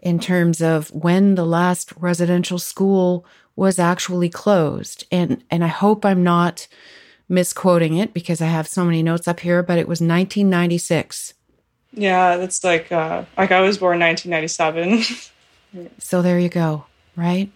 in 0.00 0.18
terms 0.18 0.62
of 0.62 0.90
when 0.92 1.34
the 1.34 1.44
last 1.44 1.92
residential 1.98 2.58
school 2.58 3.26
was 3.56 3.78
actually 3.78 4.30
closed. 4.30 5.04
And 5.12 5.44
and 5.50 5.62
I 5.62 5.68
hope 5.68 6.06
I'm 6.06 6.22
not 6.22 6.66
misquoting 7.28 7.98
it 7.98 8.14
because 8.14 8.40
I 8.40 8.46
have 8.46 8.66
so 8.66 8.86
many 8.86 9.02
notes 9.02 9.28
up 9.28 9.40
here, 9.40 9.62
but 9.62 9.76
it 9.76 9.86
was 9.86 10.00
1996. 10.00 11.34
Yeah, 11.94 12.36
that's 12.36 12.62
like 12.64 12.90
uh 12.92 13.24
like 13.36 13.52
I 13.52 13.60
was 13.60 13.78
born 13.78 14.00
1997. 14.00 15.90
so 15.98 16.22
there 16.22 16.38
you 16.38 16.48
go, 16.48 16.86
right? 17.16 17.50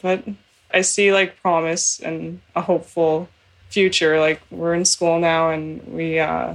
But 0.00 0.24
I 0.72 0.80
see 0.82 1.12
like 1.12 1.40
promise 1.42 2.00
and 2.00 2.40
a 2.54 2.62
hopeful 2.62 3.28
future. 3.68 4.18
Like 4.18 4.40
we're 4.50 4.74
in 4.74 4.84
school 4.84 5.18
now 5.18 5.50
and 5.50 5.82
we 5.86 6.18
uh 6.18 6.54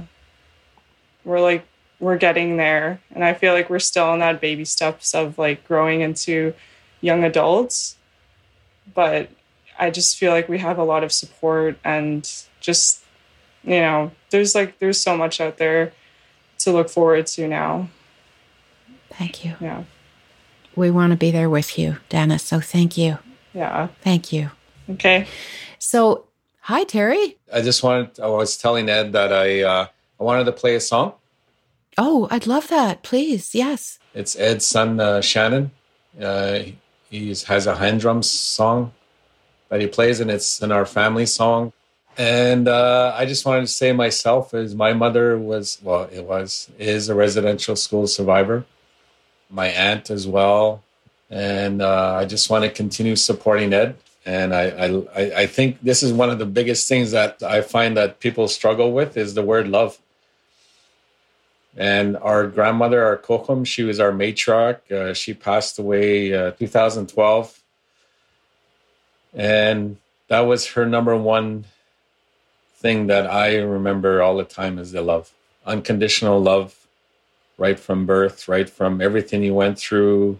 we're 1.24 1.40
like 1.40 1.66
we're 1.98 2.16
getting 2.16 2.56
there 2.56 3.00
and 3.14 3.24
i 3.24 3.34
feel 3.34 3.52
like 3.52 3.68
we're 3.68 3.78
still 3.78 4.12
in 4.14 4.20
that 4.20 4.40
baby 4.40 4.64
steps 4.64 5.14
of 5.14 5.38
like 5.38 5.66
growing 5.66 6.00
into 6.00 6.54
young 7.00 7.24
adults 7.24 7.96
but 8.94 9.28
i 9.78 9.90
just 9.90 10.16
feel 10.16 10.32
like 10.32 10.48
we 10.48 10.58
have 10.58 10.78
a 10.78 10.84
lot 10.84 11.04
of 11.04 11.12
support 11.12 11.76
and 11.84 12.44
just 12.60 13.02
you 13.64 13.80
know 13.80 14.10
there's 14.30 14.54
like 14.54 14.78
there's 14.78 15.00
so 15.00 15.16
much 15.16 15.40
out 15.40 15.58
there 15.58 15.92
to 16.58 16.72
look 16.72 16.88
forward 16.88 17.26
to 17.26 17.46
now 17.48 17.88
thank 19.10 19.44
you 19.44 19.54
yeah 19.60 19.84
we 20.74 20.90
want 20.90 21.10
to 21.10 21.16
be 21.16 21.30
there 21.30 21.50
with 21.50 21.78
you 21.78 21.96
Dana. 22.08 22.38
so 22.38 22.60
thank 22.60 22.96
you 22.96 23.18
yeah 23.54 23.88
thank 24.02 24.32
you 24.32 24.50
okay 24.90 25.26
so 25.78 26.24
hi 26.60 26.84
terry 26.84 27.36
i 27.52 27.60
just 27.60 27.82
wanted 27.82 28.18
i 28.20 28.26
was 28.26 28.56
telling 28.56 28.88
ed 28.88 29.12
that 29.12 29.32
i 29.32 29.62
uh 29.62 29.86
I 30.18 30.24
wanted 30.24 30.44
to 30.44 30.52
play 30.52 30.74
a 30.74 30.80
song. 30.80 31.14
Oh, 31.98 32.28
I'd 32.30 32.46
love 32.46 32.68
that. 32.68 33.02
Please, 33.02 33.54
yes. 33.54 33.98
It's 34.14 34.36
Ed's 34.36 34.66
son, 34.66 35.00
uh, 35.00 35.20
Shannon. 35.20 35.70
Uh, 36.20 36.60
he 37.10 37.28
has 37.28 37.66
a 37.66 37.76
hand 37.76 38.00
drum 38.00 38.22
song 38.22 38.92
that 39.68 39.80
he 39.80 39.86
plays, 39.86 40.20
and 40.20 40.30
it's 40.30 40.62
in 40.62 40.72
our 40.72 40.86
family 40.86 41.26
song. 41.26 41.72
And 42.18 42.66
uh, 42.66 43.14
I 43.14 43.26
just 43.26 43.44
wanted 43.44 43.62
to 43.62 43.66
say 43.66 43.92
myself, 43.92 44.54
as 44.54 44.74
my 44.74 44.94
mother 44.94 45.38
was, 45.38 45.78
well, 45.82 46.08
it 46.10 46.24
was, 46.24 46.70
is 46.78 47.08
a 47.08 47.14
residential 47.14 47.76
school 47.76 48.06
survivor. 48.06 48.64
My 49.50 49.68
aunt 49.68 50.10
as 50.10 50.26
well. 50.26 50.82
And 51.28 51.82
uh, 51.82 52.14
I 52.14 52.24
just 52.24 52.48
want 52.48 52.64
to 52.64 52.70
continue 52.70 53.16
supporting 53.16 53.72
Ed. 53.72 53.96
And 54.24 54.54
I, 54.54 55.04
I, 55.14 55.42
I 55.42 55.46
think 55.46 55.80
this 55.82 56.02
is 56.02 56.12
one 56.12 56.30
of 56.30 56.38
the 56.38 56.46
biggest 56.46 56.88
things 56.88 57.10
that 57.12 57.42
I 57.42 57.60
find 57.60 57.96
that 57.96 58.18
people 58.18 58.48
struggle 58.48 58.92
with 58.92 59.16
is 59.16 59.34
the 59.34 59.42
word 59.42 59.68
love 59.68 59.98
and 61.76 62.16
our 62.16 62.46
grandmother, 62.46 63.04
our 63.04 63.18
kokum, 63.18 63.66
she 63.66 63.82
was 63.82 64.00
our 64.00 64.10
matriarch. 64.10 64.90
Uh, 64.90 65.12
she 65.12 65.34
passed 65.34 65.78
away 65.78 66.32
uh, 66.32 66.52
2012. 66.52 67.62
And 69.34 69.98
that 70.28 70.40
was 70.40 70.68
her 70.68 70.86
number 70.86 71.14
one 71.14 71.66
thing 72.76 73.06
that 73.08 73.26
I 73.26 73.56
remember 73.56 74.22
all 74.22 74.36
the 74.36 74.44
time 74.44 74.78
is 74.78 74.92
the 74.92 75.02
love. 75.02 75.32
Unconditional 75.64 76.40
love, 76.40 76.86
right 77.58 77.78
from 77.78 78.06
birth, 78.06 78.48
right 78.48 78.68
from 78.68 79.00
everything 79.00 79.42
you 79.42 79.54
went 79.54 79.78
through 79.78 80.38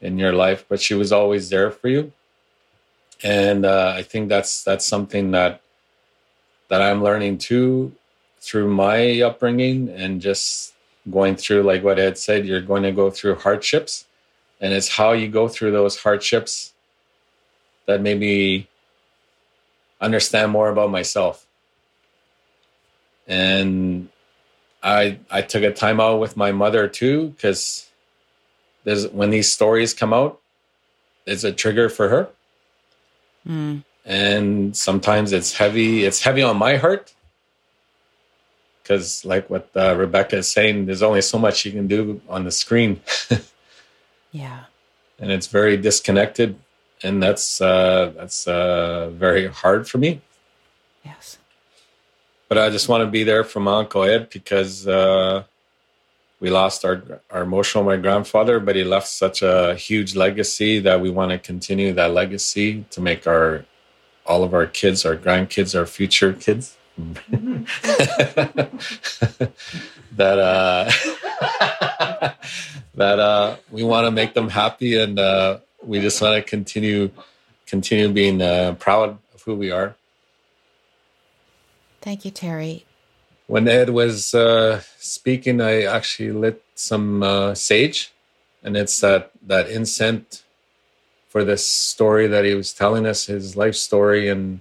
in 0.00 0.18
your 0.18 0.32
life. 0.32 0.64
But 0.68 0.80
she 0.80 0.94
was 0.94 1.12
always 1.12 1.50
there 1.50 1.70
for 1.70 1.88
you. 1.88 2.12
And 3.22 3.66
uh, 3.66 3.92
I 3.96 4.02
think 4.02 4.28
that's 4.28 4.64
that's 4.64 4.84
something 4.86 5.32
that 5.32 5.60
that 6.68 6.82
I'm 6.82 7.02
learning 7.02 7.38
too 7.38 7.92
through 8.40 8.70
my 8.70 9.20
upbringing 9.20 9.88
and 9.88 10.20
just 10.20 10.74
going 11.10 11.36
through 11.36 11.62
like 11.62 11.82
what 11.82 11.98
ed 11.98 12.18
said 12.18 12.46
you're 12.46 12.60
going 12.60 12.82
to 12.82 12.92
go 12.92 13.10
through 13.10 13.34
hardships 13.34 14.04
and 14.60 14.72
it's 14.72 14.88
how 14.88 15.12
you 15.12 15.26
go 15.26 15.48
through 15.48 15.72
those 15.72 15.96
hardships 15.98 16.74
that 17.86 18.02
made 18.02 18.20
me 18.20 18.68
understand 20.00 20.52
more 20.52 20.68
about 20.68 20.90
myself 20.90 21.47
and 23.28 24.08
i 24.82 25.18
i 25.30 25.42
took 25.42 25.62
a 25.62 25.72
time 25.72 26.00
out 26.00 26.18
with 26.18 26.36
my 26.36 26.50
mother 26.50 26.88
too 26.88 27.28
because 27.28 27.88
there's 28.84 29.06
when 29.08 29.30
these 29.30 29.50
stories 29.52 29.92
come 29.94 30.12
out 30.12 30.40
it's 31.26 31.44
a 31.44 31.52
trigger 31.52 31.88
for 31.88 32.08
her. 32.08 32.28
Mm. 33.46 33.84
and 34.04 34.76
sometimes 34.76 35.32
it's 35.32 35.52
heavy 35.54 36.04
it's 36.04 36.22
heavy 36.22 36.42
on 36.42 36.56
my 36.56 36.76
heart. 36.76 37.14
Because 38.82 39.24
like 39.24 39.48
what 39.48 39.70
uh, 39.76 39.94
rebecca 39.96 40.38
is 40.38 40.50
saying 40.50 40.86
there's 40.86 41.02
only 41.02 41.22
so 41.22 41.38
much 41.38 41.64
you 41.64 41.72
can 41.72 41.86
do 41.86 42.20
on 42.28 42.44
the 42.44 42.50
screen. 42.50 43.00
Yeah. 44.30 44.64
And 45.18 45.32
it's 45.32 45.46
very 45.46 45.78
disconnected 45.78 46.56
and 47.02 47.22
that's 47.22 47.62
uh 47.62 48.12
that's 48.14 48.46
uh 48.46 49.08
very 49.14 49.46
hard 49.46 49.88
for 49.88 49.98
me. 49.98 50.20
Yes 51.04 51.38
but 52.48 52.58
i 52.58 52.70
just 52.70 52.88
want 52.88 53.02
to 53.02 53.06
be 53.10 53.24
there 53.24 53.44
for 53.44 53.60
my 53.60 53.78
uncle 53.78 54.04
ed 54.04 54.28
because 54.30 54.86
uh 54.86 55.42
we 56.40 56.50
lost 56.50 56.84
our 56.84 57.02
our 57.30 57.42
emotional 57.42 57.84
my 57.84 57.96
grandfather 57.96 58.60
but 58.60 58.76
he 58.76 58.84
left 58.84 59.08
such 59.08 59.42
a 59.42 59.74
huge 59.74 60.14
legacy 60.16 60.78
that 60.78 61.00
we 61.00 61.10
want 61.10 61.30
to 61.30 61.38
continue 61.38 61.92
that 61.92 62.12
legacy 62.12 62.84
to 62.90 63.00
make 63.00 63.26
our 63.26 63.64
all 64.26 64.44
of 64.44 64.52
our 64.54 64.66
kids 64.66 65.04
our 65.04 65.16
grandkids 65.16 65.78
our 65.78 65.86
future 65.86 66.32
kids 66.32 66.76
that 70.18 70.38
uh, 70.38 70.90
that 72.94 73.18
uh, 73.18 73.56
we 73.70 73.84
want 73.84 74.06
to 74.06 74.10
make 74.10 74.34
them 74.34 74.48
happy, 74.48 74.98
and 74.98 75.18
uh, 75.18 75.58
we 75.82 76.00
just 76.00 76.20
want 76.20 76.34
to 76.34 76.42
continue 76.42 77.10
continue 77.66 78.08
being 78.08 78.42
uh, 78.42 78.74
proud 78.78 79.16
of 79.32 79.42
who 79.42 79.54
we 79.54 79.70
are. 79.70 79.94
Thank 82.00 82.24
you, 82.24 82.30
Terry. 82.30 82.84
When 83.46 83.66
Ed 83.66 83.90
was 83.90 84.34
uh, 84.34 84.82
speaking, 84.98 85.60
I 85.60 85.82
actually 85.82 86.32
lit 86.32 86.62
some 86.74 87.22
uh, 87.22 87.54
sage, 87.54 88.12
and 88.62 88.76
it's 88.76 89.00
that 89.00 89.30
that 89.46 89.70
incense 89.70 90.44
for 91.28 91.44
this 91.44 91.66
story 91.66 92.26
that 92.26 92.44
he 92.44 92.54
was 92.54 92.72
telling 92.72 93.06
us, 93.06 93.26
his 93.26 93.56
life 93.56 93.74
story, 93.74 94.28
and 94.28 94.60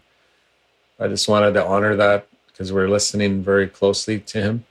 I 1.00 1.08
just 1.08 1.28
wanted 1.28 1.54
to 1.54 1.66
honor 1.66 1.96
that 1.96 2.28
because 2.48 2.74
we're 2.74 2.90
listening 2.90 3.44
very 3.44 3.68
closely 3.68 4.20
to 4.20 4.42
him. 4.42 4.66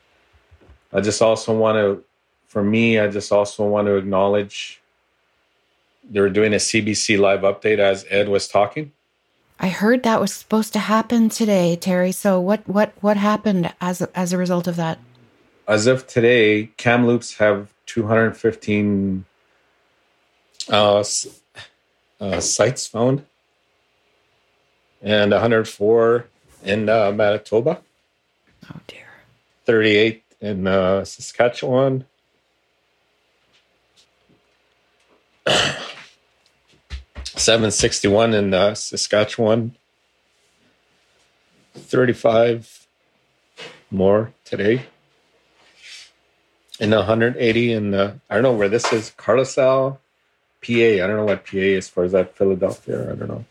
I 0.92 1.00
just 1.00 1.22
also 1.22 1.56
want 1.56 1.76
to, 1.76 2.04
for 2.46 2.62
me, 2.62 2.98
I 2.98 3.08
just 3.08 3.30
also 3.32 3.66
want 3.66 3.86
to 3.86 3.96
acknowledge 3.96 4.80
they 6.08 6.20
were 6.20 6.30
doing 6.30 6.52
a 6.52 6.56
CBC 6.56 7.18
live 7.18 7.40
update 7.40 7.78
as 7.78 8.04
Ed 8.10 8.28
was 8.28 8.48
talking. 8.48 8.92
I 9.58 9.68
heard 9.68 10.02
that 10.02 10.20
was 10.20 10.32
supposed 10.32 10.72
to 10.74 10.78
happen 10.78 11.28
today, 11.28 11.76
Terry. 11.76 12.12
So 12.12 12.38
what 12.40 12.66
what 12.68 12.92
what 13.00 13.16
happened 13.16 13.72
as 13.80 14.02
a, 14.02 14.18
as 14.18 14.32
a 14.32 14.38
result 14.38 14.66
of 14.66 14.76
that? 14.76 14.98
As 15.66 15.86
of 15.86 16.06
today, 16.06 16.70
Kamloops 16.76 17.38
have 17.38 17.72
215 17.86 19.24
uh, 20.68 21.04
uh, 22.20 22.40
sites 22.40 22.86
found 22.86 23.24
and 25.02 25.30
104 25.30 26.26
in 26.64 26.88
uh, 26.88 27.12
Manitoba. 27.12 27.80
Oh 28.70 28.80
dear. 28.86 29.06
38 29.64 30.22
in 30.40 30.66
uh, 30.66 31.04
Saskatchewan. 31.04 32.04
Seven 37.46 37.70
sixty 37.70 38.08
one 38.08 38.34
in 38.34 38.52
uh, 38.52 38.74
Saskatchewan. 38.74 39.76
Thirty 41.74 42.12
five 42.12 42.88
more 43.88 44.32
today. 44.44 44.86
And 46.80 46.90
one 46.90 47.04
hundred 47.04 47.36
eighty 47.36 47.72
in 47.72 47.94
uh, 47.94 48.16
I 48.28 48.34
don't 48.34 48.42
know 48.42 48.52
where 48.52 48.68
this 48.68 48.92
is. 48.92 49.12
Carlosal, 49.16 49.98
PA. 50.60 50.72
I 50.72 51.06
don't 51.06 51.18
know 51.18 51.24
what 51.24 51.46
PA 51.46 51.58
is 51.58 51.88
for. 51.88 52.02
Is 52.02 52.10
that 52.10 52.36
Philadelphia? 52.36 53.12
I 53.12 53.14
don't 53.14 53.28
know. 53.28 53.44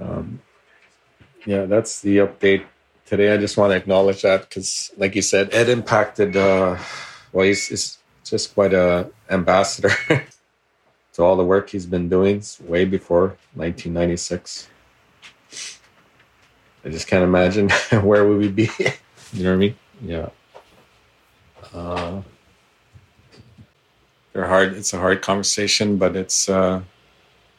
Um, 0.00 0.40
yeah, 1.44 1.66
that's 1.66 2.00
the 2.00 2.16
update 2.24 2.64
today. 3.04 3.34
I 3.34 3.36
just 3.36 3.58
want 3.58 3.72
to 3.72 3.76
acknowledge 3.76 4.22
that 4.22 4.48
because, 4.48 4.92
like 4.96 5.14
you 5.14 5.20
said, 5.20 5.52
Ed 5.52 5.68
impacted. 5.68 6.38
Uh, 6.38 6.78
well, 7.34 7.44
he's, 7.44 7.68
he's 7.68 7.98
just 8.24 8.54
quite 8.54 8.72
a 8.72 9.10
ambassador 9.28 9.92
to 11.14 11.22
all 11.22 11.36
the 11.36 11.44
work 11.44 11.70
he's 11.70 11.86
been 11.86 12.08
doing 12.08 12.42
way 12.64 12.84
before 12.84 13.36
1996. 13.54 14.68
I 16.84 16.88
just 16.88 17.06
can't 17.06 17.22
imagine 17.24 17.70
where 18.02 18.26
would 18.26 18.38
we 18.38 18.48
be. 18.48 18.70
you 19.32 19.44
know 19.44 19.50
what 19.50 19.54
I 19.54 19.56
mean? 19.56 19.76
Yeah. 20.02 20.28
Uh, 21.72 22.22
they're 24.32 24.46
hard. 24.46 24.72
It's 24.74 24.92
a 24.92 24.98
hard 24.98 25.22
conversation, 25.22 25.96
but 25.96 26.16
it's 26.16 26.48
uh, 26.48 26.82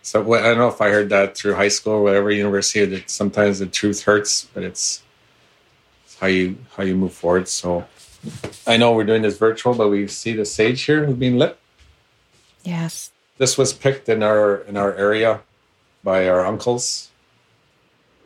So 0.02 0.22
I 0.34 0.42
don't 0.42 0.58
know 0.58 0.68
if 0.68 0.82
I 0.82 0.90
heard 0.90 1.10
that 1.10 1.38
through 1.38 1.56
high 1.56 1.70
school 1.70 1.94
or 1.94 2.04
whatever 2.04 2.30
university. 2.30 2.84
That 2.86 3.10
sometimes 3.10 3.60
the 3.60 3.68
truth 3.68 4.04
hurts, 4.04 4.46
but 4.54 4.64
it's, 4.64 5.02
it's 6.06 6.20
how 6.20 6.28
you 6.28 6.58
how 6.76 6.84
you 6.84 6.96
move 6.96 7.14
forward. 7.14 7.48
So 7.48 7.86
I 8.68 8.76
know 8.76 8.92
we're 8.94 9.06
doing 9.06 9.22
this 9.22 9.38
virtual, 9.38 9.74
but 9.74 9.88
we 9.88 10.08
see 10.08 10.34
the 10.34 10.46
sage 10.46 10.84
here 10.84 11.06
who's 11.06 11.16
being 11.16 11.38
lit. 11.38 11.58
Yes. 12.64 13.13
This 13.38 13.58
was 13.58 13.74
picked 13.74 14.10
in 14.10 14.22
our 14.24 14.58
in 14.58 14.78
our 14.78 14.94
area 14.96 15.42
by 16.04 16.28
our 16.28 16.46
uncles. 16.46 17.10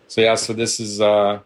So 0.07 0.21
yeah, 0.21 0.35
so 0.35 0.53
this 0.53 0.79
is 0.79 1.01
uh, 1.01 1.39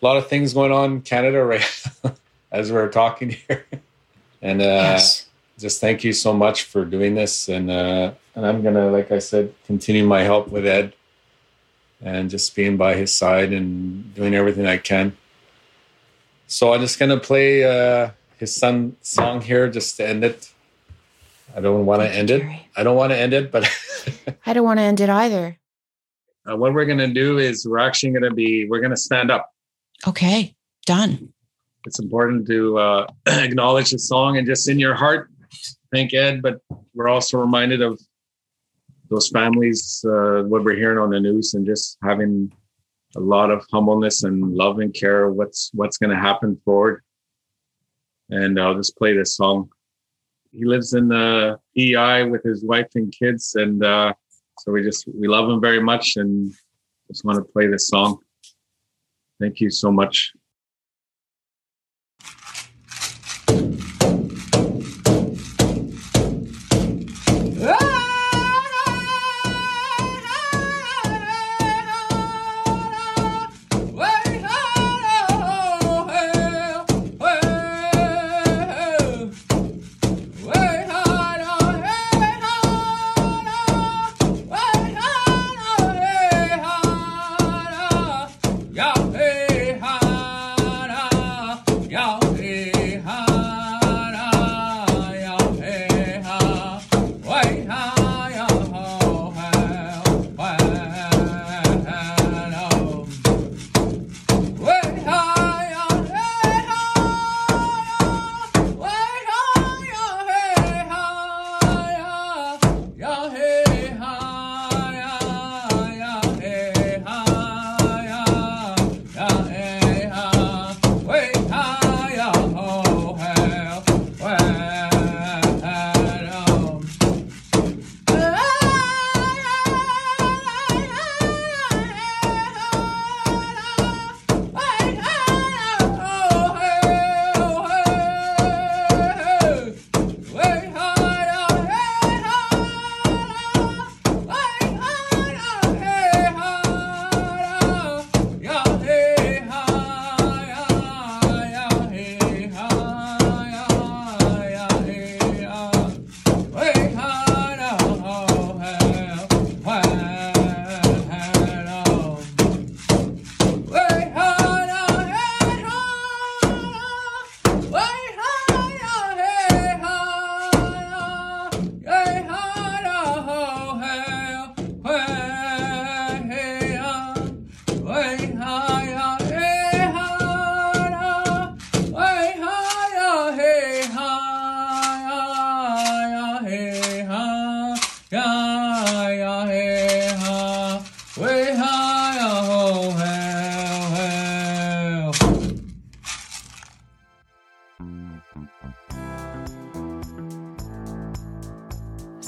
a 0.00 0.04
lot 0.04 0.16
of 0.16 0.28
things 0.28 0.54
going 0.54 0.72
on 0.72 0.92
in 0.92 1.00
Canada 1.02 1.44
right 1.44 1.84
as 2.52 2.70
we're 2.70 2.88
talking 2.88 3.30
here, 3.30 3.66
and 4.42 4.60
uh, 4.60 4.64
yes. 4.64 5.26
just 5.58 5.80
thank 5.80 6.04
you 6.04 6.12
so 6.12 6.32
much 6.32 6.64
for 6.64 6.84
doing 6.84 7.14
this, 7.14 7.48
and 7.48 7.70
uh, 7.70 8.12
and 8.34 8.46
I'm 8.46 8.62
gonna, 8.62 8.90
like 8.90 9.10
I 9.10 9.18
said, 9.18 9.54
continue 9.66 10.06
my 10.06 10.22
help 10.22 10.48
with 10.48 10.66
Ed, 10.66 10.94
and 12.00 12.30
just 12.30 12.54
being 12.54 12.76
by 12.76 12.94
his 12.94 13.12
side 13.12 13.52
and 13.52 14.14
doing 14.14 14.34
everything 14.34 14.66
I 14.66 14.76
can. 14.76 15.16
So 16.46 16.72
I'm 16.72 16.80
just 16.80 16.98
gonna 16.98 17.20
play 17.20 17.64
uh, 17.64 18.10
his 18.38 18.54
son 18.54 18.96
song 19.02 19.40
here 19.40 19.68
just 19.68 19.96
to 19.96 20.08
end 20.08 20.24
it. 20.24 20.52
I 21.56 21.60
don't 21.60 21.86
want 21.86 22.02
to 22.02 22.08
end 22.08 22.30
it. 22.30 22.42
I 22.76 22.82
don't 22.82 22.96
want 22.96 23.12
to 23.12 23.18
end 23.18 23.32
it, 23.32 23.50
but 23.50 23.68
I 24.46 24.52
don't 24.52 24.64
want 24.64 24.78
to 24.78 24.84
end 24.84 25.00
it 25.00 25.08
either. 25.08 25.58
Uh, 26.48 26.56
what 26.56 26.72
we're 26.72 26.86
going 26.86 26.98
to 26.98 27.08
do 27.08 27.38
is 27.38 27.66
we're 27.66 27.78
actually 27.78 28.10
going 28.10 28.22
to 28.22 28.34
be 28.34 28.66
we're 28.68 28.80
going 28.80 28.90
to 28.90 28.96
stand 28.96 29.30
up. 29.30 29.50
Okay, 30.06 30.54
done. 30.86 31.32
It's 31.86 31.98
important 31.98 32.46
to 32.48 32.78
uh, 32.78 33.06
acknowledge 33.26 33.90
the 33.90 33.98
song 33.98 34.36
and 34.36 34.46
just 34.46 34.68
in 34.68 34.78
your 34.78 34.94
heart 34.94 35.30
thank 35.92 36.14
Ed, 36.14 36.42
but 36.42 36.60
we're 36.94 37.08
also 37.08 37.38
reminded 37.38 37.82
of 37.82 38.00
those 39.10 39.28
families, 39.28 40.04
uh, 40.06 40.42
what 40.42 40.64
we're 40.64 40.76
hearing 40.76 40.98
on 40.98 41.10
the 41.10 41.20
news, 41.20 41.54
and 41.54 41.64
just 41.64 41.96
having 42.02 42.52
a 43.16 43.20
lot 43.20 43.50
of 43.50 43.64
humbleness 43.72 44.22
and 44.22 44.54
love 44.54 44.78
and 44.80 44.92
care. 44.92 45.30
What's 45.30 45.70
what's 45.72 45.96
going 45.96 46.10
to 46.10 46.16
happen 46.16 46.60
forward? 46.64 47.02
And 48.30 48.60
I'll 48.60 48.74
just 48.74 48.96
play 48.98 49.16
this 49.16 49.34
song 49.36 49.70
he 50.52 50.64
lives 50.64 50.94
in 50.94 51.08
the 51.08 51.58
PEI 51.76 52.24
with 52.24 52.42
his 52.42 52.64
wife 52.64 52.88
and 52.94 53.12
kids, 53.12 53.54
and 53.54 53.84
uh, 53.84 54.12
so 54.58 54.72
we 54.72 54.82
just 54.82 55.06
we 55.14 55.28
love 55.28 55.48
him 55.48 55.60
very 55.60 55.80
much, 55.80 56.16
and 56.16 56.52
just 57.08 57.24
want 57.24 57.36
to 57.36 57.52
play 57.52 57.66
this 57.66 57.88
song. 57.88 58.18
Thank 59.40 59.60
you 59.60 59.70
so 59.70 59.92
much. 59.92 60.32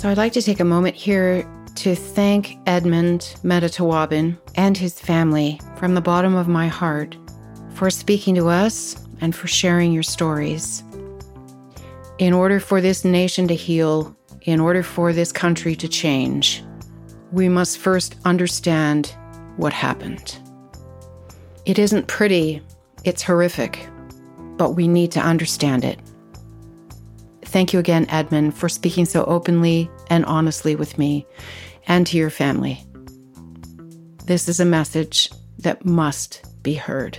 So 0.01 0.09
I'd 0.09 0.16
like 0.16 0.32
to 0.32 0.40
take 0.40 0.60
a 0.60 0.64
moment 0.64 0.97
here 0.97 1.47
to 1.74 1.94
thank 1.94 2.56
Edmund 2.64 3.20
Metatawabin 3.44 4.39
and 4.55 4.74
his 4.74 4.98
family 4.98 5.60
from 5.77 5.93
the 5.93 6.01
bottom 6.01 6.35
of 6.35 6.48
my 6.48 6.68
heart 6.68 7.18
for 7.74 7.90
speaking 7.90 8.35
to 8.36 8.48
us 8.48 9.06
and 9.20 9.36
for 9.36 9.47
sharing 9.47 9.93
your 9.93 10.02
stories. 10.02 10.82
In 12.16 12.32
order 12.32 12.60
for 12.60 12.81
this 12.81 13.05
nation 13.05 13.47
to 13.48 13.55
heal, 13.55 14.16
in 14.44 14.59
order 14.59 14.82
for 14.82 15.12
this 15.12 15.32
country 15.32 15.77
to 15.77 15.86
change, 15.86 16.64
we 17.31 17.51
must 17.51 17.77
first 17.77 18.16
understand 18.24 19.14
what 19.59 19.74
happened. 19.74 20.39
It 21.66 21.78
isn't 21.78 22.09
pretty, 22.09 22.62
it's 23.05 23.22
horrific, 23.22 23.86
but 24.56 24.77
we 24.77 24.89
need 24.89 25.12
to 25.12 25.20
understand 25.20 25.85
it. 25.85 26.01
Thank 27.51 27.72
you 27.72 27.81
again, 27.81 28.06
Edmund, 28.09 28.56
for 28.56 28.68
speaking 28.68 29.05
so 29.05 29.24
openly 29.24 29.90
and 30.09 30.24
honestly 30.24 30.77
with 30.77 30.98
me 30.98 31.27
and 31.89 32.06
to 32.06 32.16
your 32.16 32.31
family. 32.31 32.85
This 34.24 34.48
is 34.48 34.60
a 34.60 34.64
message 34.64 35.28
that 35.59 35.85
must 35.85 36.62
be 36.62 36.74
heard. 36.74 37.18